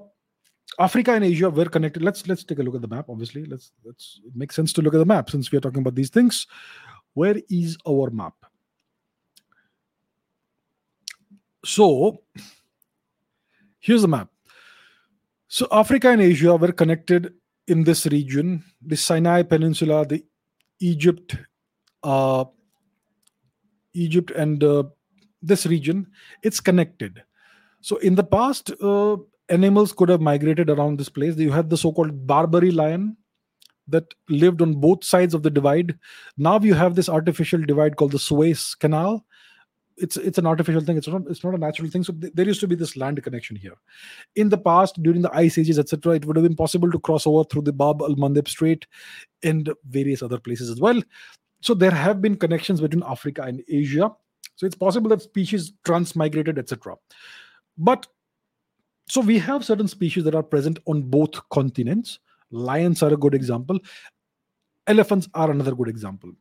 Africa 0.78 1.14
and 1.14 1.24
Asia 1.24 1.50
were 1.50 1.64
connected. 1.64 2.00
Let's 2.00 2.28
let's 2.28 2.44
take 2.44 2.60
a 2.60 2.62
look 2.62 2.76
at 2.76 2.82
the 2.82 2.88
map. 2.88 3.06
Obviously, 3.08 3.44
let's 3.46 3.72
let's 3.84 4.20
it 4.24 4.36
makes 4.36 4.54
sense 4.54 4.72
to 4.74 4.82
look 4.82 4.94
at 4.94 4.98
the 4.98 5.04
map 5.04 5.30
since 5.30 5.50
we 5.50 5.58
are 5.58 5.60
talking 5.60 5.80
about 5.80 5.96
these 5.96 6.10
things. 6.10 6.46
Where 7.14 7.42
is 7.50 7.76
our 7.88 8.10
map? 8.10 8.34
So 11.64 12.22
here's 13.80 14.02
the 14.02 14.08
map. 14.08 14.28
So 15.48 15.66
Africa 15.72 16.10
and 16.10 16.20
Asia 16.20 16.56
were 16.56 16.72
connected 16.72 17.32
in 17.66 17.84
this 17.84 18.06
region, 18.06 18.62
the 18.84 18.96
Sinai 18.96 19.42
Peninsula, 19.42 20.06
the 20.06 20.24
Egypt, 20.80 21.36
uh, 22.02 22.44
Egypt, 23.94 24.30
and 24.32 24.62
uh, 24.62 24.84
this 25.42 25.66
region. 25.66 26.06
It's 26.42 26.60
connected. 26.60 27.22
So 27.80 27.96
in 27.98 28.14
the 28.14 28.24
past, 28.24 28.70
uh, 28.82 29.16
animals 29.48 29.92
could 29.92 30.10
have 30.10 30.20
migrated 30.20 30.68
around 30.68 30.98
this 30.98 31.08
place. 31.08 31.36
You 31.36 31.50
had 31.50 31.70
the 31.70 31.78
so-called 31.78 32.26
Barbary 32.26 32.70
lion 32.70 33.16
that 33.88 34.04
lived 34.28 34.60
on 34.60 34.74
both 34.74 35.02
sides 35.02 35.32
of 35.32 35.42
the 35.42 35.50
divide. 35.50 35.98
Now 36.36 36.58
you 36.60 36.74
have 36.74 36.94
this 36.94 37.08
artificial 37.08 37.62
divide 37.62 37.96
called 37.96 38.12
the 38.12 38.18
Suez 38.18 38.74
Canal. 38.74 39.24
It's 40.00 40.16
it's 40.16 40.38
an 40.38 40.46
artificial 40.46 40.80
thing. 40.80 40.96
It's 40.96 41.08
not 41.08 41.22
it's 41.28 41.42
not 41.42 41.54
a 41.54 41.58
natural 41.58 41.90
thing. 41.90 42.04
So 42.04 42.12
th- 42.12 42.32
there 42.34 42.46
used 42.46 42.60
to 42.60 42.68
be 42.68 42.74
this 42.74 42.96
land 42.96 43.22
connection 43.22 43.56
here. 43.56 43.74
In 44.36 44.48
the 44.48 44.58
past, 44.58 45.02
during 45.02 45.22
the 45.22 45.34
ice 45.34 45.58
ages, 45.58 45.78
etc., 45.78 46.14
it 46.14 46.24
would 46.24 46.36
have 46.36 46.44
been 46.44 46.56
possible 46.56 46.90
to 46.90 46.98
cross 47.00 47.26
over 47.26 47.44
through 47.44 47.62
the 47.62 47.72
Bab 47.72 48.02
al 48.02 48.14
Mandeb 48.14 48.48
Strait 48.48 48.86
and 49.42 49.72
various 49.88 50.22
other 50.22 50.38
places 50.38 50.70
as 50.70 50.80
well. 50.80 51.02
So 51.60 51.74
there 51.74 51.90
have 51.90 52.22
been 52.22 52.36
connections 52.36 52.80
between 52.80 53.02
Africa 53.02 53.42
and 53.42 53.62
Asia. 53.68 54.12
So 54.56 54.66
it's 54.66 54.76
possible 54.76 55.08
that 55.10 55.22
species 55.22 55.72
transmigrated, 55.84 56.58
etc. 56.58 56.96
But 57.76 58.06
so 59.08 59.20
we 59.20 59.38
have 59.38 59.64
certain 59.64 59.88
species 59.88 60.24
that 60.24 60.34
are 60.34 60.42
present 60.42 60.78
on 60.86 61.02
both 61.02 61.48
continents. 61.48 62.18
Lions 62.50 63.02
are 63.02 63.12
a 63.12 63.16
good 63.16 63.34
example. 63.34 63.78
Elephants 64.86 65.28
are 65.34 65.50
another 65.50 65.74
good 65.74 65.88
example. 65.88 66.32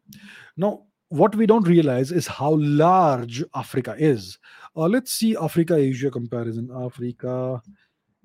Now, 0.55 0.83
what 1.09 1.35
we 1.35 1.45
don't 1.45 1.67
realize 1.67 2.11
is 2.11 2.27
how 2.27 2.55
large 2.59 3.43
Africa 3.55 3.95
is. 3.97 4.37
Uh, 4.75 4.87
let's 4.87 5.11
see 5.13 5.37
Africa 5.37 5.75
Asia 5.75 6.11
comparison. 6.11 6.69
Africa 6.75 7.61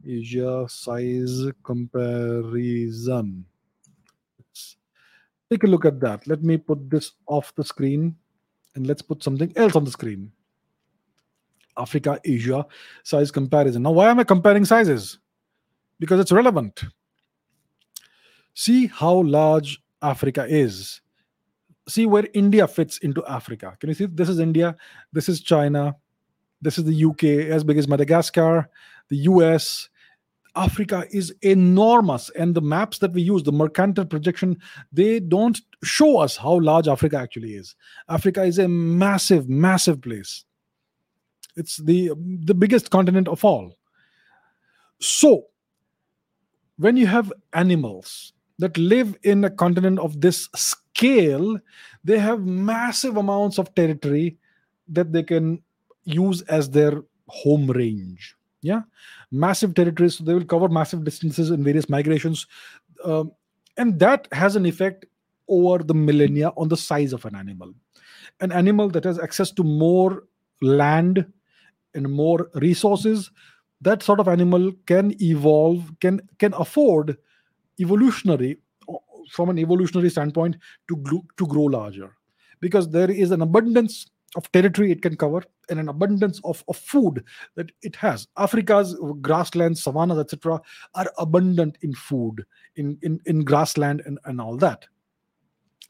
Asia 0.06 0.66
size 0.68 1.44
comparison. 1.62 3.44
Let's 4.38 4.76
take 5.50 5.64
a 5.64 5.66
look 5.66 5.84
at 5.84 6.00
that. 6.00 6.26
Let 6.26 6.42
me 6.42 6.56
put 6.56 6.90
this 6.90 7.12
off 7.26 7.54
the 7.54 7.64
screen 7.64 8.16
and 8.74 8.86
let's 8.86 9.02
put 9.02 9.22
something 9.22 9.52
else 9.56 9.76
on 9.76 9.84
the 9.84 9.90
screen. 9.90 10.32
Africa 11.76 12.20
Asia 12.24 12.66
size 13.04 13.30
comparison. 13.30 13.82
Now, 13.82 13.92
why 13.92 14.10
am 14.10 14.18
I 14.18 14.24
comparing 14.24 14.64
sizes? 14.64 15.18
Because 16.00 16.18
it's 16.20 16.32
relevant. 16.32 16.82
See 18.54 18.88
how 18.88 19.22
large 19.22 19.80
Africa 20.02 20.46
is. 20.48 21.01
See 21.88 22.06
where 22.06 22.28
India 22.34 22.68
fits 22.68 22.98
into 22.98 23.24
Africa. 23.26 23.76
Can 23.80 23.88
you 23.88 23.94
see? 23.94 24.06
This 24.06 24.28
is 24.28 24.38
India. 24.38 24.76
This 25.12 25.28
is 25.28 25.40
China. 25.40 25.96
This 26.60 26.78
is 26.78 26.84
the 26.84 27.04
UK, 27.04 27.24
as 27.50 27.64
big 27.64 27.76
as 27.76 27.88
Madagascar, 27.88 28.70
the 29.08 29.16
US. 29.16 29.88
Africa 30.54 31.06
is 31.10 31.34
enormous. 31.42 32.30
And 32.30 32.54
the 32.54 32.60
maps 32.60 32.98
that 32.98 33.12
we 33.12 33.22
use, 33.22 33.42
the 33.42 33.52
Mercator 33.52 34.04
projection, 34.04 34.58
they 34.92 35.18
don't 35.18 35.60
show 35.82 36.18
us 36.18 36.36
how 36.36 36.60
large 36.60 36.88
Africa 36.88 37.18
actually 37.18 37.54
is. 37.54 37.74
Africa 38.08 38.44
is 38.44 38.58
a 38.58 38.68
massive, 38.68 39.48
massive 39.48 40.00
place. 40.00 40.44
It's 41.56 41.78
the 41.78 42.12
the 42.44 42.54
biggest 42.54 42.90
continent 42.90 43.28
of 43.28 43.44
all. 43.44 43.76
So, 45.00 45.46
when 46.76 46.96
you 46.96 47.06
have 47.06 47.32
animals 47.52 48.32
that 48.58 48.78
live 48.78 49.16
in 49.22 49.44
a 49.44 49.50
continent 49.50 49.98
of 49.98 50.20
this 50.20 50.48
scale, 50.54 50.81
they 51.00 52.18
have 52.18 52.40
massive 52.46 53.16
amounts 53.16 53.58
of 53.58 53.74
territory 53.74 54.38
that 54.88 55.12
they 55.12 55.22
can 55.22 55.62
use 56.04 56.42
as 56.42 56.70
their 56.70 57.02
home 57.28 57.70
range. 57.70 58.36
Yeah, 58.60 58.82
massive 59.30 59.74
territories. 59.74 60.16
So 60.16 60.24
they 60.24 60.34
will 60.34 60.44
cover 60.44 60.68
massive 60.68 61.04
distances 61.04 61.50
in 61.50 61.64
various 61.64 61.88
migrations, 61.88 62.46
um, 63.04 63.32
and 63.76 63.98
that 63.98 64.28
has 64.32 64.54
an 64.54 64.66
effect 64.66 65.06
over 65.48 65.82
the 65.82 65.94
millennia 65.94 66.52
on 66.56 66.68
the 66.68 66.76
size 66.76 67.12
of 67.12 67.24
an 67.24 67.34
animal. 67.34 67.74
An 68.40 68.52
animal 68.52 68.88
that 68.90 69.04
has 69.04 69.18
access 69.18 69.50
to 69.52 69.64
more 69.64 70.24
land 70.60 71.26
and 71.94 72.08
more 72.08 72.50
resources 72.54 73.30
that 73.82 74.02
sort 74.02 74.20
of 74.20 74.28
animal 74.28 74.72
can 74.86 75.12
evolve 75.20 75.92
can 76.00 76.20
can 76.38 76.54
afford 76.54 77.16
evolutionary 77.80 78.58
from 79.32 79.48
an 79.48 79.58
evolutionary 79.58 80.10
standpoint 80.10 80.56
to 80.88 81.24
to 81.36 81.46
grow 81.46 81.64
larger. 81.64 82.14
Because 82.60 82.90
there 82.90 83.10
is 83.10 83.30
an 83.32 83.42
abundance 83.42 84.06
of 84.36 84.50
territory 84.52 84.92
it 84.92 85.02
can 85.02 85.16
cover 85.16 85.42
and 85.68 85.78
an 85.78 85.88
abundance 85.88 86.40
of, 86.44 86.62
of 86.68 86.76
food 86.76 87.24
that 87.54 87.70
it 87.82 87.96
has. 87.96 88.28
Africa's 88.36 88.94
grasslands 89.20 89.82
savannas 89.82 90.18
etc 90.18 90.60
are 90.94 91.12
abundant 91.18 91.76
in 91.82 91.94
food 91.94 92.44
in 92.76 92.98
in, 93.02 93.20
in 93.26 93.44
grassland 93.44 94.02
and, 94.06 94.18
and 94.24 94.40
all 94.40 94.56
that. 94.56 94.86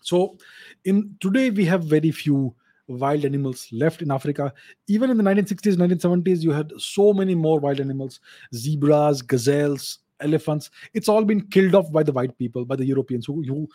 So 0.03 0.39
in 0.85 1.17
today 1.21 1.51
we 1.51 1.65
have 1.67 1.85
very 1.85 2.11
few 2.11 2.55
wild 2.89 3.25
animals 3.25 3.69
left 3.73 4.03
in 4.03 4.11
Africa. 4.11 4.53
Even 4.89 5.11
in 5.11 5.17
the 5.17 5.23
1960s, 5.23 5.77
1970s, 5.77 6.43
you 6.43 6.51
had 6.51 6.73
so 6.79 7.13
many 7.13 7.35
more 7.35 7.61
wild 7.61 7.81
animals. 7.81 8.21
Zebras, 8.55 9.23
gazelles, 9.23 9.99
elephants. 10.23 10.71
It's 10.95 11.09
all 11.09 11.25
been 11.25 11.43
killed 11.49 11.75
off 11.75 11.93
by 11.93 12.03
the 12.03 12.13
white 12.13 12.37
people, 12.39 12.65
by 12.65 12.77
the 12.77 12.87
Europeans 12.87 13.27
who, 13.27 13.43
who, 13.43 13.69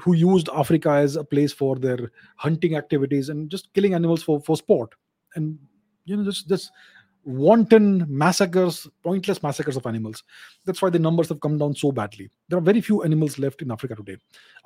who 0.00 0.14
used 0.14 0.48
Africa 0.54 0.90
as 0.90 1.16
a 1.16 1.24
place 1.24 1.52
for 1.52 1.76
their 1.76 2.10
hunting 2.36 2.76
activities 2.76 3.28
and 3.28 3.50
just 3.50 3.72
killing 3.74 3.94
animals 3.94 4.22
for, 4.22 4.40
for 4.40 4.56
sport. 4.56 4.94
And, 5.34 5.58
you 6.04 6.16
know, 6.16 6.24
just, 6.24 6.48
just 6.48 6.70
wanton 7.24 8.04
massacres, 8.08 8.88
pointless 9.02 9.42
massacres 9.42 9.76
of 9.76 9.86
animals. 9.86 10.24
That's 10.64 10.82
why 10.82 10.90
the 10.90 10.98
numbers 10.98 11.28
have 11.28 11.40
come 11.40 11.58
down 11.58 11.74
so 11.74 11.92
badly. 11.92 12.30
There 12.48 12.58
are 12.58 12.62
very 12.62 12.80
few 12.80 13.02
animals 13.04 13.38
left 13.38 13.62
in 13.62 13.70
Africa 13.70 13.94
today. 13.94 14.16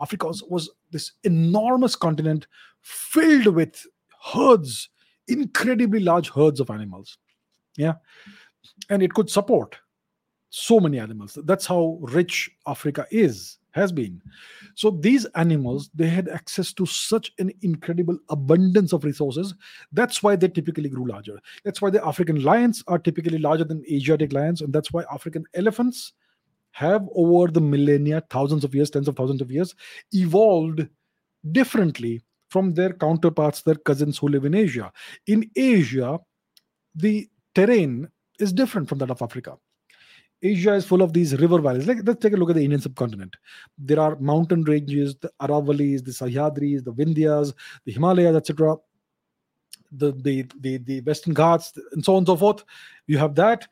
Africa 0.00 0.26
was, 0.26 0.42
was 0.44 0.70
this 0.90 1.12
enormous 1.24 1.96
continent 1.96 2.46
filled 2.80 3.48
with 3.48 3.86
herds, 4.22 4.88
incredibly 5.28 6.00
large 6.00 6.30
herds 6.30 6.60
of 6.60 6.70
animals. 6.70 7.18
Yeah. 7.76 7.94
And 8.88 9.02
it 9.02 9.14
could 9.14 9.30
support 9.30 9.76
so 10.50 10.80
many 10.80 10.98
animals. 10.98 11.38
That's 11.44 11.66
how 11.66 11.98
rich 12.00 12.50
Africa 12.66 13.06
is, 13.10 13.58
has 13.72 13.92
been. 13.92 14.22
So 14.74 14.90
these 14.90 15.24
animals 15.34 15.90
they 15.94 16.08
had 16.08 16.28
access 16.28 16.72
to 16.74 16.86
such 16.86 17.32
an 17.38 17.52
incredible 17.62 18.18
abundance 18.30 18.92
of 18.92 19.04
resources. 19.04 19.54
That's 19.92 20.22
why 20.22 20.36
they 20.36 20.48
typically 20.48 20.88
grew 20.88 21.06
larger. 21.06 21.38
That's 21.64 21.82
why 21.82 21.90
the 21.90 22.04
african 22.06 22.42
lions 22.42 22.82
are 22.86 22.98
typically 22.98 23.38
larger 23.38 23.64
than 23.64 23.84
asiatic 23.90 24.32
lions 24.32 24.62
and 24.62 24.72
that's 24.72 24.92
why 24.92 25.04
african 25.12 25.44
elephants 25.54 26.12
have 26.72 27.08
over 27.14 27.50
the 27.50 27.60
millennia 27.60 28.22
thousands 28.30 28.64
of 28.64 28.74
years 28.74 28.90
tens 28.90 29.08
of 29.08 29.16
thousands 29.16 29.40
of 29.40 29.50
years 29.50 29.74
evolved 30.12 30.86
differently 31.52 32.22
from 32.48 32.74
their 32.74 32.92
counterparts 32.92 33.62
their 33.62 33.74
cousins 33.74 34.18
who 34.18 34.28
live 34.28 34.44
in 34.44 34.54
asia. 34.54 34.92
In 35.26 35.50
asia 35.56 36.18
the 36.94 37.28
terrain 37.54 38.08
is 38.38 38.52
different 38.52 38.88
from 38.88 38.98
that 38.98 39.10
of 39.10 39.22
africa 39.22 39.56
Asia 40.42 40.74
is 40.74 40.84
full 40.84 41.02
of 41.02 41.12
these 41.12 41.38
river 41.40 41.60
valleys. 41.60 41.86
Like, 41.86 41.98
let's 42.04 42.20
take 42.20 42.34
a 42.34 42.36
look 42.36 42.50
at 42.50 42.56
the 42.56 42.64
Indian 42.64 42.80
subcontinent. 42.80 43.36
There 43.78 43.98
are 43.98 44.16
mountain 44.16 44.64
ranges, 44.64 45.16
the 45.16 45.30
Aravalis, 45.40 46.04
the 46.04 46.10
Sahyadris, 46.10 46.84
the 46.84 46.92
Vindhyas, 46.92 47.54
the 47.84 47.92
Himalayas, 47.92 48.36
etc. 48.36 48.76
The, 49.92 50.12
the 50.12 50.46
the 50.60 50.78
the 50.78 51.00
Western 51.00 51.32
Ghats, 51.32 51.72
and 51.92 52.04
so 52.04 52.14
on 52.14 52.18
and 52.18 52.26
so 52.26 52.36
forth. 52.36 52.64
You 53.06 53.18
have 53.18 53.34
that, 53.36 53.66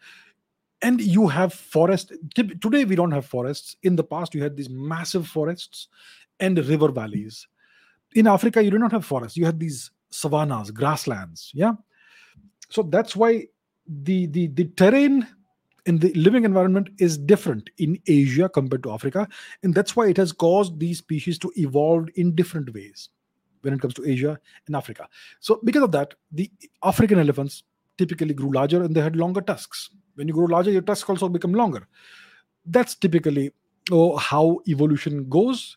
and 0.81 1.01
you 1.01 1.27
have 1.29 1.53
forest. 1.53 2.13
Today 2.35 2.85
we 2.85 2.97
don't 2.97 3.13
have 3.13 3.27
forests. 3.27 3.77
In 3.83 3.97
the 3.97 4.05
past, 4.05 4.35
you 4.35 4.43
had 4.43 4.57
these 4.57 4.71
massive 4.71 5.27
forests 5.29 5.89
and 6.41 6.57
river 6.59 6.91
valleys. 6.91 7.47
In 8.15 8.27
Africa, 8.27 8.63
you 8.63 8.71
do 8.71 8.79
not 8.79 8.93
have 8.93 9.05
forests. 9.05 9.37
You 9.37 9.45
had 9.45 9.61
these 9.61 9.91
savannas, 10.11 10.71
grasslands. 10.71 11.51
Yeah, 11.53 11.73
so 12.71 12.83
that's 12.83 13.15
why 13.15 13.49
the 13.87 14.27
the 14.27 14.47
the 14.49 14.65
terrain 14.77 15.27
in 15.87 15.99
the 15.99 16.13
living 16.15 16.45
environment 16.45 16.89
is 16.99 17.19
different 17.19 17.71
in 17.79 17.99
Asia 18.07 18.49
compared 18.49 18.83
to 18.85 18.93
Africa. 18.93 19.29
And 19.63 19.75
that's 19.75 19.95
why 19.95 20.09
it 20.09 20.17
has 20.17 20.33
caused 20.33 20.79
these 20.79 20.99
species 20.99 21.39
to 21.41 21.53
evolve 21.57 22.09
in 22.15 22.35
different 22.35 22.73
ways 22.73 23.11
when 23.63 23.75
it 23.75 23.81
comes 23.81 23.95
to 23.95 24.07
Asia 24.07 24.39
and 24.67 24.77
Africa. 24.77 25.09
So, 25.41 25.61
because 25.65 25.83
of 25.83 25.93
that, 25.93 26.15
the 26.33 26.51
African 26.83 27.19
elephants 27.19 27.65
typically 27.99 28.35
grew 28.35 28.53
larger 28.53 28.83
and 28.83 28.95
they 28.95 29.01
had 29.01 29.17
longer 29.17 29.41
tusks. 29.41 29.91
When 30.15 30.29
you 30.29 30.35
grow 30.35 30.47
larger, 30.47 30.71
your 30.71 30.83
tusks 30.83 31.09
also 31.09 31.29
become 31.29 31.53
longer. 31.53 31.87
That's 32.67 32.95
typically 32.95 33.53
oh, 33.91 34.17
how 34.17 34.61
evolution 34.69 35.29
goes. 35.29 35.77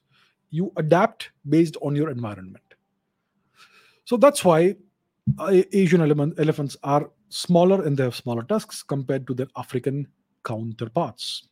You 0.50 0.72
adapt 0.78 1.32
based 1.50 1.76
on 1.82 1.96
your 1.96 2.10
environment. 2.10 2.64
So 4.06 4.16
that's 4.16 4.46
why 4.46 4.76
uh, 5.38 5.62
Asian 5.74 6.02
elephants 6.02 6.78
are 6.84 7.10
smaller 7.30 7.84
and 7.84 7.98
they 7.98 8.04
have 8.04 8.16
smaller 8.16 8.44
tusks 8.44 8.84
compared 8.84 9.28
to 9.28 9.34
their 9.34 9.48
African 9.56 10.08
counterparts. 10.44 11.48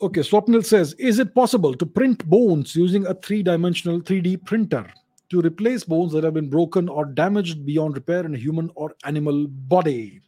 Okay, 0.00 0.20
Swapnil 0.20 0.64
says, 0.64 0.94
is 0.94 1.20
it 1.20 1.32
possible 1.32 1.74
to 1.74 1.86
print 1.86 2.24
bones 2.28 2.74
using 2.74 3.06
a 3.06 3.14
three-dimensional 3.14 4.00
3D 4.00 4.44
printer 4.44 4.92
to 5.30 5.40
replace 5.40 5.84
bones 5.84 6.12
that 6.12 6.24
have 6.24 6.34
been 6.34 6.50
broken 6.50 6.88
or 6.88 7.04
damaged 7.04 7.64
beyond 7.64 7.94
repair 7.94 8.26
in 8.26 8.34
a 8.34 8.38
human 8.38 8.68
or 8.74 8.94
animal 9.04 9.46
body? 9.46 10.20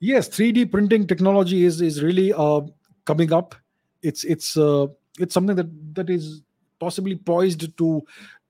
Yes, 0.00 0.28
3D 0.28 0.70
printing 0.70 1.06
technology 1.06 1.64
is 1.64 1.80
is 1.80 2.02
really 2.02 2.30
uh, 2.34 2.60
coming 3.06 3.32
up. 3.32 3.54
It's 4.02 4.22
it's 4.24 4.54
uh, 4.54 4.88
it's 5.18 5.32
something 5.32 5.56
that 5.56 5.94
that 5.94 6.10
is 6.10 6.42
possibly 6.78 7.16
poised 7.16 7.74
to 7.78 8.02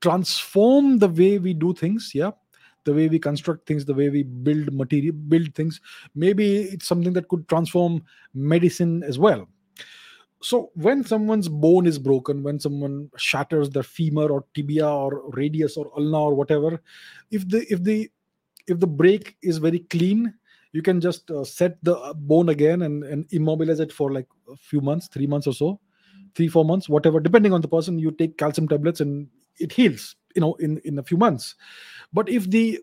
transform 0.04 0.98
the 1.04 1.08
way 1.20 1.38
we 1.38 1.52
do 1.66 1.74
things 1.82 2.10
yeah 2.14 2.32
the 2.84 2.92
way 2.92 3.08
we 3.08 3.18
construct 3.18 3.66
things 3.66 3.84
the 3.84 3.94
way 3.94 4.08
we 4.08 4.22
build 4.22 4.72
material 4.72 5.14
build 5.14 5.54
things. 5.54 5.80
Maybe 6.14 6.62
it's 6.62 6.86
something 6.86 7.12
that 7.14 7.28
could 7.28 7.48
transform 7.48 8.04
medicine 8.34 9.02
as 9.02 9.18
well. 9.18 9.48
So 10.40 10.70
when 10.74 11.04
someone's 11.04 11.48
bone 11.48 11.86
is 11.86 11.98
broken 11.98 12.42
when 12.42 12.60
someone 12.60 13.10
shatters 13.16 13.70
their 13.70 13.82
femur 13.82 14.28
or 14.28 14.44
tibia 14.54 14.86
or 14.86 15.30
radius 15.30 15.76
or 15.76 15.90
ulna 15.96 16.20
or 16.20 16.34
whatever 16.34 16.80
if 17.30 17.48
the 17.48 17.64
if 17.72 17.82
the 17.82 18.10
if 18.66 18.78
the 18.78 18.86
break 18.86 19.36
is 19.42 19.56
very 19.56 19.78
clean 19.78 20.34
you 20.72 20.82
can 20.82 21.00
just 21.00 21.30
uh, 21.30 21.44
set 21.44 21.82
the 21.82 21.94
bone 22.16 22.50
again 22.50 22.82
and, 22.82 23.04
and 23.04 23.26
immobilize 23.32 23.80
it 23.80 23.90
for 23.90 24.12
like 24.12 24.26
a 24.52 24.56
few 24.56 24.82
months 24.82 25.08
three 25.08 25.26
months 25.26 25.46
or 25.46 25.54
so 25.54 25.80
three 26.34 26.48
four 26.48 26.64
months 26.64 26.90
whatever 26.90 27.20
depending 27.20 27.54
on 27.54 27.62
the 27.62 27.68
person 27.68 27.98
you 27.98 28.10
take 28.10 28.36
calcium 28.36 28.68
tablets 28.68 29.00
and 29.00 29.28
it 29.58 29.72
heals 29.72 30.16
you 30.34 30.40
know 30.40 30.54
in 30.54 30.78
in 30.78 30.98
a 30.98 31.02
few 31.02 31.16
months. 31.16 31.54
But 32.12 32.28
if 32.28 32.50
the 32.50 32.80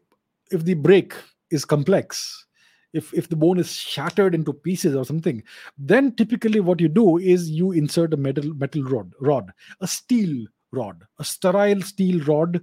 if 0.51 0.65
the 0.65 0.75
break 0.75 1.13
is 1.49 1.65
complex 1.65 2.45
if 2.93 3.13
if 3.13 3.29
the 3.29 3.35
bone 3.35 3.57
is 3.59 3.71
shattered 3.71 4.35
into 4.35 4.53
pieces 4.53 4.95
or 4.95 5.05
something 5.05 5.41
then 5.77 6.13
typically 6.15 6.59
what 6.59 6.81
you 6.81 6.89
do 6.89 7.17
is 7.17 7.49
you 7.49 7.71
insert 7.71 8.13
a 8.13 8.17
metal 8.17 8.53
metal 8.55 8.83
rod 8.83 9.13
rod 9.21 9.51
a 9.79 9.87
steel 9.87 10.45
rod 10.71 11.03
a 11.19 11.23
sterile 11.23 11.81
steel 11.81 12.23
rod 12.25 12.61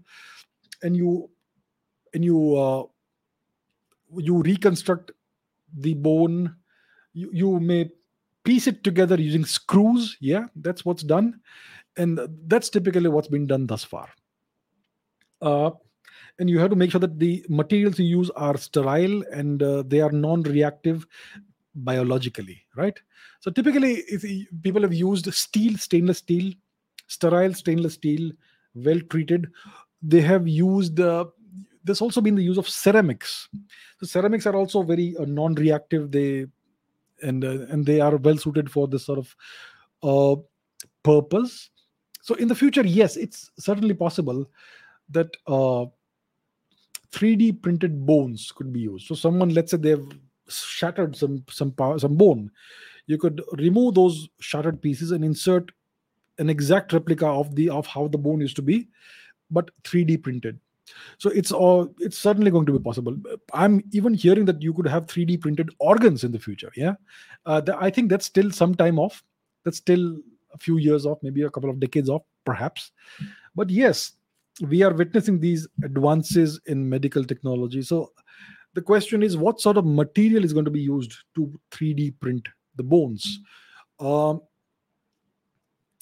and 0.82 0.97
you 0.97 1.30
and 2.14 2.24
you 2.24 2.56
uh, 2.56 2.85
you 4.16 4.43
reconstruct 4.43 5.12
the 5.76 5.94
bone. 5.94 6.56
You, 7.12 7.30
you 7.32 7.60
may 7.60 7.90
piece 8.44 8.66
it 8.66 8.82
together 8.85 9.20
using 9.20 9.44
screws. 9.44 10.16
Yeah 10.20 10.47
that's 10.56 10.85
what's 10.85 11.02
done 11.02 11.40
and 11.98 12.20
that's 12.46 12.70
typically 12.70 13.08
what's 13.08 13.28
been 13.28 13.46
done 13.46 13.66
thus 13.66 13.84
far. 13.84 14.08
Uh, 15.42 15.70
and 16.38 16.48
you 16.48 16.58
have 16.58 16.70
to 16.70 16.76
make 16.76 16.90
sure 16.90 17.00
that 17.00 17.18
the 17.18 17.44
materials 17.48 17.98
you 17.98 18.06
use 18.06 18.30
are 18.30 18.56
sterile 18.56 19.22
and 19.32 19.62
uh, 19.62 19.82
they 19.86 20.00
are 20.00 20.12
non-reactive 20.12 21.06
biologically 21.74 22.64
right? 22.76 22.98
So 23.40 23.50
typically 23.50 24.02
people 24.62 24.82
have 24.82 24.94
used 24.94 25.32
steel 25.32 25.76
stainless 25.76 26.18
steel 26.18 26.52
sterile 27.06 27.54
stainless 27.54 27.94
steel 27.94 28.32
well 28.74 29.00
treated 29.10 29.48
they 30.02 30.20
have 30.20 30.46
used 30.46 31.00
uh, 31.00 31.24
there's 31.88 32.00
also 32.02 32.20
been 32.20 32.34
the 32.34 32.42
use 32.42 32.58
of 32.58 32.68
ceramics. 32.68 33.48
So 33.98 34.06
ceramics 34.06 34.46
are 34.46 34.54
also 34.54 34.82
very 34.82 35.16
uh, 35.16 35.24
non-reactive. 35.24 36.10
They 36.10 36.46
and 37.22 37.44
uh, 37.44 37.66
and 37.70 37.84
they 37.84 38.00
are 38.00 38.16
well 38.16 38.36
suited 38.36 38.70
for 38.70 38.86
this 38.86 39.06
sort 39.06 39.18
of 39.18 39.36
uh, 40.02 40.40
purpose 41.02 41.70
so 42.20 42.35
in 42.35 42.49
the 42.49 42.55
future 42.55 42.86
yes 42.86 43.16
it's 43.16 43.51
certainly 43.59 43.95
possible 43.95 44.49
that 45.11 45.28
uh, 45.47 45.86
3d 47.12 47.62
printed 47.62 48.05
bones 48.05 48.53
could 48.55 48.73
be 48.73 48.81
used. 48.81 49.07
So 49.07 49.15
someone 49.15 49.51
let's 49.51 49.70
say 49.70 49.77
they've 49.77 50.07
shattered 50.49 51.15
some 51.15 51.45
some 51.51 51.74
some 51.99 52.16
bone 52.16 52.51
you 53.07 53.19
could 53.19 53.43
remove 53.59 53.95
those 53.95 54.28
shattered 54.40 54.81
pieces 54.81 55.11
and 55.11 55.23
insert 55.23 55.70
an 56.39 56.49
exact 56.49 56.93
replica 56.93 57.27
of 57.27 57.55
the 57.55 57.69
of 57.69 57.86
how 57.86 58.09
the 58.09 58.19
bone 58.19 58.40
used 58.40 58.57
to 58.57 58.62
be 58.62 58.89
but 59.51 59.70
3d 59.85 60.23
printed. 60.23 60.59
So 61.19 61.31
it's 61.31 61.53
all 61.53 61.95
it's 61.99 62.19
certainly 62.19 62.51
going 62.51 62.66
to 62.66 62.73
be 62.73 62.78
possible. 62.78 63.16
I'm 63.53 63.82
even 63.93 64.15
hearing 64.15 64.47
that 64.47 64.62
you 64.62 64.73
could 64.73 64.86
have 64.86 65.07
3d 65.07 65.40
printed 65.40 65.70
organs 65.78 66.24
in 66.24 66.32
the 66.32 66.39
future 66.39 66.73
yeah? 66.77 66.95
Uh, 67.45 67.61
the, 67.61 67.77
i 67.78 67.90
think 67.90 68.11
that's 68.11 68.27
still 68.27 68.51
some 68.51 68.74
time 68.74 68.99
off. 68.99 69.23
That's 69.65 69.78
still 69.78 70.16
a 70.52 70.58
few 70.58 70.78
years 70.78 71.06
off 71.06 71.18
maybe 71.22 71.42
a 71.42 71.50
couple 71.50 71.70
of 71.70 71.80
decades 71.80 72.08
off 72.08 72.22
perhaps 72.44 72.92
but 73.54 73.70
yes 73.70 74.12
we 74.62 74.82
are 74.82 74.92
witnessing 74.92 75.38
these 75.38 75.68
advances 75.84 76.60
in 76.66 76.88
medical 76.88 77.24
technology 77.24 77.82
so 77.82 78.12
the 78.74 78.82
question 78.82 79.22
is 79.22 79.36
what 79.36 79.60
sort 79.60 79.76
of 79.76 79.84
material 79.84 80.44
is 80.44 80.52
going 80.52 80.64
to 80.64 80.70
be 80.70 80.80
used 80.80 81.14
to 81.34 81.52
3d 81.70 82.14
print 82.20 82.48
the 82.76 82.82
bones 82.82 83.40
um, 84.00 84.40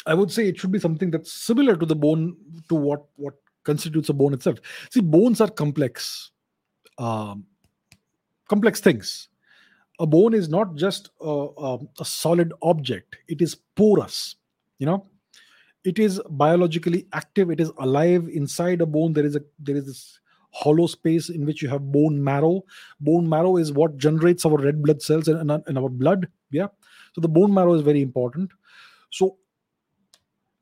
i 0.07 0.15
would 0.15 0.31
say 0.31 0.49
it 0.49 0.59
should 0.59 0.73
be 0.73 0.79
something 0.79 1.11
that's 1.11 1.33
similar 1.33 1.77
to 1.77 1.87
the 1.87 1.97
bone 1.97 2.37
to 2.69 2.75
what 2.75 3.05
what 3.17 3.35
constitutes 3.67 4.09
a 4.09 4.15
bone 4.15 4.33
itself. 4.33 4.59
See, 4.91 5.01
bones 5.01 5.43
are 5.43 5.51
complex, 5.51 6.31
um, 6.97 7.45
complex 8.49 8.81
things. 8.81 9.29
A 9.99 10.07
bone 10.07 10.35
is 10.35 10.49
not 10.49 10.75
just 10.75 11.11
a, 11.21 11.49
a, 11.57 11.79
a 12.01 12.05
solid 12.05 12.53
object; 12.63 13.17
it 13.29 13.41
is 13.41 13.57
porous. 13.75 14.37
You 14.79 14.87
know, 14.87 15.07
it 15.85 15.99
is 15.99 16.21
biologically 16.31 17.07
active. 17.13 17.51
It 17.51 17.61
is 17.61 17.71
alive. 17.79 18.29
Inside 18.29 18.81
a 18.81 18.87
bone, 18.87 19.13
there 19.13 19.25
is 19.25 19.37
a 19.37 19.43
there 19.59 19.77
is 19.77 19.87
this 19.87 20.21
hollow 20.51 20.87
space 20.87 21.29
in 21.29 21.45
which 21.47 21.63
you 21.63 21.69
have 21.69 21.93
bone 21.93 22.23
marrow. 22.23 22.65
Bone 23.01 23.29
marrow 23.29 23.57
is 23.57 23.73
what 23.73 23.97
generates 23.97 24.45
our 24.45 24.57
red 24.57 24.83
blood 24.83 25.03
cells 25.03 25.29
in, 25.29 25.37
in 25.39 25.79
our 25.79 25.89
blood. 25.89 26.29
Yeah, 26.51 26.69
so 27.15 27.21
the 27.21 27.29
bone 27.29 27.53
marrow 27.53 27.75
is 27.75 27.83
very 27.83 28.03
important. 28.03 28.51
So, 29.11 29.37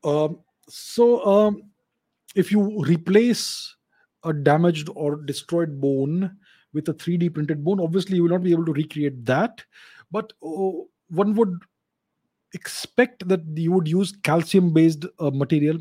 um, 0.03 0.39
so 0.67 1.25
um, 1.25 1.63
if 2.35 2.51
you 2.51 2.81
replace 2.83 3.75
a 4.23 4.33
damaged 4.33 4.89
or 4.95 5.17
destroyed 5.17 5.79
bone 5.79 6.37
with 6.75 6.89
a 6.89 6.93
3D 6.93 7.33
printed 7.33 7.63
bone, 7.63 7.79
obviously 7.79 8.17
you 8.17 8.23
will 8.23 8.29
not 8.29 8.43
be 8.43 8.51
able 8.51 8.65
to 8.65 8.73
recreate 8.73 9.25
that. 9.25 9.63
But 10.11 10.33
oh, 10.43 10.87
one 11.09 11.33
would 11.33 11.63
expect 12.53 13.27
that 13.27 13.41
you 13.55 13.71
would 13.71 13.87
use 13.87 14.13
calcium 14.23 14.73
based 14.73 15.05
uh, 15.19 15.31
material 15.31 15.79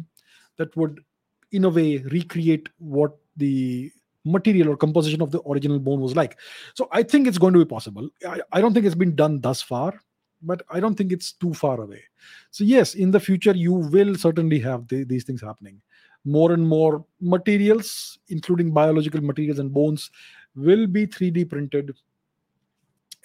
that 0.57 0.75
would, 0.77 1.05
in 1.53 1.65
a 1.65 1.69
way, 1.69 1.99
recreate 1.99 2.69
what 2.79 3.16
the 3.37 3.93
material 4.25 4.71
or 4.71 4.77
composition 4.77 5.21
of 5.21 5.31
the 5.31 5.43
original 5.43 5.79
bone 5.79 6.01
was 6.01 6.16
like. 6.16 6.39
So 6.75 6.89
I 6.93 7.03
think 7.03 7.27
it's 7.27 7.39
going 7.39 7.53
to 7.53 7.59
be 7.59 7.65
possible. 7.65 8.09
I, 8.27 8.41
I 8.53 8.61
don't 8.61 8.73
think 8.73 8.87
it's 8.87 8.95
been 8.95 9.16
done 9.16 9.41
thus 9.41 9.61
far, 9.61 10.01
but 10.43 10.62
I 10.71 10.81
don't 10.81 10.95
think 10.95 11.12
it's 11.12 11.33
too 11.33 11.55
far 11.55 11.81
away. 11.81 12.03
So 12.51 12.65
yes, 12.65 12.95
in 12.95 13.11
the 13.11 13.21
future 13.21 13.53
you 13.53 13.73
will 13.73 14.15
certainly 14.15 14.61
have 14.61 14.89
the, 14.89 15.05
these 15.05 15.25
things 15.25 15.43
happening. 15.43 15.81
More 16.25 16.53
and 16.53 16.66
more 16.66 17.05
materials, 17.21 18.19
including 18.29 18.73
biological 18.73 19.21
materials 19.21 19.59
and 19.59 19.73
bones, 19.73 20.11
will 20.56 20.86
be 20.86 21.06
3D 21.06 21.51
printed, 21.51 21.97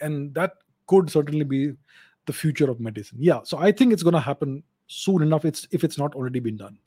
and 0.01 0.33
that 0.33 0.53
could 0.87 1.09
certainly 1.09 1.45
be 1.45 1.73
the 2.25 2.33
future 2.33 2.69
of 2.69 2.79
medicine. 2.79 3.17
Yeah, 3.21 3.39
so 3.43 3.57
I 3.57 3.71
think 3.71 3.93
it's 3.93 4.03
going 4.03 4.13
to 4.13 4.19
happen 4.19 4.63
soon 4.87 5.21
enough. 5.21 5.45
It's 5.45 5.67
if 5.71 5.83
it's 5.83 5.97
not 5.97 6.15
already 6.15 6.39
been 6.39 6.57
done. 6.57 6.77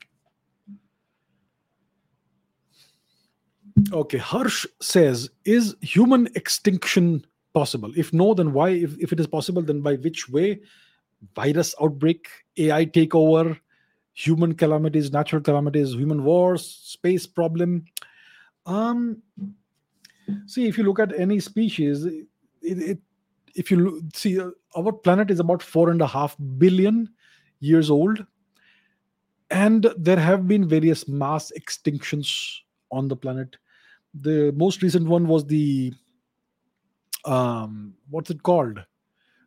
Okay, 3.91 4.19
Harsh 4.19 4.67
says, 4.81 5.29
is 5.45 5.75
human 5.81 6.27
extinction 6.35 7.25
possible? 7.53 7.91
If 7.95 8.13
no, 8.13 8.33
then 8.33 8.53
why? 8.53 8.69
If, 8.69 8.97
if 8.99 9.11
it 9.11 9.19
is 9.19 9.27
possible, 9.27 9.61
then 9.61 9.81
by 9.81 9.95
which 9.95 10.29
way? 10.29 10.61
Virus 11.35 11.73
outbreak, 11.81 12.27
AI 12.57 12.85
takeover, 12.85 13.57
human 14.13 14.53
calamities, 14.53 15.11
natural 15.11 15.41
calamities, 15.41 15.93
human 15.93 16.23
wars, 16.23 16.65
space 16.65 17.25
problem. 17.25 17.85
Um, 18.65 19.21
see, 20.45 20.67
if 20.67 20.77
you 20.77 20.83
look 20.83 20.99
at 20.99 21.17
any 21.19 21.39
species, 21.39 22.05
it, 22.05 22.27
it 22.61 22.99
if 23.55 23.69
you 23.69 23.77
look, 23.77 24.03
see, 24.13 24.39
uh, 24.39 24.49
our 24.75 24.91
planet 24.91 25.29
is 25.29 25.39
about 25.39 25.61
four 25.61 25.89
and 25.89 26.01
a 26.01 26.07
half 26.07 26.35
billion 26.57 27.09
years 27.59 27.89
old, 27.89 28.25
and 29.51 29.87
there 29.97 30.19
have 30.19 30.47
been 30.47 30.67
various 30.67 31.07
mass 31.07 31.51
extinctions 31.57 32.59
on 32.91 33.07
the 33.07 33.15
planet 33.15 33.57
the 34.13 34.53
most 34.55 34.81
recent 34.81 35.07
one 35.07 35.27
was 35.27 35.45
the 35.45 35.93
um 37.25 37.93
what's 38.09 38.29
it 38.29 38.43
called 38.43 38.83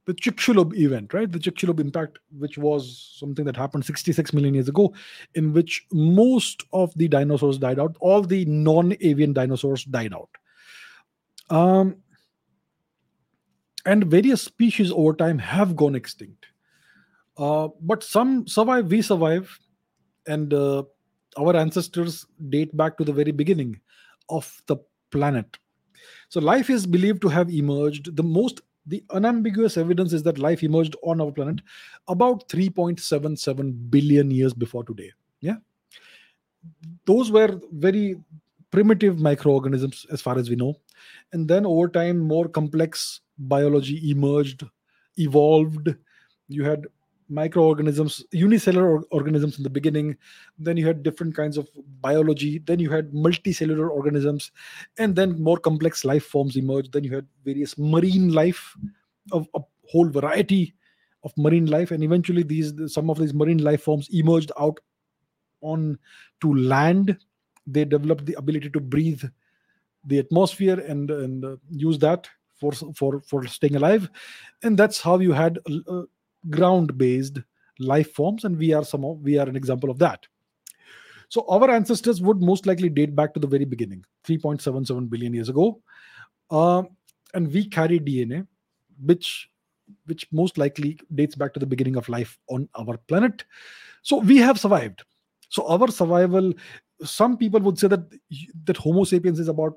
the 0.06 0.14
Chicxulub 0.14 0.72
event, 0.76 1.12
right? 1.12 1.32
The 1.32 1.40
Chicxulub 1.40 1.80
impact, 1.80 2.20
which 2.38 2.56
was 2.56 3.16
something 3.18 3.44
that 3.44 3.56
happened 3.56 3.84
66 3.84 4.32
million 4.32 4.54
years 4.54 4.68
ago, 4.68 4.94
in 5.34 5.52
which 5.52 5.84
most 5.90 6.62
of 6.72 6.94
the 6.94 7.08
dinosaurs 7.08 7.58
died 7.58 7.80
out, 7.80 7.96
all 7.98 8.22
the 8.22 8.44
non-avian 8.44 9.32
dinosaurs 9.32 9.82
died 9.82 10.14
out. 10.14 10.28
Um, 11.50 11.96
and 13.84 14.04
various 14.04 14.42
species 14.42 14.90
over 14.90 15.12
time 15.14 15.38
have 15.38 15.76
gone 15.76 15.94
extinct. 15.94 16.46
Uh, 17.38 17.68
but 17.80 18.02
some 18.02 18.46
survive, 18.46 18.90
we 18.90 19.02
survive, 19.02 19.58
and 20.26 20.52
uh, 20.52 20.82
our 21.38 21.56
ancestors 21.56 22.26
date 22.48 22.76
back 22.76 22.96
to 22.98 23.04
the 23.04 23.12
very 23.12 23.30
beginning 23.30 23.80
of 24.28 24.60
the 24.66 24.76
planet. 25.10 25.56
So 26.28 26.40
life 26.40 26.70
is 26.70 26.86
believed 26.86 27.22
to 27.22 27.28
have 27.28 27.50
emerged. 27.50 28.16
The 28.16 28.22
most 28.22 28.60
the 28.88 29.02
unambiguous 29.10 29.76
evidence 29.76 30.12
is 30.12 30.22
that 30.22 30.38
life 30.38 30.62
emerged 30.62 30.94
on 31.02 31.20
our 31.20 31.32
planet 31.32 31.60
about 32.06 32.48
3.77 32.48 33.90
billion 33.90 34.30
years 34.30 34.54
before 34.54 34.84
today. 34.84 35.10
Yeah. 35.40 35.56
Those 37.04 37.32
were 37.32 37.60
very 37.72 38.16
primitive 38.70 39.18
microorganisms 39.18 40.06
as 40.12 40.20
far 40.20 40.38
as 40.38 40.48
we 40.48 40.54
know. 40.54 40.76
And 41.32 41.48
then 41.48 41.66
over 41.66 41.88
time, 41.88 42.18
more 42.18 42.48
complex 42.48 43.20
biology 43.38 44.10
emerged, 44.10 44.64
evolved. 45.16 45.94
You 46.48 46.64
had 46.64 46.86
microorganisms 47.28 48.24
unicellular 48.30 49.02
organisms 49.10 49.58
in 49.58 49.64
the 49.64 49.70
beginning. 49.70 50.16
Then 50.58 50.76
you 50.76 50.86
had 50.86 51.02
different 51.02 51.34
kinds 51.34 51.56
of 51.56 51.68
biology. 52.00 52.58
Then 52.58 52.78
you 52.78 52.90
had 52.90 53.10
multicellular 53.12 53.90
organisms. 53.90 54.52
And 54.98 55.16
then 55.16 55.42
more 55.42 55.58
complex 55.58 56.04
life 56.04 56.24
forms 56.24 56.56
emerged. 56.56 56.92
Then 56.92 57.04
you 57.04 57.14
had 57.14 57.26
various 57.44 57.76
marine 57.78 58.32
life 58.32 58.76
of 59.32 59.48
a 59.54 59.60
whole 59.90 60.08
variety 60.08 60.74
of 61.24 61.32
marine 61.36 61.66
life. 61.66 61.90
And 61.90 62.04
eventually 62.04 62.42
these 62.42 62.72
some 62.86 63.10
of 63.10 63.18
these 63.18 63.34
marine 63.34 63.58
life 63.58 63.82
forms 63.82 64.08
emerged 64.12 64.52
out 64.58 64.78
on 65.60 65.98
to 66.40 66.54
land. 66.54 67.16
They 67.66 67.84
developed 67.84 68.26
the 68.26 68.34
ability 68.34 68.70
to 68.70 68.80
breathe 68.80 69.24
the 70.06 70.18
atmosphere 70.18 70.78
and 70.80 71.10
and 71.10 71.44
uh, 71.44 71.56
use 71.70 71.98
that 71.98 72.28
for 72.58 72.72
for 72.72 73.20
for 73.20 73.46
staying 73.46 73.76
alive. 73.76 74.08
And 74.62 74.78
that's 74.78 75.00
how 75.00 75.18
you 75.18 75.32
had 75.32 75.58
uh, 75.88 76.02
ground 76.50 76.96
based 76.96 77.38
life 77.78 78.12
forms. 78.12 78.44
And 78.44 78.56
we 78.58 78.72
are 78.72 78.84
some 78.84 79.04
of, 79.04 79.20
we 79.20 79.38
are 79.38 79.48
an 79.48 79.56
example 79.56 79.90
of 79.90 79.98
that. 79.98 80.26
So 81.28 81.44
our 81.48 81.70
ancestors 81.70 82.22
would 82.22 82.40
most 82.40 82.66
likely 82.66 82.88
date 82.88 83.14
back 83.16 83.34
to 83.34 83.40
the 83.40 83.46
very 83.46 83.64
beginning 83.64 84.04
3.77 84.26 85.10
billion 85.10 85.34
years 85.34 85.48
ago. 85.48 85.82
Um, 86.50 86.88
and 87.34 87.52
we 87.52 87.66
carry 87.66 87.98
dna 87.98 88.46
which 89.04 89.50
which 90.06 90.26
most 90.32 90.58
likely 90.58 90.98
dates 91.14 91.34
back 91.34 91.52
to 91.54 91.60
the 91.60 91.66
beginning 91.66 91.96
of 91.96 92.08
life 92.08 92.38
on 92.48 92.68
our 92.76 92.96
planet. 92.96 93.44
So 94.02 94.18
we 94.18 94.38
have 94.38 94.58
survived. 94.58 95.04
So 95.48 95.66
our 95.68 95.88
survival 95.90 96.52
some 97.04 97.36
people 97.36 97.60
would 97.60 97.78
say 97.78 97.88
that 97.88 98.08
that 98.64 98.76
homo 98.76 99.04
sapiens 99.04 99.38
is 99.40 99.48
about 99.48 99.74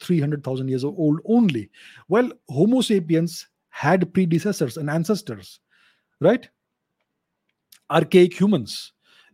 300000 0.00 0.68
years 0.68 0.84
old 0.84 1.20
only 1.24 1.70
well 2.08 2.30
homo 2.48 2.80
sapiens 2.80 3.46
had 3.70 4.12
predecessors 4.14 4.76
and 4.76 4.90
ancestors 4.90 5.60
right? 6.20 6.48
Archaic 7.90 8.38
humans. 8.38 8.92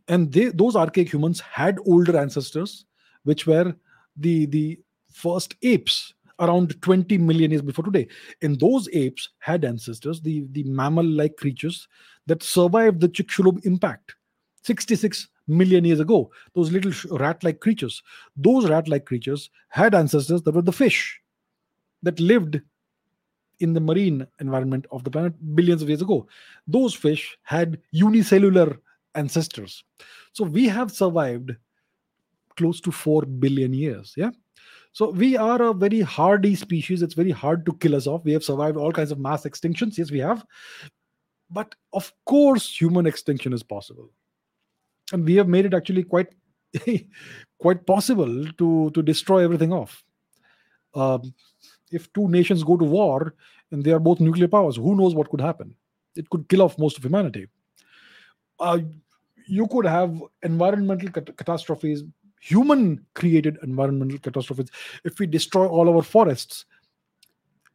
And 0.09 0.33
they, 0.33 0.47
those 0.47 0.77
archaic 0.77 1.13
humans 1.13 1.41
had 1.41 1.79
older 1.87 2.19
ancestors, 2.19 2.85
which 3.25 3.47
were 3.47 3.75
the, 4.17 4.47
the 4.47 4.81
first 5.13 5.55
apes 5.63 6.15
around 6.41 6.81
20 6.83 7.19
million 7.19 7.51
years 7.53 7.63
before 7.63 7.85
today. 7.85 8.09
And 8.43 8.59
those 8.59 8.89
apes 8.93 9.29
had 9.39 9.65
ancestors, 9.65 10.21
the, 10.21 10.45
the 10.51 10.65
mammal 10.65 11.07
like 11.07 11.37
creatures 11.37 11.87
that 12.27 12.43
survived 12.43 13.01
the 13.01 13.09
Chicxulub 13.09 13.65
impact 13.65 14.17
66 14.65 15.29
million 15.47 15.85
years 15.85 16.01
ago. 16.01 16.31
Those 16.55 16.73
little 16.73 16.93
rat 17.19 17.43
like 17.45 17.61
creatures. 17.61 18.03
Those 18.37 18.69
rat 18.69 18.89
like 18.89 19.07
creatures 19.07 19.51
had 19.69 19.95
ancestors 19.95 20.43
that 20.43 20.55
were 20.55 20.63
the 20.63 20.73
fish 20.73 21.21
that 22.03 22.19
lived 22.21 22.61
in 23.61 23.73
the 23.73 23.81
marine 23.81 24.27
environment 24.41 24.87
of 24.91 25.05
the 25.05 25.11
planet 25.11 25.35
billions 25.55 25.83
of 25.83 25.89
years 25.89 26.03
ago. 26.03 26.27
Those 26.67 26.95
fish 26.95 27.37
had 27.43 27.79
unicellular 27.93 28.79
ancestors. 29.15 29.85
So 30.33 30.45
we 30.45 30.67
have 30.69 30.91
survived 30.91 31.53
close 32.57 32.81
to 32.81 32.91
4 32.91 33.23
billion 33.23 33.73
years. 33.73 34.15
Yeah. 34.17 34.31
So 34.93 35.11
we 35.11 35.37
are 35.37 35.63
a 35.63 35.73
very 35.73 36.01
hardy 36.01 36.55
species. 36.55 37.03
It's 37.03 37.15
very 37.15 37.31
hard 37.31 37.65
to 37.67 37.73
kill 37.75 37.95
us 37.97 38.07
off. 38.07 38.25
We 38.25 38.33
have 38.33 38.45
survived 38.45 38.77
all 38.77 38.93
kinds 38.93 39.11
of 39.11 39.19
mass 39.19 39.45
extinctions. 39.45 39.97
Yes, 39.97 40.11
we 40.11 40.19
have. 40.19 40.45
But 41.51 41.75
of 41.93 42.13
course, 42.27 42.75
human 42.75 43.07
extinction 43.07 43.53
is 43.53 43.63
possible. 43.63 44.11
And 45.13 45.25
we 45.25 45.37
have 45.37 45.49
made 45.49 45.67
it 45.67 45.75
actually 45.75 46.03
quite 46.05 46.29
quite 47.59 47.87
possible 47.87 48.47
to, 48.59 48.91
to 48.91 49.03
destroy 49.03 49.45
everything 49.45 49.73
off. 49.73 50.03
Um, 50.95 51.35
if 51.91 52.13
two 52.13 52.29
nations 52.29 52.65
go 52.65 52.77
to 52.77 52.85
war 52.85 53.35
and 53.71 53.85
they 53.85 53.93
are 53.93 53.99
both 53.99 54.21
nuclear 54.21 54.49
powers, 54.49 54.77
who 54.77 54.97
knows 54.97 55.15
what 55.15 55.31
could 55.31 55.41
happen? 55.41 55.75
It 56.17 56.29
could 56.31 56.49
kill 56.49 56.63
off 56.63 56.79
most 56.79 56.99
of 56.99 57.05
humanity. 57.05 57.49
Uh, 58.59 58.81
you 59.47 59.67
could 59.67 59.87
have 59.87 60.23
environmental 60.43 61.11
cat- 61.11 61.37
catastrophes, 61.37 62.05
human 62.41 63.05
created 63.15 63.59
environmental 63.63 64.19
catastrophes. 64.19 64.71
If 65.05 65.19
we 65.19 65.27
destroy 65.27 65.67
all 65.67 65.89
our 65.89 66.03
forests, 66.03 66.65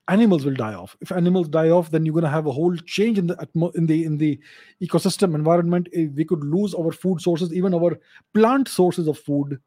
animals 0.08 0.46
will 0.46 0.54
die 0.54 0.74
off. 0.74 0.96
If 1.02 1.12
animals 1.12 1.48
die 1.50 1.70
off, 1.70 1.92
then 1.92 2.06
you're 2.06 2.14
going 2.14 2.24
to 2.24 2.30
have 2.30 2.48
a 2.48 2.52
whole 2.52 2.76
change 2.78 3.18
in 3.18 3.28
the 3.28 3.72
in 3.76 3.86
the 3.86 4.06
in 4.06 4.18
the 4.18 4.40
ecosystem 4.82 5.36
environment. 5.36 5.90
Eh, 5.94 6.08
we 6.16 6.26
could 6.26 6.44
lose 6.44 6.74
our 6.74 6.92
food 6.92 7.22
sources, 7.22 7.54
even 7.54 7.74
our 7.74 8.00
plant 8.34 8.68
sources 8.68 9.08
of 9.08 9.20
food 9.20 9.60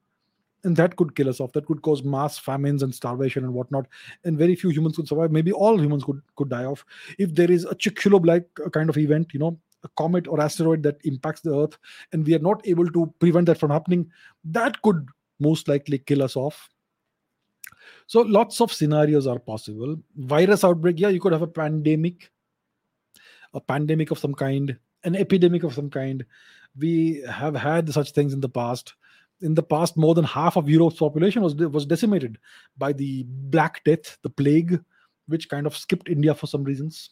and 0.64 0.76
that 0.76 0.96
could 0.96 1.14
kill 1.14 1.28
us 1.28 1.40
off 1.40 1.52
that 1.52 1.66
could 1.66 1.82
cause 1.82 2.02
mass 2.02 2.38
famines 2.38 2.82
and 2.82 2.94
starvation 2.94 3.44
and 3.44 3.54
whatnot 3.54 3.86
and 4.24 4.38
very 4.38 4.54
few 4.54 4.70
humans 4.70 4.96
could 4.96 5.08
survive 5.08 5.30
maybe 5.30 5.52
all 5.52 5.80
humans 5.80 6.04
could 6.04 6.20
could 6.36 6.48
die 6.48 6.64
off 6.64 6.84
if 7.18 7.34
there 7.34 7.50
is 7.50 7.64
a 7.64 7.74
chicxulub 7.74 8.26
like 8.26 8.46
uh, 8.64 8.68
kind 8.68 8.90
of 8.90 8.98
event 8.98 9.28
you 9.32 9.40
know 9.40 9.58
a 9.84 9.88
comet 9.96 10.28
or 10.28 10.40
asteroid 10.40 10.82
that 10.82 10.98
impacts 11.04 11.40
the 11.40 11.56
earth 11.56 11.78
and 12.12 12.26
we 12.26 12.34
are 12.34 12.40
not 12.40 12.66
able 12.66 12.90
to 12.90 13.12
prevent 13.18 13.46
that 13.46 13.58
from 13.58 13.70
happening 13.70 14.10
that 14.44 14.80
could 14.82 15.08
most 15.38 15.68
likely 15.68 15.98
kill 15.98 16.22
us 16.22 16.36
off 16.36 16.68
so 18.10 18.22
lots 18.36 18.60
of 18.60 18.72
scenarios 18.72 19.26
are 19.32 19.38
possible 19.38 19.96
virus 20.16 20.64
outbreak 20.68 20.98
yeah 20.98 21.08
you 21.16 21.20
could 21.20 21.32
have 21.32 21.48
a 21.48 21.54
pandemic 21.58 22.30
a 23.54 23.60
pandemic 23.60 24.10
of 24.10 24.18
some 24.18 24.34
kind 24.34 24.76
an 25.04 25.16
epidemic 25.24 25.62
of 25.62 25.74
some 25.74 25.90
kind 25.90 26.24
we 26.78 27.22
have 27.28 27.54
had 27.54 27.92
such 27.92 28.10
things 28.12 28.32
in 28.32 28.40
the 28.40 28.48
past 28.48 28.94
in 29.42 29.54
the 29.54 29.62
past, 29.62 29.96
more 29.96 30.14
than 30.14 30.24
half 30.24 30.56
of 30.56 30.68
Europe's 30.68 30.98
population 30.98 31.42
was 31.42 31.54
was 31.54 31.86
decimated 31.86 32.38
by 32.76 32.92
the 32.92 33.24
Black 33.26 33.82
Death, 33.84 34.18
the 34.22 34.30
plague, 34.30 34.82
which 35.28 35.48
kind 35.48 35.66
of 35.66 35.76
skipped 35.76 36.08
India 36.08 36.34
for 36.34 36.46
some 36.46 36.64
reasons, 36.64 37.10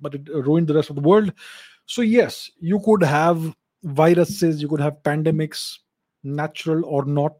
but 0.00 0.14
it 0.14 0.28
ruined 0.28 0.68
the 0.68 0.74
rest 0.74 0.90
of 0.90 0.96
the 0.96 1.02
world. 1.02 1.32
So 1.86 2.02
yes, 2.02 2.50
you 2.60 2.80
could 2.80 3.02
have 3.02 3.54
viruses, 3.82 4.62
you 4.62 4.68
could 4.68 4.80
have 4.80 5.02
pandemics, 5.02 5.78
natural 6.22 6.84
or 6.84 7.04
not. 7.04 7.34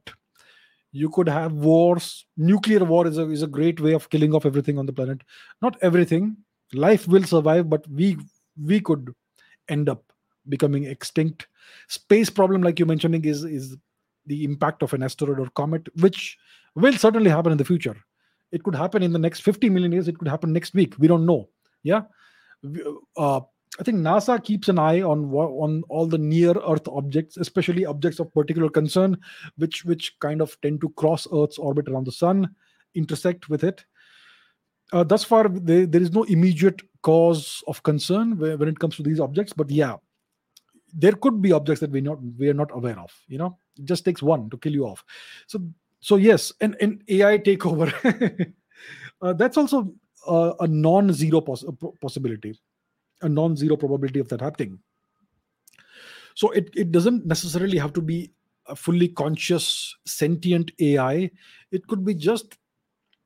You 0.97 1.11
could 1.11 1.29
have 1.29 1.53
wars. 1.53 2.25
Nuclear 2.37 2.83
war 2.83 3.07
is 3.07 3.19
a, 3.19 3.29
is 3.31 3.43
a 3.43 3.47
great 3.47 3.81
way 3.81 3.93
of 3.93 4.09
killing 4.09 4.35
off 4.35 4.47
everything 4.47 4.79
on 4.79 4.87
the 4.87 4.93
planet. 4.93 5.23
Not 5.61 5.77
everything. 5.83 6.37
Life 6.73 7.07
will 7.07 7.25
survive 7.25 7.69
but 7.69 7.87
we 7.89 8.17
we 8.71 8.81
could 8.81 9.15
end 9.69 9.89
up 9.89 10.03
becoming 10.49 10.85
extinct. 10.85 11.49
Space 11.89 12.31
problem 12.31 12.63
like 12.63 12.79
you're 12.79 12.89
mentioning 12.95 13.25
is 13.25 13.45
is 13.45 13.77
the 14.25 14.43
impact 14.45 14.83
of 14.83 14.95
an 14.95 15.03
asteroid 15.03 15.39
or 15.39 15.49
comet 15.51 15.89
which 16.01 16.39
will 16.75 16.97
certainly 17.05 17.31
happen 17.31 17.53
in 17.53 17.59
the 17.59 17.71
future. 17.73 17.97
It 18.51 18.63
could 18.63 18.75
happen 18.75 19.03
in 19.03 19.13
the 19.13 19.19
next 19.19 19.41
50 19.41 19.69
million 19.69 19.93
years. 19.93 20.09
It 20.09 20.19
could 20.19 20.29
happen 20.29 20.53
next 20.53 20.75
week. 20.75 20.95
We 20.99 21.09
don't 21.09 21.27
know. 21.27 21.49
Yeah? 21.83 22.03
Uh, 23.17 23.41
I 23.79 23.83
think 23.83 23.99
NASA 23.99 24.43
keeps 24.43 24.69
an 24.69 24.79
eye 24.79 25.03
on 25.03 25.33
on 25.33 25.83
all 25.89 26.07
the 26.07 26.19
near 26.19 26.53
Earth 26.53 26.89
objects, 26.89 27.37
especially 27.37 27.85
objects 27.85 28.19
of 28.19 28.33
particular 28.33 28.69
concern, 28.69 29.19
which 29.57 29.85
which 29.85 30.19
kind 30.21 30.41
of 30.41 30.59
tend 30.63 30.81
to 30.81 30.89
cross 30.91 31.27
Earth's 31.33 31.59
orbit 31.59 31.89
around 31.89 32.07
the 32.07 32.13
sun, 32.13 32.55
intersect 32.95 33.49
with 33.49 33.65
it. 33.65 33.85
Uh, 34.93 35.05
thus 35.05 35.25
far, 35.25 35.49
there, 35.49 35.85
there 35.85 36.01
is 36.01 36.13
no 36.13 36.23
immediate 36.25 36.81
cause 37.03 37.63
of 37.67 37.83
concern 37.83 38.39
when 38.39 38.69
it 38.69 38.79
comes 38.79 38.97
to 38.97 39.03
these 39.03 39.21
objects. 39.21 39.53
But 39.53 39.71
yeah, 39.71 39.97
there 40.95 41.13
could 41.13 41.43
be 41.43 41.53
objects 41.53 41.81
that 41.81 41.91
we 41.91 42.01
not 42.01 42.19
we 42.39 42.49
are 42.49 42.55
not 42.55 42.71
aware 42.75 42.99
of. 42.99 43.13
You 43.29 43.39
know, 43.39 43.59
it 43.77 43.85
just 43.85 44.05
takes 44.05 44.23
one 44.23 44.49
to 44.51 44.59
kill 44.59 44.73
you 44.73 44.87
off. 44.87 45.05
So 45.49 45.61
so 46.01 46.17
yes, 46.17 46.53
and 46.61 46.77
and 46.81 47.03
AI 47.09 47.39
takeover. 47.39 48.55
uh, 49.21 49.33
that's 49.35 49.59
also 49.59 49.93
a 50.29 50.67
non-zero 50.67 51.41
poss- 51.41 51.65
possibility 52.01 52.59
a 53.23 53.29
non-zero 53.29 53.77
probability 53.77 54.21
of 54.21 54.29
that 54.29 54.41
happening. 54.41 54.79
So 56.35 56.51
it, 56.51 56.71
it 56.77 56.93
doesn't 56.93 57.27
necessarily 57.27 57.79
have 57.79 57.93
to 57.95 58.03
be 58.03 58.31
a 58.69 58.77
fully 58.77 59.09
conscious 59.09 59.97
sentient 60.07 60.73
ai 60.81 61.31
it 61.71 61.87
could 61.87 62.05
be 62.05 62.15
just 62.15 62.59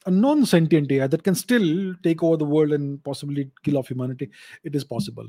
a 0.06 0.10
non-sentient 0.10 0.90
ai 0.92 1.06
that 1.06 1.22
can 1.22 1.34
still 1.34 1.94
take 2.02 2.22
over 2.22 2.36
the 2.36 2.44
world 2.44 2.72
and 2.72 3.02
possibly 3.04 3.50
kill 3.62 3.78
off 3.78 3.88
humanity. 3.88 4.30
It 4.64 4.74
is 4.74 4.84
possible. 4.84 5.26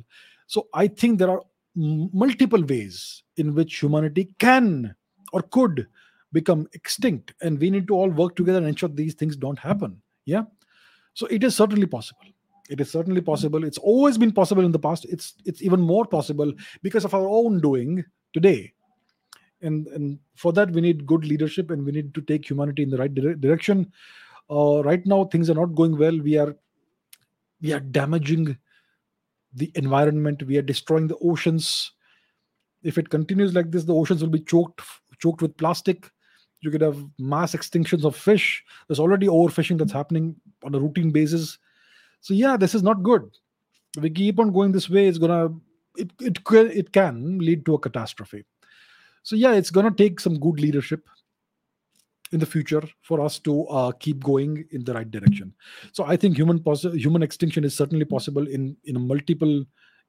So 0.47 0.67
i 0.73 0.88
think 0.88 1.19
there 1.19 1.29
are 1.29 1.41
multiple 1.75 2.63
ways 2.63 3.23
in 3.38 3.55
which 3.55 3.79
humanity 3.79 4.35
can 4.39 4.93
or 5.31 5.41
could 5.41 5.88
become 6.33 6.67
extinct 6.73 7.33
and 7.41 7.59
we 7.59 7.69
need 7.69 7.88
to 7.88 7.93
all 7.93 8.09
work 8.09 8.35
together 8.35 8.57
and 8.57 8.67
ensure 8.67 8.89
these 8.89 9.13
things 9.13 9.38
don't 9.38 9.59
happen. 9.59 10.01
Yeah? 10.25 10.43
So 11.13 11.27
it 11.27 11.43
is 11.43 11.55
certainly 11.55 11.88
possible 11.88 12.25
it 12.72 12.80
is 12.80 12.89
certainly 12.89 13.19
possible. 13.19 13.65
It's 13.65 13.77
always 13.77 14.18
been 14.18 14.31
possible 14.31 14.64
in 14.64 14.72
the 14.72 14.80
past. 14.80 15.06
It's 15.06 15.35
it's 15.45 15.61
even 15.61 15.81
more 15.81 16.06
possible 16.06 16.53
because 16.81 17.03
of 17.03 17.14
our 17.14 17.27
own 17.27 17.60
doing 17.60 18.03
today. 18.34 18.72
And 19.61 19.88
and 19.88 20.19
for 20.35 20.53
that 20.53 20.72
we 20.72 20.80
need 20.80 21.06
good 21.06 21.26
leadership 21.26 21.69
and 21.69 21.85
we 21.85 21.91
need 21.91 22.14
to 22.14 22.22
take 22.22 22.49
humanity 22.49 22.84
in 22.84 22.89
the 22.89 22.98
right 22.98 23.14
dire- 23.14 23.35
direction. 23.35 23.91
Uh, 24.49 24.81
right 24.84 25.06
now 25.06 25.26
things 25.26 25.49
are 25.49 25.56
not 25.56 25.76
going 25.76 25.98
well. 25.98 26.18
We 26.18 26.38
are 26.38 26.56
we 27.61 27.73
are 27.73 27.81
damaging 27.81 28.57
the 29.53 29.69
environment. 29.76 30.43
We 30.43 30.57
are 30.57 30.64
destroying 30.64 31.07
the 31.07 31.18
oceans. 31.18 31.91
If 32.84 32.98
it 32.98 33.10
continues 33.10 33.53
like 33.53 33.69
this 33.69 33.84
the 33.84 33.93
oceans 33.93 34.23
will 34.23 34.30
be 34.30 34.39
choked 34.39 34.81
choked 35.19 35.41
with 35.41 35.57
plastic. 35.57 36.10
You 36.61 36.72
could 36.72 36.81
have 36.81 37.03
mass 37.19 37.53
extinctions 37.53 38.06
of 38.06 38.15
fish. 38.15 38.64
There's 38.88 38.99
already 38.99 39.27
overfishing 39.27 39.77
that's 39.77 39.91
happening 39.91 40.38
on 40.64 40.73
a 40.73 40.80
routine 40.80 41.11
basis 41.11 41.57
so 42.22 42.34
yeah, 42.34 42.56
this 42.56 42.73
is 42.76 42.84
not 42.84 43.03
good. 43.03 43.30
If 43.98 44.03
we 44.03 44.10
keep 44.10 44.39
on 44.39 44.53
going 44.53 44.72
this 44.72 44.89
way, 44.89 45.07
it's 45.07 45.18
gonna 45.18 45.49
it 45.98 46.11
it 46.19 46.38
it 46.49 46.91
can 46.93 47.39
lead 47.39 47.65
to 47.65 47.73
a 47.73 47.80
catastrophe. 47.80 48.45
So 49.23 49.35
yeah, 49.35 49.53
it's 49.53 49.72
gonna 49.72 49.91
take 49.91 50.19
some 50.19 50.39
good 50.39 50.60
leadership 50.60 51.07
in 52.31 52.39
the 52.39 52.45
future 52.45 52.84
for 53.02 53.19
us 53.19 53.39
to 53.39 53.68
uh, 53.68 53.91
keep 53.91 54.23
going 54.23 54.65
in 54.72 54.85
the 54.85 54.93
right 54.93 55.10
direction. 55.10 55.53
So 55.91 56.06
I 56.06 56.15
think 56.15 56.38
human 56.38 56.60
poss- 56.60 56.93
human 56.93 57.23
extinction 57.23 57.65
is 57.65 57.76
certainly 57.76 58.06
possible 58.06 58.48
in 58.48 58.77
in 58.85 58.95
a 58.95 58.99
multiple 58.99 59.65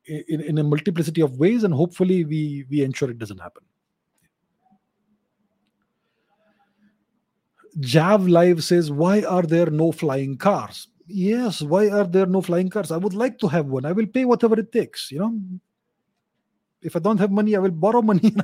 in, 0.06 0.40
in 0.40 0.58
a 0.58 0.64
multiplicity 0.64 1.22
of 1.22 1.38
ways, 1.38 1.64
and 1.64 1.74
hopefully 1.74 2.24
we 2.24 2.66
we 2.70 2.82
ensure 2.82 3.10
it 3.10 3.18
doesn't 3.18 3.40
happen. 3.40 3.64
Jav 7.80 8.28
Live 8.28 8.62
says, 8.62 8.90
Why 8.90 9.22
are 9.22 9.42
there 9.42 9.70
no 9.70 9.92
flying 9.92 10.36
cars? 10.36 10.88
Yes 11.12 11.60
why 11.62 11.88
are 11.88 12.04
there 12.04 12.26
no 12.26 12.40
flying 12.40 12.70
cars? 12.70 12.90
I 12.90 12.96
would 12.96 13.14
like 13.14 13.38
to 13.40 13.48
have 13.48 13.66
one. 13.66 13.84
I 13.84 13.92
will 13.92 14.06
pay 14.06 14.24
whatever 14.24 14.58
it 14.58 14.72
takes 14.72 15.10
you 15.10 15.18
know? 15.18 15.38
If 16.82 16.96
i 16.96 16.98
don't 16.98 17.18
have 17.18 17.30
money 17.30 17.54
i 17.54 17.60
will 17.60 17.70
borrow 17.70 18.02
money 18.02 18.34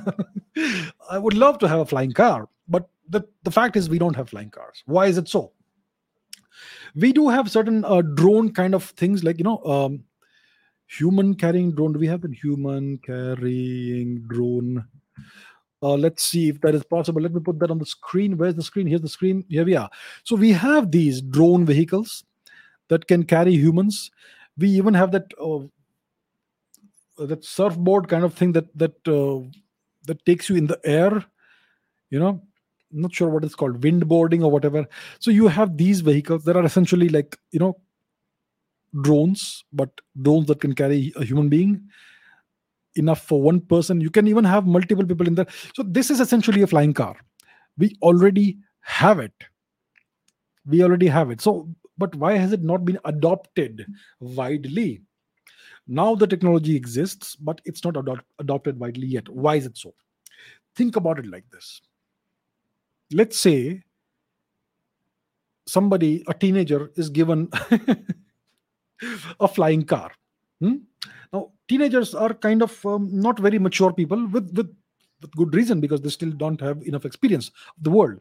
i 1.11 1.17
would 1.17 1.33
love 1.33 1.59
to 1.59 1.67
have 1.67 1.79
a 1.79 1.85
flying 1.85 2.13
car 2.13 2.47
but 2.69 2.89
the, 3.09 3.27
the 3.43 3.51
fact 3.51 3.75
is 3.75 3.89
we 3.89 3.99
don't 3.99 4.15
have 4.15 4.29
flying 4.29 4.51
cars. 4.51 4.83
Why 4.85 5.07
is 5.07 5.17
it 5.17 5.27
so? 5.27 5.51
We 6.95 7.11
do 7.11 7.27
have 7.29 7.51
certain 7.51 7.83
uh, 7.83 8.01
drone 8.01 8.53
kind 8.53 8.75
of 8.75 8.83
things 8.83 9.23
like 9.23 9.37
you 9.37 9.43
know 9.43 9.63
um, 9.63 10.03
human 10.87 11.35
carrying 11.35 11.71
drone. 11.71 11.93
Do 11.93 11.99
we 11.99 12.07
have 12.07 12.23
a 12.23 12.29
human 12.29 12.99
carrying 12.99 14.21
drone. 14.27 14.85
Uh, 15.81 15.93
let's 15.93 16.23
see 16.23 16.49
if 16.49 16.59
that 16.61 16.75
is 16.75 16.83
possible. 16.83 17.21
Let 17.21 17.33
me 17.33 17.39
put 17.39 17.57
that 17.59 17.71
on 17.71 17.79
the 17.79 17.85
screen. 17.85 18.37
Where's 18.37 18.55
the 18.55 18.63
screen? 18.63 18.85
Here's 18.85 19.01
the 19.01 19.09
screen. 19.09 19.45
Here 19.47 19.63
we 19.63 19.75
are. 19.75 19.89
So 20.23 20.35
we 20.35 20.51
have 20.51 20.91
these 20.91 21.21
drone 21.21 21.65
vehicles 21.65 22.25
that 22.89 23.07
can 23.07 23.23
carry 23.23 23.53
humans. 23.53 24.11
We 24.57 24.69
even 24.71 24.93
have 24.93 25.11
that 25.11 25.31
uh, 25.41 25.67
that 27.17 27.43
surfboard 27.43 28.07
kind 28.07 28.23
of 28.23 28.33
thing 28.33 28.53
that 28.53 28.65
that 28.77 29.07
uh, 29.07 29.45
that 30.05 30.23
takes 30.25 30.49
you 30.49 30.55
in 30.55 30.67
the 30.67 30.79
air. 30.83 31.25
You 32.09 32.19
know, 32.19 32.41
I'm 32.93 33.01
not 33.01 33.13
sure 33.13 33.29
what 33.29 33.43
it's 33.43 33.55
called, 33.55 33.81
windboarding 33.81 34.43
or 34.43 34.51
whatever. 34.51 34.87
So 35.19 35.31
you 35.31 35.47
have 35.47 35.77
these 35.77 36.01
vehicles 36.01 36.43
that 36.45 36.55
are 36.55 36.65
essentially 36.65 37.09
like 37.09 37.37
you 37.51 37.59
know 37.59 37.77
drones, 39.01 39.63
but 39.71 39.89
drones 40.21 40.47
that 40.47 40.61
can 40.61 40.73
carry 40.73 41.13
a 41.15 41.23
human 41.23 41.49
being 41.49 41.89
enough 42.95 43.21
for 43.21 43.41
one 43.41 43.61
person. 43.61 44.01
You 44.01 44.09
can 44.09 44.27
even 44.27 44.43
have 44.43 44.65
multiple 44.65 45.05
people 45.05 45.27
in 45.27 45.35
there. 45.35 45.47
So 45.75 45.83
this 45.83 46.09
is 46.09 46.19
essentially 46.19 46.61
a 46.61 46.67
flying 46.67 46.93
car. 46.93 47.15
We 47.77 47.95
already 48.01 48.57
have 48.81 49.19
it. 49.19 49.33
We 50.65 50.83
already 50.83 51.07
have 51.07 51.31
it. 51.31 51.41
So 51.41 51.69
but 51.99 52.15
why 52.15 52.37
has 52.37 52.53
it 52.53 52.63
not 52.63 52.85
been 52.85 52.97
adopted 53.05 53.85
widely? 54.19 55.03
Now 55.87 56.15
the 56.15 56.27
technology 56.27 56.75
exists, 56.75 57.35
but 57.35 57.61
it's 57.65 57.83
not 57.83 57.97
adopt- 57.97 58.25
adopted 58.39 58.79
widely 58.79 59.07
yet. 59.07 59.27
Why 59.29 59.55
is 59.55 59.65
it 59.65 59.77
so? 59.77 59.93
Think 60.75 60.95
about 60.95 61.19
it 61.19 61.27
like 61.27 61.49
this. 61.51 61.81
Let's 63.11 63.39
say 63.39 63.83
somebody, 65.67 66.23
a 66.27 66.33
teenager, 66.33 66.91
is 66.95 67.09
given 67.09 67.49
a 69.39 69.47
flying 69.47 69.83
car. 69.83 70.11
Hmm? 70.61 70.77
Now, 71.33 71.51
teenagers 71.67 72.15
are 72.15 72.33
kind 72.33 72.61
of 72.61 72.85
um, 72.85 73.09
not 73.11 73.39
very 73.39 73.59
mature 73.59 73.93
people 73.93 74.27
with, 74.27 74.55
with 74.55 74.75
with 75.21 75.31
good 75.31 75.53
reason 75.53 75.79
because 75.79 76.01
they 76.01 76.09
still 76.09 76.31
don't 76.31 76.59
have 76.61 76.81
enough 76.83 77.05
experience 77.05 77.49
of 77.49 77.83
the 77.83 77.89
world. 77.89 78.19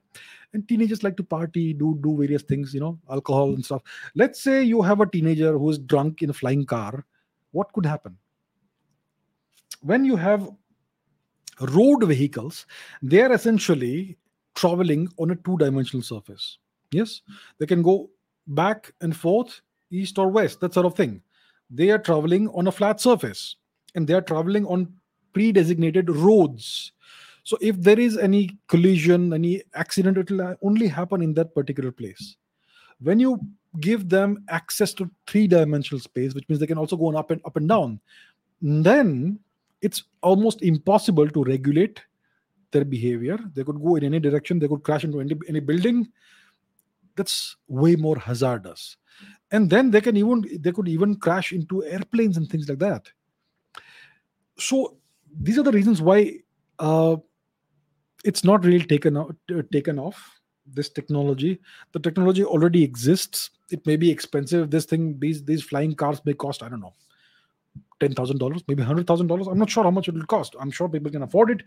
And 0.53 0.67
teenagers 0.67 1.03
like 1.03 1.17
to 1.19 1.23
party 1.23 1.73
do 1.73 1.99
do 2.03 2.17
various 2.17 2.43
things 2.43 2.73
you 2.75 2.81
know 2.81 2.99
alcohol 3.11 3.55
and 3.55 3.65
stuff. 3.65 3.83
Let's 4.15 4.41
say 4.41 4.63
you 4.63 4.83
have 4.83 5.01
a 5.01 5.07
teenager 5.07 5.59
who 5.59 5.71
is 5.71 5.79
drunk 5.79 6.23
in 6.23 6.31
a 6.31 6.35
flying 6.35 6.65
car. 6.65 7.05
What 7.53 7.73
could 7.73 7.87
happen? 7.87 8.17
When 9.81 10.05
you 10.05 10.17
have 10.17 10.49
road 11.61 12.05
vehicles 12.05 12.67
they 13.03 13.21
are 13.21 13.33
essentially 13.33 14.17
traveling 14.55 15.09
on 15.19 15.31
a 15.31 15.37
two 15.37 15.57
dimensional 15.59 16.03
surface. 16.03 16.59
Yes? 16.91 17.23
They 17.59 17.67
can 17.67 17.83
go 17.83 18.11
back 18.47 18.93
and 19.01 19.17
forth 19.17 19.61
east 19.91 20.19
or 20.19 20.29
west 20.29 20.61
that 20.61 20.75
sort 20.75 20.87
of 20.87 20.95
thing. 20.95 21.23
They 21.71 21.91
are 21.91 21.99
traveling 21.99 22.49
on 22.49 22.67
a 22.67 22.73
flat 22.73 23.01
surface 23.01 23.57
and 23.95 24.07
they 24.07 24.15
are 24.15 24.23
traveling 24.23 24.67
on 24.67 24.93
pre-designated 25.33 26.11
roads. 26.11 26.93
So 27.45 27.57
if 27.61 27.81
there 27.81 27.99
is 27.99 28.19
any 28.19 28.59
collision 28.69 29.33
any 29.33 29.63
accident 29.75 30.19
it 30.19 30.31
will 30.31 30.57
only 30.63 30.89
happen 30.89 31.23
in 31.23 31.35
that 31.35 31.55
particular 31.55 31.91
place. 31.91 32.37
When 33.01 33.21
you 33.21 33.41
give 33.81 34.09
them 34.09 34.45
access 34.49 34.93
to 34.95 35.11
three 35.27 35.47
dimensional 35.47 36.01
space 36.01 36.35
which 36.35 36.49
means 36.49 36.61
they 36.61 36.67
can 36.67 36.79
also 36.79 36.97
go 36.97 37.07
on 37.07 37.17
up 37.17 37.31
and 37.31 37.41
up 37.45 37.57
and 37.57 37.69
down 37.69 38.01
then 38.61 39.39
it's 39.81 40.05
almost 40.23 40.63
impossible 40.63 41.29
to 41.29 41.45
regulate 41.45 42.01
their 42.71 42.85
behavior. 42.85 43.39
They 43.55 43.65
could 43.65 43.83
go 43.83 43.97
in 43.97 44.05
any 44.05 44.21
direction. 44.21 44.59
They 44.59 44.69
could 44.69 44.83
crash 44.83 45.05
into 45.05 45.21
any, 45.21 45.35
any 45.49 45.61
building. 45.61 46.09
That's 47.17 47.57
way 47.67 47.97
more 47.97 48.19
hazardous. 48.19 48.97
And 49.51 49.71
then 49.71 49.91
they 49.91 50.01
can 50.01 50.17
even 50.17 50.45
they 50.61 50.73
could 50.73 50.89
even 50.89 51.17
crash 51.17 51.53
into 51.53 51.85
airplanes 51.85 52.37
and 52.37 52.49
things 52.49 52.69
like 52.69 52.79
that. 52.79 53.11
So 54.59 54.99
these 55.41 55.59
are 55.59 55.63
the 55.63 55.73
reasons 55.73 56.01
why 56.01 56.35
uh, 56.79 57.17
it's 58.25 58.45
not 58.45 58.65
really 58.65 58.85
taken 58.85 59.17
uh, 59.17 59.27
taken 59.73 59.99
off 59.99 60.41
this 60.67 60.91
technology 60.91 61.59
the 61.93 62.01
technology 62.01 62.45
already 62.45 62.85
exists 62.85 63.51
it 63.71 63.85
may 63.87 63.97
be 63.97 64.11
expensive 64.11 64.71
this 64.71 64.85
thing 64.85 65.19
these 65.19 65.45
these 65.45 65.63
flying 65.63 65.95
cars 65.95 66.21
may 66.25 66.35
cost 66.35 66.63
i 66.63 66.69
don't 66.69 66.81
know 66.81 66.95
$10000 68.01 68.63
maybe 68.69 68.83
$100000 68.83 69.51
i'm 69.51 69.59
not 69.59 69.71
sure 69.71 69.85
how 69.85 69.91
much 69.91 70.09
it 70.09 70.15
will 70.15 70.27
cost 70.27 70.55
i'm 70.61 70.71
sure 70.71 70.89
people 70.89 71.11
can 71.11 71.23
afford 71.23 71.51
it 71.51 71.63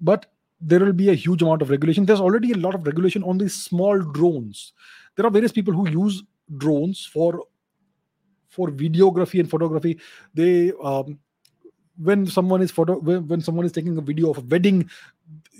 but 0.00 0.26
there 0.60 0.80
will 0.80 0.92
be 0.92 1.10
a 1.10 1.14
huge 1.14 1.42
amount 1.42 1.62
of 1.62 1.70
regulation. 1.70 2.06
There's 2.06 2.20
already 2.20 2.52
a 2.52 2.56
lot 2.56 2.74
of 2.74 2.86
regulation 2.86 3.22
on 3.22 3.38
these 3.38 3.54
small 3.54 3.98
drones. 3.98 4.72
There 5.16 5.26
are 5.26 5.30
various 5.30 5.52
people 5.52 5.74
who 5.74 5.88
use 5.88 6.22
drones 6.56 7.04
for 7.04 7.44
for 8.48 8.68
videography 8.68 9.40
and 9.40 9.50
photography. 9.50 9.98
They 10.32 10.72
um, 10.82 11.18
when 11.98 12.26
someone 12.26 12.62
is 12.62 12.70
photo 12.70 12.98
when, 12.98 13.26
when 13.28 13.40
someone 13.40 13.66
is 13.66 13.72
taking 13.72 13.96
a 13.96 14.00
video 14.00 14.30
of 14.30 14.38
a 14.38 14.42
wedding, 14.42 14.88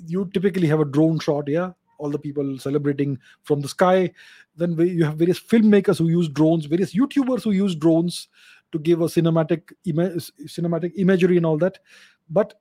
you 0.06 0.28
typically 0.32 0.66
have 0.66 0.80
a 0.80 0.84
drone 0.84 1.18
shot. 1.18 1.48
Yeah, 1.48 1.70
all 1.98 2.10
the 2.10 2.18
people 2.18 2.58
celebrating 2.58 3.18
from 3.42 3.60
the 3.60 3.68
sky. 3.68 4.12
Then 4.56 4.76
we, 4.76 4.90
you 4.90 5.04
have 5.04 5.16
various 5.16 5.40
filmmakers 5.40 5.98
who 5.98 6.08
use 6.08 6.28
drones, 6.28 6.66
various 6.66 6.94
YouTubers 6.94 7.42
who 7.42 7.52
use 7.52 7.74
drones 7.74 8.28
to 8.72 8.78
give 8.78 9.00
a 9.00 9.04
cinematic 9.04 9.72
ima- 9.84 10.16
cinematic 10.46 10.92
imagery 10.96 11.36
and 11.36 11.46
all 11.46 11.58
that. 11.58 11.78
But 12.28 12.54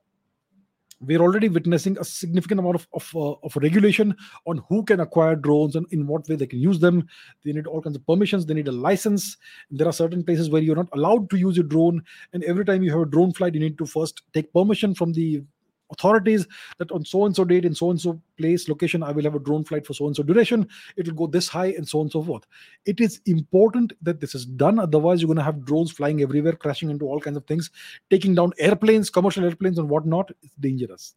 we're 1.06 1.20
already 1.20 1.48
witnessing 1.48 1.96
a 1.98 2.04
significant 2.04 2.60
amount 2.60 2.76
of 2.76 2.88
of, 2.92 3.10
uh, 3.14 3.34
of, 3.42 3.56
regulation 3.56 4.14
on 4.46 4.58
who 4.68 4.84
can 4.84 5.00
acquire 5.00 5.36
drones 5.36 5.76
and 5.76 5.86
in 5.90 6.06
what 6.06 6.28
way 6.28 6.36
they 6.36 6.46
can 6.46 6.58
use 6.58 6.80
them. 6.80 7.06
They 7.44 7.52
need 7.52 7.66
all 7.66 7.80
kinds 7.80 7.96
of 7.96 8.06
permissions. 8.06 8.46
They 8.46 8.54
need 8.54 8.68
a 8.68 8.72
license. 8.72 9.36
There 9.70 9.88
are 9.88 9.92
certain 9.92 10.24
places 10.24 10.50
where 10.50 10.62
you're 10.62 10.76
not 10.76 10.88
allowed 10.92 11.30
to 11.30 11.36
use 11.36 11.58
a 11.58 11.62
drone, 11.62 12.02
and 12.32 12.44
every 12.44 12.64
time 12.64 12.82
you 12.82 12.90
have 12.92 13.00
a 13.00 13.06
drone 13.06 13.32
flight, 13.32 13.54
you 13.54 13.60
need 13.60 13.78
to 13.78 13.86
first 13.86 14.22
take 14.32 14.52
permission 14.52 14.94
from 14.94 15.12
the 15.12 15.42
authorities 15.90 16.46
that 16.78 16.90
on 16.90 17.04
so 17.04 17.26
and 17.26 17.36
so 17.36 17.44
date 17.44 17.64
in 17.64 17.74
so 17.74 17.90
and 17.90 18.00
so 18.00 18.20
place 18.38 18.68
location 18.68 19.02
i 19.02 19.12
will 19.12 19.22
have 19.22 19.34
a 19.34 19.38
drone 19.38 19.64
flight 19.64 19.86
for 19.86 19.94
so 19.94 20.06
and 20.06 20.16
so 20.16 20.22
duration. 20.22 20.66
It 20.96 21.06
will 21.06 21.14
go 21.14 21.26
this 21.26 21.48
high 21.48 21.66
and 21.66 21.88
so 21.88 21.98
on 21.98 22.04
and 22.04 22.12
so 22.12 22.22
forth. 22.22 22.44
It 22.86 23.00
is 23.00 23.20
important 23.26 23.92
that 24.02 24.20
this 24.20 24.34
is 24.34 24.44
done. 24.46 24.78
Otherwise 24.78 25.20
you're 25.20 25.28
going 25.28 25.38
to 25.38 25.42
have 25.44 25.64
drones 25.64 25.92
flying 25.92 26.22
everywhere 26.22 26.52
crashing 26.52 26.90
into 26.90 27.06
all 27.06 27.20
kinds 27.20 27.36
of 27.36 27.46
things 27.46 27.70
taking 28.10 28.34
down 28.34 28.52
airplanes 28.58 29.10
commercial 29.10 29.44
airplanes 29.44 29.78
and 29.78 29.88
whatnot. 29.88 30.30
It's 30.42 30.54
dangerous. 30.56 31.14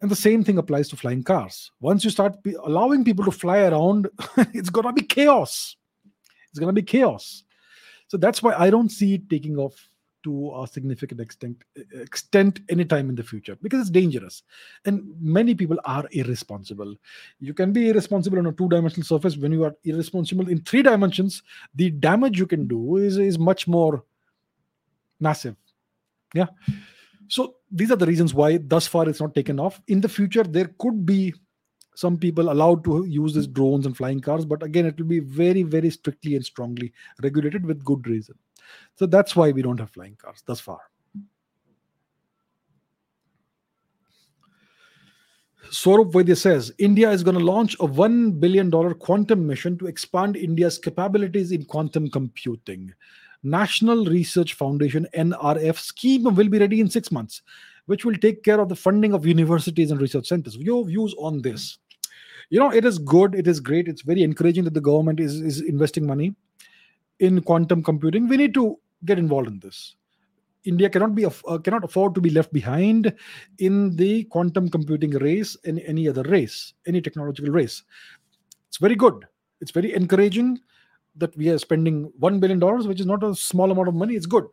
And 0.00 0.10
the 0.10 0.16
same 0.16 0.44
thing 0.44 0.58
applies 0.58 0.88
to 0.90 0.96
flying 0.96 1.24
cars. 1.24 1.72
Once 1.80 2.04
you 2.04 2.10
start 2.10 2.36
allowing 2.62 3.04
people 3.04 3.24
to 3.24 3.32
fly 3.32 3.58
around 3.60 4.08
it's 4.54 4.70
going 4.70 4.86
to 4.86 4.92
be 4.92 5.02
chaos. 5.02 5.76
It's 6.50 6.58
going 6.58 6.72
to 6.74 6.80
be 6.80 6.86
chaos. 6.86 7.44
So 8.08 8.16
that's 8.16 8.42
why 8.42 8.54
i 8.54 8.70
don't 8.70 8.90
see 8.90 9.14
it 9.14 9.28
taking 9.28 9.58
off 9.58 9.87
to 10.24 10.52
a 10.62 10.66
significant 10.66 11.20
extent 11.20 11.62
extent 11.92 12.60
anytime 12.68 13.08
in 13.08 13.14
the 13.14 13.22
future 13.22 13.56
because 13.62 13.80
it's 13.80 13.90
dangerous. 13.90 14.42
And 14.84 15.14
many 15.20 15.54
people 15.54 15.78
are 15.84 16.04
irresponsible. 16.12 16.94
You 17.40 17.54
can 17.54 17.72
be 17.72 17.88
irresponsible 17.90 18.38
on 18.38 18.46
a 18.46 18.52
two 18.52 18.68
dimensional 18.68 19.06
surface 19.06 19.36
when 19.36 19.52
you 19.52 19.64
are 19.64 19.74
irresponsible 19.84 20.48
in 20.48 20.60
three 20.62 20.82
dimensions. 20.82 21.42
The 21.74 21.90
damage 21.90 22.38
you 22.38 22.46
can 22.46 22.66
do 22.66 22.96
is, 22.96 23.18
is 23.18 23.38
much 23.38 23.68
more 23.68 24.04
massive. 25.20 25.56
Yeah. 26.34 26.46
So 27.28 27.56
these 27.70 27.90
are 27.90 27.96
the 27.96 28.06
reasons 28.06 28.34
why 28.34 28.58
thus 28.58 28.86
far 28.86 29.08
it's 29.08 29.20
not 29.20 29.34
taken 29.34 29.60
off. 29.60 29.80
In 29.88 30.00
the 30.00 30.08
future 30.08 30.42
there 30.42 30.70
could 30.78 31.04
be 31.04 31.34
some 31.94 32.16
people 32.16 32.52
allowed 32.52 32.84
to 32.84 33.04
use 33.06 33.34
these 33.34 33.48
drones 33.48 33.84
and 33.84 33.96
flying 33.96 34.20
cars 34.20 34.44
but 34.44 34.62
again 34.62 34.86
it 34.86 34.96
will 34.98 35.06
be 35.06 35.18
very 35.18 35.64
very 35.64 35.90
strictly 35.90 36.36
and 36.36 36.44
strongly 36.44 36.92
regulated 37.24 37.66
with 37.66 37.84
good 37.84 38.06
reason 38.06 38.36
so 38.96 39.06
that's 39.06 39.36
why 39.36 39.50
we 39.50 39.62
don't 39.62 39.78
have 39.78 39.90
flying 39.90 40.16
cars 40.16 40.42
thus 40.46 40.60
far. 40.60 40.80
Swarup 45.70 46.12
Vaidya 46.12 46.36
says 46.36 46.72
India 46.78 47.10
is 47.10 47.22
going 47.22 47.36
to 47.36 47.44
launch 47.44 47.74
a 47.74 47.86
$1 47.86 48.40
billion 48.40 48.70
quantum 48.94 49.46
mission 49.46 49.76
to 49.78 49.86
expand 49.86 50.36
India's 50.36 50.78
capabilities 50.78 51.52
in 51.52 51.64
quantum 51.64 52.10
computing. 52.10 52.92
National 53.42 54.04
Research 54.06 54.54
Foundation 54.54 55.06
NRF 55.14 55.78
scheme 55.78 56.24
will 56.24 56.48
be 56.48 56.58
ready 56.58 56.80
in 56.80 56.88
six 56.88 57.12
months, 57.12 57.42
which 57.86 58.04
will 58.04 58.16
take 58.16 58.42
care 58.42 58.60
of 58.60 58.68
the 58.68 58.76
funding 58.76 59.12
of 59.12 59.26
universities 59.26 59.90
and 59.90 60.00
research 60.00 60.26
centers. 60.26 60.56
Your 60.56 60.84
views 60.84 61.14
on 61.18 61.42
this? 61.42 61.78
You 62.50 62.58
know, 62.58 62.72
it 62.72 62.84
is 62.84 62.98
good, 62.98 63.34
it 63.34 63.46
is 63.46 63.60
great, 63.60 63.88
it's 63.88 64.02
very 64.02 64.22
encouraging 64.22 64.64
that 64.64 64.74
the 64.74 64.80
government 64.80 65.20
is, 65.20 65.40
is 65.40 65.60
investing 65.60 66.06
money 66.06 66.34
in 67.20 67.40
quantum 67.42 67.82
computing, 67.82 68.28
we 68.28 68.36
need 68.36 68.54
to 68.54 68.78
get 69.04 69.18
involved 69.18 69.48
in 69.48 69.58
this. 69.60 69.96
India 70.64 70.90
cannot 70.90 71.14
be 71.14 71.24
uh, 71.24 71.58
cannot 71.58 71.84
afford 71.84 72.14
to 72.14 72.20
be 72.20 72.30
left 72.30 72.52
behind 72.52 73.14
in 73.58 73.94
the 73.96 74.24
quantum 74.24 74.68
computing 74.68 75.10
race 75.12 75.56
in 75.64 75.78
any 75.80 76.08
other 76.08 76.22
race, 76.24 76.74
any 76.86 77.00
technological 77.00 77.50
race. 77.50 77.82
It's 78.68 78.78
very 78.78 78.96
good. 78.96 79.24
It's 79.60 79.70
very 79.70 79.94
encouraging 79.94 80.58
that 81.16 81.36
we 81.36 81.48
are 81.48 81.58
spending 81.58 82.12
one 82.18 82.38
billion 82.40 82.58
dollars, 82.58 82.86
which 82.86 83.00
is 83.00 83.06
not 83.06 83.24
a 83.24 83.34
small 83.34 83.70
amount 83.70 83.88
of 83.88 83.94
money. 83.94 84.14
It's 84.14 84.26
good. 84.26 84.46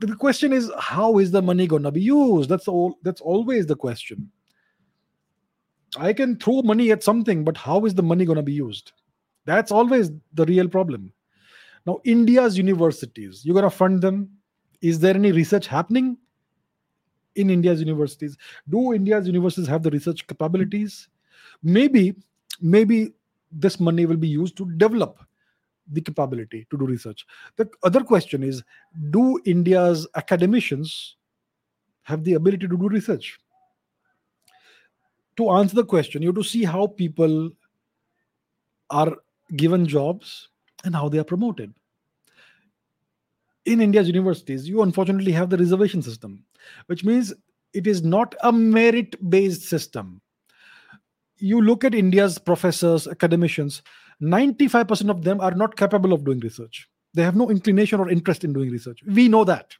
The 0.00 0.16
question 0.16 0.52
is, 0.52 0.70
how 0.78 1.18
is 1.18 1.30
the 1.30 1.42
money 1.42 1.66
going 1.66 1.84
to 1.84 1.92
be 1.92 2.02
used? 2.02 2.48
That's 2.48 2.66
all. 2.66 2.98
That's 3.02 3.20
always 3.20 3.66
the 3.66 3.76
question. 3.76 4.30
I 5.98 6.12
can 6.12 6.36
throw 6.38 6.62
money 6.62 6.90
at 6.90 7.04
something, 7.04 7.44
but 7.44 7.56
how 7.56 7.84
is 7.84 7.94
the 7.94 8.02
money 8.02 8.24
going 8.24 8.36
to 8.36 8.42
be 8.42 8.52
used? 8.52 8.92
That's 9.44 9.70
always 9.70 10.10
the 10.34 10.44
real 10.44 10.68
problem. 10.68 11.12
Now, 11.86 12.00
India's 12.04 12.58
universities, 12.58 13.44
you're 13.44 13.54
going 13.54 13.62
to 13.62 13.70
fund 13.70 14.02
them. 14.02 14.30
Is 14.82 14.98
there 14.98 15.14
any 15.14 15.30
research 15.32 15.68
happening 15.68 16.18
in 17.36 17.48
India's 17.48 17.80
universities? 17.80 18.36
Do 18.68 18.92
India's 18.92 19.26
universities 19.26 19.68
have 19.68 19.82
the 19.82 19.90
research 19.90 20.26
capabilities? 20.26 21.08
Maybe, 21.62 22.16
maybe 22.60 23.14
this 23.52 23.78
money 23.78 24.04
will 24.04 24.16
be 24.16 24.28
used 24.28 24.56
to 24.56 24.70
develop 24.72 25.24
the 25.92 26.00
capability 26.00 26.66
to 26.70 26.76
do 26.76 26.84
research. 26.84 27.24
The 27.56 27.70
other 27.84 28.02
question 28.02 28.42
is 28.42 28.64
Do 29.10 29.40
India's 29.44 30.06
academicians 30.16 31.16
have 32.02 32.24
the 32.24 32.34
ability 32.34 32.66
to 32.66 32.76
do 32.76 32.88
research? 32.88 33.38
To 35.36 35.50
answer 35.50 35.76
the 35.76 35.84
question, 35.84 36.22
you 36.22 36.28
have 36.28 36.36
to 36.36 36.42
see 36.42 36.64
how 36.64 36.88
people 36.88 37.50
are 38.90 39.16
given 39.54 39.86
jobs 39.86 40.48
and 40.86 40.94
how 40.94 41.08
they 41.08 41.18
are 41.18 41.24
promoted. 41.24 41.74
In 43.66 43.80
India's 43.80 44.06
universities, 44.06 44.68
you 44.68 44.82
unfortunately 44.82 45.32
have 45.32 45.50
the 45.50 45.58
reservation 45.58 46.00
system, 46.00 46.44
which 46.86 47.04
means 47.04 47.34
it 47.74 47.86
is 47.86 48.02
not 48.02 48.34
a 48.42 48.52
merit 48.52 49.28
based 49.28 49.62
system. 49.62 50.22
You 51.38 51.60
look 51.60 51.84
at 51.84 51.94
India's 51.94 52.38
professors, 52.38 53.06
academicians, 53.06 53.82
95% 54.22 55.10
of 55.10 55.24
them 55.24 55.40
are 55.40 55.50
not 55.50 55.76
capable 55.76 56.12
of 56.12 56.24
doing 56.24 56.40
research. 56.40 56.88
They 57.12 57.22
have 57.22 57.36
no 57.36 57.50
inclination 57.50 58.00
or 58.00 58.08
interest 58.08 58.44
in 58.44 58.52
doing 58.52 58.70
research. 58.70 59.00
We 59.06 59.28
know 59.28 59.44
that. 59.44 59.74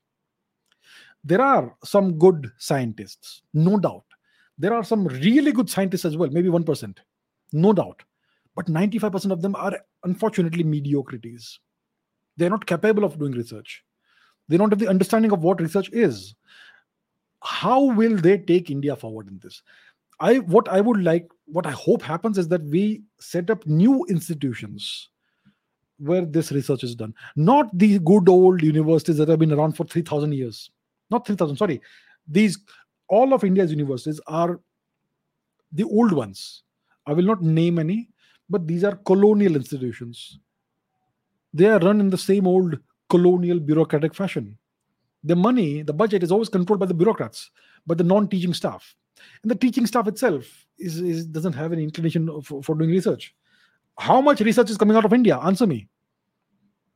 There 1.24 1.40
are 1.40 1.74
some 1.84 2.18
good 2.18 2.50
scientists, 2.58 3.42
no 3.54 3.78
doubt. 3.78 4.04
There 4.58 4.74
are 4.74 4.84
some 4.84 5.06
really 5.06 5.52
good 5.52 5.70
scientists 5.70 6.04
as 6.04 6.16
well, 6.16 6.30
maybe 6.30 6.48
1%, 6.48 6.98
no 7.52 7.72
doubt 7.72 8.02
but 8.56 8.66
95% 8.66 9.30
of 9.30 9.42
them 9.42 9.54
are 9.54 9.78
unfortunately 10.02 10.64
mediocrities. 10.64 11.60
They're 12.36 12.50
not 12.50 12.66
capable 12.66 13.04
of 13.04 13.18
doing 13.18 13.32
research. 13.32 13.84
They 14.48 14.56
don't 14.56 14.70
have 14.70 14.78
the 14.78 14.88
understanding 14.88 15.30
of 15.32 15.42
what 15.42 15.60
research 15.60 15.90
is. 15.92 16.34
How 17.42 17.82
will 17.82 18.16
they 18.16 18.38
take 18.38 18.70
India 18.70 18.96
forward 18.96 19.28
in 19.28 19.38
this? 19.42 19.62
I 20.18 20.38
what 20.38 20.68
I 20.68 20.80
would 20.80 21.02
like, 21.02 21.28
what 21.44 21.66
I 21.66 21.72
hope 21.72 22.00
happens 22.00 22.38
is 22.38 22.48
that 22.48 22.62
we 22.64 23.02
set 23.20 23.50
up 23.50 23.66
new 23.66 24.06
institutions 24.06 25.10
where 25.98 26.24
this 26.24 26.52
research 26.52 26.82
is 26.84 26.94
done. 26.94 27.14
Not 27.36 27.76
the 27.76 27.98
good 27.98 28.28
old 28.28 28.62
universities 28.62 29.18
that 29.18 29.28
have 29.28 29.38
been 29.38 29.52
around 29.52 29.76
for 29.76 29.84
3,000 29.84 30.32
years. 30.32 30.70
Not 31.10 31.26
3,000, 31.26 31.56
sorry. 31.56 31.80
These, 32.26 32.58
all 33.08 33.32
of 33.32 33.44
India's 33.44 33.70
universities 33.70 34.20
are 34.26 34.60
the 35.72 35.84
old 35.84 36.12
ones. 36.12 36.62
I 37.06 37.12
will 37.12 37.24
not 37.24 37.42
name 37.42 37.78
any, 37.78 38.10
but 38.48 38.66
these 38.66 38.85
are 38.85 38.97
colonial 38.97 39.56
institutions. 39.56 40.39
They 41.52 41.66
are 41.66 41.78
run 41.78 42.01
in 42.01 42.10
the 42.10 42.18
same 42.18 42.47
old 42.47 42.78
colonial 43.09 43.60
bureaucratic 43.60 44.14
fashion. 44.14 44.59
The 45.24 45.36
money, 45.36 45.82
the 45.82 45.93
budget 45.93 46.23
is 46.23 46.31
always 46.31 46.48
controlled 46.48 46.81
by 46.81 46.86
the 46.86 46.94
bureaucrats, 46.94 47.51
by 47.86 47.94
the 47.94 48.05
non 48.05 48.28
teaching 48.28 48.55
staff. 48.55 48.94
And 49.43 49.51
the 49.51 49.56
teaching 49.56 49.86
staff 49.86 50.06
itself 50.06 50.66
is, 50.78 51.01
is 51.01 51.27
doesn't 51.27 51.55
have 51.55 51.73
any 51.73 51.82
inclination 51.82 52.40
for, 52.43 52.62
for 52.62 52.74
doing 52.74 52.90
research. 52.90 53.35
How 53.98 54.20
much 54.20 54.40
research 54.40 54.70
is 54.70 54.77
coming 54.77 54.97
out 54.97 55.05
of 55.05 55.12
India? 55.12 55.39
Answer 55.39 55.66
me. 55.66 55.89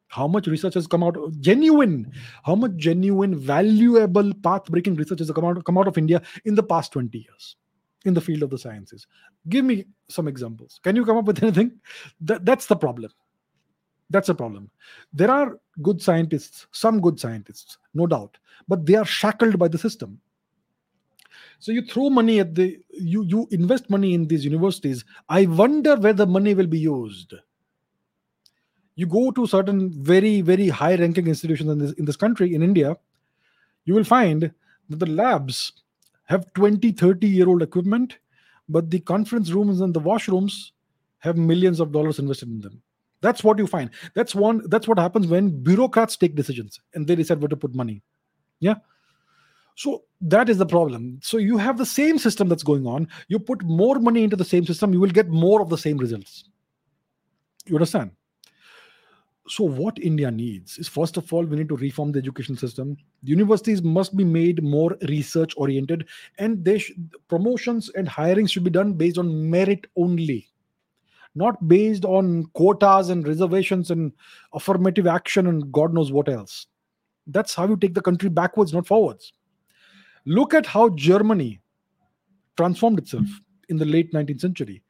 How 0.09 0.27
much 0.27 0.49
research 0.49 0.75
has 0.75 0.87
come 0.87 1.05
out 1.05 1.17
genuine? 1.41 2.13
How 2.43 2.55
much 2.57 2.77
genuine, 2.77 3.35
valuable, 3.37 4.35
path-breaking 4.43 4.97
research 4.97 5.21
has 5.21 5.31
come 5.31 5.45
out, 5.45 5.65
come 5.65 5.79
out 5.79 5.87
of 5.87 5.97
India 5.97 6.21
in 6.45 6.57
the 6.57 6.63
past 6.63 6.93
20 6.93 7.17
years? 7.17 7.57
In 8.05 8.15
the 8.15 8.21
field 8.21 8.43
of 8.43 8.51
the 8.51 8.59
sciences. 8.59 9.07
Give 9.49 9.65
me 9.65 9.87
some 10.09 10.29
examples. 10.29 10.81
Can 10.83 10.97
you 10.97 11.05
come 11.05 11.17
up 11.17 11.27
with 11.27 11.43
anything? 11.43 11.73
That, 12.21 12.45
that's 12.45 12.67
the 12.67 12.77
problem. 12.77 13.13
That's 14.11 14.29
a 14.29 14.35
problem. 14.35 14.71
There 15.13 15.31
are 15.31 15.59
good 15.83 16.03
scientists 16.03 16.67
some 16.73 17.01
good 17.01 17.19
scientists 17.19 17.79
no 17.95 18.07
doubt 18.07 18.37
but 18.69 18.85
they 18.85 18.97
are 18.97 19.05
shackled 19.05 19.59
by 19.59 19.69
the 19.69 19.79
system. 19.79 20.21
So 21.59 21.73
you 21.73 21.83
throw 21.83 22.11
money 22.11 22.41
at 22.41 22.55
the 22.55 22.79
you 22.91 23.23
you 23.25 23.47
invest 23.51 23.89
money 23.89 24.15
in 24.15 24.27
these 24.27 24.45
universities. 24.45 25.05
I 25.29 25.47
wonder 25.47 25.97
where 25.97 26.13
the 26.13 26.27
money 26.27 26.55
will 26.55 26.67
be 26.67 26.79
used. 26.79 27.35
You 28.97 29.07
go 29.07 29.31
to 29.31 29.47
certain 29.47 29.91
very 30.03 30.41
very 30.41 30.69
high 30.69 30.97
ranking 30.97 31.29
institutions 31.29 31.71
in 31.71 31.79
this 31.79 31.93
in 31.93 32.05
this 32.05 32.17
country 32.17 32.55
in 32.55 32.63
india 32.63 32.97
you 33.85 33.95
will 33.95 34.05
find 34.05 34.53
that 34.89 34.99
the 34.99 35.07
labs 35.07 35.73
have 36.31 36.51
20, 36.55 36.93
30 36.93 37.27
year 37.27 37.49
old 37.49 37.61
equipment, 37.61 38.19
but 38.69 38.89
the 38.89 39.01
conference 39.01 39.51
rooms 39.51 39.81
and 39.81 39.93
the 39.93 40.01
washrooms 40.01 40.71
have 41.19 41.37
millions 41.37 41.81
of 41.81 41.93
dollars 41.93 42.19
invested 42.21 42.49
in 42.49 42.61
them. 42.61 42.81
That's 43.21 43.45
what 43.45 43.59
you 43.59 43.67
find. 43.67 43.91
That's 44.15 44.35
one. 44.35 44.63
That's 44.69 44.89
what 44.89 44.99
happens 44.99 45.27
when 45.27 45.63
bureaucrats 45.63 46.17
take 46.17 46.37
decisions 46.37 46.81
and 46.95 47.07
they 47.07 47.17
decide 47.17 47.41
where 47.41 47.49
to 47.49 47.57
put 47.57 47.75
money. 47.75 48.03
Yeah. 48.61 48.77
So 49.75 50.05
that 50.21 50.49
is 50.49 50.57
the 50.57 50.67
problem. 50.67 51.19
So 51.23 51.37
you 51.37 51.59
have 51.59 51.79
the 51.79 51.87
same 51.87 52.17
system 52.17 52.49
that's 52.49 52.63
going 52.63 52.87
on. 52.87 53.09
You 53.29 53.39
put 53.39 53.63
more 53.65 53.99
money 53.99 54.23
into 54.23 54.37
the 54.37 54.45
same 54.45 54.65
system, 54.65 54.93
you 54.93 55.01
will 55.01 55.11
get 55.11 55.29
more 55.29 55.61
of 55.61 55.69
the 55.69 55.79
same 55.79 55.99
results. 55.99 56.45
You 57.67 57.77
understand? 57.77 58.13
So 59.51 59.65
what 59.65 59.99
India 59.99 60.31
needs 60.31 60.79
is 60.79 60.87
first 60.87 61.17
of 61.17 61.33
all, 61.33 61.45
we 61.45 61.57
need 61.57 61.69
to 61.71 61.77
reform 61.77 62.13
the 62.13 62.21
education 62.21 62.57
system. 62.57 62.97
The 63.25 63.31
universities 63.31 63.83
must 63.83 64.17
be 64.17 64.25
made 64.25 64.63
more 64.63 64.97
research 65.09 65.55
oriented, 65.57 66.07
and 66.39 66.65
they 66.65 66.79
sh- 66.79 66.93
promotions 67.29 67.91
and 67.97 68.09
hiring 68.09 68.47
should 68.47 68.63
be 68.63 68.71
done 68.71 68.93
based 68.93 69.19
on 69.19 69.51
merit 69.51 69.87
only 69.97 70.51
not 71.35 71.69
based 71.69 72.05
on 72.05 72.45
quotas 72.55 73.09
and 73.09 73.27
reservations 73.27 73.91
and 73.91 74.13
affirmative 74.53 75.07
action 75.07 75.47
and 75.47 75.71
God 75.73 75.95
knows 75.95 76.11
what 76.11 76.29
else. 76.29 76.67
That's 77.27 77.55
how 77.55 77.69
you 77.69 77.77
take 77.77 77.95
the 77.95 78.03
country 78.03 78.29
backwards, 78.29 78.73
not 78.73 78.87
forwards. 78.87 79.33
Look 80.27 80.55
at 80.55 80.67
how 80.67 80.89
Germany 80.91 81.61
transformed 82.57 82.99
itself 82.99 83.27
in 83.69 83.77
the 83.77 83.85
late 83.85 84.13
19th 84.13 84.41
century. 84.41 84.83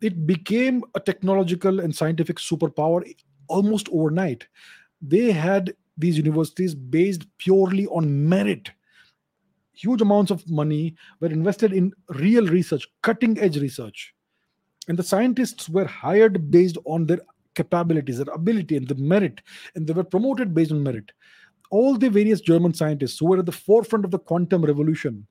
It 0.00 0.26
became 0.26 0.84
a 0.94 1.00
technological 1.00 1.80
and 1.80 1.94
scientific 1.94 2.36
superpower 2.36 3.02
almost 3.48 3.88
overnight. 3.92 4.46
They 5.00 5.32
had 5.32 5.74
these 5.98 6.18
universities 6.18 6.74
based 6.74 7.26
purely 7.38 7.86
on 7.86 8.28
merit. 8.28 8.70
Huge 9.72 10.00
amounts 10.00 10.30
of 10.30 10.48
money 10.48 10.94
were 11.20 11.28
invested 11.28 11.72
in 11.72 11.92
real 12.08 12.46
research, 12.46 12.86
cutting 13.02 13.38
edge 13.38 13.58
research 13.58 14.14
and 14.88 14.98
the 14.98 15.02
scientists 15.02 15.68
were 15.68 15.86
hired 15.86 16.50
based 16.50 16.78
on 16.84 17.06
their 17.06 17.20
capabilities 17.54 18.18
their 18.18 18.34
ability 18.34 18.76
and 18.76 18.86
the 18.86 18.94
merit 18.96 19.40
and 19.74 19.86
they 19.86 19.92
were 19.92 20.04
promoted 20.04 20.54
based 20.54 20.72
on 20.72 20.82
merit 20.82 21.12
all 21.70 21.96
the 21.96 22.08
various 22.08 22.40
german 22.40 22.74
scientists 22.74 23.18
who 23.18 23.26
were 23.26 23.38
at 23.38 23.46
the 23.46 23.52
forefront 23.52 24.04
of 24.04 24.10
the 24.10 24.18
quantum 24.18 24.64
revolution 24.64 25.26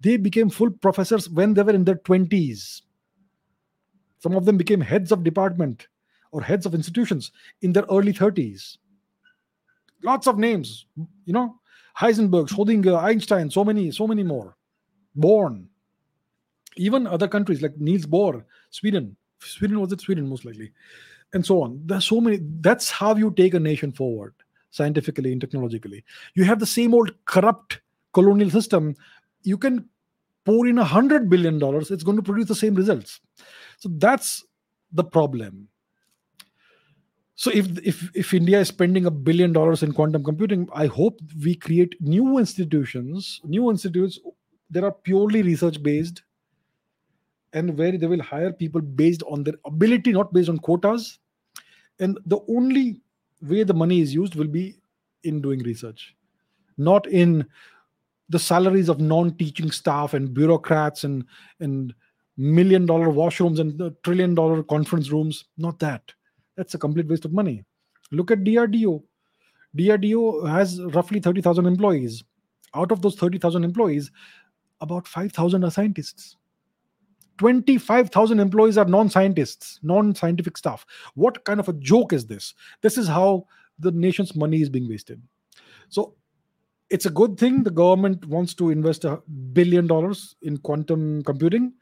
they 0.00 0.16
became 0.16 0.48
full 0.48 0.70
professors 0.70 1.28
when 1.28 1.54
they 1.54 1.62
were 1.62 1.72
in 1.72 1.84
their 1.84 1.96
20s 1.96 2.82
some 4.18 4.36
of 4.36 4.44
them 4.44 4.56
became 4.56 4.80
heads 4.80 5.10
of 5.10 5.24
department 5.24 5.88
or 6.36 6.42
heads 6.42 6.66
of 6.66 6.74
institutions 6.74 7.30
in 7.62 7.72
their 7.72 7.86
early 7.98 8.12
30s 8.12 8.76
lots 10.10 10.26
of 10.32 10.38
names 10.38 10.86
you 11.24 11.32
know 11.36 11.46
heisenberg 12.02 12.52
schrodinger 12.52 12.96
einstein 13.10 13.50
so 13.50 13.64
many 13.70 13.90
so 13.90 14.06
many 14.12 14.22
more 14.32 14.56
born 15.14 15.54
even 16.76 17.06
other 17.06 17.28
countries 17.28 17.62
like 17.62 17.76
Niels 17.78 18.06
Bohr, 18.06 18.44
Sweden, 18.70 19.16
Sweden 19.40 19.80
was 19.80 19.92
it 19.92 20.00
Sweden 20.00 20.28
most 20.28 20.44
likely, 20.44 20.72
and 21.32 21.44
so 21.44 21.62
on. 21.62 21.80
There's 21.84 22.04
so 22.04 22.20
many. 22.20 22.38
That's 22.60 22.90
how 22.90 23.14
you 23.16 23.30
take 23.30 23.54
a 23.54 23.60
nation 23.60 23.92
forward 23.92 24.34
scientifically 24.70 25.32
and 25.32 25.40
technologically. 25.40 26.04
You 26.34 26.44
have 26.44 26.58
the 26.58 26.66
same 26.66 26.94
old 26.94 27.12
corrupt 27.24 27.80
colonial 28.12 28.50
system. 28.50 28.94
You 29.42 29.58
can 29.58 29.88
pour 30.44 30.66
in 30.66 30.78
a 30.78 30.84
hundred 30.84 31.28
billion 31.28 31.58
dollars, 31.58 31.90
it's 31.90 32.04
going 32.04 32.16
to 32.16 32.22
produce 32.22 32.48
the 32.48 32.54
same 32.54 32.74
results. 32.74 33.20
So 33.78 33.90
that's 33.96 34.44
the 34.92 35.04
problem. 35.04 35.68
So 37.36 37.50
if 37.50 37.66
if 37.86 38.10
if 38.14 38.32
India 38.34 38.60
is 38.60 38.68
spending 38.68 39.04
a 39.06 39.10
billion 39.10 39.52
dollars 39.52 39.82
in 39.82 39.92
quantum 39.92 40.24
computing, 40.24 40.68
I 40.74 40.86
hope 40.86 41.20
we 41.44 41.54
create 41.54 41.94
new 42.00 42.38
institutions, 42.38 43.40
new 43.44 43.70
institutes 43.70 44.18
that 44.70 44.84
are 44.84 44.92
purely 44.92 45.42
research 45.42 45.82
based 45.82 46.22
and 47.52 47.76
where 47.78 47.96
they 47.96 48.06
will 48.06 48.22
hire 48.22 48.52
people 48.52 48.80
based 48.80 49.22
on 49.28 49.44
their 49.44 49.54
ability, 49.66 50.12
not 50.12 50.32
based 50.32 50.48
on 50.48 50.58
quotas. 50.58 51.18
And 51.98 52.18
the 52.26 52.40
only 52.48 53.00
way 53.42 53.62
the 53.64 53.74
money 53.74 54.00
is 54.00 54.14
used 54.14 54.34
will 54.34 54.48
be 54.48 54.76
in 55.22 55.42
doing 55.42 55.60
research, 55.62 56.16
not 56.78 57.06
in 57.06 57.46
the 58.30 58.38
salaries 58.38 58.88
of 58.88 58.98
non-teaching 58.98 59.70
staff 59.70 60.14
and 60.14 60.32
bureaucrats 60.32 61.04
and 61.04 61.24
and 61.60 61.94
million 62.38 62.86
dollar 62.86 63.08
washrooms 63.08 63.58
and 63.60 63.80
uh, 63.80 63.90
trillion 64.02 64.34
dollar 64.34 64.62
conference 64.62 65.10
rooms. 65.10 65.44
Not 65.58 65.78
that. 65.80 66.15
That's 66.56 66.74
a 66.74 66.78
complete 66.78 67.08
waste 67.08 67.24
of 67.24 67.32
money. 67.32 67.64
Look 68.10 68.30
at 68.30 68.44
DRDO. 68.44 69.02
DRDO 69.76 70.48
has 70.48 70.80
roughly 70.94 71.20
30,000 71.20 71.66
employees. 71.66 72.24
Out 72.74 72.92
of 72.92 73.02
those 73.02 73.16
30,000 73.16 73.64
employees, 73.64 74.10
about 74.80 75.06
5,000 75.06 75.64
are 75.64 75.70
scientists. 75.70 76.36
25,000 77.38 78.40
employees 78.40 78.78
are 78.78 78.86
non 78.86 79.10
scientists, 79.10 79.78
non 79.82 80.14
scientific 80.14 80.56
staff. 80.56 80.86
What 81.14 81.44
kind 81.44 81.60
of 81.60 81.68
a 81.68 81.74
joke 81.74 82.12
is 82.12 82.26
this? 82.26 82.54
This 82.80 82.96
is 82.96 83.08
how 83.08 83.46
the 83.78 83.90
nation's 83.90 84.34
money 84.34 84.62
is 84.62 84.70
being 84.70 84.88
wasted. 84.88 85.20
So 85.88 86.14
it's 86.88 87.06
a 87.06 87.10
good 87.10 87.36
thing 87.36 87.62
the 87.62 87.70
government 87.70 88.24
wants 88.26 88.54
to 88.54 88.70
invest 88.70 89.04
a 89.04 89.22
billion 89.52 89.86
dollars 89.86 90.36
in 90.42 90.56
quantum 90.58 91.22
computing. 91.24 91.74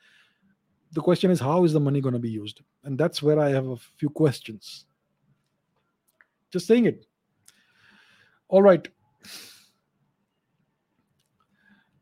The 0.94 1.00
question 1.00 1.30
is, 1.30 1.40
how 1.40 1.64
is 1.64 1.72
the 1.72 1.80
money 1.80 2.00
going 2.00 2.14
to 2.14 2.18
be 2.18 2.30
used? 2.30 2.62
And 2.84 2.96
that's 2.96 3.22
where 3.22 3.38
I 3.38 3.50
have 3.50 3.68
a 3.68 3.76
few 3.76 4.08
questions. 4.08 4.86
Just 6.50 6.66
saying 6.66 6.86
it. 6.86 7.06
All 8.48 8.62
right. 8.62 8.86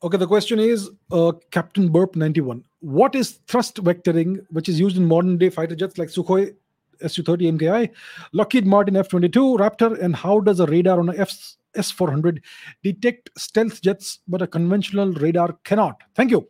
Okay, 0.02 0.16
the 0.16 0.26
question 0.26 0.58
is 0.58 0.90
uh, 1.10 1.32
Captain 1.50 1.90
Burp 1.90 2.16
91 2.16 2.64
what 2.82 3.14
is 3.14 3.38
thrust 3.46 3.76
vectoring, 3.82 4.44
which 4.50 4.68
is 4.68 4.78
used 4.78 4.96
in 4.96 5.06
modern 5.06 5.38
day 5.38 5.48
fighter 5.48 5.74
jets 5.74 5.98
like 5.98 6.08
Sukhoi 6.08 6.54
Su 7.06 7.22
30 7.22 7.52
MKI, 7.52 7.90
Lockheed 8.32 8.66
Martin 8.66 8.96
F 8.96 9.08
22, 9.08 9.56
Raptor, 9.56 10.00
and 10.00 10.14
how 10.14 10.40
does 10.40 10.60
a 10.60 10.66
radar 10.66 11.00
on 11.00 11.08
a 11.08 11.16
F 11.16 11.56
S 11.74 11.90
400 11.90 12.42
detect 12.82 13.30
stealth 13.36 13.80
jets, 13.82 14.18
but 14.28 14.42
a 14.42 14.46
conventional 14.46 15.12
radar 15.12 15.56
cannot? 15.64 16.00
Thank 16.14 16.30
you. 16.30 16.46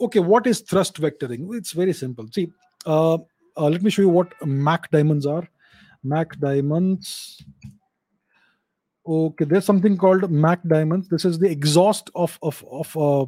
Okay, 0.00 0.20
what 0.20 0.46
is 0.46 0.60
thrust 0.60 1.00
vectoring? 1.00 1.54
It's 1.54 1.72
very 1.72 1.92
simple. 1.92 2.26
See, 2.32 2.52
uh, 2.86 3.14
uh, 3.56 3.68
let 3.68 3.82
me 3.82 3.90
show 3.90 4.02
you 4.02 4.08
what 4.08 4.32
Mach 4.46 4.90
diamonds 4.90 5.26
are. 5.26 5.48
Mach 6.04 6.38
diamonds 6.38 7.44
Okay, 9.08 9.46
there's 9.46 9.64
something 9.64 9.96
called 9.96 10.30
Mach 10.30 10.60
diamonds. 10.66 11.08
This 11.08 11.24
is 11.24 11.38
the 11.38 11.50
exhaust 11.50 12.10
of 12.14 12.38
of 12.42 12.62
of 12.70 12.94
a 12.94 13.24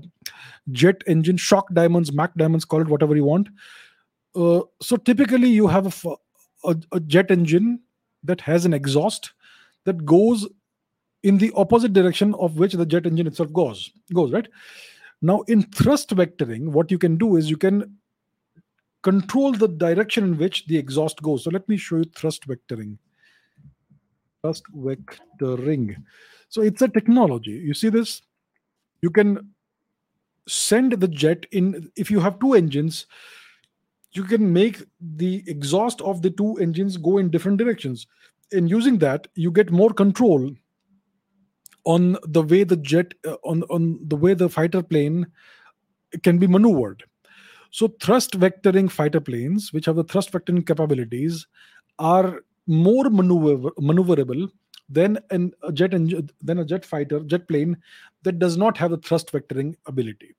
jet 0.71 1.03
engine, 1.07 1.39
shock 1.39 1.73
diamonds, 1.73 2.13
Mach 2.13 2.35
diamonds, 2.35 2.67
call 2.67 2.83
it 2.83 2.89
whatever 2.89 3.17
you 3.17 3.25
want. 3.25 3.49
Uh, 4.35 4.61
so 4.83 4.97
typically, 4.97 5.49
you 5.49 5.67
have 5.69 6.05
a, 6.05 6.11
a, 6.65 6.77
a 6.93 7.01
jet 7.01 7.31
engine 7.31 7.81
that 8.25 8.43
has 8.43 8.67
an 8.67 8.75
exhaust 8.75 9.33
that 9.87 10.05
goes 10.05 10.47
in 11.23 11.39
the 11.39 11.51
opposite 11.57 11.95
direction 11.95 12.35
of 12.35 12.59
which 12.59 12.75
the 12.75 12.85
jet 12.85 13.07
engine 13.07 13.27
itself 13.27 13.51
goes 13.51 13.91
goes 14.13 14.33
right 14.33 14.49
now 15.23 15.43
in 15.43 15.63
thrust 15.63 16.15
vectoring 16.17 16.69
what 16.69 16.91
you 16.91 16.99
can 16.99 17.17
do 17.17 17.37
is 17.37 17.51
you 17.51 17.57
can 17.57 17.97
control 19.03 19.53
the 19.53 19.69
direction 19.69 20.25
in 20.25 20.39
which 20.39 20.67
the 20.67 20.77
exhaust 20.77 21.23
goes 21.23 21.45
so 21.45 21.51
let 21.51 21.69
me 21.69 21.77
show 21.77 21.97
you 21.97 22.05
thrust 22.05 22.47
vectoring 22.47 22.99
thrust 24.43 24.65
vectoring. 24.75 25.97
So 26.49 26.63
it's 26.63 26.83
a 26.83 26.89
technology. 26.89 27.53
You 27.53 27.75
see 27.75 27.89
this? 27.89 28.23
You 29.03 29.11
can 29.11 29.51
send 30.49 30.93
the 30.93 31.09
jet 31.09 31.47
in. 31.53 31.91
If 31.97 32.11
you 32.11 32.21
have 32.21 32.39
two 32.41 32.55
engines, 32.55 33.07
you 34.13 34.25
can 34.25 34.53
make 34.53 34.83
the 35.01 35.45
exhaust 35.47 36.01
of 36.01 36.23
the 36.23 36.31
two 36.31 36.57
engines 36.57 36.97
go 36.97 37.19
in 37.19 37.31
different 37.31 37.59
directions. 37.59 38.07
In 38.53 38.67
using 38.67 38.99
that, 38.99 39.29
you 39.35 39.53
get 39.53 39.71
more 39.71 39.91
control 39.91 40.51
on 41.91 42.17
the 42.37 42.43
way 42.43 42.65
the 42.65 42.77
jet 42.77 43.15
uh, 43.27 43.37
on 43.53 43.63
on 43.77 43.99
the 44.15 44.17
way 44.25 44.35
the 44.35 44.49
fighter 44.49 44.83
plane 44.83 45.27
can 46.23 46.39
be 46.39 46.47
maneuvered. 46.47 47.05
So 47.71 47.89
thrust 48.03 48.39
vectoring 48.39 48.91
fighter 48.91 49.21
planes, 49.21 49.73
which 49.73 49.87
have 49.87 49.97
the 49.97 50.05
thrust 50.05 50.33
vectoring 50.33 50.67
capabilities, 50.67 51.47
are 51.99 52.41
more 52.67 53.09
maneuver, 53.11 53.71
maneuverable 53.79 54.51
than 54.89 55.19
an, 55.31 55.53
a 55.63 55.73
jet 55.73 55.95
engine, 55.95 56.29
than 56.43 56.59
a 56.59 56.65
jet 56.65 56.85
fighter, 56.85 57.21
jet 57.21 57.47
plane 57.47 57.77
that 58.23 58.39
does 58.39 58.57
not 58.57 58.77
have 58.77 58.91
the 58.91 58.99
thrust 58.99 59.33
vectoring 59.33 59.75
ability. 59.87 60.35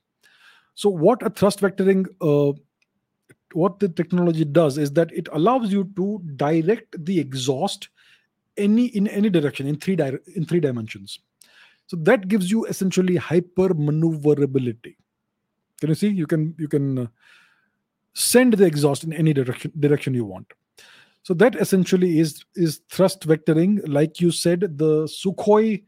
So, 0.76 0.90
what 0.90 1.24
a 1.24 1.30
thrust 1.30 1.62
vectoring, 1.62 2.06
uh, 2.22 2.54
what 3.54 3.80
the 3.80 3.90
technology 3.90 4.46
does 4.46 4.78
is 4.78 4.92
that 4.94 5.12
it 5.14 5.28
allows 5.32 5.72
you 5.72 5.90
to 5.96 6.22
direct 6.36 7.04
the 7.06 7.20
exhaust 7.20 7.90
any 8.58 8.88
in 8.88 9.08
any 9.08 9.30
direction 9.30 9.68
in 9.68 9.78
three 9.78 9.96
di- 9.96 10.18
in 10.36 10.46
three 10.46 10.60
dimensions. 10.60 11.20
So 11.92 11.98
that 12.04 12.30
gives 12.30 12.50
you 12.50 12.64
essentially 12.68 13.18
hyper 13.18 13.74
maneuverability. 13.74 14.98
Can 15.82 15.90
you 15.90 15.96
see? 15.96 16.08
You 16.08 16.26
can 16.26 16.56
you 16.58 16.70
can 16.70 17.00
uh, 17.00 17.08
send 18.14 18.54
the 18.54 18.64
exhaust 18.64 19.04
in 19.04 19.12
any 19.12 19.34
direction 19.34 19.74
direction 19.78 20.14
you 20.14 20.24
want. 20.24 20.54
So 21.24 21.34
that 21.34 21.56
essentially 21.56 22.20
is 22.20 22.46
is 22.56 22.80
thrust 22.90 23.28
vectoring. 23.28 23.86
Like 23.90 24.22
you 24.22 24.32
said, 24.32 24.78
the 24.78 25.04
Sukhoi 25.04 25.84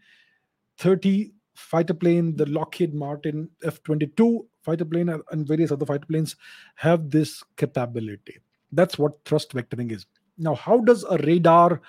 30 0.77 1.31
fighter 1.55 1.93
plane, 1.93 2.35
the 2.35 2.47
Lockheed 2.47 2.93
Martin 2.93 3.49
F 3.63 3.81
22 3.84 4.45
fighter 4.61 4.84
plane, 4.84 5.07
and 5.07 5.47
various 5.47 5.71
other 5.71 5.85
fighter 5.85 6.05
planes 6.05 6.35
have 6.75 7.11
this 7.11 7.41
capability. 7.55 8.39
That's 8.73 8.99
what 8.99 9.23
thrust 9.23 9.53
vectoring 9.53 9.93
is. 9.93 10.05
Now, 10.38 10.55
how 10.55 10.80
does 10.80 11.05
a 11.09 11.15
radar 11.19 11.80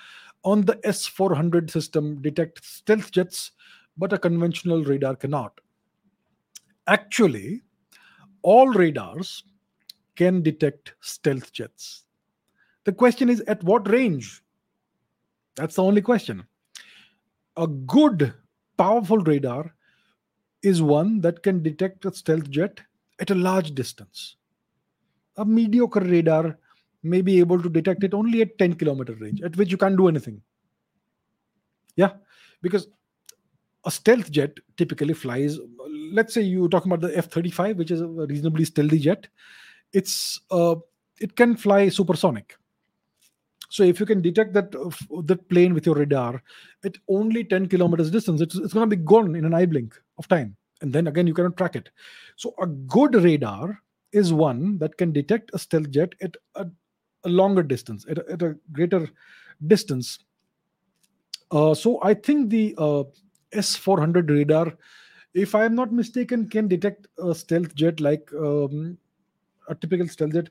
on 0.44 0.60
the 0.60 0.78
S 0.84 1.04
400 1.04 1.68
system 1.68 2.22
detect 2.22 2.64
stealth 2.64 3.10
jets, 3.10 3.50
but 3.96 4.12
a 4.12 4.18
conventional 4.18 4.84
radar 4.84 5.16
cannot? 5.16 5.60
Actually, 6.86 7.62
all 8.42 8.68
radars 8.68 9.44
can 10.16 10.42
detect 10.42 10.94
stealth 11.00 11.52
jets. 11.52 12.04
The 12.84 12.92
question 12.92 13.28
is 13.28 13.40
at 13.42 13.62
what 13.64 13.88
range? 13.90 14.42
That's 15.56 15.76
the 15.76 15.82
only 15.82 16.02
question. 16.02 16.44
A 17.56 17.66
good, 17.66 18.34
powerful 18.76 19.18
radar 19.18 19.74
is 20.62 20.82
one 20.82 21.20
that 21.20 21.42
can 21.42 21.62
detect 21.62 22.04
a 22.04 22.14
stealth 22.14 22.50
jet 22.50 22.80
at 23.20 23.30
a 23.30 23.34
large 23.34 23.74
distance. 23.74 24.36
A 25.36 25.44
mediocre 25.44 26.00
radar 26.00 26.58
may 27.02 27.20
be 27.22 27.38
able 27.38 27.60
to 27.62 27.68
detect 27.68 28.02
it 28.02 28.14
only 28.14 28.42
at 28.42 28.58
10 28.58 28.74
kilometer 28.74 29.14
range, 29.14 29.42
at 29.42 29.56
which 29.56 29.70
you 29.70 29.76
can't 29.76 29.96
do 29.96 30.08
anything. 30.08 30.40
Yeah, 31.96 32.12
because 32.62 32.88
a 33.84 33.90
stealth 33.90 34.30
jet 34.30 34.58
typically 34.76 35.14
flies. 35.14 35.58
Let's 36.12 36.34
say 36.34 36.42
you're 36.42 36.68
talking 36.68 36.92
about 36.92 37.06
the 37.06 37.16
F 37.16 37.30
35, 37.30 37.76
which 37.76 37.90
is 37.90 38.00
a 38.00 38.06
reasonably 38.06 38.64
stealthy 38.64 38.98
jet. 38.98 39.28
It's 39.92 40.40
uh, 40.50 40.76
it 41.20 41.36
can 41.36 41.56
fly 41.56 41.88
supersonic. 41.88 42.56
So 43.68 43.82
if 43.82 43.98
you 43.98 44.06
can 44.06 44.22
detect 44.22 44.52
that 44.54 44.74
uh, 44.74 45.22
that 45.22 45.48
plane 45.48 45.74
with 45.74 45.86
your 45.86 45.96
radar 45.96 46.42
at 46.84 46.96
only 47.08 47.44
10 47.44 47.68
kilometers 47.68 48.10
distance, 48.10 48.40
it's, 48.40 48.54
it's 48.54 48.72
going 48.72 48.88
to 48.88 48.96
be 48.96 49.02
gone 49.02 49.34
in 49.34 49.44
an 49.44 49.54
eye 49.54 49.66
blink 49.66 50.00
of 50.18 50.28
time. 50.28 50.56
And 50.80 50.92
then 50.92 51.06
again, 51.06 51.26
you 51.26 51.34
cannot 51.34 51.56
track 51.56 51.76
it. 51.76 51.90
So 52.36 52.54
a 52.60 52.66
good 52.66 53.14
radar 53.14 53.80
is 54.12 54.32
one 54.32 54.78
that 54.78 54.96
can 54.96 55.12
detect 55.12 55.50
a 55.54 55.58
stealth 55.58 55.90
jet 55.90 56.14
at 56.20 56.36
a, 56.54 56.66
a 57.24 57.28
longer 57.28 57.62
distance, 57.62 58.06
at 58.08 58.18
a, 58.18 58.32
at 58.32 58.42
a 58.42 58.56
greater 58.72 59.08
distance. 59.66 60.18
Uh, 61.50 61.74
so 61.74 62.00
I 62.02 62.14
think 62.14 62.50
the 62.50 62.74
uh, 62.78 63.04
S400 63.54 64.28
radar, 64.30 64.76
if 65.32 65.54
I 65.54 65.64
am 65.64 65.74
not 65.74 65.92
mistaken, 65.92 66.48
can 66.48 66.68
detect 66.68 67.06
a 67.18 67.34
stealth 67.34 67.74
jet 67.74 68.00
like 68.00 68.30
um, 68.34 68.98
a 69.68 69.74
typical 69.74 70.06
stealth 70.08 70.32
jet 70.32 70.48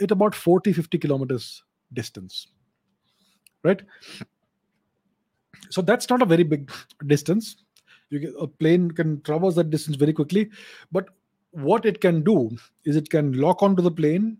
at 0.00 0.10
about 0.10 0.34
40 0.34 0.72
50 0.72 0.98
kilometers 0.98 1.62
distance 1.92 2.48
right? 3.64 3.82
So 5.70 5.82
that's 5.82 6.08
not 6.08 6.22
a 6.22 6.26
very 6.26 6.44
big 6.44 6.70
distance. 7.06 7.56
You 8.10 8.20
get, 8.20 8.34
a 8.40 8.46
plane 8.46 8.90
can 8.90 9.20
traverse 9.22 9.54
that 9.56 9.70
distance 9.70 9.96
very 9.96 10.12
quickly 10.12 10.50
but 10.90 11.10
what 11.50 11.84
it 11.84 12.00
can 12.00 12.22
do 12.22 12.50
is 12.84 12.96
it 12.96 13.10
can 13.10 13.32
lock 13.32 13.62
onto 13.62 13.82
the 13.82 13.90
plane 13.90 14.38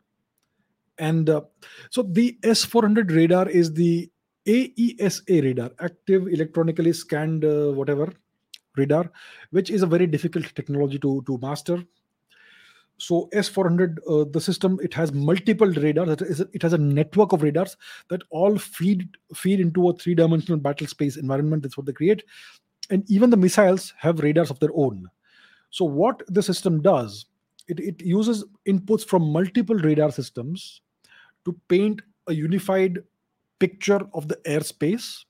and 0.98 1.28
uh, 1.28 1.42
so 1.90 2.02
the 2.02 2.38
s400 2.42 3.14
radar 3.14 3.48
is 3.48 3.72
the 3.72 4.10
aesa 4.48 5.42
radar 5.44 5.70
active 5.80 6.28
electronically 6.28 6.92
scanned 6.92 7.44
uh, 7.44 7.70
whatever 7.72 8.12
radar 8.76 9.10
which 9.50 9.70
is 9.70 9.82
a 9.82 9.86
very 9.86 10.06
difficult 10.06 10.54
technology 10.54 10.98
to 10.98 11.22
to 11.26 11.38
master. 11.42 11.82
So 13.00 13.28
s400 13.32 13.98
uh, 14.08 14.24
the 14.32 14.40
system 14.40 14.78
it 14.82 14.94
has 14.94 15.12
multiple 15.12 15.68
radars. 15.68 16.20
It 16.52 16.62
has 16.62 16.72
a 16.72 16.78
network 16.78 17.32
of 17.32 17.42
radars 17.42 17.76
that 18.08 18.22
all 18.30 18.58
feed 18.58 19.08
feed 19.34 19.60
into 19.60 19.88
a 19.88 19.92
three 19.92 20.14
dimensional 20.14 20.58
battle 20.58 20.86
space 20.86 21.16
environment. 21.16 21.62
That's 21.62 21.76
what 21.76 21.86
they 21.86 21.92
create. 21.92 22.24
And 22.90 23.08
even 23.08 23.30
the 23.30 23.36
missiles 23.36 23.92
have 23.98 24.20
radars 24.20 24.50
of 24.50 24.58
their 24.58 24.74
own. 24.74 25.08
So 25.70 25.84
what 25.84 26.22
the 26.28 26.42
system 26.42 26.80
does 26.82 27.26
it, 27.68 27.78
it 27.80 28.00
uses 28.00 28.44
inputs 28.66 29.04
from 29.06 29.30
multiple 29.30 29.76
radar 29.76 30.10
systems 30.10 30.80
to 31.44 31.54
paint 31.68 32.02
a 32.26 32.34
unified 32.34 32.98
picture 33.58 34.00
of 34.14 34.28
the 34.28 34.36
airspace. 34.46 35.24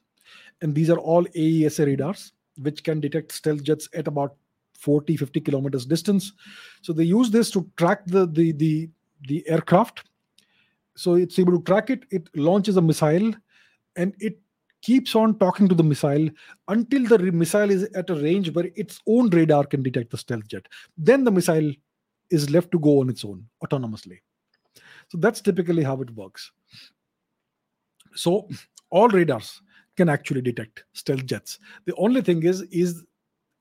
And 0.61 0.75
these 0.75 0.91
are 0.91 0.99
all 0.99 1.25
aesa 1.25 1.87
radars 1.87 2.33
which 2.59 2.83
can 2.83 3.01
detect 3.01 3.33
stealth 3.33 3.63
jets 3.63 3.89
at 3.95 4.09
about 4.09 4.37
40 4.79 5.17
50 5.17 5.41
kilometers 5.41 5.87
distance. 5.87 6.33
So 6.83 6.93
they 6.93 7.05
use 7.05 7.31
this 7.31 7.51
to 7.53 7.69
track 7.77 8.07
the 8.07 8.27
the 8.27 8.53
the, 8.53 8.91
the 9.29 9.49
aircraft. 9.49 10.05
So 10.97 11.15
it's 11.15 11.39
able 11.39 11.59
to 11.59 11.65
track 11.65 11.91
it. 11.91 12.05
It 12.11 12.29
launches 12.35 12.77
a 12.77 12.83
missile 12.83 13.33
and 13.97 14.15
it 14.19 14.41
keeps 14.83 15.15
on 15.15 15.39
talking 15.39 15.69
to 15.69 15.75
the 15.75 15.83
missile 15.83 16.29
until 16.69 17.05
the 17.07 17.19
missile 17.33 17.71
is 17.71 17.85
at 17.95 18.11
a 18.11 18.15
range 18.15 18.53
where 18.53 18.71
its 18.77 19.01
own 19.07 19.29
radar 19.31 19.65
can 19.65 19.83
detect 19.83 20.11
the 20.11 20.19
stealth 20.19 20.47
jet. 20.47 20.67
Then 20.97 21.25
the 21.25 21.33
missile 21.33 21.73
is 22.31 22.51
left 22.51 22.71
to 22.73 22.79
go 22.79 23.01
on 23.01 23.09
its 23.09 23.25
own 23.25 23.45
autonomously. 23.65 24.19
So 25.09 25.19
that's 25.19 25.41
typically 25.41 25.83
how 25.83 26.01
it 26.03 26.11
works 26.15 26.53
so 28.15 28.49
all 28.91 29.09
radars 29.09 29.61
can 29.97 30.09
actually 30.09 30.41
detect 30.41 30.85
stealth 30.93 31.27
jets. 31.27 31.59
The 31.85 31.95
only 31.97 32.23
thing 32.23 32.43
is 32.45 32.63
is 32.71 33.05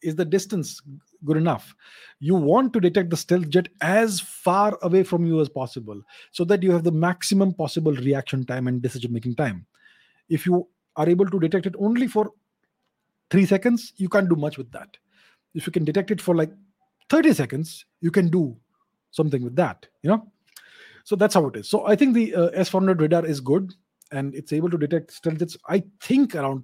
is 0.03 0.15
the 0.15 0.25
distance 0.25 0.81
good 1.25 1.37
enough? 1.37 1.75
You 2.19 2.35
want 2.35 2.71
to 2.73 2.79
detect 2.79 3.09
the 3.09 3.17
stealth 3.17 3.49
jet 3.49 3.67
as 3.81 4.19
far 4.19 4.77
away 4.83 5.01
from 5.03 5.25
you 5.25 5.41
as 5.41 5.49
possible 5.49 5.99
so 6.31 6.45
that 6.45 6.61
you 6.61 6.71
have 6.71 6.83
the 6.83 6.91
maximum 6.91 7.53
possible 7.53 7.93
reaction 7.93 8.45
time 8.45 8.67
and 8.67 8.81
decision 8.81 9.11
making 9.11 9.35
time. 9.35 9.65
If 10.29 10.45
you 10.45 10.67
are 10.95 11.09
able 11.09 11.25
to 11.25 11.39
detect 11.39 11.65
it 11.65 11.75
only 11.79 12.07
for 12.07 12.31
3 13.31 13.45
seconds 13.45 13.93
you 13.97 14.07
can't 14.07 14.29
do 14.29 14.35
much 14.35 14.57
with 14.57 14.71
that. 14.71 14.97
If 15.55 15.65
you 15.65 15.71
can 15.71 15.83
detect 15.83 16.11
it 16.11 16.21
for 16.21 16.35
like 16.35 16.51
30 17.09 17.33
seconds 17.33 17.85
you 18.01 18.11
can 18.11 18.29
do 18.29 18.55
something 19.11 19.43
with 19.43 19.55
that 19.55 19.87
you 20.03 20.09
know? 20.09 20.31
So 21.03 21.15
that's 21.15 21.33
how 21.33 21.47
it 21.47 21.55
is. 21.55 21.69
So 21.69 21.87
i 21.87 21.95
think 21.95 22.13
the 22.13 22.35
uh, 22.35 22.49
s400 22.51 23.01
radar 23.01 23.25
is 23.25 23.39
good 23.39 23.73
and 24.11 24.35
it's 24.35 24.53
able 24.53 24.69
to 24.69 24.77
detect 24.77 25.11
stealth 25.11 25.39
jets 25.39 25.57
i 25.67 25.83
think 26.01 26.35
around 26.35 26.63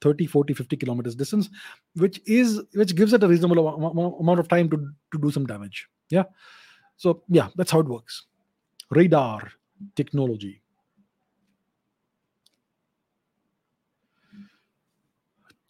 30 0.00 0.26
40 0.26 0.54
50 0.54 0.76
kilometers 0.76 1.14
distance 1.14 1.48
which 1.94 2.20
is 2.26 2.62
which 2.74 2.94
gives 2.94 3.12
it 3.12 3.22
a 3.22 3.28
reasonable 3.28 3.68
amount 4.20 4.40
of 4.40 4.48
time 4.48 4.70
to 4.70 4.76
to 5.12 5.18
do 5.18 5.30
some 5.30 5.46
damage. 5.46 5.88
Yeah. 6.10 6.24
So 6.96 7.22
yeah 7.28 7.48
that's 7.56 7.70
how 7.70 7.80
it 7.80 7.88
works. 7.88 8.26
Radar 8.90 9.50
technology. 9.96 10.62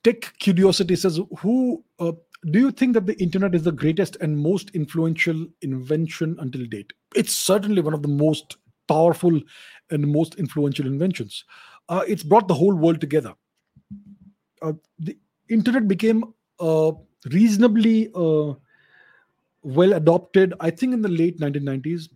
Tech 0.05 0.33
curiosity 0.39 0.97
says 0.97 1.21
who 1.39 1.85
uh, 1.99 2.13
do 2.51 2.59
you 2.61 2.71
think 2.71 2.95
that 2.95 3.07
the 3.07 3.21
internet 3.21 3.55
is 3.55 3.65
the 3.65 3.73
greatest 3.73 4.17
and 4.21 4.39
most 4.39 4.71
influential 4.71 5.47
invention 5.63 6.37
until 6.39 6.65
date? 6.67 6.93
It's 7.17 7.35
certainly 7.35 7.83
one 7.83 7.95
of 7.95 8.03
the 8.03 8.09
most 8.09 8.59
powerful 8.89 9.41
and 9.91 10.07
most 10.07 10.35
influential 10.37 10.87
inventions. 10.87 11.45
Uh, 11.89 12.03
it's 12.07 12.23
brought 12.23 12.49
the 12.49 12.55
whole 12.55 12.75
world 12.75 13.01
together. 13.01 13.35
Uh, 14.61 14.73
the 14.99 15.17
internet 15.49 15.87
became 15.87 16.25
uh, 16.61 16.93
reasonably 17.31 18.11
uh, 18.15 18.53
well 19.63 19.95
adopted 19.95 20.55
i 20.61 20.71
think 20.71 20.93
in 20.95 21.03
the 21.03 21.09
late 21.09 21.39
1990s 21.41 22.09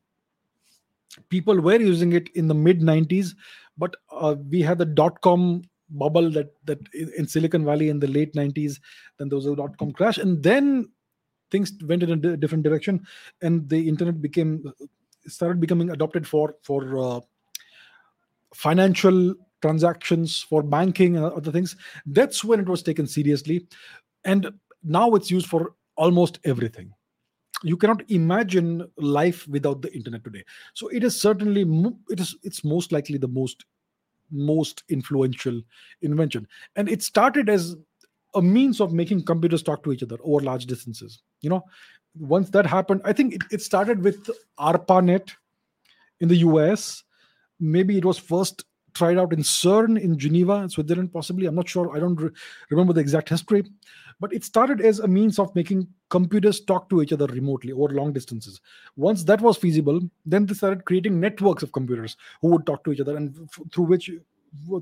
people 1.28 1.60
were 1.60 1.80
using 1.80 2.12
it 2.12 2.28
in 2.34 2.48
the 2.48 2.54
mid 2.54 2.80
90s 2.80 3.34
but 3.76 3.94
uh, 4.10 4.34
we 4.48 4.62
had 4.62 4.78
the 4.78 4.84
dot 4.84 5.20
com 5.20 5.62
bubble 5.90 6.30
that 6.30 6.54
that 6.64 6.78
in 6.94 7.26
silicon 7.26 7.64
valley 7.64 7.88
in 7.88 7.98
the 7.98 8.06
late 8.06 8.32
90s 8.34 8.78
then 9.18 9.28
there 9.28 9.36
was 9.36 9.46
a 9.46 9.56
dot 9.56 9.76
com 9.76 9.92
crash 9.92 10.18
and 10.18 10.42
then 10.42 10.88
things 11.50 11.72
went 11.84 12.02
in 12.02 12.12
a 12.12 12.36
different 12.36 12.64
direction 12.64 13.04
and 13.42 13.68
the 13.68 13.88
internet 13.88 14.22
became 14.22 14.72
started 15.26 15.60
becoming 15.60 15.90
adopted 15.90 16.26
for 16.26 16.56
for 16.62 16.98
uh, 16.98 17.20
financial 18.54 19.34
transactions 19.60 20.42
for 20.42 20.62
banking 20.62 21.16
and 21.16 21.24
other 21.24 21.52
things. 21.52 21.76
That's 22.04 22.44
when 22.44 22.60
it 22.60 22.68
was 22.68 22.82
taken 22.82 23.06
seriously. 23.06 23.66
And 24.24 24.50
now 24.82 25.14
it's 25.14 25.30
used 25.30 25.46
for 25.46 25.74
almost 25.96 26.40
everything. 26.44 26.92
You 27.62 27.76
cannot 27.76 28.02
imagine 28.10 28.90
life 28.96 29.46
without 29.46 29.82
the 29.82 29.94
internet 29.94 30.24
today. 30.24 30.44
So 30.74 30.88
it 30.88 31.04
is 31.04 31.18
certainly 31.18 31.64
it 32.10 32.18
is 32.18 32.36
it's 32.42 32.64
most 32.64 32.90
likely 32.90 33.18
the 33.18 33.28
most 33.28 33.64
most 34.30 34.82
influential 34.88 35.62
invention. 36.00 36.48
And 36.74 36.88
it 36.88 37.02
started 37.02 37.48
as 37.48 37.76
a 38.34 38.42
means 38.42 38.80
of 38.80 38.92
making 38.92 39.24
computers 39.24 39.62
talk 39.62 39.84
to 39.84 39.92
each 39.92 40.02
other 40.02 40.16
over 40.22 40.42
large 40.42 40.66
distances 40.66 41.20
you 41.40 41.50
know 41.50 41.62
once 42.18 42.50
that 42.50 42.66
happened 42.66 43.00
i 43.04 43.12
think 43.12 43.34
it, 43.34 43.42
it 43.50 43.62
started 43.62 44.02
with 44.02 44.30
arpanet 44.58 45.30
in 46.20 46.28
the 46.28 46.36
us 46.36 47.04
maybe 47.58 47.96
it 47.96 48.04
was 48.04 48.18
first 48.18 48.64
tried 48.94 49.18
out 49.18 49.32
in 49.32 49.40
CERN 49.40 50.00
in 50.00 50.18
Geneva, 50.18 50.54
in 50.56 50.68
Switzerland, 50.68 51.12
possibly. 51.12 51.46
I'm 51.46 51.54
not 51.54 51.68
sure. 51.68 51.94
I 51.96 52.00
don't 52.00 52.16
re- 52.16 52.30
remember 52.70 52.92
the 52.92 53.00
exact 53.00 53.28
history. 53.28 53.64
But 54.20 54.32
it 54.32 54.44
started 54.44 54.80
as 54.80 55.00
a 55.00 55.08
means 55.08 55.38
of 55.38 55.54
making 55.56 55.88
computers 56.10 56.60
talk 56.60 56.88
to 56.90 57.02
each 57.02 57.12
other 57.12 57.26
remotely 57.26 57.72
over 57.72 57.88
long 57.88 58.12
distances. 58.12 58.60
Once 58.96 59.24
that 59.24 59.40
was 59.40 59.56
feasible, 59.56 60.00
then 60.26 60.46
they 60.46 60.54
started 60.54 60.84
creating 60.84 61.18
networks 61.18 61.62
of 61.62 61.72
computers 61.72 62.16
who 62.40 62.48
would 62.48 62.66
talk 62.66 62.84
to 62.84 62.92
each 62.92 63.00
other, 63.00 63.16
and 63.16 63.34
f- 63.42 63.60
through 63.72 63.84
which, 63.84 64.10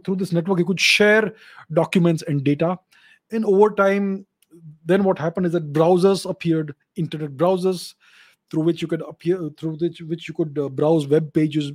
through 0.05 0.16
this 0.16 0.32
network, 0.32 0.59
you 0.59 0.65
could 0.65 0.81
share 0.81 1.32
documents 1.73 2.23
and 2.23 2.44
data. 2.44 2.78
And 3.31 3.44
over 3.44 3.70
time, 3.70 4.27
then 4.85 5.05
what 5.05 5.19
happened 5.19 5.47
is 5.47 5.53
that 5.53 5.73
browsers 5.73 6.29
appeared, 6.29 6.75
internet 6.97 7.37
browsers, 7.37 7.95
through 8.51 8.63
which 8.63 8.83
you 8.83 8.89
could 8.89 9.03
appear, 9.03 9.51
through 9.57 9.77
which, 9.77 10.01
which 10.03 10.29
you 10.29 10.35
could 10.35 10.59
uh, 10.59 10.69
browse 10.69 11.07
web 11.07 11.33
pages 11.33 11.73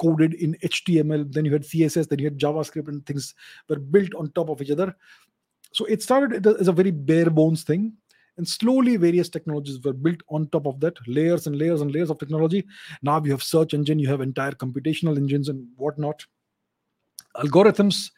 coded 0.00 0.34
in 0.34 0.54
HTML. 0.62 1.30
Then 1.32 1.44
you 1.44 1.52
had 1.52 1.62
CSS, 1.62 2.08
then 2.08 2.18
you 2.18 2.26
had 2.26 2.38
JavaScript, 2.38 2.88
and 2.88 3.04
things 3.06 3.34
were 3.68 3.78
built 3.78 4.14
on 4.14 4.30
top 4.32 4.48
of 4.48 4.60
each 4.62 4.70
other. 4.70 4.96
So 5.72 5.84
it 5.86 6.02
started 6.02 6.46
as 6.46 6.68
a 6.68 6.72
very 6.72 6.90
bare 6.90 7.30
bones 7.30 7.62
thing. 7.62 7.94
And 8.36 8.48
slowly, 8.48 8.96
various 8.96 9.28
technologies 9.28 9.80
were 9.80 9.92
built 9.92 10.20
on 10.28 10.48
top 10.48 10.66
of 10.66 10.80
that, 10.80 10.96
layers 11.06 11.46
and 11.46 11.56
layers 11.56 11.80
and 11.82 11.92
layers 11.92 12.10
of 12.10 12.18
technology. 12.18 12.64
Now 13.02 13.22
you 13.22 13.30
have 13.30 13.42
search 13.42 13.74
engine, 13.74 13.98
you 13.98 14.08
have 14.08 14.20
entire 14.20 14.52
computational 14.52 15.16
engines 15.16 15.48
and 15.48 15.68
whatnot. 15.76 16.24
Algorithms. 17.36 18.10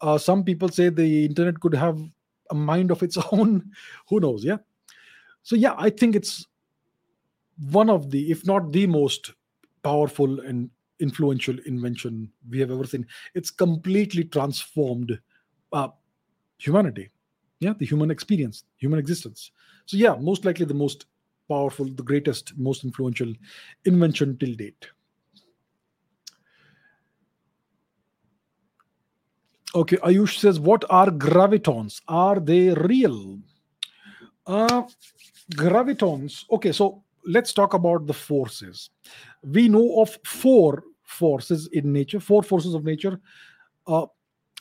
Uh, 0.00 0.18
some 0.18 0.44
people 0.44 0.68
say 0.68 0.88
the 0.88 1.24
internet 1.24 1.58
could 1.58 1.74
have 1.74 1.98
a 2.50 2.54
mind 2.54 2.90
of 2.90 3.02
its 3.02 3.16
own. 3.32 3.70
Who 4.08 4.20
knows? 4.20 4.44
Yeah. 4.44 4.58
So 5.42 5.56
yeah, 5.56 5.74
I 5.76 5.90
think 5.90 6.16
it's 6.16 6.46
one 7.70 7.88
of 7.90 8.10
the, 8.10 8.30
if 8.30 8.46
not 8.46 8.72
the 8.72 8.86
most 8.86 9.32
powerful 9.82 10.40
and 10.40 10.70
influential 11.00 11.56
invention 11.66 12.30
we 12.48 12.58
have 12.60 12.70
ever 12.70 12.84
seen. 12.84 13.06
It's 13.34 13.50
completely 13.50 14.24
transformed 14.24 15.18
uh, 15.72 15.88
humanity. 16.58 17.10
Yeah, 17.60 17.74
the 17.78 17.86
human 17.86 18.10
experience, 18.10 18.64
human 18.76 18.98
existence. 18.98 19.50
So 19.86 19.96
yeah, 19.96 20.16
most 20.20 20.44
likely 20.44 20.66
the 20.66 20.74
most 20.74 21.06
powerful, 21.48 21.86
the 21.86 22.02
greatest, 22.02 22.52
most 22.58 22.84
influential 22.84 23.32
invention 23.84 24.36
till 24.38 24.54
date. 24.54 24.86
Okay, 29.76 29.98
Ayush 29.98 30.38
says, 30.38 30.58
what 30.58 30.86
are 30.88 31.08
gravitons? 31.08 32.00
Are 32.08 32.40
they 32.40 32.70
real? 32.72 33.38
Uh, 34.46 34.84
gravitons. 35.52 36.44
Okay, 36.50 36.72
so 36.72 37.02
let's 37.26 37.52
talk 37.52 37.74
about 37.74 38.06
the 38.06 38.14
forces. 38.14 38.88
We 39.42 39.68
know 39.68 40.00
of 40.00 40.16
four 40.24 40.82
forces 41.02 41.68
in 41.72 41.92
nature, 41.92 42.20
four 42.20 42.42
forces 42.42 42.72
of 42.72 42.84
nature. 42.84 43.20
Uh, 43.86 44.06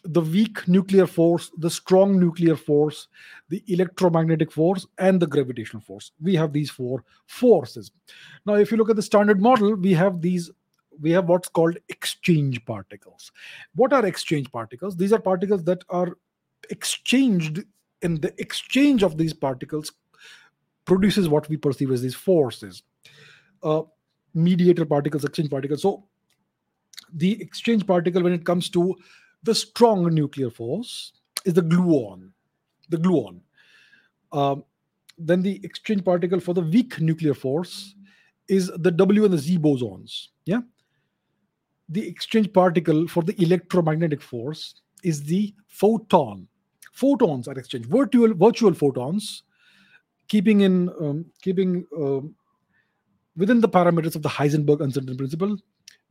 the 0.04 0.20
weak 0.20 0.68
nuclear 0.68 1.08
force, 1.08 1.50
the 1.60 1.70
strong 1.70 2.20
nuclear 2.20 2.58
force, 2.58 3.08
the 3.48 3.64
electromagnetic 3.70 4.52
force, 4.52 4.86
and 4.98 5.22
the 5.22 5.28
gravitational 5.28 5.82
force. 5.82 6.12
We 6.22 6.36
have 6.36 6.52
these 6.52 6.70
four 6.70 7.06
forces. 7.28 7.90
Now, 8.46 8.56
if 8.56 8.70
you 8.70 8.76
look 8.76 8.90
at 8.90 8.98
the 8.98 9.02
standard 9.02 9.42
model, 9.42 9.76
we 9.76 9.94
have 9.94 10.20
these. 10.20 10.52
We 11.02 11.12
have 11.12 11.28
what's 11.28 11.50
called 11.50 11.78
exchange 11.90 12.64
particles. 12.66 13.32
What 13.76 13.94
are 13.94 14.06
exchange 14.06 14.52
particles? 14.52 14.96
These 14.96 15.14
are 15.14 15.20
particles 15.20 15.64
that 15.66 15.84
are 15.90 16.18
exchanged, 16.70 17.64
and 18.02 18.22
the 18.22 18.34
exchange 18.40 19.04
of 19.04 19.18
these 19.18 19.34
particles 19.34 19.92
produces 20.86 21.28
what 21.28 21.50
we 21.50 21.58
perceive 21.58 21.92
as 21.92 22.02
these 22.02 22.16
forces. 22.16 22.84
Uh, 23.64 23.82
mediator 24.34 24.86
particles, 24.86 25.26
exchange 25.26 25.50
particles. 25.50 25.82
So, 25.82 26.06
the 27.14 27.42
exchange 27.42 27.86
particle, 27.86 28.24
when 28.24 28.34
it 28.34 28.46
comes 28.46 28.70
to 28.70 28.96
the 29.44 29.56
strong 29.56 30.14
nuclear 30.14 30.50
force 30.50 31.14
is 31.46 31.54
the 31.54 31.62
gluon. 31.62 32.32
The 32.90 32.98
gluon. 32.98 33.42
Um, 34.32 34.64
then 35.18 35.42
the 35.42 35.62
exchange 35.64 36.04
particle 36.04 36.40
for 36.40 36.54
the 36.54 36.62
weak 36.62 37.00
nuclear 37.00 37.34
force 37.34 37.96
is 38.48 38.72
the 38.78 38.92
W 38.92 39.24
and 39.24 39.34
the 39.34 39.38
Z 39.38 39.58
bosons. 39.60 40.28
Yeah. 40.46 40.62
The 41.90 42.08
exchange 42.08 42.52
particle 42.52 43.08
for 43.08 43.24
the 43.24 43.40
electromagnetic 43.42 44.22
force 44.22 44.82
is 45.04 45.24
the 45.24 45.54
photon. 45.68 46.48
Photons 46.94 47.48
are 47.48 47.54
exchanged. 47.54 47.90
Virtual 47.90 48.34
virtual 48.34 48.74
photons, 48.74 49.44
keeping 50.28 50.62
in 50.62 50.90
um, 51.00 51.26
keeping 51.42 51.86
um, 51.96 52.36
within 53.36 53.62
the 53.62 53.70
parameters 53.70 54.16
of 54.16 54.24
the 54.24 54.30
Heisenberg 54.30 54.82
uncertainty 54.82 55.18
principle 55.18 55.58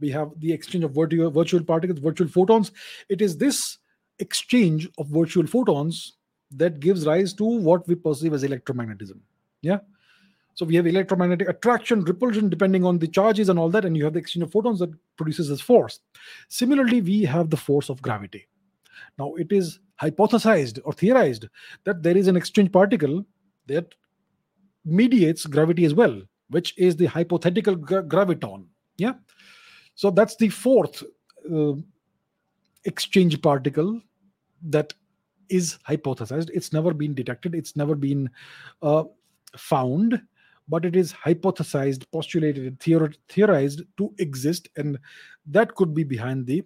we 0.01 0.11
have 0.11 0.31
the 0.39 0.53
exchange 0.53 0.85
of 0.85 0.93
virtual, 0.93 1.31
virtual 1.31 1.63
particles, 1.63 1.99
virtual 1.99 2.29
photons. 2.29 2.73
It 3.09 3.23
is 3.23 3.37
this 3.37 3.79
exchange 4.19 4.89
of 4.99 5.09
virtual 5.09 5.47
photons 5.47 6.17
that 6.51 6.81
gives 6.81 7.07
rise 7.07 7.33
to 7.35 7.45
what 7.45 7.87
we 7.89 7.95
perceive 7.95 8.33
as 8.33 8.45
electromagnetism. 8.45 9.19
Yeah. 9.63 9.79
So 10.55 10.65
we 10.65 10.77
have 10.77 10.87
electromagnetic 10.87 11.49
attraction, 11.49 12.03
repulsion, 12.05 12.49
depending 12.49 12.85
on 12.85 12.99
the 12.99 13.09
charges 13.09 13.49
and 13.49 13.59
all 13.59 13.71
that, 13.71 13.85
and 13.85 13.97
you 13.97 14.05
have 14.05 14.13
the 14.13 14.21
exchange 14.21 14.45
of 14.45 14.53
photons 14.53 14.79
that 14.79 14.93
produces 15.17 15.49
this 15.49 15.61
force. 15.61 16.01
Similarly, 16.49 17.03
we 17.03 17.23
have 17.25 17.51
the 17.51 17.57
force 17.57 17.89
of 17.89 18.01
gravity. 18.01 18.47
Now, 19.19 19.35
it 19.35 19.53
is 19.53 19.81
hypothesized 20.01 20.81
or 20.85 20.93
theorized 20.93 21.49
that 21.85 22.03
there 22.03 22.17
is 22.17 22.29
an 22.29 22.37
exchange 22.37 22.73
particle 22.73 23.25
that 23.67 23.95
mediates 24.85 25.47
gravity 25.47 25.85
as 25.85 25.95
well, 25.95 26.23
which 26.51 26.75
is 26.79 26.97
the 26.97 27.07
hypothetical 27.07 27.75
gra- 27.75 28.05
graviton. 28.05 28.67
Yeah. 28.97 29.15
So 29.95 30.11
that's 30.11 30.37
the 30.37 30.49
fourth 30.49 31.03
uh, 31.53 31.75
exchange 32.85 33.41
particle 33.41 34.01
that 34.63 34.93
is 35.49 35.79
hypothesized. 35.89 36.51
It's 36.53 36.73
never 36.73 36.93
been 36.93 37.15
detected, 37.15 37.55
it's 37.55 37.77
never 37.77 37.95
been 37.95 38.31
uh, 38.83 39.05
found, 39.57 40.21
but 40.69 40.85
it 40.85 40.97
is 40.97 41.13
hypothesized, 41.13 42.05
postulated, 42.13 42.79
theor- 42.81 43.15
theorized 43.29 43.83
to 43.97 44.15
exist, 44.19 44.69
and 44.77 44.99
that 45.47 45.75
could 45.75 45.95
be 45.95 46.05
behind 46.05 46.47
the 46.47 46.63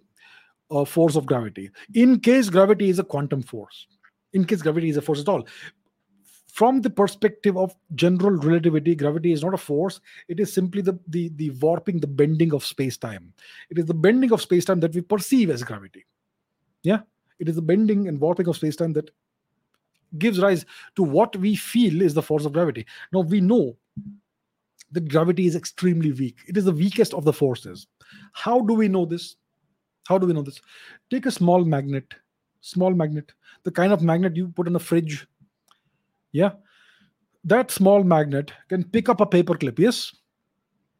uh, 0.71 0.85
force 0.85 1.15
of 1.15 1.25
gravity. 1.25 1.69
In 1.93 2.19
case 2.19 2.49
gravity 2.49 2.89
is 2.89 2.99
a 2.99 3.03
quantum 3.03 3.41
force, 3.41 3.87
in 4.33 4.45
case 4.45 4.61
gravity 4.61 4.89
is 4.89 4.97
a 4.97 5.01
force 5.01 5.21
at 5.21 5.29
all, 5.29 5.45
from 6.47 6.81
the 6.81 6.89
perspective 6.89 7.57
of 7.57 7.73
general 7.95 8.31
relativity 8.31 8.93
gravity 8.93 9.31
is 9.31 9.43
not 9.43 9.53
a 9.53 9.57
force. 9.57 10.01
It 10.27 10.39
is 10.39 10.51
simply 10.51 10.81
the 10.81 10.99
the, 11.07 11.29
the 11.35 11.51
warping 11.51 11.99
the 11.99 12.07
bending 12.07 12.53
of 12.53 12.65
space-time. 12.65 13.33
It 13.69 13.77
is 13.77 13.85
the 13.85 13.93
bending 13.93 14.33
of 14.33 14.41
space-time 14.41 14.79
that 14.81 14.93
we 14.93 15.01
perceive 15.01 15.51
as 15.51 15.63
gravity. 15.63 16.05
Yeah? 16.83 16.99
It 17.39 17.47
is 17.47 17.55
the 17.55 17.61
bending 17.61 18.07
and 18.07 18.19
warping 18.19 18.47
of 18.47 18.57
space-time 18.57 18.93
that 18.93 19.09
gives 20.17 20.39
rise 20.39 20.65
to 20.95 21.03
what 21.03 21.35
we 21.37 21.55
feel 21.55 22.01
is 22.01 22.13
the 22.13 22.21
force 22.21 22.43
of 22.43 22.51
gravity. 22.51 22.85
Now 23.13 23.21
we 23.21 23.39
know 23.39 23.77
that 24.91 25.09
gravity 25.09 25.45
is 25.45 25.55
extremely 25.55 26.11
weak 26.11 26.37
it 26.47 26.57
is 26.57 26.65
the 26.65 26.71
weakest 26.71 27.13
of 27.13 27.25
the 27.25 27.33
forces 27.33 27.87
how 28.33 28.59
do 28.61 28.73
we 28.73 28.87
know 28.87 29.05
this 29.05 29.35
how 30.07 30.17
do 30.17 30.27
we 30.27 30.33
know 30.33 30.41
this 30.41 30.61
take 31.09 31.25
a 31.25 31.31
small 31.31 31.63
magnet 31.63 32.13
small 32.61 32.93
magnet 32.93 33.31
the 33.63 33.71
kind 33.71 33.93
of 33.93 34.01
magnet 34.01 34.35
you 34.35 34.47
put 34.49 34.67
in 34.67 34.75
a 34.75 34.79
fridge 34.79 35.27
yeah. 36.31 36.51
That 37.43 37.71
small 37.71 38.03
magnet 38.03 38.51
can 38.67 38.83
pick 38.83 39.09
up 39.09 39.21
a 39.21 39.25
paper 39.25 39.55
clip. 39.55 39.79
Yes. 39.79 40.13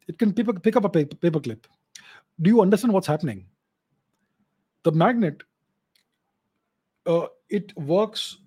It 0.07 0.17
can 0.17 0.33
pick, 0.33 0.47
up 0.75 0.85
a 0.85 0.89
paper, 0.89 1.15
paper 1.15 1.39
clip. 1.39 1.67
Do 2.41 2.49
you 2.49 2.61
understand 2.61 2.93
what's 2.93 3.07
happening? 3.07 3.45
The 4.83 4.91
magnet, 4.91 5.43
uh, 7.05 7.27
it 7.49 7.77
works, 7.77 8.37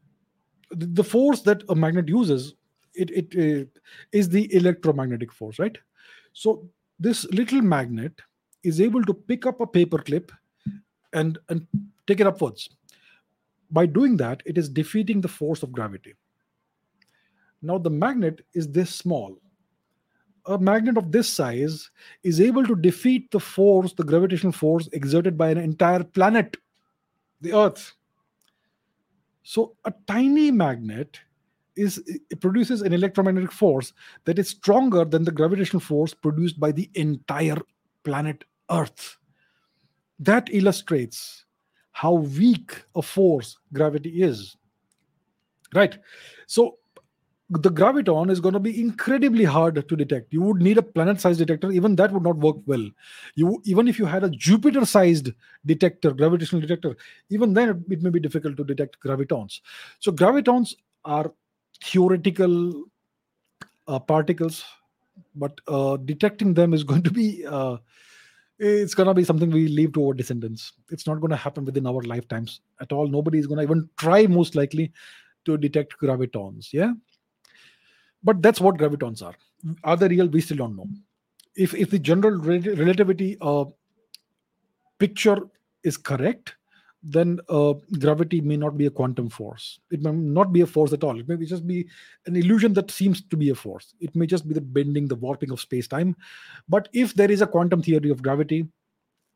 the 0.70 1.05
force 1.05 1.43
that 1.43 1.62
a 1.69 1.74
magnet 1.74 2.09
uses, 2.09 2.55
it, 2.94 3.10
it, 3.10 3.35
it 3.35 3.78
is 4.12 4.28
the 4.28 4.52
electromagnetic 4.55 5.32
force, 5.32 5.59
right? 5.59 5.77
So 6.32 6.69
this 6.98 7.24
little 7.31 7.62
magnet 7.62 8.20
is 8.62 8.81
able 8.81 9.02
to 9.05 9.14
pick 9.14 9.47
up 9.47 9.60
a 9.60 9.66
paper 9.66 9.98
clip 9.98 10.32
and, 11.12 11.39
and 11.48 11.66
take 12.06 12.20
it 12.20 12.27
upwards. 12.27 12.70
By 13.70 13.86
doing 13.86 14.16
that, 14.19 14.43
it 14.47 14.59
is 14.59 14.69
defeating 14.69 15.20
the 15.20 15.28
force 15.28 15.62
of 15.62 15.73
gravity. 15.73 16.14
Now, 17.62 17.78
the 17.78 17.90
magnet 17.90 18.44
is 18.55 18.69
this 18.69 18.94
small. 18.94 19.39
A 20.47 20.59
magnet 20.59 20.97
of 20.97 21.12
this 21.12 21.28
size 21.28 21.90
is 22.24 22.40
able 22.40 22.66
to 22.66 22.74
defeat 22.74 23.31
the 23.31 23.39
force, 23.39 23.93
the 23.93 24.02
gravitational 24.02 24.52
force 24.52 24.89
exerted 24.93 25.39
by 25.39 25.51
an 25.51 25.59
entire 25.59 26.02
planet, 26.02 26.56
the 27.40 27.56
Earth. 27.56 27.94
So, 29.44 29.77
a 29.85 29.93
tiny 30.06 30.51
magnet 30.51 31.20
is 31.77 32.03
it 32.07 32.40
produces 32.40 32.82
an 32.82 32.93
electromagnetic 32.93 33.53
force 33.53 33.93
that 34.24 34.39
is 34.39 34.49
stronger 34.49 35.05
than 35.05 35.24
the 35.24 35.31
gravitational 35.31 35.81
force 35.81 36.15
produced 36.15 36.61
by 36.61 36.73
the 36.73 36.90
entire 36.94 37.59
planet 38.05 38.44
Earth. 38.70 39.16
That 40.19 40.49
illustrates 40.53 41.44
how 41.93 42.15
weak 42.15 42.85
a 42.94 43.03
force 43.03 43.59
gravity 43.73 44.23
is. 44.23 44.57
Right. 45.74 45.99
So, 46.47 46.78
the 47.61 47.70
graviton 47.70 48.31
is 48.31 48.40
going 48.40 48.55
to 48.55 48.61
be 48.61 48.81
incredibly 48.81 49.44
hard 49.44 49.86
to 49.86 49.97
detect. 49.97 50.32
You 50.32 50.40
would 50.43 50.62
need 50.62 50.78
a 50.78 50.82
planet-sized 50.82 51.39
detector. 51.39 51.70
Even 51.70 51.97
that 51.97 52.11
would 52.11 52.23
not 52.23 52.39
work 52.39 52.57
well. 52.65 52.89
You 53.35 53.61
even 53.66 53.89
if 53.89 53.99
you 53.99 54.07
had 54.07 54.24
a 54.24 54.31
Jupiter-sized 54.31 55.32
detector, 55.66 56.12
gravitational 56.12 56.62
detector, 56.62 56.97
even 57.28 57.53
then 57.53 57.85
it 57.90 58.03
may 58.03 58.09
be 58.09 58.20
difficult 58.20 58.57
to 58.57 58.65
detect 58.65 59.01
gravitons. 59.01 59.61
So 59.99 60.12
gravitons 60.12 60.74
are 61.05 61.32
theoretical 61.82 62.84
uh, 63.88 63.98
particles, 63.98 64.64
but 65.34 65.59
uh, 65.68 65.96
detecting 65.96 66.54
them 66.54 66.74
is 66.74 66.84
going 66.90 67.02
to 67.02 67.10
be 67.10 67.44
uh, 67.46 67.76
it's 68.59 68.94
going 68.94 69.09
to 69.09 69.14
be 69.14 69.24
something 69.24 69.50
we 69.50 69.66
leave 69.66 69.92
to 69.94 70.06
our 70.06 70.14
descendants. 70.14 70.72
It's 70.90 71.06
not 71.06 71.20
going 71.20 71.30
to 71.30 71.36
happen 71.36 71.64
within 71.64 71.86
our 71.86 72.00
lifetimes 72.02 72.60
at 72.80 72.92
all. 72.92 73.09
Nobody 73.09 73.38
is 73.38 73.46
going 73.46 73.59
to 73.59 73.64
even 73.64 73.88
try, 73.96 74.26
most 74.26 74.54
likely 74.54 74.92
to 75.46 75.56
detect 75.56 75.98
gravitons. 76.00 76.72
Yeah. 76.72 76.92
But 78.22 78.40
that's 78.40 78.60
what 78.60 78.76
gravitons 78.76 79.22
are. 79.22 79.34
Are 79.82 79.96
they 79.96 80.09
real? 80.09 80.28
We 80.28 80.40
still 80.40 80.59
don't 80.59 80.76
know. 80.76 80.86
If 81.56 81.74
if 81.74 81.90
the 81.90 81.98
general 81.98 82.38
rel- 82.38 82.76
relativity 82.76 83.36
uh, 83.40 83.64
picture 84.98 85.38
is 85.82 85.96
correct, 85.96 86.54
then 87.02 87.40
uh, 87.48 87.74
gravity 87.98 88.40
may 88.40 88.56
not 88.56 88.78
be 88.78 88.86
a 88.86 88.90
quantum 88.90 89.28
force. 89.28 89.80
It 89.90 90.02
may 90.02 90.12
not 90.12 90.52
be 90.52 90.60
a 90.60 90.66
force 90.66 90.92
at 90.92 91.02
all. 91.02 91.18
It 91.18 91.28
may 91.28 91.36
just 91.44 91.66
be 91.66 91.88
an 92.26 92.36
illusion 92.36 92.72
that 92.74 92.90
seems 92.90 93.22
to 93.22 93.36
be 93.36 93.50
a 93.50 93.54
force. 93.54 93.94
It 94.00 94.14
may 94.14 94.26
just 94.26 94.46
be 94.46 94.54
the 94.54 94.60
bending, 94.60 95.08
the 95.08 95.16
warping 95.16 95.50
of 95.50 95.60
space 95.60 95.88
time. 95.88 96.16
But 96.68 96.88
if 96.92 97.14
there 97.14 97.30
is 97.30 97.42
a 97.42 97.46
quantum 97.46 97.82
theory 97.82 98.10
of 98.10 98.22
gravity, 98.22 98.68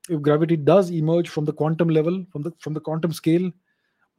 if 0.09 0.23
gravity 0.23 0.57
does 0.57 0.91
emerge 0.91 1.29
from 1.29 1.45
the 1.45 1.53
quantum 1.53 1.89
level, 1.89 2.25
from 2.31 2.43
the 2.43 2.53
from 2.61 2.75
the 2.75 2.81
quantum 2.81 3.13
scale, 3.13 3.51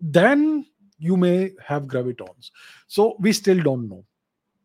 then 0.01 0.65
you 0.99 1.15
may 1.15 1.51
have 1.65 1.83
gravitons. 1.83 2.51
So 2.87 3.15
we 3.19 3.31
still 3.31 3.61
don't 3.61 3.87
know. 3.87 4.03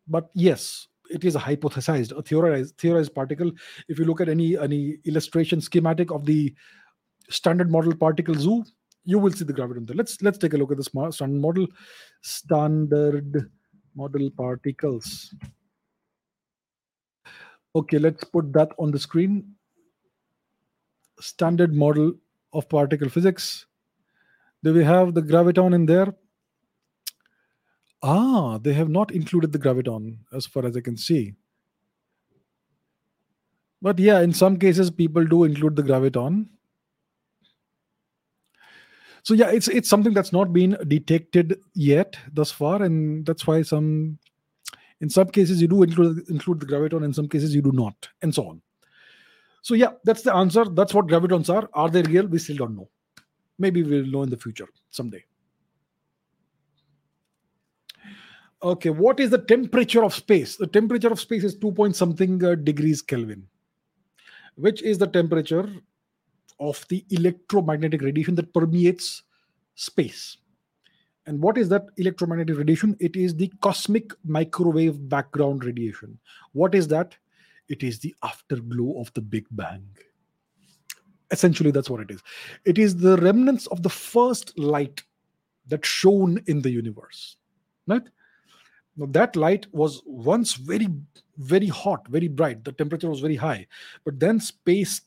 But 0.07 0.29
yes, 0.33 0.87
it 1.09 1.23
is 1.23 1.35
a 1.35 1.39
hypothesized, 1.39 2.17
a 2.17 2.21
theorized, 2.21 2.77
theorized 2.77 3.15
particle. 3.15 3.51
If 3.87 3.99
you 3.99 4.05
look 4.05 4.19
at 4.19 4.27
any 4.27 4.57
any 4.57 4.97
illustration 5.05 5.61
schematic 5.61 6.11
of 6.11 6.25
the 6.25 6.53
standard 7.29 7.71
model 7.71 7.95
particle 7.95 8.35
zoo, 8.35 8.63
you 9.05 9.19
will 9.19 9.31
see 9.31 9.45
the 9.45 9.53
graviton 9.53 9.85
there. 9.87 9.95
Let's 9.95 10.21
let's 10.21 10.37
take 10.37 10.53
a 10.53 10.57
look 10.57 10.71
at 10.71 10.77
the 10.77 10.83
standard 10.83 11.41
model, 11.41 11.67
standard 12.21 13.51
model 13.95 14.29
particles. 14.31 15.33
Okay, 17.75 17.97
let's 17.97 18.23
put 18.23 18.53
that 18.53 18.71
on 18.77 18.91
the 18.91 18.99
screen. 18.99 19.55
Standard 21.19 21.73
model 21.73 22.13
of 22.53 22.69
particle 22.69 23.09
physics. 23.09 23.65
Do 24.63 24.73
we 24.73 24.83
have 24.83 25.13
the 25.13 25.21
graviton 25.21 25.73
in 25.73 25.85
there? 25.85 26.13
Ah, 28.01 28.57
they 28.57 28.73
have 28.73 28.89
not 28.89 29.11
included 29.11 29.51
the 29.51 29.59
graviton 29.59 30.17
as 30.33 30.45
far 30.45 30.65
as 30.65 30.75
I 30.77 30.81
can 30.81 30.97
see. 30.97 31.33
But 33.81 33.99
yeah, 33.99 34.21
in 34.21 34.33
some 34.33 34.57
cases, 34.57 34.89
people 34.89 35.25
do 35.25 35.43
include 35.43 35.75
the 35.75 35.83
graviton. 35.83 36.47
So 39.23 39.33
yeah, 39.33 39.49
it's 39.49 39.69
it's 39.69 39.89
something 39.89 40.13
that's 40.13 40.33
not 40.33 40.51
been 40.51 40.77
detected 40.87 41.59
yet 41.73 42.17
thus 42.33 42.51
far, 42.51 42.83
and 42.83 43.25
that's 43.25 43.47
why 43.47 43.61
some, 43.61 44.19
in 44.99 45.09
some 45.09 45.29
cases, 45.29 45.61
you 45.61 45.67
do 45.69 45.81
include 45.81 46.29
include 46.29 46.59
the 46.59 46.65
graviton, 46.65 47.05
in 47.05 47.13
some 47.13 47.29
cases 47.29 47.55
you 47.55 47.61
do 47.61 47.71
not, 47.71 48.09
and 48.21 48.35
so 48.35 48.49
on. 48.49 48.61
So 49.61 49.75
yeah, 49.75 49.93
that's 50.03 50.23
the 50.23 50.35
answer. 50.35 50.65
That's 50.65 50.93
what 50.93 51.07
gravitons 51.07 51.49
are. 51.49 51.69
Are 51.73 51.89
they 51.89 52.01
real? 52.01 52.27
We 52.27 52.37
still 52.37 52.57
don't 52.57 52.75
know. 52.75 52.89
Maybe 53.57 53.81
we'll 53.81 54.05
know 54.05 54.23
in 54.23 54.29
the 54.29 54.37
future 54.37 54.67
someday. 54.89 55.23
Okay, 58.61 58.89
what 58.89 59.21
is 59.21 59.29
the 59.29 59.37
temperature 59.37 60.03
of 60.03 60.13
space? 60.13 60.57
The 60.57 60.67
temperature 60.67 61.09
of 61.09 61.19
space 61.19 61.45
is 61.45 61.55
2 61.55 61.71
point 61.71 61.95
something 61.95 62.43
uh, 62.43 62.55
degrees 62.55 63.01
Kelvin, 63.01 63.47
which 64.55 64.81
is 64.81 64.97
the 64.97 65.07
temperature 65.07 65.69
of 66.63 66.85
the 66.87 67.05
electromagnetic 67.09 68.01
radiation 68.01 68.35
that 68.35 68.53
permeates 68.53 69.23
space. 69.75 70.37
And 71.25 71.41
what 71.41 71.57
is 71.57 71.69
that 71.69 71.87
electromagnetic 71.97 72.57
radiation? 72.57 72.95
It 72.99 73.15
is 73.15 73.35
the 73.35 73.51
cosmic 73.61 74.11
microwave 74.25 75.09
background 75.09 75.63
radiation. 75.65 76.17
What 76.53 76.73
is 76.75 76.87
that? 76.89 77.15
It 77.69 77.83
is 77.83 77.99
the 77.99 78.15
afterglow 78.23 78.99
of 78.99 79.13
the 79.13 79.21
Big 79.21 79.45
Bang. 79.51 79.85
Essentially, 81.31 81.71
that's 81.71 81.89
what 81.89 82.01
it 82.01 82.11
is. 82.11 82.21
It 82.65 82.77
is 82.77 82.95
the 82.95 83.17
remnants 83.17 83.67
of 83.67 83.83
the 83.83 83.89
first 83.89 84.57
light 84.57 85.01
that 85.67 85.85
shone 85.85 86.41
in 86.47 86.61
the 86.61 86.69
universe. 86.69 87.37
Right? 87.87 88.03
Now, 88.95 89.07
that 89.11 89.35
light 89.35 89.65
was 89.71 90.01
once 90.05 90.53
very, 90.53 90.87
very 91.37 91.67
hot, 91.67 92.07
very 92.09 92.27
bright. 92.27 92.63
The 92.63 92.73
temperature 92.73 93.09
was 93.09 93.21
very 93.21 93.35
high. 93.35 93.65
But 94.05 94.19
then 94.19 94.39
space 94.39 95.01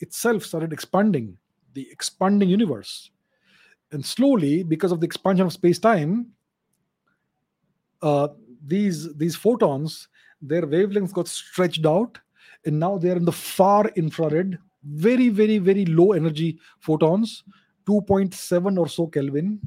itself 0.00 0.44
started 0.44 0.72
expanding, 0.72 1.36
the 1.74 1.88
expanding 1.90 2.48
universe. 2.48 3.10
And 3.92 4.04
slowly, 4.04 4.62
because 4.62 4.92
of 4.92 5.00
the 5.00 5.06
expansion 5.06 5.46
of 5.46 5.52
space 5.52 5.78
time, 5.78 6.26
uh, 8.02 8.28
these, 8.66 9.14
these 9.14 9.36
photons, 9.36 10.08
their 10.40 10.62
wavelengths 10.62 11.12
got 11.12 11.28
stretched 11.28 11.86
out, 11.86 12.18
and 12.64 12.78
now 12.78 12.98
they're 12.98 13.16
in 13.16 13.24
the 13.24 13.32
far 13.32 13.88
infrared, 13.96 14.58
very, 14.84 15.28
very, 15.28 15.58
very 15.58 15.84
low 15.86 16.12
energy 16.12 16.58
photons, 16.78 17.44
2.7 17.86 18.78
or 18.78 18.88
so 18.88 19.06
Kelvin. 19.06 19.60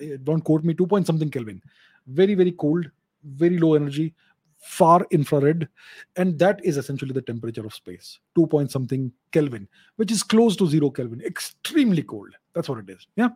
Eh, 0.00 0.16
don't 0.22 0.42
quote 0.42 0.64
me, 0.64 0.74
2 0.74 0.86
point 0.86 1.06
something 1.06 1.30
Kelvin 1.30 1.60
very 2.06 2.34
very 2.34 2.52
cold 2.52 2.90
very 3.24 3.58
low 3.58 3.74
energy 3.74 4.14
far 4.60 5.06
infrared 5.10 5.68
and 6.16 6.38
that 6.38 6.62
is 6.62 6.76
essentially 6.76 7.12
the 7.12 7.22
temperature 7.22 7.64
of 7.64 7.74
space 7.74 8.20
2 8.34 8.46
point 8.46 8.70
something 8.70 9.10
kelvin 9.32 9.66
which 9.96 10.12
is 10.12 10.22
close 10.22 10.54
to 10.54 10.66
0 10.66 10.90
kelvin 10.90 11.20
extremely 11.22 12.02
cold. 12.02 12.28
That's 12.54 12.68
what 12.68 12.78
it 12.78 12.90
is 12.90 13.06
yeah? 13.16 13.30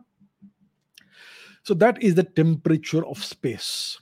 So 1.63 1.73
that 1.73 2.01
is 2.01 2.13
the 2.13 2.23
temperature 2.23 3.03
of 3.05 3.23
space. 3.23 3.99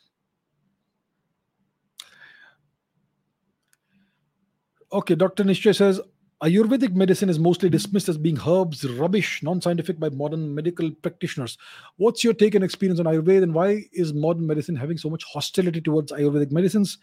Okay 4.91 5.15
dr 5.15 5.43
nishchay 5.43 5.75
says 5.75 6.01
Ayurvedic 6.43 6.93
medicine 6.93 7.29
is 7.29 7.39
mostly 7.39 7.69
dismissed 7.69 8.09
as 8.09 8.17
being 8.17 8.37
herbs, 8.45 8.83
rubbish, 8.83 9.41
non 9.43 9.61
scientific 9.61 9.97
by 9.97 10.09
modern 10.09 10.53
medical 10.53 10.91
practitioners. 10.91 11.57
What's 11.95 12.21
your 12.21 12.33
take 12.33 12.53
and 12.53 12.65
experience 12.65 12.99
on 12.99 13.05
Ayurveda 13.05 13.43
and 13.43 13.53
why 13.53 13.85
is 13.93 14.13
modern 14.13 14.45
medicine 14.45 14.75
having 14.75 14.97
so 14.97 15.09
much 15.09 15.23
hostility 15.23 15.79
towards 15.79 16.11
Ayurvedic 16.11 16.51
medicines? 16.51 16.97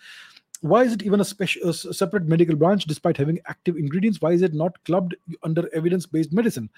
Why 0.60 0.82
is 0.82 0.92
it 0.92 1.02
even 1.04 1.20
a, 1.20 1.24
special, 1.24 1.70
a 1.70 1.72
separate 1.72 2.26
medical 2.26 2.54
branch 2.54 2.84
despite 2.84 3.16
having 3.16 3.38
active 3.46 3.78
ingredients? 3.78 4.20
Why 4.20 4.32
is 4.32 4.42
it 4.42 4.52
not 4.52 4.76
clubbed 4.84 5.16
under 5.42 5.74
evidence 5.74 6.04
based 6.04 6.34
medicine? 6.34 6.68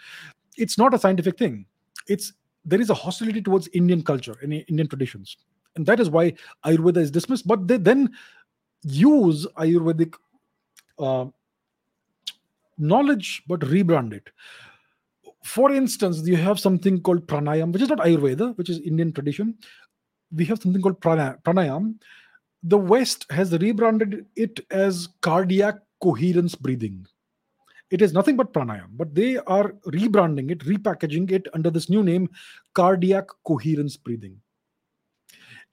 It's 0.57 0.79
not 0.79 0.95
a 0.95 0.99
scientific 0.99 1.37
thing. 1.37 1.67
It's 2.07 2.33
there 2.65 2.81
is 2.81 2.91
a 2.91 2.95
hostility 2.95 3.43
towards 3.43 3.67
Indian 3.69 4.05
culture 4.05 4.37
and 4.41 4.53
Indian 4.53 4.87
traditions. 4.87 5.37
And 5.75 5.85
that 5.87 5.99
is 5.99 6.11
why 6.11 6.35
Ayurveda 6.65 6.99
is 6.99 7.11
dismissed. 7.11 7.49
But 7.49 7.67
they 7.67 7.77
then 7.77 8.11
use 8.85 9.49
Ayurvedic 9.57 10.15
uh, 11.01 11.27
knowledge 12.83 13.43
but 13.47 13.61
rebrand 13.61 14.13
it. 14.13 14.29
For 15.45 15.73
instance 15.73 16.27
you 16.27 16.37
have 16.37 16.61
something 16.61 17.01
called 17.01 17.27
pranayam 17.27 17.73
which 17.73 17.83
is 17.83 17.89
not 17.89 17.99
ayurveda 17.99 18.57
which 18.57 18.71
is 18.71 18.81
indian 18.81 19.13
tradition. 19.13 19.57
We 20.35 20.45
have 20.47 20.61
something 20.61 20.83
called 20.83 21.01
pranayam. 21.01 21.95
The 22.63 22.79
west 22.79 23.27
has 23.31 23.53
rebranded 23.59 24.27
it 24.37 24.61
as 24.71 25.09
cardiac 25.21 25.77
coherence 26.03 26.55
breathing. 26.55 27.07
It 27.91 28.03
is 28.03 28.13
nothing 28.13 28.37
but 28.37 28.53
pranayam 28.53 28.89
but 28.93 29.15
they 29.15 29.37
are 29.39 29.73
rebranding 29.87 30.51
it 30.51 30.61
repackaging 30.61 31.31
it 31.31 31.47
under 31.55 31.71
this 31.71 31.91
new 31.91 32.03
name 32.03 32.29
cardiac 32.75 33.27
coherence 33.47 33.97
breathing. 33.97 34.41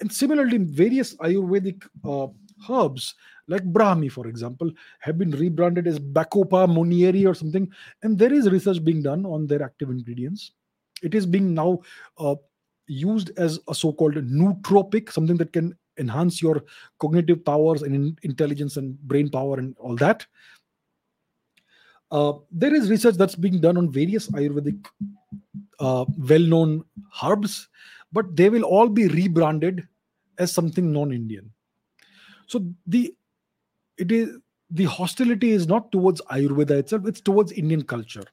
And 0.02 0.12
similarly 0.12 0.58
various 0.58 1.16
ayurvedic 1.18 1.86
uh, 2.06 2.28
herbs 2.70 3.16
like 3.50 3.64
Brahmi, 3.74 4.12
for 4.12 4.28
example, 4.28 4.72
have 5.00 5.18
been 5.18 5.32
rebranded 5.32 5.88
as 5.88 6.00
Bacopa 6.00 6.68
Monnieri 6.68 7.26
or 7.28 7.34
something. 7.34 7.70
And 8.04 8.18
there 8.18 8.32
is 8.32 8.50
research 8.50 8.84
being 8.84 9.02
done 9.02 9.26
on 9.26 9.48
their 9.48 9.64
active 9.64 9.90
ingredients. 9.90 10.52
It 11.02 11.16
is 11.16 11.26
being 11.26 11.54
now 11.54 11.80
uh, 12.18 12.36
used 12.88 13.32
as 13.38 13.60
a 13.68 13.74
so 13.76 13.92
called 13.92 14.16
nootropic, 14.16 15.12
something 15.12 15.38
that 15.38 15.52
can 15.52 15.76
enhance 15.98 16.42
your 16.42 16.64
cognitive 17.00 17.44
powers 17.44 17.82
and 17.82 17.96
in- 17.96 18.18
intelligence 18.22 18.78
and 18.78 18.98
brain 19.02 19.30
power 19.30 19.58
and 19.58 19.76
all 19.80 19.96
that. 19.96 20.26
Uh, 22.12 22.34
there 22.52 22.74
is 22.74 22.90
research 22.90 23.16
that's 23.16 23.36
being 23.36 23.60
done 23.60 23.78
on 23.78 23.92
various 23.92 24.28
Ayurvedic 24.30 24.84
uh, 25.80 26.06
well 26.18 26.40
known 26.40 26.84
herbs, 27.24 27.68
but 28.12 28.36
they 28.36 28.50
will 28.50 28.64
all 28.64 28.90
be 28.90 29.08
rebranded 29.08 29.88
as 30.38 30.52
something 30.52 30.92
non 30.92 31.12
Indian. 31.12 31.52
So 32.48 32.66
the 32.88 33.16
it 34.00 34.12
is 34.12 34.38
the 34.72 34.86
hostility 34.86 35.52
is 35.52 35.68
not 35.68 35.92
towards 35.92 36.22
Ayurveda 36.32 36.72
itself, 36.72 37.06
it's 37.06 37.22
towards 37.22 37.52
Indian 37.52 37.84
culture, 37.84 38.24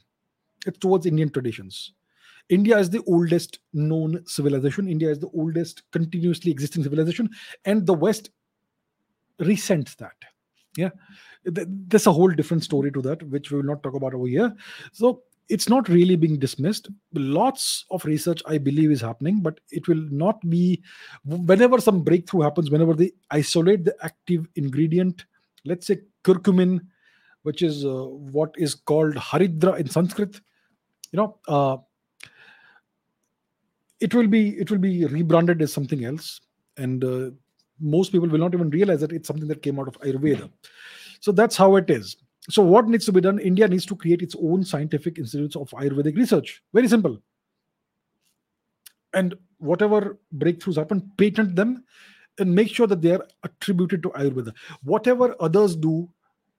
it's 0.66 0.78
towards 0.78 1.06
Indian 1.06 1.30
traditions. 1.30 1.92
India 2.48 2.78
is 2.78 2.90
the 2.90 3.02
oldest 3.06 3.58
known 3.72 4.22
civilization. 4.26 4.88
India 4.88 5.10
is 5.10 5.18
the 5.18 5.30
oldest 5.34 5.82
continuously 5.90 6.50
existing 6.52 6.84
civilization, 6.84 7.28
and 7.64 7.86
the 7.86 7.94
West 7.94 8.30
resents 9.40 9.94
that. 9.96 10.14
Yeah, 10.76 10.90
there's 11.44 12.06
a 12.06 12.12
whole 12.12 12.30
different 12.30 12.62
story 12.62 12.92
to 12.92 13.02
that, 13.02 13.22
which 13.24 13.50
we 13.50 13.56
will 13.56 13.64
not 13.64 13.82
talk 13.82 13.94
about 13.94 14.14
over 14.14 14.26
here. 14.26 14.54
So 14.92 15.22
it's 15.48 15.68
not 15.68 15.88
really 15.88 16.16
being 16.16 16.38
dismissed. 16.38 16.88
Lots 17.14 17.86
of 17.90 18.04
research, 18.04 18.42
I 18.46 18.58
believe, 18.58 18.90
is 18.90 19.00
happening, 19.00 19.40
but 19.40 19.58
it 19.70 19.88
will 19.88 20.04
not 20.10 20.38
be. 20.50 20.82
Whenever 21.24 21.80
some 21.80 22.02
breakthrough 22.02 22.42
happens, 22.42 22.70
whenever 22.70 22.94
they 22.94 23.12
isolate 23.30 23.84
the 23.84 23.96
active 24.02 24.46
ingredient 24.56 25.24
let's 25.66 25.86
say 25.86 25.98
curcumin, 26.24 26.80
which 27.42 27.62
is 27.62 27.84
uh, 27.84 28.04
what 28.04 28.54
is 28.56 28.74
called 28.74 29.14
haridra 29.14 29.78
in 29.78 29.88
Sanskrit. 29.88 30.40
You 31.12 31.18
know, 31.18 31.38
uh, 31.48 31.76
it 34.00 34.14
will 34.14 34.26
be 34.26 34.50
it 34.58 34.70
will 34.70 34.78
be 34.78 35.06
rebranded 35.06 35.62
as 35.62 35.72
something 35.72 36.04
else. 36.04 36.40
And 36.76 37.04
uh, 37.04 37.30
most 37.80 38.12
people 38.12 38.28
will 38.28 38.38
not 38.38 38.54
even 38.54 38.70
realize 38.70 39.00
that 39.00 39.12
it's 39.12 39.28
something 39.28 39.48
that 39.48 39.62
came 39.62 39.78
out 39.78 39.88
of 39.88 39.98
ayurveda. 40.00 40.50
So 41.20 41.32
that's 41.32 41.56
how 41.56 41.76
it 41.76 41.90
is. 41.90 42.16
So 42.48 42.62
what 42.62 42.86
needs 42.86 43.06
to 43.06 43.12
be 43.12 43.20
done? 43.20 43.38
India 43.38 43.66
needs 43.66 43.86
to 43.86 43.96
create 43.96 44.22
its 44.22 44.36
own 44.40 44.64
scientific 44.64 45.18
institutes 45.18 45.56
of 45.56 45.70
ayurvedic 45.70 46.16
research. 46.16 46.62
Very 46.72 46.88
simple. 46.88 47.18
And 49.14 49.34
whatever 49.58 50.18
breakthroughs 50.36 50.76
happen 50.76 51.10
patent 51.16 51.56
them 51.56 51.84
and 52.38 52.54
make 52.54 52.68
sure 52.68 52.86
that 52.86 53.02
they 53.02 53.12
are 53.12 53.26
attributed 53.44 54.02
to 54.02 54.10
ayurveda. 54.10 54.52
Whatever 54.82 55.34
others 55.40 55.76
do 55.76 56.08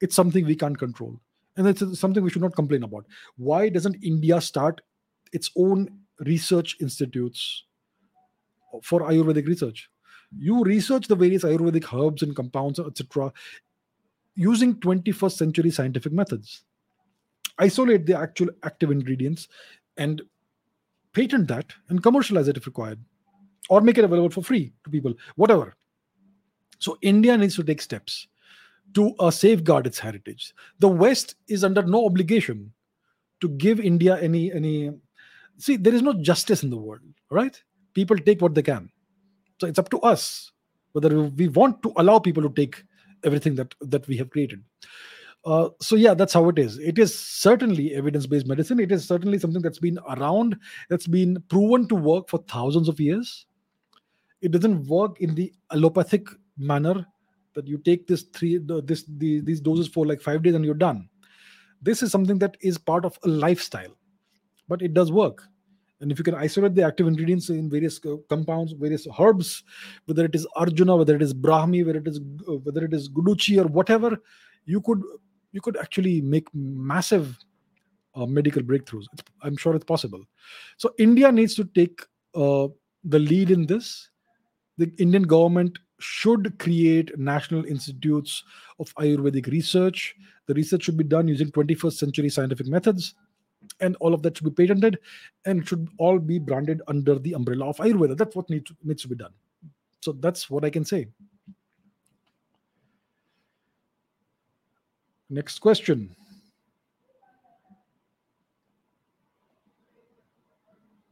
it's 0.02 0.16
something 0.16 0.46
we 0.46 0.56
can't 0.56 0.78
control. 0.78 1.20
And 1.56 1.68
it's 1.68 2.00
something 2.00 2.24
we 2.24 2.30
should 2.30 2.42
not 2.42 2.56
complain 2.56 2.84
about. 2.84 3.06
Why 3.38 3.70
doesn't 3.70 4.04
india 4.04 4.40
start 4.42 4.82
its 5.34 5.52
own 5.58 5.90
research 6.20 6.78
institutes 6.80 7.64
for 8.84 9.02
ayurvedic 9.02 9.48
research? 9.48 9.90
You 10.38 10.64
research 10.64 11.08
the 11.08 11.16
various 11.16 11.44
ayurvedic 11.44 11.92
herbs 11.94 12.22
and 12.22 12.36
compounds 12.36 12.80
etc 12.80 13.32
using 14.36 14.76
21st 14.76 15.32
century 15.32 15.72
scientific 15.72 16.14
methods. 16.14 16.64
Isolate 17.58 18.06
the 18.06 18.16
actual 18.16 18.50
active 18.64 18.92
ingredients 18.92 19.48
and 19.98 20.22
patent 21.12 21.48
that 21.48 21.74
and 21.90 22.04
commercialize 22.04 22.48
it 22.48 22.58
if 22.58 22.68
required 22.68 23.00
or 23.70 23.82
make 23.82 23.98
it 23.98 24.06
available 24.06 24.30
for 24.30 24.44
free 24.44 24.74
to 24.84 24.90
people 24.90 25.14
whatever. 25.36 25.76
So 26.80 26.98
india 27.02 27.38
needs 27.38 27.56
to 27.56 27.64
take 27.64 27.82
steps 27.82 28.28
to 28.94 29.14
uh, 29.20 29.32
safeguard 29.32 29.86
its 29.86 30.00
heritage. 30.00 30.54
The 30.80 30.88
west 30.88 31.36
is 31.48 31.64
under 31.64 31.82
no 31.82 32.06
obligation 32.06 32.72
to 33.42 33.50
give 33.50 33.80
india 33.80 34.18
any 34.20 34.52
any 34.52 34.92
see 35.58 35.78
there 35.78 35.94
is 35.94 36.02
no 36.02 36.14
justice 36.14 36.64
in 36.64 36.70
the 36.70 36.78
world 36.78 37.02
right? 37.30 37.62
People 37.94 38.18
take 38.18 38.42
what 38.42 38.54
they 38.54 38.62
can. 38.62 38.90
So 39.60 39.68
it's 39.68 39.80
up 39.80 39.90
to 39.90 40.00
us 40.00 40.52
whether 40.94 41.24
we 41.24 41.48
want 41.48 41.82
to 41.84 41.94
allow 41.98 42.20
people 42.20 42.44
to 42.44 42.50
take 42.50 42.84
everything 43.24 43.56
that 43.56 43.74
that 43.82 44.08
we 44.08 44.18
have 44.18 44.30
created. 44.30 44.64
Uh, 45.46 45.70
so 45.82 45.96
yeah 45.96 46.14
that's 46.14 46.34
how 46.34 46.48
it 46.50 46.60
is. 46.60 46.78
It 46.78 47.00
is 47.00 47.18
certainly 47.18 47.94
evidence-based 47.96 48.48
medicine. 48.48 48.80
It 48.80 48.92
is 48.92 49.08
certainly 49.08 49.40
something 49.40 49.62
that's 49.62 49.80
been 49.80 50.00
around 50.10 50.58
that's 50.90 51.08
been 51.08 51.42
proven 51.50 51.88
to 51.88 51.96
work 51.96 52.30
for 52.30 52.44
thousands 52.48 52.90
of 52.90 53.00
years 53.00 53.46
it 54.42 54.52
doesn't 54.52 54.86
work 54.88 55.20
in 55.22 55.36
the 55.36 55.52
allopathic 55.72 56.28
manner 56.58 57.06
that 57.54 57.68
you 57.68 57.78
take 57.80 58.08
this 58.08 58.24
three 58.34 58.60
this 58.84 59.04
the, 59.18 59.40
these 59.42 59.60
doses 59.60 59.88
for 59.88 60.06
like 60.06 60.22
five 60.22 60.44
days 60.44 60.56
and 60.56 60.64
you're 60.64 60.76
done. 60.76 61.10
This 61.82 62.04
is 62.04 62.12
something 62.12 62.40
that 62.40 62.58
is 62.62 62.78
part 62.78 63.06
of 63.06 63.18
a 63.24 63.28
lifestyle 63.28 63.96
but 64.68 64.82
it 64.82 64.94
does 64.94 65.12
work. 65.12 65.44
And 66.00 66.12
if 66.12 66.20
you 66.20 66.24
can 66.24 66.36
isolate 66.36 66.76
the 66.76 66.84
active 66.84 67.08
ingredients 67.08 67.50
in 67.50 67.70
various 67.70 68.00
uh, 68.06 68.18
compounds 68.30 68.74
various 68.74 69.08
herbs 69.20 69.64
whether 70.06 70.26
it 70.26 70.36
is 70.36 70.46
arjuna 70.56 70.96
whether 70.96 71.16
it 71.16 71.24
is 71.24 71.34
brahmi 71.34 71.84
whether 71.86 72.00
it 72.00 72.08
is 72.08 72.20
uh, 72.48 72.58
whether 72.58 72.86
it 72.86 72.94
is 72.94 73.10
guduchi 73.10 73.58
or 73.60 73.68
whatever 73.68 74.18
you 74.66 74.80
could 74.82 75.02
you 75.52 75.62
could 75.62 75.78
actually 75.78 76.22
make 76.22 76.48
massive 76.54 77.38
uh, 78.14 78.26
medical 78.26 78.62
breakthroughs. 78.62 79.06
I'm 79.42 79.58
sure 79.58 79.76
it's 79.76 79.86
possible. 79.86 80.24
So 80.78 80.94
india 81.00 81.32
needs 81.32 81.56
to 81.56 81.64
take 81.64 82.02
uh, 82.36 82.68
the 83.04 83.20
lead 83.20 83.50
in 83.50 83.66
this 83.66 84.10
the 84.78 84.92
indian 84.98 85.24
government 85.24 85.80
should 86.00 86.58
create 86.60 87.18
national 87.18 87.66
institutes 87.66 88.44
of 88.80 88.94
ayurvedic 88.96 89.48
research. 89.48 90.16
The 90.46 90.54
research 90.54 90.84
should 90.84 90.98
be 90.98 91.04
done 91.04 91.28
using 91.28 91.52
21st 91.52 91.94
century 91.94 92.30
scientific 92.30 92.68
methods 92.68 93.16
and 93.80 93.96
all 94.00 94.14
of 94.14 94.22
that 94.22 94.38
should 94.38 94.56
be 94.56 94.66
patented 94.66 95.00
and 95.46 95.68
should 95.68 95.88
all 95.98 96.20
be 96.20 96.40
branded 96.40 96.82
under 96.88 97.18
the 97.20 97.34
umbrella 97.34 97.70
of 97.70 97.78
ayurveda. 97.78 98.18
That's 98.18 98.36
what 98.36 98.50
needs, 98.50 98.72
needs 98.84 99.02
to 99.02 99.08
be 99.08 99.16
done. 99.16 99.34
So 100.02 100.12
that's 100.14 100.50
what 100.50 100.64
i 100.64 100.70
can 100.70 100.86
say. 100.86 101.08
Next 105.30 105.60
question. 105.60 106.16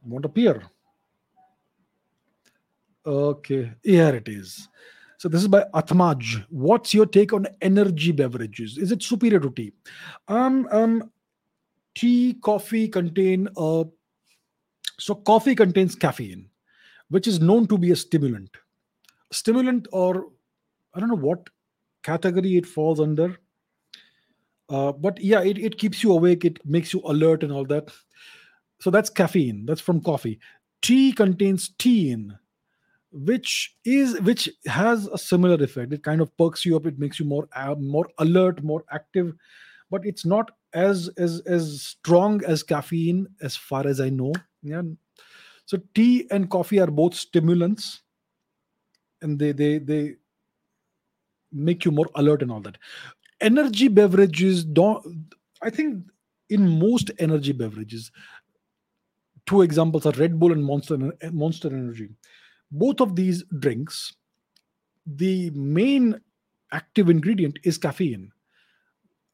Won't 0.04 0.24
appear 0.24 0.62
okay 3.06 3.72
here 3.82 4.14
it 4.14 4.28
is 4.28 4.68
so 5.18 5.30
this 5.30 5.40
is 5.40 5.48
by 5.48 5.64
Atmaj. 5.72 6.44
What's 6.50 6.92
your 6.92 7.06
take 7.06 7.32
on 7.32 7.46
energy 7.62 8.12
beverages? 8.12 8.76
Is 8.76 8.92
it 8.92 9.02
superior 9.02 9.40
to 9.40 9.50
tea? 9.50 9.72
Um, 10.28 10.68
um, 10.70 11.10
tea, 11.94 12.36
coffee 12.42 12.86
contain 12.86 13.48
uh, 13.56 13.84
so 14.98 15.14
coffee 15.14 15.54
contains 15.54 15.94
caffeine, 15.94 16.48
which 17.08 17.26
is 17.26 17.40
known 17.40 17.66
to 17.68 17.78
be 17.78 17.90
a 17.90 17.96
stimulant. 17.96 18.50
Stimulant, 19.32 19.88
or 19.92 20.26
I 20.94 21.00
don't 21.00 21.08
know 21.08 21.16
what 21.16 21.48
category 22.02 22.56
it 22.56 22.66
falls 22.66 23.00
under. 23.00 23.38
Uh, 24.68 24.92
but 24.92 25.20
yeah, 25.20 25.42
it, 25.42 25.58
it 25.58 25.78
keeps 25.78 26.02
you 26.02 26.12
awake, 26.12 26.44
it 26.44 26.58
makes 26.64 26.92
you 26.92 27.00
alert 27.04 27.42
and 27.42 27.52
all 27.52 27.64
that. 27.66 27.90
So 28.80 28.90
that's 28.90 29.10
caffeine. 29.10 29.64
That's 29.64 29.80
from 29.80 30.02
coffee. 30.02 30.38
Tea 30.82 31.12
contains 31.12 31.70
theine, 31.78 32.38
which 33.24 33.74
is 33.84 34.20
which 34.20 34.48
has 34.66 35.06
a 35.08 35.18
similar 35.18 35.62
effect. 35.62 35.92
It 35.92 36.02
kind 36.02 36.20
of 36.20 36.36
perks 36.36 36.64
you 36.64 36.76
up. 36.76 36.86
It 36.86 36.98
makes 36.98 37.18
you 37.18 37.26
more 37.26 37.48
uh, 37.54 37.74
more 37.78 38.08
alert, 38.18 38.62
more 38.62 38.84
active, 38.90 39.34
but 39.90 40.04
it's 40.04 40.24
not 40.24 40.50
as 40.76 41.08
as 41.16 41.40
as 41.46 41.82
strong 41.82 42.44
as 42.44 42.62
caffeine 42.62 43.26
as 43.40 43.56
far 43.56 43.86
as 43.86 44.00
i 44.00 44.08
know 44.08 44.32
yeah 44.62 44.82
so 45.64 45.78
tea 45.94 46.26
and 46.30 46.50
coffee 46.50 46.78
are 46.78 46.90
both 46.90 47.14
stimulants 47.14 48.02
and 49.22 49.38
they 49.38 49.52
they 49.52 49.78
they 49.78 50.14
make 51.52 51.84
you 51.84 51.90
more 51.90 52.08
alert 52.16 52.42
and 52.42 52.52
all 52.52 52.60
that 52.60 52.76
energy 53.40 53.88
beverages 53.88 54.64
don't 54.64 55.34
i 55.62 55.70
think 55.70 56.04
in 56.50 56.68
most 56.78 57.10
energy 57.18 57.52
beverages 57.52 58.10
two 59.46 59.62
examples 59.62 60.04
are 60.04 60.18
red 60.18 60.38
bull 60.38 60.52
and 60.52 60.64
monster 60.64 60.98
monster 61.32 61.68
energy 61.68 62.10
both 62.70 63.00
of 63.00 63.16
these 63.16 63.44
drinks 63.58 64.14
the 65.06 65.50
main 65.50 66.18
active 66.72 67.08
ingredient 67.08 67.58
is 67.64 67.78
caffeine 67.78 68.32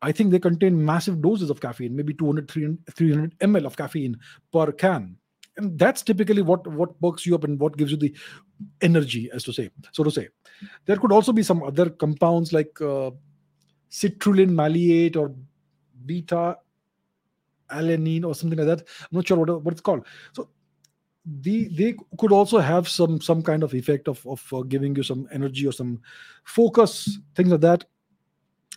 I 0.03 0.11
think 0.11 0.33
they 0.33 0.41
contain 0.41 0.85
massive 0.85 1.23
doses 1.23 1.49
of 1.49 1.61
caffeine, 1.61 1.95
maybe 1.95 2.13
200, 2.13 2.51
300, 2.51 2.79
300 2.95 3.39
ml 3.39 3.65
of 3.65 3.77
caffeine 3.77 4.17
per 4.53 4.73
can. 4.73 5.17
And 5.57 5.79
that's 5.79 6.03
typically 6.03 6.43
what, 6.43 6.67
what 6.67 7.01
perks 7.01 7.25
you 7.25 7.35
up 7.35 7.45
and 7.45 7.59
what 7.61 7.77
gives 7.77 7.93
you 7.93 7.97
the 7.97 8.15
energy, 8.81 9.31
as 9.33 9.45
to 9.45 9.53
say, 9.53 9.71
so 9.93 10.03
to 10.03 10.11
say. 10.11 10.29
There 10.87 10.97
could 10.97 11.13
also 11.13 11.33
be 11.33 11.43
some 11.43 11.63
other 11.63 11.89
compounds 11.89 12.53
like 12.53 12.81
uh, 12.81 13.13
citrulline 13.91 14.51
maleate 14.51 15.17
or 15.17 15.35
beta 16.05 16.59
alanine 17.71 18.25
or 18.25 18.35
something 18.35 18.59
like 18.59 18.67
that. 18.67 18.89
I'm 19.03 19.09
not 19.13 19.29
sure 19.29 19.37
what, 19.37 19.63
what 19.63 19.73
it's 19.73 19.81
called. 19.81 20.05
So 20.33 20.49
the, 21.25 21.69
they 21.69 21.95
could 22.19 22.33
also 22.33 22.59
have 22.59 22.89
some 22.89 23.21
some 23.21 23.43
kind 23.43 23.63
of 23.63 23.75
effect 23.75 24.09
of, 24.09 24.27
of 24.27 24.45
uh, 24.53 24.63
giving 24.63 24.97
you 24.97 25.03
some 25.03 25.29
energy 25.33 25.67
or 25.67 25.73
some 25.73 26.01
focus, 26.45 27.19
things 27.37 27.51
like 27.51 27.61
that. 27.61 27.85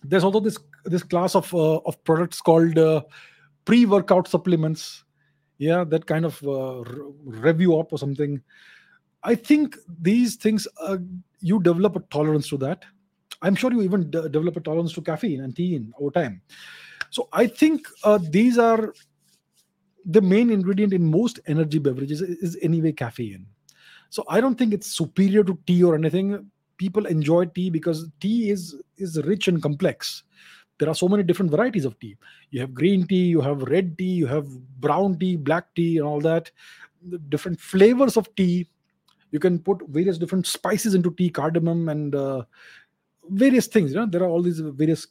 There's 0.03 0.23
also 0.23 0.39
this 0.39 0.57
this 0.85 1.03
class 1.03 1.35
of 1.35 1.53
uh, 1.53 1.77
of 1.77 2.03
products 2.03 2.41
called 2.41 2.77
uh, 2.77 3.01
pre-workout 3.65 4.27
supplements. 4.27 5.03
Yeah 5.57 5.85
that 5.85 6.05
kind 6.05 6.25
of 6.25 6.41
uh, 6.43 6.83
review 7.23 7.79
up 7.79 7.93
or 7.93 7.97
something. 7.97 8.41
I 9.23 9.35
think 9.35 9.77
these 10.01 10.35
things 10.35 10.67
uh, 10.81 10.97
you 11.39 11.61
develop 11.63 11.95
a 11.95 12.01
tolerance 12.11 12.49
to 12.49 12.57
that. 12.57 12.83
I'm 13.41 13.55
sure 13.55 13.71
you 13.71 13.81
even 13.81 14.11
de- 14.11 14.29
develop 14.29 14.57
a 14.57 14.59
tolerance 14.59 14.93
to 14.93 15.01
caffeine 15.01 15.41
and 15.41 15.55
tea 15.55 15.83
over 15.99 16.11
time. 16.11 16.41
So 17.09 17.29
i 17.31 17.47
think 17.47 17.87
uh, 18.03 18.19
these 18.29 18.57
are 18.57 18.93
the 20.05 20.21
main 20.21 20.51
ingredient 20.51 20.93
in 20.93 21.09
most 21.09 21.39
energy 21.47 21.79
beverages 21.79 22.21
is 22.21 22.57
anyway 22.61 22.91
caffeine. 22.91 23.45
So 24.09 24.23
i 24.29 24.39
don't 24.39 24.55
think 24.55 24.73
it's 24.73 24.91
superior 24.91 25.43
to 25.43 25.57
tea 25.65 25.83
or 25.83 25.95
anything. 25.95 26.49
People 26.77 27.05
enjoy 27.05 27.45
tea 27.45 27.69
because 27.69 28.07
tea 28.19 28.49
is 28.49 28.75
is 28.97 29.21
rich 29.23 29.47
and 29.47 29.61
complex. 29.61 30.23
There 30.77 30.89
are 30.89 30.95
so 30.95 31.07
many 31.07 31.23
different 31.23 31.51
varieties 31.51 31.85
of 31.85 31.97
tea. 31.99 32.17
You 32.51 32.59
have 32.61 32.73
green 32.73 33.07
tea 33.07 33.25
you 33.25 33.41
have 33.41 33.63
red 33.63 33.97
tea 33.97 34.13
you 34.21 34.27
have 34.27 34.47
brown 34.79 35.17
tea 35.17 35.35
black 35.35 35.73
tea 35.73 35.97
and 35.97 36.05
all 36.05 36.21
that. 36.21 36.51
The 37.09 37.17
different 37.17 37.59
flavors 37.59 38.17
of 38.17 38.33
tea 38.35 38.67
you 39.31 39.39
can 39.39 39.59
put 39.59 39.81
various 39.87 40.17
different 40.17 40.47
spices 40.47 40.93
into 40.93 41.11
tea 41.11 41.29
cardamom 41.29 41.89
and 41.89 42.15
uh, 42.15 42.43
various 43.29 43.67
things 43.67 43.91
you 43.91 43.99
know. 43.99 44.05
There 44.05 44.23
are 44.23 44.29
all 44.29 44.41
these 44.41 44.59
various 44.59 45.07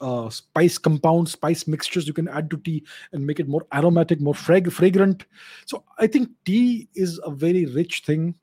uh, 0.00 0.28
spice 0.28 0.78
compounds 0.78 1.32
spice 1.32 1.66
mixtures 1.66 2.06
you 2.06 2.12
can 2.12 2.28
add 2.28 2.50
to 2.50 2.56
tea 2.58 2.84
and 3.12 3.26
make 3.26 3.40
it 3.40 3.48
more 3.48 3.66
aromatic 3.72 4.20
more 4.20 4.34
frag- 4.34 4.72
fragrant. 4.72 5.24
So 5.64 5.84
i 5.98 6.06
think 6.06 6.30
tea 6.44 6.88
is 6.94 7.20
a 7.24 7.30
very 7.30 7.66
rich 7.66 8.02
thing. 8.04 8.34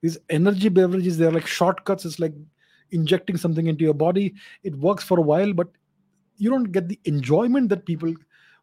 These 0.00 0.18
energy 0.30 0.68
beverages 0.68 1.18
they're 1.18 1.30
like 1.30 1.46
shortcuts. 1.46 2.04
It's 2.04 2.18
like 2.18 2.34
injecting 2.90 3.36
something 3.36 3.66
into 3.66 3.84
your 3.84 3.94
body. 3.94 4.34
It 4.62 4.76
works 4.76 5.04
for 5.04 5.18
a 5.18 5.22
while 5.22 5.52
but 5.52 5.68
you 6.36 6.50
don't 6.50 6.72
get 6.72 6.88
the 6.88 6.98
enjoyment 7.04 7.68
that 7.68 7.86
people 7.86 8.12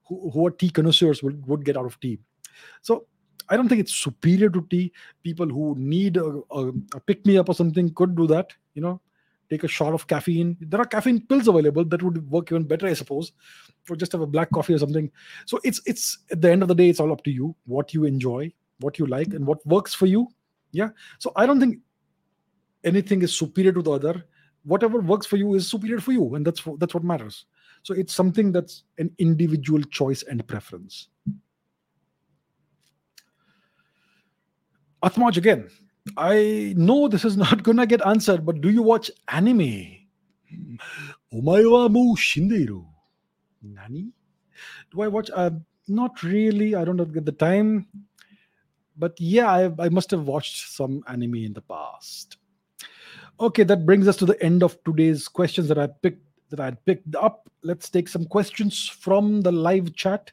who, 0.05 0.31
who 0.31 0.47
are 0.47 0.51
tea 0.51 0.69
connoisseurs 0.69 1.23
would, 1.23 1.45
would 1.47 1.63
get 1.63 1.77
out 1.77 1.85
of 1.85 1.99
tea. 1.99 2.19
So 2.81 3.05
I 3.49 3.55
don't 3.55 3.69
think 3.69 3.81
it's 3.81 3.95
superior 3.95 4.49
to 4.49 4.65
tea. 4.69 4.91
People 5.23 5.47
who 5.47 5.75
need 5.77 6.17
a, 6.17 6.41
a, 6.51 6.67
a 6.95 6.99
pick 6.99 7.25
me 7.25 7.37
up 7.37 7.49
or 7.49 7.55
something 7.55 7.93
could 7.93 8.15
do 8.15 8.27
that. 8.27 8.53
You 8.73 8.81
know, 8.81 9.01
take 9.49 9.63
a 9.63 9.67
shot 9.67 9.93
of 9.93 10.07
caffeine. 10.07 10.57
There 10.59 10.79
are 10.79 10.85
caffeine 10.85 11.21
pills 11.21 11.47
available 11.47 11.85
that 11.85 12.03
would 12.03 12.29
work 12.29 12.51
even 12.51 12.63
better, 12.63 12.87
I 12.87 12.93
suppose, 12.93 13.31
or 13.89 13.95
just 13.95 14.11
have 14.11 14.21
a 14.21 14.27
black 14.27 14.51
coffee 14.51 14.73
or 14.73 14.79
something. 14.79 15.11
So 15.45 15.59
it's 15.63 15.81
it's 15.85 16.19
at 16.31 16.41
the 16.41 16.51
end 16.51 16.61
of 16.61 16.67
the 16.67 16.75
day, 16.75 16.89
it's 16.89 16.99
all 16.99 17.11
up 17.11 17.23
to 17.23 17.31
you 17.31 17.55
what 17.65 17.93
you 17.93 18.05
enjoy, 18.05 18.51
what 18.79 18.99
you 18.99 19.05
like, 19.05 19.33
and 19.33 19.45
what 19.45 19.65
works 19.65 19.93
for 19.93 20.05
you. 20.05 20.27
Yeah. 20.71 20.89
So 21.17 21.31
I 21.35 21.45
don't 21.45 21.59
think 21.59 21.79
anything 22.83 23.21
is 23.21 23.35
superior 23.35 23.73
to 23.73 23.81
the 23.81 23.91
other. 23.91 24.25
Whatever 24.63 24.99
works 24.99 25.25
for 25.25 25.37
you 25.37 25.55
is 25.55 25.67
superior 25.67 25.99
for 25.99 26.11
you, 26.11 26.35
and 26.35 26.45
that's 26.45 26.63
that's 26.77 26.93
what 26.93 27.03
matters. 27.03 27.45
So 27.83 27.93
it's 27.93 28.13
something 28.13 28.51
that's 28.51 28.83
an 28.97 29.11
individual 29.17 29.81
choice 29.83 30.23
and 30.23 30.45
preference. 30.45 31.07
Atmaj 35.03 35.37
again. 35.37 35.69
I 36.17 36.73
know 36.77 37.07
this 37.07 37.25
is 37.25 37.37
not 37.37 37.63
gonna 37.63 37.85
get 37.85 38.05
answered, 38.05 38.45
but 38.45 38.61
do 38.61 38.69
you 38.69 38.81
watch 38.81 39.11
anime? 39.27 39.95
Nani? 43.61 44.11
Do 44.91 45.01
I 45.01 45.07
watch? 45.07 45.29
Uh, 45.33 45.51
not 45.87 46.23
really. 46.23 46.75
I 46.75 46.85
don't 46.85 46.97
get 47.13 47.25
the 47.25 47.31
time. 47.31 47.87
But 48.97 49.19
yeah, 49.19 49.49
I, 49.49 49.71
I 49.79 49.89
must 49.89 50.11
have 50.11 50.27
watched 50.27 50.69
some 50.69 51.03
anime 51.07 51.35
in 51.35 51.53
the 51.53 51.61
past. 51.61 52.37
Okay, 53.39 53.63
that 53.63 53.85
brings 53.85 54.07
us 54.07 54.17
to 54.17 54.25
the 54.25 54.41
end 54.43 54.63
of 54.63 54.77
today's 54.83 55.27
questions 55.27 55.67
that 55.69 55.79
I 55.79 55.87
picked 55.87 56.25
that 56.49 56.59
I 56.59 56.65
had 56.65 56.85
picked 56.85 57.15
up. 57.15 57.49
Let's 57.61 57.89
take 57.89 58.07
some 58.07 58.25
questions 58.25 58.87
from 58.87 59.41
the 59.41 59.51
live 59.51 59.95
chat. 59.95 60.31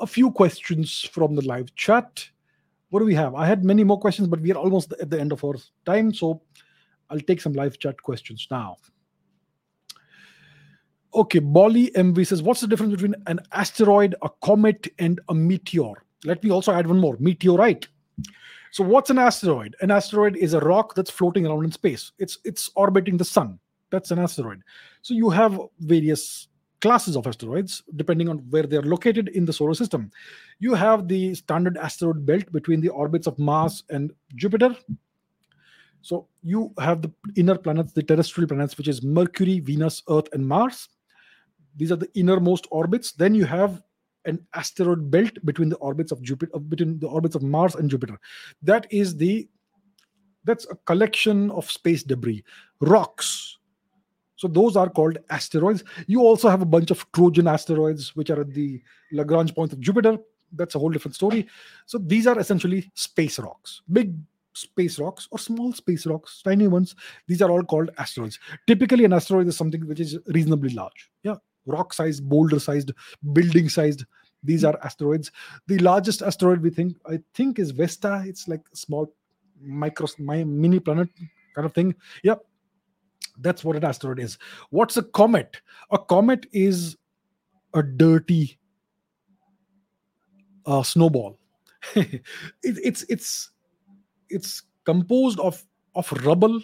A 0.00 0.06
few 0.06 0.30
questions 0.30 1.00
from 1.00 1.36
the 1.36 1.46
live 1.46 1.74
chat 1.76 2.28
what 2.92 2.98
do 2.98 3.06
we 3.06 3.14
have? 3.14 3.34
I 3.34 3.46
had 3.46 3.64
many 3.64 3.84
more 3.84 3.98
questions, 3.98 4.28
but 4.28 4.40
we 4.40 4.52
are 4.52 4.58
almost 4.58 4.92
at 5.00 5.08
the 5.08 5.18
end 5.18 5.32
of 5.32 5.42
our 5.42 5.54
time. 5.86 6.12
So 6.12 6.42
I'll 7.08 7.20
take 7.20 7.40
some 7.40 7.54
live 7.54 7.78
chat 7.78 8.02
questions 8.02 8.46
now. 8.50 8.76
Okay, 11.14 11.38
Bolly 11.38 11.90
MV 11.92 12.26
says, 12.26 12.42
What's 12.42 12.60
the 12.60 12.66
difference 12.66 12.92
between 12.92 13.14
an 13.28 13.40
asteroid, 13.52 14.14
a 14.20 14.28
comet, 14.42 14.88
and 14.98 15.22
a 15.30 15.34
meteor? 15.34 16.04
Let 16.26 16.44
me 16.44 16.50
also 16.50 16.70
add 16.70 16.86
one 16.86 17.00
more 17.00 17.16
meteorite. 17.18 17.88
So, 18.72 18.84
what's 18.84 19.08
an 19.08 19.18
asteroid? 19.18 19.74
An 19.80 19.90
asteroid 19.90 20.36
is 20.36 20.52
a 20.52 20.60
rock 20.60 20.94
that's 20.94 21.10
floating 21.10 21.46
around 21.46 21.64
in 21.64 21.72
space. 21.72 22.12
It's 22.18 22.40
it's 22.44 22.70
orbiting 22.76 23.16
the 23.16 23.24
sun. 23.24 23.58
That's 23.90 24.10
an 24.10 24.18
asteroid. 24.18 24.62
So 25.00 25.14
you 25.14 25.30
have 25.30 25.58
various 25.80 26.48
classes 26.82 27.16
of 27.16 27.26
asteroids 27.26 27.82
depending 27.96 28.28
on 28.28 28.38
where 28.50 28.64
they're 28.64 28.82
located 28.82 29.28
in 29.28 29.44
the 29.44 29.52
solar 29.52 29.72
system. 29.72 30.10
You 30.58 30.74
have 30.74 31.08
the 31.08 31.34
standard 31.34 31.78
asteroid 31.78 32.26
belt 32.26 32.52
between 32.52 32.80
the 32.80 32.90
orbits 32.90 33.26
of 33.26 33.38
Mars 33.38 33.84
and 33.88 34.12
Jupiter. 34.34 34.74
So 36.02 36.26
you 36.42 36.74
have 36.78 37.00
the 37.00 37.12
inner 37.36 37.56
planets, 37.56 37.92
the 37.92 38.02
terrestrial 38.02 38.48
planets, 38.48 38.76
which 38.76 38.88
is 38.88 39.02
Mercury, 39.02 39.60
Venus, 39.60 40.02
Earth, 40.10 40.28
and 40.32 40.46
Mars. 40.46 40.88
These 41.76 41.92
are 41.92 41.96
the 41.96 42.10
innermost 42.14 42.66
orbits. 42.70 43.12
Then 43.12 43.34
you 43.34 43.46
have 43.46 43.82
an 44.24 44.44
asteroid 44.54 45.10
belt 45.10 45.32
between 45.44 45.68
the 45.68 45.76
orbits 45.76 46.12
of 46.12 46.20
Jupiter, 46.22 46.50
uh, 46.54 46.58
between 46.58 46.98
the 46.98 47.06
orbits 47.06 47.36
of 47.36 47.42
Mars 47.42 47.76
and 47.76 47.88
Jupiter. 47.88 48.18
That 48.62 48.86
is 48.90 49.16
the 49.16 49.48
that's 50.44 50.66
a 50.70 50.74
collection 50.86 51.52
of 51.52 51.70
space 51.70 52.02
debris, 52.02 52.42
rocks, 52.80 53.58
so 54.42 54.48
those 54.48 54.76
are 54.76 54.90
called 54.90 55.18
asteroids. 55.30 55.84
You 56.08 56.22
also 56.22 56.48
have 56.48 56.62
a 56.62 56.66
bunch 56.66 56.90
of 56.90 57.06
Trojan 57.12 57.46
asteroids, 57.46 58.16
which 58.16 58.28
are 58.28 58.40
at 58.40 58.52
the 58.52 58.82
Lagrange 59.12 59.54
point 59.54 59.72
of 59.72 59.78
Jupiter. 59.78 60.18
That's 60.54 60.74
a 60.74 60.80
whole 60.80 60.90
different 60.90 61.14
story. 61.14 61.46
So 61.86 61.98
these 61.98 62.26
are 62.26 62.36
essentially 62.36 62.90
space 62.94 63.38
rocks, 63.38 63.82
big 63.92 64.16
space 64.52 64.98
rocks 64.98 65.28
or 65.30 65.38
small 65.38 65.72
space 65.72 66.06
rocks, 66.06 66.42
tiny 66.42 66.66
ones. 66.66 66.96
These 67.28 67.40
are 67.40 67.52
all 67.52 67.62
called 67.62 67.90
asteroids. 67.98 68.40
Typically, 68.66 69.04
an 69.04 69.12
asteroid 69.12 69.46
is 69.46 69.56
something 69.56 69.86
which 69.86 70.00
is 70.00 70.18
reasonably 70.26 70.70
large. 70.70 71.08
Yeah, 71.22 71.36
rock 71.64 71.94
sized, 71.94 72.28
boulder 72.28 72.58
sized, 72.58 72.90
building 73.32 73.68
sized. 73.68 74.04
These 74.42 74.64
are 74.64 74.76
asteroids. 74.82 75.30
The 75.68 75.78
largest 75.78 76.20
asteroid 76.20 76.62
we 76.62 76.70
think, 76.70 76.96
I 77.08 77.20
think, 77.32 77.60
is 77.60 77.70
Vesta. 77.70 78.24
It's 78.26 78.48
like 78.48 78.62
a 78.72 78.76
small 78.76 79.14
micro, 79.60 80.08
mini 80.18 80.80
planet 80.80 81.10
kind 81.54 81.64
of 81.64 81.72
thing. 81.72 81.94
Yeah, 82.24 82.34
that's 83.38 83.64
what 83.64 83.76
an 83.76 83.84
asteroid 83.84 84.18
is. 84.18 84.38
What's 84.70 84.96
a 84.96 85.02
comet? 85.02 85.60
A 85.90 85.98
comet 85.98 86.46
is 86.52 86.96
a 87.74 87.82
dirty 87.82 88.58
uh, 90.66 90.82
snowball. 90.82 91.38
it, 91.94 92.22
it's 92.62 93.02
it's 93.08 93.50
it's 94.28 94.62
composed 94.84 95.40
of 95.40 95.62
of 95.94 96.10
rubble. 96.24 96.60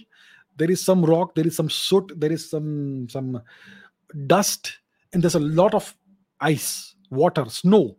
There 0.56 0.70
is 0.70 0.84
some 0.84 1.04
rock. 1.04 1.34
There 1.34 1.46
is 1.46 1.56
some 1.56 1.70
soot. 1.70 2.12
There 2.16 2.32
is 2.32 2.48
some 2.48 3.08
some 3.08 3.42
dust, 4.26 4.78
and 5.12 5.22
there's 5.22 5.34
a 5.34 5.40
lot 5.40 5.74
of 5.74 5.94
ice, 6.40 6.94
water, 7.10 7.46
snow, 7.48 7.96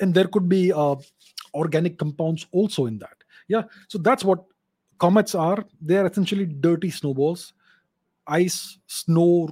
and 0.00 0.14
there 0.14 0.26
could 0.26 0.48
be 0.48 0.72
uh, 0.72 0.96
organic 1.54 1.98
compounds 1.98 2.46
also 2.52 2.86
in 2.86 2.98
that. 2.98 3.16
Yeah, 3.48 3.62
so 3.88 3.98
that's 3.98 4.24
what 4.24 4.44
comets 4.98 5.34
are. 5.34 5.64
They 5.80 5.96
are 5.96 6.06
essentially 6.06 6.46
dirty 6.46 6.90
snowballs 6.90 7.52
ice, 8.30 8.78
snow, 8.86 9.48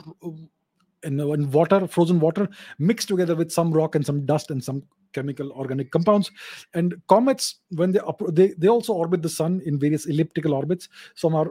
and, 1.02 1.20
and 1.20 1.52
water, 1.52 1.86
frozen 1.86 2.20
water, 2.20 2.48
mixed 2.78 3.08
together 3.08 3.36
with 3.36 3.52
some 3.52 3.72
rock 3.72 3.94
and 3.94 4.06
some 4.06 4.24
dust 4.24 4.50
and 4.50 4.62
some 4.62 4.82
chemical 5.12 5.52
organic 5.52 5.90
compounds. 5.90 6.30
And 6.74 6.94
comets, 7.08 7.60
when 7.70 7.92
they 7.92 8.00
they 8.30 8.54
they 8.58 8.68
also 8.68 8.92
orbit 8.92 9.22
the 9.22 9.28
sun 9.28 9.60
in 9.64 9.78
various 9.78 10.06
elliptical 10.06 10.54
orbits. 10.54 10.88
Some 11.14 11.34
are 11.34 11.50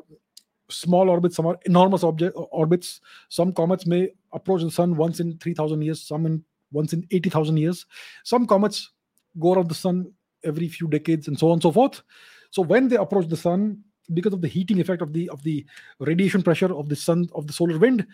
small 0.70 1.10
orbits, 1.10 1.36
some 1.36 1.48
are 1.48 1.58
enormous 1.66 2.04
object 2.04 2.36
orbits. 2.36 3.02
Some 3.30 3.54
comets 3.54 3.86
may 3.86 4.10
approach 4.34 4.62
the 4.62 4.72
sun 4.72 4.96
once 4.96 5.20
in 5.20 5.38
three 5.38 5.54
thousand 5.54 5.82
years, 5.82 6.02
some 6.02 6.26
in 6.26 6.44
once 6.72 6.94
in 6.94 7.06
eighty 7.12 7.30
thousand 7.30 7.58
years. 7.58 7.86
Some 8.24 8.46
comets 8.46 8.92
go 9.40 9.54
around 9.54 9.70
the 9.70 9.76
sun 9.76 10.12
every 10.44 10.68
few 10.68 10.88
decades, 10.88 11.28
and 11.28 11.40
so 11.40 11.48
on 11.48 11.54
and 11.54 11.62
so 11.62 11.72
forth. 11.72 12.04
So 12.52 12.62
when 12.62 12.88
they 12.90 12.98
approach 12.98 13.28
the 13.28 13.38
sun, 13.38 13.84
because 14.14 14.34
of 14.34 14.42
the 14.42 14.48
heating 14.48 14.80
effect 14.80 15.02
of 15.02 15.14
the 15.14 15.30
of 15.30 15.44
the 15.44 15.66
radiation 16.00 16.42
pressure 16.42 16.74
of 16.74 16.90
the 16.90 16.96
sun 16.96 17.28
of 17.34 17.48
the 17.48 17.54
solar 17.54 17.78
wind 17.78 18.06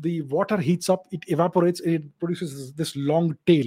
the 0.00 0.22
water 0.22 0.56
heats 0.56 0.88
up 0.88 1.06
it 1.12 1.24
evaporates 1.28 1.80
and 1.80 1.94
it 1.94 2.18
produces 2.18 2.72
this 2.72 2.94
long 2.96 3.36
tail. 3.46 3.66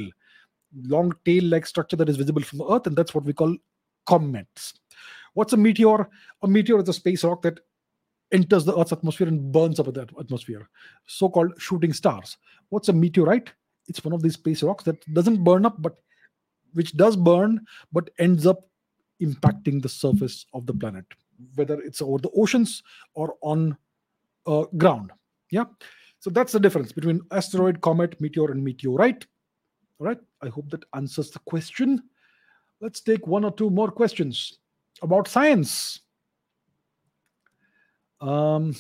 Long 0.84 1.14
tail 1.26 1.44
like 1.46 1.66
structure 1.66 1.96
that 1.96 2.10
is 2.10 2.18
visible 2.18 2.42
from 2.42 2.60
the 2.60 2.70
earth 2.70 2.88
and 2.88 2.96
that's 2.96 3.16
what 3.16 3.24
we 3.24 3.34
call 3.34 3.56
comets. 4.06 4.74
What's 5.34 5.54
a 5.54 5.58
meteor? 5.58 6.10
A 6.42 6.48
meteor 6.48 6.80
is 6.82 6.90
a 6.90 6.94
space 6.94 7.24
rock 7.24 7.42
that 7.44 7.60
enters 8.32 8.66
the 8.66 8.78
earth's 8.78 8.92
atmosphere 8.92 9.28
and 9.28 9.52
burns 9.52 9.80
up 9.80 9.94
the 9.94 10.08
atmosphere 10.20 10.70
so 11.06 11.30
called 11.30 11.54
shooting 11.58 11.94
stars. 11.94 12.38
What's 12.70 12.90
a 12.90 12.94
meteorite? 12.94 13.52
It's 13.88 14.04
one 14.04 14.14
of 14.14 14.22
these 14.22 14.34
space 14.34 14.64
rocks 14.64 14.84
that 14.84 15.02
doesn't 15.14 15.44
burn 15.44 15.66
up 15.66 15.82
but 15.82 15.96
which 16.74 16.98
does 16.98 17.16
burn 17.16 17.62
but 17.94 18.10
ends 18.20 18.46
up 18.46 18.68
impacting 19.22 19.82
the 19.82 19.90
surface 19.90 20.46
of 20.54 20.66
the 20.66 20.74
planet 20.74 21.06
whether 21.56 21.80
it's 21.82 22.02
over 22.02 22.20
the 22.20 22.32
oceans 22.36 22.84
or 23.14 23.36
on 23.42 23.78
uh, 24.46 24.64
ground. 24.78 25.12
Yeah. 25.52 25.66
So 26.20 26.30
that's 26.30 26.52
the 26.52 26.60
difference 26.60 26.92
between 26.92 27.22
asteroid, 27.32 27.82
comet, 27.82 28.20
meteor, 28.20 28.52
and 28.52 28.64
meteorite. 28.64 29.26
All 30.00 30.08
right. 30.08 30.20
I 30.42 30.50
hope 30.50 30.70
that 30.72 30.84
answers 30.94 31.32
the 31.32 31.40
question. 31.40 32.02
Let's 32.82 33.02
take 33.02 33.26
one 33.28 33.44
or 33.44 33.52
two 33.52 33.70
more 33.70 33.90
questions 33.90 34.60
about 35.02 35.28
science. 35.28 36.02
Um, 38.20 38.76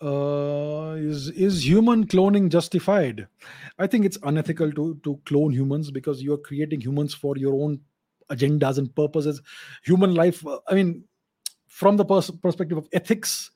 uh, 0.00 0.94
is 0.98 1.30
is 1.30 1.66
human 1.66 2.06
cloning 2.06 2.48
justified? 2.48 3.26
I 3.78 3.86
think 3.86 4.04
it's 4.04 4.18
unethical 4.22 4.72
to 4.72 5.00
to 5.02 5.20
clone 5.26 5.52
humans 5.52 5.90
because 5.90 6.22
you 6.22 6.32
are 6.34 6.38
creating 6.38 6.80
humans 6.80 7.14
for 7.14 7.36
your 7.36 7.54
own 7.54 7.80
agendas 8.32 8.78
and 8.78 8.94
purposes. 8.94 9.40
Human 9.84 10.14
life 10.14 10.46
uh, 10.46 10.58
i 10.68 10.74
mean 10.74 11.04
from 11.66 11.96
the 11.96 12.04
pers- 12.04 12.30
perspective 12.42 12.78
of 12.78 12.88
ethics 12.92 13.50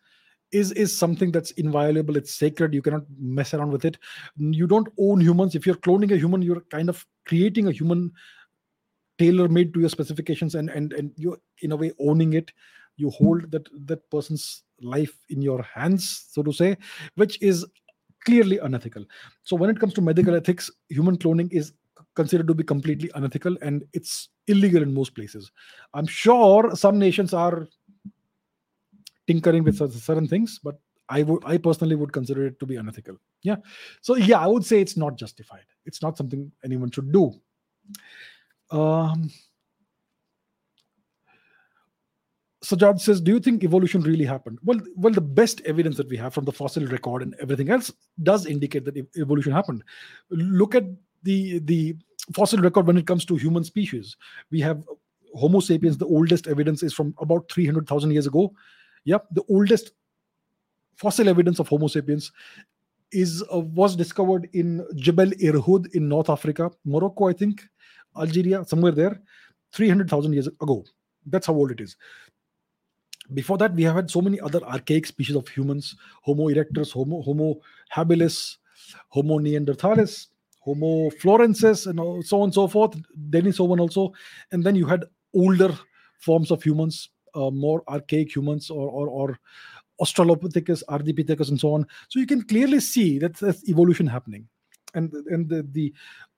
is 0.52 0.72
is 0.72 0.96
something 0.96 1.32
that's 1.32 1.50
inviolable 1.52 2.16
it's 2.16 2.34
sacred 2.34 2.72
you 2.72 2.82
cannot 2.82 3.02
mess 3.18 3.52
around 3.52 3.70
with 3.72 3.84
it. 3.84 3.98
You 4.36 4.66
don't 4.66 4.88
own 4.98 5.20
humans. 5.20 5.54
If 5.54 5.66
you're 5.66 5.76
cloning 5.86 6.12
a 6.12 6.16
human 6.16 6.42
you're 6.42 6.62
kind 6.70 6.88
of 6.88 7.04
creating 7.26 7.68
a 7.68 7.72
human 7.72 8.12
tailor 9.18 9.48
made 9.48 9.74
to 9.74 9.80
your 9.80 9.88
specifications 9.88 10.54
and 10.54 10.70
and 10.70 10.92
and 10.92 11.12
you're 11.16 11.38
in 11.62 11.72
a 11.72 11.76
way 11.76 11.92
owning 11.98 12.34
it. 12.34 12.52
You 12.96 13.10
hold 13.10 13.50
that 13.50 13.68
that 13.86 14.08
person's 14.10 14.62
life 14.80 15.16
in 15.30 15.42
your 15.42 15.62
hands 15.62 16.26
so 16.30 16.42
to 16.42 16.52
say 16.52 16.76
which 17.14 17.40
is 17.42 17.66
clearly 18.24 18.58
unethical. 18.58 19.04
So 19.42 19.56
when 19.56 19.70
it 19.70 19.80
comes 19.80 19.94
to 19.94 20.00
medical 20.00 20.34
ethics 20.34 20.70
human 20.88 21.16
cloning 21.16 21.52
is 21.52 21.72
considered 22.16 22.48
to 22.48 22.54
be 22.54 22.64
completely 22.64 23.10
unethical 23.14 23.56
and 23.62 23.84
it's 23.92 24.30
illegal 24.48 24.82
in 24.82 24.92
most 24.92 25.14
places. 25.14 25.52
I'm 25.94 26.06
sure 26.06 26.74
some 26.74 26.98
nations 26.98 27.32
are 27.32 27.68
tinkering 29.26 29.62
with 29.62 29.76
certain 29.76 30.26
things, 30.26 30.58
but 30.62 30.76
I 31.08 31.22
would 31.22 31.44
I 31.44 31.58
personally 31.58 31.94
would 31.94 32.12
consider 32.12 32.46
it 32.46 32.58
to 32.58 32.66
be 32.66 32.76
unethical. 32.76 33.16
Yeah. 33.42 33.56
So 34.00 34.16
yeah, 34.16 34.40
I 34.40 34.46
would 34.46 34.64
say 34.64 34.80
it's 34.80 34.96
not 34.96 35.16
justified. 35.16 35.66
It's 35.84 36.02
not 36.02 36.16
something 36.16 36.50
anyone 36.64 36.90
should 36.90 37.12
do. 37.12 37.32
Um, 38.70 39.30
Sajad 42.64 42.98
says, 42.98 43.20
"Do 43.20 43.32
you 43.32 43.38
think 43.38 43.62
evolution 43.62 44.00
really 44.00 44.24
happened?" 44.24 44.58
Well, 44.64 44.80
well, 44.96 45.12
the 45.12 45.20
best 45.20 45.60
evidence 45.60 45.96
that 45.98 46.08
we 46.08 46.16
have 46.16 46.34
from 46.34 46.44
the 46.44 46.52
fossil 46.52 46.84
record 46.86 47.22
and 47.22 47.36
everything 47.40 47.70
else 47.70 47.92
does 48.24 48.46
indicate 48.46 48.84
that 48.86 48.96
evolution 49.16 49.52
happened. 49.52 49.84
Look 50.30 50.74
at 50.74 50.84
the 51.22 51.58
the 51.60 51.96
fossil 52.34 52.60
record 52.60 52.86
when 52.86 52.96
it 52.96 53.06
comes 53.06 53.24
to 53.26 53.36
human 53.36 53.64
species. 53.64 54.16
We 54.50 54.60
have 54.60 54.82
Homo 55.34 55.60
sapiens. 55.60 55.98
The 55.98 56.06
oldest 56.06 56.46
evidence 56.46 56.82
is 56.82 56.92
from 56.92 57.14
about 57.18 57.50
three 57.50 57.66
hundred 57.66 57.88
thousand 57.88 58.12
years 58.12 58.26
ago. 58.26 58.52
Yep, 59.04 59.26
the 59.32 59.42
oldest 59.48 59.92
fossil 60.96 61.28
evidence 61.28 61.58
of 61.58 61.68
Homo 61.68 61.88
sapiens 61.88 62.32
is 63.12 63.44
uh, 63.52 63.60
was 63.60 63.96
discovered 63.96 64.48
in 64.52 64.84
Jebel 64.96 65.30
Irhoud 65.42 65.94
in 65.94 66.08
North 66.08 66.30
Africa, 66.30 66.70
Morocco, 66.84 67.28
I 67.28 67.32
think, 67.32 67.62
Algeria, 68.16 68.64
somewhere 68.64 68.92
there, 68.92 69.20
three 69.72 69.88
hundred 69.88 70.10
thousand 70.10 70.32
years 70.32 70.46
ago. 70.46 70.84
That's 71.26 71.46
how 71.46 71.54
old 71.54 71.70
it 71.70 71.80
is 71.80 71.96
before 73.34 73.58
that 73.58 73.74
we 73.74 73.82
have 73.82 73.96
had 73.96 74.10
so 74.10 74.20
many 74.20 74.40
other 74.40 74.62
archaic 74.64 75.06
species 75.06 75.36
of 75.36 75.48
humans 75.48 75.96
homo 76.22 76.48
erectus 76.48 76.92
homo 76.92 77.22
homo 77.22 77.60
habilis 77.94 78.58
homo 79.08 79.38
neanderthalis 79.38 80.28
homo 80.66 81.10
florensis 81.10 81.86
and 81.86 81.98
so 82.26 82.40
on 82.40 82.44
and 82.44 82.54
so 82.54 82.68
forth 82.68 83.00
denisovan 83.30 83.80
also. 83.80 84.12
And 84.52 84.62
then 84.64 84.74
you 84.74 84.86
had 84.86 85.04
older 85.32 85.72
forms 86.18 86.50
of 86.50 86.62
humans 86.62 87.08
uh, 87.36 87.50
more 87.50 87.82
archaic 87.88 88.34
humans 88.34 88.70
or 88.70 88.88
or, 88.88 89.08
or 89.08 89.38
australopithecus 90.00 90.82
ardipithecus 90.88 91.48
and 91.48 91.60
so 91.60 91.72
on. 91.74 91.86
So 92.08 92.18
you 92.18 92.26
can 92.26 92.42
clearly 92.42 92.80
see 92.80 93.18
that 93.18 93.36
there's 93.36 93.66
evolution 93.68 94.06
happening. 94.06 94.48
And 94.94 95.12
and 95.12 95.48
the, 95.48 95.66
the 95.72 95.92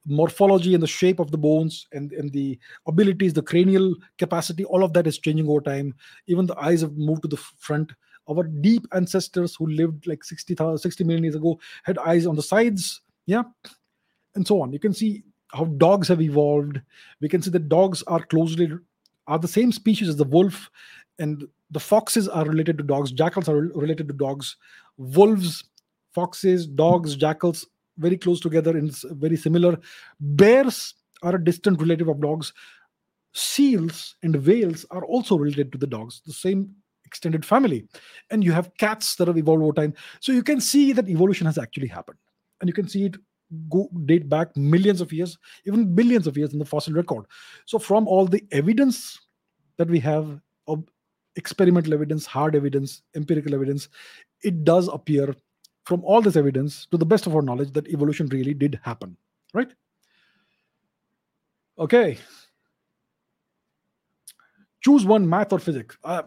morphology 0.07 0.75
and 0.75 0.83
the 0.83 0.87
shape 0.87 1.19
of 1.21 1.31
the 1.31 1.39
bones 1.39 1.87
and, 1.93 2.13
and 2.13 2.33
the 2.33 2.59
abilities, 2.87 3.35
the 3.35 3.43
cranial 3.43 3.95
capacity, 4.17 4.65
all 4.65 4.83
of 4.83 4.93
that 4.95 5.07
is 5.07 5.19
changing 5.19 5.49
over 5.49 5.61
time. 5.61 5.95
Even 6.27 6.47
the 6.47 6.59
eyes 6.59 6.81
have 6.81 6.97
moved 6.97 7.23
to 7.23 7.29
the 7.29 7.37
front. 7.37 7.93
Our 8.29 8.45
deep 8.45 8.87
ancestors 8.93 9.55
who 9.55 9.67
lived 9.67 10.07
like 10.07 10.25
60, 10.25 10.57
60 10.77 11.05
million 11.05 11.25
years 11.25 11.35
ago 11.35 11.61
had 11.85 11.99
eyes 11.99 12.27
on 12.27 12.37
the 12.37 12.43
sides, 12.43 13.03
yeah, 13.27 13.43
and 14.39 14.47
so 14.47 14.63
on. 14.63 14.73
You 14.73 14.79
can 14.79 14.95
see 14.95 15.23
how 15.53 15.65
dogs 15.65 16.09
have 16.09 16.23
evolved. 16.23 16.81
We 17.21 17.29
can 17.29 17.43
see 17.43 17.51
that 17.51 17.69
dogs 17.69 18.03
are 18.05 18.25
closely 18.25 18.71
are 19.27 19.39
the 19.39 19.49
same 19.49 19.73
species 19.73 20.09
as 20.09 20.17
the 20.17 20.25
wolf, 20.25 20.71
and 21.19 21.47
the 21.71 21.81
foxes 21.81 22.29
are 22.29 22.47
related 22.47 22.79
to 22.79 22.85
dogs. 22.85 23.13
Jackals 23.13 23.49
are 23.49 23.57
related 23.57 24.09
to 24.09 24.15
dogs. 24.15 24.57
Wolves, 24.97 25.65
foxes, 26.15 26.67
dogs, 26.67 27.15
jackals 27.15 27.67
very 27.99 28.17
close 28.17 28.41
together 28.41 28.77
and 28.77 28.97
very 29.21 29.37
similar. 29.37 29.79
Bears 30.21 30.95
are 31.23 31.35
a 31.35 31.45
distant 31.45 31.81
relative 31.81 32.09
of 32.09 32.21
dogs. 32.21 32.53
Seals 33.35 34.17
and 34.23 34.35
whales 34.47 34.87
are 34.91 35.05
also 35.05 35.37
related 35.37 35.73
to 35.73 35.79
the 35.79 35.87
dogs, 35.87 36.23
the 36.25 36.33
same 36.33 36.75
extended 37.05 37.45
family. 37.45 37.87
And 38.31 38.45
you 38.45 38.53
have 38.53 38.75
cats 38.79 39.17
that 39.17 39.29
have 39.29 39.39
evolved 39.39 39.63
over 39.63 39.73
time. 39.73 39.95
So 40.21 40.33
you 40.33 40.43
can 40.43 40.61
see 40.61 40.93
that 40.93 41.09
evolution 41.09 41.47
has 41.47 41.59
actually 41.59 41.89
happened. 41.89 42.19
And 42.61 42.69
you 42.69 42.75
can 42.75 42.89
see 42.89 43.07
it 43.07 43.17
go 43.69 43.89
date 44.05 44.29
back 44.29 44.57
millions 44.57 45.01
of 45.01 45.13
years, 45.13 45.39
even 45.67 45.95
billions 45.95 46.27
of 46.27 46.37
years 46.37 46.53
in 46.53 46.59
the 46.59 46.65
fossil 46.65 46.95
record. 46.95 47.25
So 47.67 47.79
from 47.79 48.07
all 48.07 48.27
the 48.27 48.45
evidence 48.53 49.19
that 49.77 49.89
we 49.89 50.01
have 50.01 50.41
of 50.67 50.85
experimental 51.37 51.95
evidence, 51.95 52.27
hard 52.27 52.55
evidence, 52.55 53.03
empirical 53.15 53.55
evidence, 53.55 53.89
it 54.43 54.65
does 54.65 54.89
appear 54.89 55.35
from 55.85 56.05
all 56.05 56.21
this 56.21 56.37
evidence, 56.37 56.87
to 56.91 56.99
the 56.99 57.07
best 57.07 57.27
of 57.27 57.35
our 57.35 57.41
knowledge, 57.41 57.73
that 57.73 57.89
evolution 57.89 58.27
really 58.27 58.53
did 58.53 58.79
happen. 58.83 59.17
Right? 59.55 59.73
Okay. 61.79 62.19
Choose 64.81 65.07
one 65.07 65.29
math 65.29 65.53
or 65.53 65.59
physics. 65.59 65.97
Uh, 66.05 66.23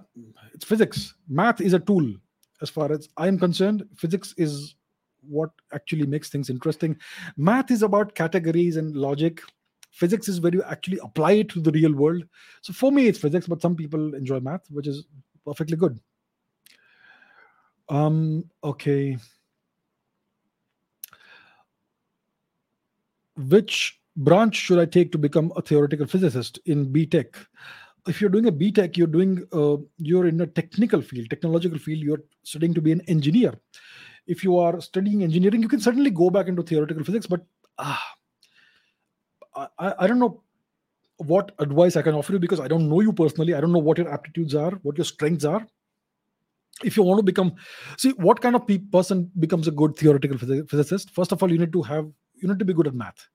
it's 0.53 0.65
physics. 0.65 1.13
Math 1.29 1.61
is 1.61 1.73
a 1.73 1.79
tool. 1.79 2.11
As 2.61 2.69
far 2.69 2.91
as 2.91 3.09
I'm 3.17 3.37
concerned, 3.37 3.87
physics 3.95 4.33
is 4.37 4.75
what 5.27 5.49
actually 5.73 6.05
makes 6.05 6.29
things 6.29 6.49
interesting. 6.49 6.97
Math 7.37 7.71
is 7.71 7.83
about 7.83 8.15
categories 8.15 8.77
and 8.77 8.95
logic. 8.95 9.41
Physics 9.91 10.27
is 10.27 10.39
where 10.41 10.53
you 10.53 10.63
actually 10.63 10.99
apply 11.03 11.33
it 11.33 11.49
to 11.49 11.61
the 11.61 11.71
real 11.71 11.93
world. 11.93 12.23
So 12.61 12.73
for 12.73 12.91
me, 12.91 13.07
it's 13.07 13.19
physics, 13.19 13.47
but 13.47 13.61
some 13.61 13.75
people 13.75 14.15
enjoy 14.15 14.39
math, 14.39 14.69
which 14.69 14.87
is 14.87 15.05
perfectly 15.45 15.77
good. 15.77 15.99
Um, 17.89 18.45
okay. 18.63 19.17
which 23.49 23.99
branch 24.15 24.55
should 24.55 24.79
I 24.79 24.85
take 24.85 25.11
to 25.11 25.17
become 25.17 25.51
a 25.55 25.61
theoretical 25.61 26.07
physicist 26.07 26.59
in 26.65 26.91
BTech? 26.91 27.35
If 28.07 28.19
you're 28.19 28.29
doing 28.29 28.47
a 28.47 28.51
BTech, 28.51 28.97
you're 28.97 29.07
doing 29.07 29.45
uh, 29.53 29.77
you're 29.97 30.25
in 30.25 30.41
a 30.41 30.47
technical 30.47 31.01
field, 31.01 31.29
technological 31.29 31.77
field. 31.77 31.99
You're 31.99 32.23
studying 32.43 32.73
to 32.73 32.81
be 32.81 32.91
an 32.91 33.01
engineer. 33.01 33.53
If 34.27 34.43
you 34.43 34.57
are 34.57 34.79
studying 34.81 35.23
engineering, 35.23 35.61
you 35.61 35.67
can 35.67 35.79
certainly 35.79 36.09
go 36.09 36.29
back 36.29 36.47
into 36.47 36.63
theoretical 36.63 37.03
physics. 37.03 37.27
But 37.27 37.45
ah, 37.77 38.03
I, 39.55 39.93
I 39.99 40.07
don't 40.07 40.19
know 40.19 40.41
what 41.17 41.51
advice 41.59 41.95
I 41.95 42.01
can 42.01 42.15
offer 42.15 42.33
you 42.33 42.39
because 42.39 42.59
I 42.59 42.67
don't 42.67 42.89
know 42.89 43.01
you 43.01 43.13
personally. 43.13 43.53
I 43.53 43.61
don't 43.61 43.71
know 43.71 43.79
what 43.79 43.97
your 43.97 44.09
aptitudes 44.09 44.55
are, 44.55 44.71
what 44.83 44.97
your 44.97 45.05
strengths 45.05 45.45
are. 45.45 45.65
If 46.83 46.97
you 46.97 47.03
want 47.03 47.19
to 47.19 47.23
become, 47.23 47.53
see 47.97 48.11
what 48.11 48.41
kind 48.41 48.55
of 48.55 48.65
pe- 48.65 48.79
person 48.79 49.29
becomes 49.39 49.67
a 49.67 49.71
good 49.71 49.95
theoretical 49.95 50.37
physicist. 50.37 51.11
First 51.11 51.31
of 51.31 51.43
all, 51.43 51.51
you 51.51 51.59
need 51.59 51.73
to 51.73 51.81
have 51.83 52.09
you 52.41 52.47
need 52.47 52.59
to 52.59 52.65
be 52.65 52.73
good 52.73 52.87
at 52.87 52.95
math 52.95 53.27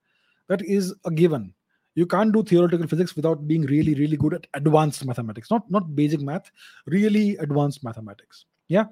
that 0.48 0.62
is 0.62 0.94
a 1.04 1.10
given 1.10 1.52
you 1.94 2.06
can't 2.06 2.32
do 2.32 2.42
theoretical 2.42 2.86
physics 2.86 3.16
without 3.16 3.46
being 3.46 3.62
really 3.62 3.94
really 3.94 4.16
good 4.16 4.34
at 4.34 4.46
advanced 4.54 5.04
mathematics 5.04 5.50
not 5.50 5.70
not 5.70 5.94
basic 5.94 6.20
math 6.20 6.50
really 6.86 7.36
advanced 7.36 7.82
mathematics 7.84 8.46
yeah. 8.68 8.84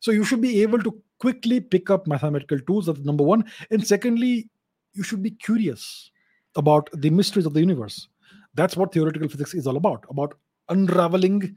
So 0.00 0.10
you 0.10 0.24
should 0.24 0.40
be 0.40 0.62
able 0.62 0.82
to 0.82 1.02
quickly 1.18 1.60
pick 1.60 1.90
up 1.90 2.06
mathematical 2.06 2.58
tools 2.60 2.86
that's 2.86 3.00
number 3.00 3.24
one. 3.24 3.44
And 3.70 3.86
secondly 3.86 4.48
you 4.94 5.02
should 5.02 5.22
be 5.22 5.30
curious 5.30 6.10
about 6.56 6.88
the 6.92 7.10
mysteries 7.10 7.46
of 7.46 7.54
the 7.54 7.60
universe. 7.60 8.08
That's 8.54 8.76
what 8.76 8.92
theoretical 8.92 9.28
physics 9.28 9.54
is 9.54 9.66
all 9.66 9.76
about 9.76 10.04
about 10.08 10.34
unraveling 10.68 11.56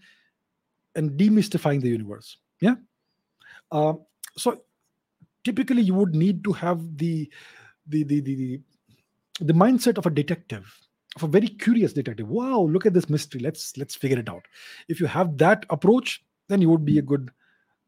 and 0.95 1.11
demystifying 1.11 1.81
the 1.81 1.89
universe. 1.89 2.37
Yeah. 2.59 2.75
Uh, 3.71 3.93
so 4.37 4.61
typically 5.43 5.81
you 5.81 5.93
would 5.93 6.15
need 6.15 6.43
to 6.43 6.51
have 6.53 6.97
the 6.97 7.31
the 7.87 8.03
the 8.03 8.21
the, 8.21 8.59
the 9.39 9.53
mindset 9.53 9.97
of 9.97 10.05
a 10.05 10.11
detective 10.11 10.77
of 11.15 11.23
a 11.23 11.27
very 11.27 11.47
curious 11.47 11.93
detective. 11.93 12.27
Wow 12.27 12.61
look 12.61 12.85
at 12.85 12.93
this 12.93 13.09
mystery. 13.09 13.41
Let's 13.41 13.77
let's 13.77 13.95
figure 13.95 14.19
it 14.19 14.29
out. 14.29 14.43
If 14.89 14.99
you 14.99 15.07
have 15.07 15.37
that 15.37 15.65
approach 15.69 16.23
then 16.47 16.61
you 16.61 16.69
would 16.69 16.85
be 16.85 16.99
a 16.99 17.01
good 17.01 17.31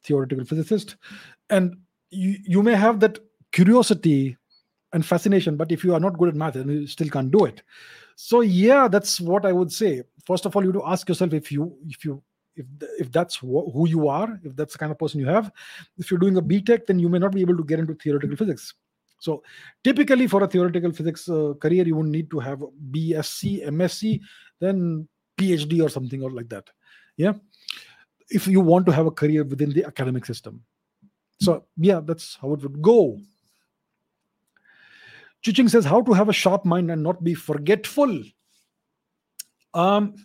theoretical 0.03 0.45
physicist. 0.45 0.95
And 1.49 1.77
you, 2.09 2.37
you 2.45 2.63
may 2.63 2.75
have 2.75 2.99
that 3.01 3.19
curiosity 3.51 4.37
and 4.93 5.05
fascination 5.05 5.57
but 5.57 5.71
if 5.71 5.83
you 5.83 5.93
are 5.93 5.99
not 5.99 6.17
good 6.17 6.29
at 6.29 6.35
math 6.35 6.53
then 6.53 6.69
you 6.69 6.87
still 6.87 7.09
can't 7.09 7.31
do 7.31 7.45
it. 7.45 7.61
So 8.15 8.41
yeah 8.41 8.87
that's 8.87 9.19
what 9.19 9.45
i 9.45 9.51
would 9.51 9.71
say. 9.71 10.03
First 10.25 10.45
of 10.45 10.55
all 10.55 10.63
you 10.63 10.71
to 10.73 10.85
ask 10.85 11.07
yourself 11.09 11.33
if 11.33 11.51
you 11.51 11.75
if 11.87 12.05
you 12.05 12.21
if 12.55 12.65
if 12.99 13.11
that's 13.11 13.37
who 13.37 13.87
you 13.87 14.07
are 14.07 14.39
if 14.43 14.55
that's 14.55 14.73
the 14.73 14.79
kind 14.79 14.91
of 14.91 14.99
person 14.99 15.19
you 15.19 15.27
have. 15.27 15.51
If 15.97 16.11
you're 16.11 16.19
doing 16.19 16.37
a 16.37 16.41
btech 16.41 16.85
then 16.85 16.99
you 16.99 17.09
may 17.09 17.19
not 17.19 17.33
be 17.33 17.41
able 17.41 17.57
to 17.57 17.63
get 17.63 17.79
into 17.79 17.95
theoretical 17.95 18.37
physics. 18.37 18.73
So 19.23 19.41
typically 19.85 20.27
for 20.27 20.43
a 20.43 20.47
theoretical 20.47 20.91
physics 20.91 21.29
uh, 21.29 21.53
career, 21.57 21.85
you 21.87 21.95
would 21.95 22.07
need 22.07 22.29
to 22.31 22.39
have 22.39 22.61
BSc, 22.91 23.65
MSc, 23.67 24.19
then 24.59 25.07
PhD 25.37 25.81
or 25.81 25.87
something 25.87 26.21
or 26.21 26.29
like 26.29 26.49
that. 26.49 26.69
Yeah. 27.15 27.33
If 28.29 28.47
you 28.47 28.61
want 28.61 28.85
to 28.87 28.91
have 28.91 29.05
a 29.05 29.11
career 29.11 29.43
within 29.43 29.71
the 29.71 29.85
academic 29.85 30.25
system. 30.25 30.63
So 31.39 31.65
yeah, 31.77 31.99
that's 31.99 32.37
how 32.41 32.53
it 32.53 32.61
would 32.61 32.81
go. 32.81 33.19
Chiching 35.43 35.69
says 35.69 35.85
how 35.85 36.01
to 36.01 36.13
have 36.13 36.29
a 36.29 36.33
sharp 36.33 36.63
mind 36.63 36.89
and 36.89 37.03
not 37.03 37.23
be 37.23 37.33
forgetful. 37.33 38.23
Um, 39.73 40.15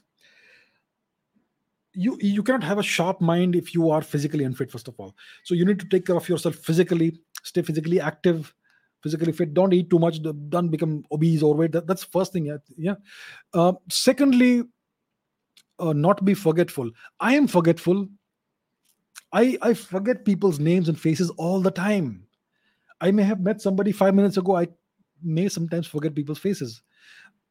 you 1.98 2.16
you 2.20 2.42
cannot 2.42 2.62
have 2.62 2.78
a 2.78 2.82
sharp 2.82 3.20
mind 3.20 3.56
if 3.56 3.74
you 3.74 3.90
are 3.90 4.02
physically 4.02 4.44
unfit 4.44 4.70
first 4.70 4.88
of 4.88 4.94
all 4.98 5.16
so 5.42 5.54
you 5.54 5.64
need 5.64 5.80
to 5.80 5.88
take 5.88 6.06
care 6.06 6.16
of 6.16 6.28
yourself 6.28 6.54
physically 6.54 7.08
stay 7.42 7.62
physically 7.62 8.00
active 8.00 8.54
physically 9.02 9.32
fit 9.32 9.54
don't 9.54 9.72
eat 9.72 9.90
too 9.90 9.98
much 9.98 10.20
don't 10.48 10.68
become 10.68 11.04
obese 11.10 11.42
or 11.42 11.54
weight 11.54 11.72
that, 11.72 11.88
that's 11.88 12.04
first 12.04 12.32
thing 12.32 12.46
yeah 12.76 12.94
uh, 13.54 13.72
secondly 13.88 14.62
uh, 15.78 15.92
not 15.92 16.24
be 16.24 16.34
forgetful. 16.34 16.90
I 17.20 17.34
am 17.34 17.46
forgetful. 17.46 18.08
I 19.32 19.58
i 19.62 19.74
forget 19.74 20.24
people's 20.24 20.58
names 20.58 20.88
and 20.88 20.98
faces 20.98 21.30
all 21.30 21.60
the 21.60 21.70
time. 21.70 22.24
I 23.00 23.10
may 23.10 23.22
have 23.22 23.40
met 23.40 23.60
somebody 23.60 23.92
five 23.92 24.14
minutes 24.14 24.36
ago. 24.36 24.56
I 24.56 24.68
may 25.22 25.48
sometimes 25.48 25.86
forget 25.86 26.14
people's 26.14 26.38
faces. 26.38 26.82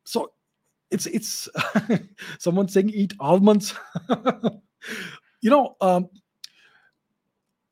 So 0.06 0.34
it's 0.92 1.06
it's 1.06 1.50
someone 2.40 2.68
saying 2.68 2.90
eat 2.90 3.14
almonds. 3.20 3.74
You 5.42 5.52
know 5.52 5.76
um, 5.82 6.10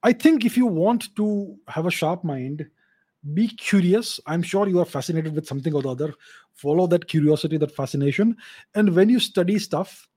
i 0.03 0.14
think 0.14 0.45
if 0.45 0.56
you 0.56 0.68
want 0.68 1.15
to 1.15 1.57
have 1.68 1.88
a 1.88 1.91
sharp 1.91 2.23
mind 2.23 2.68
be 3.34 3.48
curious. 3.48 4.19
I'm 4.27 4.44
sure 4.44 4.68
you 4.68 4.80
are 4.80 4.86
fascinated 4.86 5.34
with 5.34 5.48
something 5.48 5.73
or 5.73 5.82
the 5.82 5.90
other. 5.90 6.14
Follow 6.53 6.86
that 6.88 7.07
curiosity 7.07 7.57
that 7.57 7.76
fascination. 7.76 8.38
And 8.76 8.95
when 8.95 9.10
you 9.10 9.19
study 9.19 9.57
stuff 9.57 10.07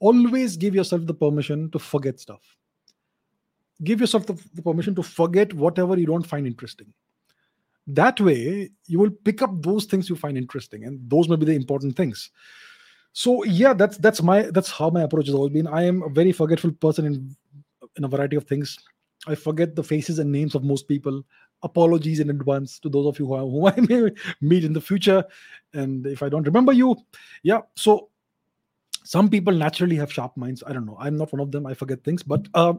always 0.00 0.56
give 0.56 0.74
yourself 0.74 1.06
the 1.06 1.14
permission 1.14 1.70
to 1.70 1.78
forget 1.78 2.20
stuff. 2.20 2.40
Give 3.82 4.00
yourself 4.00 4.26
the, 4.26 4.40
the 4.54 4.62
permission 4.62 4.94
to 4.96 5.02
forget 5.02 5.52
whatever 5.54 5.98
you 5.98 6.06
don't 6.06 6.26
find 6.26 6.46
interesting. 6.46 6.92
That 7.86 8.20
way 8.20 8.70
you 8.86 8.98
will 8.98 9.10
pick 9.10 9.40
up 9.40 9.62
those 9.62 9.84
things 9.84 10.08
you 10.08 10.16
find 10.16 10.36
interesting 10.36 10.84
and 10.84 10.98
those 11.08 11.28
may 11.28 11.36
be 11.36 11.46
the 11.46 11.54
important 11.54 11.96
things. 11.96 12.30
So 13.12 13.44
yeah 13.44 13.72
that's 13.72 13.96
that's 13.98 14.22
my 14.22 14.42
that's 14.42 14.70
how 14.70 14.90
my 14.90 15.02
approach 15.02 15.26
has 15.26 15.34
always 15.34 15.52
been. 15.52 15.66
I 15.66 15.84
am 15.84 16.02
a 16.02 16.08
very 16.08 16.32
forgetful 16.32 16.72
person 16.72 17.06
in 17.06 17.36
in 17.96 18.04
a 18.04 18.08
variety 18.08 18.36
of 18.36 18.44
things. 18.44 18.76
I 19.26 19.34
forget 19.34 19.74
the 19.74 19.82
faces 19.82 20.18
and 20.18 20.30
names 20.30 20.54
of 20.54 20.62
most 20.62 20.86
people 20.86 21.22
apologies 21.62 22.20
in 22.20 22.30
advance 22.30 22.78
to 22.78 22.88
those 22.88 23.06
of 23.06 23.18
you 23.18 23.26
who, 23.26 23.32
are, 23.32 23.40
who 23.40 23.66
i 23.66 23.74
may 23.88 24.12
meet 24.40 24.64
in 24.64 24.72
the 24.72 24.80
future. 24.80 25.24
And 25.72 26.06
if 26.06 26.22
i 26.22 26.28
don't 26.28 26.46
remember 26.46 26.72
you 26.72 26.96
yeah 27.42 27.60
so 27.76 28.10
some 29.04 29.28
people 29.28 29.52
naturally 29.52 29.96
have 29.96 30.12
sharp 30.12 30.36
minds. 30.36 30.62
I 30.66 30.72
don't 30.72 30.86
know. 30.86 30.96
I'm 30.98 31.16
not 31.16 31.32
one 31.32 31.40
of 31.40 31.52
them. 31.52 31.66
I 31.66 31.74
forget 31.74 32.04
things. 32.04 32.22
But 32.22 32.46
uh, 32.54 32.74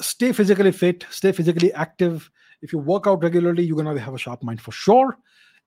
stay 0.00 0.32
physically 0.32 0.72
fit 0.72 1.06
stay 1.10 1.32
physically 1.32 1.72
active. 1.72 2.30
If 2.62 2.72
you 2.72 2.78
work 2.78 3.06
out 3.06 3.22
regularly 3.22 3.64
you're 3.64 3.82
going 3.82 3.94
to 3.94 4.00
have 4.00 4.14
a 4.14 4.18
sharp 4.18 4.42
mind 4.42 4.60
for 4.60 4.72
sure. 4.72 5.18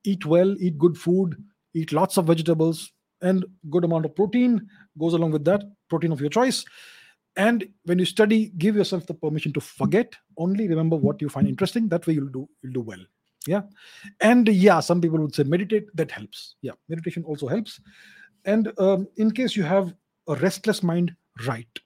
Eat 0.03 0.25
well 0.25 0.55
eat 0.59 0.77
good 0.77 0.97
food 0.97 1.35
eat 1.73 1.91
lots 1.91 2.17
of 2.17 2.25
vegetables 2.25 2.91
and 3.21 3.45
good 3.69 3.83
amount 3.83 4.05
of 4.05 4.15
protein 4.15 4.67
goes 4.97 5.13
along 5.13 5.31
with 5.31 5.45
that 5.45 5.61
protein 5.89 6.11
of 6.11 6.21
your 6.21 6.29
choice. 6.29 6.65
And 7.35 7.67
when 7.83 7.99
you 7.99 8.05
study 8.05 8.51
give 8.57 8.75
yourself 8.75 9.05
the 9.05 9.13
permission 9.13 9.53
to 9.53 9.61
forget. 9.61 10.15
Only 10.37 10.67
remember 10.67 10.95
what 10.95 11.21
you 11.21 11.29
find 11.29 11.47
interesting. 11.47 11.87
That 11.89 12.05
way 12.07 12.13
you'll 12.13 12.27
do 12.27 12.49
you'll 12.63 12.73
do 12.73 12.81
well. 12.81 12.99
Yeah? 13.47 13.61
And 14.21 14.47
yeah 14.47 14.79
some 14.79 15.01
people 15.01 15.19
would 15.19 15.35
say 15.35 15.43
meditate. 15.43 15.87
That 15.95 16.11
helps. 16.11 16.55
Yeah 16.61 16.73
meditation 16.87 17.23
also 17.23 17.47
helps 17.47 17.79
and 18.49 18.73
um, 18.79 19.07
in 19.17 19.31
case 19.31 19.55
you 19.55 19.63
have 19.63 19.93
a 20.27 20.35
restless 20.35 20.81
mind 20.81 21.15
write. 21.45 21.79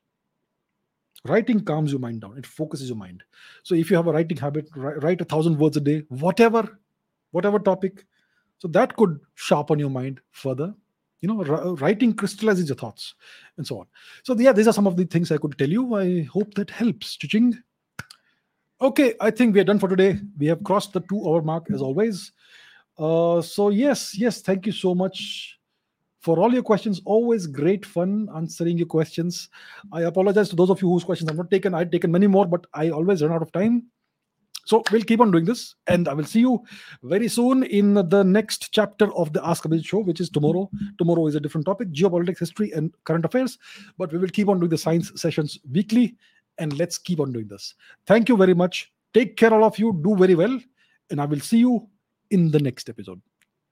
Writing 1.26 1.64
calms 1.64 1.92
your 1.92 2.00
mind 2.00 2.22
down. 2.22 2.38
It 2.38 2.46
focuses 2.46 2.90
your 2.90 2.98
mind. 2.98 3.24
So 3.64 3.76
if 3.76 3.90
you 3.90 3.96
have 3.96 4.08
a 4.08 4.12
writing 4.12 4.38
habit 4.38 4.70
write 4.76 5.22
a 5.22 5.26
thousand 5.26 5.58
words 5.58 5.78
a 5.78 5.82
day 5.82 6.04
whatever 6.10 6.80
whatever 7.32 7.60
topic. 7.60 8.06
So 8.60 8.68
that 8.70 8.96
could 8.98 9.20
sharpen 9.36 9.80
your 9.80 9.90
mind 9.90 10.22
further. 10.32 10.74
You 11.22 11.30
know 11.30 11.44
writing 11.76 12.14
crystallizes 12.14 12.68
your 12.68 12.76
thoughts 12.76 13.16
and 13.58 13.66
so 13.66 13.80
on. 13.80 13.88
So 14.24 14.38
yeah 14.38 14.52
these 14.52 14.68
are 14.68 14.74
some 14.74 14.88
of 14.88 14.98
the 14.98 15.06
things 15.06 15.32
i 15.32 15.38
could 15.38 15.58
tell 15.58 15.70
you. 15.70 15.96
I 15.96 16.24
hope 16.24 16.54
that 16.56 16.70
helps. 16.70 17.18
Chiching. 17.18 17.58
okay 18.82 19.14
i 19.22 19.32
think 19.32 19.56
we 19.56 19.62
are 19.62 19.70
done 19.72 19.80
for 19.80 19.90
today. 19.90 20.20
We 20.38 20.48
have 20.48 20.64
crossed 20.64 20.94
the 20.94 21.02
two 21.10 21.26
hour 21.28 21.42
mark 21.42 21.72
as 21.72 21.82
always. 21.82 22.32
Uh, 22.98 23.42
so 23.42 23.70
yes 23.70 24.18
yes 24.18 24.42
thank 24.42 24.66
you 24.66 24.72
so 24.72 24.94
much 24.94 25.60
for 26.24 26.40
all 26.40 26.54
your 26.54 26.64
questions. 26.64 27.02
Always 27.04 27.46
great 27.48 27.86
fun 27.86 28.30
answering 28.36 28.78
your 28.78 28.88
questions. 28.88 29.50
I 29.92 30.04
apologize 30.04 30.50
to 30.50 30.56
those 30.56 30.70
of 30.70 30.82
you 30.82 30.90
whose 30.90 31.04
questions 31.04 31.30
I've 31.30 31.38
not 31.38 31.52
taken. 31.52 31.74
I'd 31.74 31.92
taken 31.92 32.12
many 32.12 32.28
more, 32.28 32.46
but 32.46 32.66
I 32.74 32.90
always 32.90 33.22
run 33.22 33.34
out 33.34 33.42
of 33.42 33.52
time. 33.52 33.84
So 34.66 34.82
we'll 34.92 35.02
keep 35.02 35.20
on 35.20 35.32
doing 35.32 35.44
this, 35.44 35.76
and 35.88 36.08
I 36.08 36.14
will 36.14 36.24
see 36.24 36.40
you 36.40 36.64
very 37.04 37.28
soon 37.28 37.64
in 37.64 37.96
the 37.96 38.24
next 38.24 38.72
chapter 38.72 39.14
of 39.14 39.34
the 39.34 39.46
Ask 39.46 39.66
Abhijit 39.66 39.86
show, 39.86 40.00
which 40.00 40.22
is 40.22 40.30
tomorrow. 40.30 40.72
Tomorrow 40.98 41.28
is 41.28 41.36
a 41.36 41.42
different 41.42 41.66
topic: 41.66 41.92
geopolitics, 41.92 42.40
history, 42.40 42.72
and 42.72 42.94
current 43.04 43.26
affairs. 43.26 43.58
But 43.98 44.14
we 44.14 44.20
will 44.20 44.30
keep 44.30 44.48
on 44.48 44.62
doing 44.62 44.70
the 44.70 44.78
science 44.78 45.12
sessions 45.18 45.60
weekly, 45.70 46.16
and 46.60 46.78
let's 46.80 46.98
keep 46.98 47.20
on 47.20 47.34
doing 47.34 47.50
this. 47.50 47.76
Thank 48.08 48.30
you 48.30 48.38
very 48.38 48.54
much. 48.54 48.94
Take 49.14 49.36
care, 49.36 49.54
all 49.54 49.66
of 49.66 49.78
you. 49.78 50.00
Do 50.02 50.16
very 50.16 50.36
well, 50.36 50.58
and 51.10 51.20
I 51.20 51.26
will 51.26 51.42
see 51.42 51.58
you 51.58 51.90
in 52.32 52.50
the 52.50 52.60
next 52.60 52.88
episode. 52.88 53.22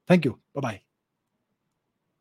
Thank 0.07 0.25
you. 0.25 0.39
Bye 0.53 0.61
bye. 0.61 0.90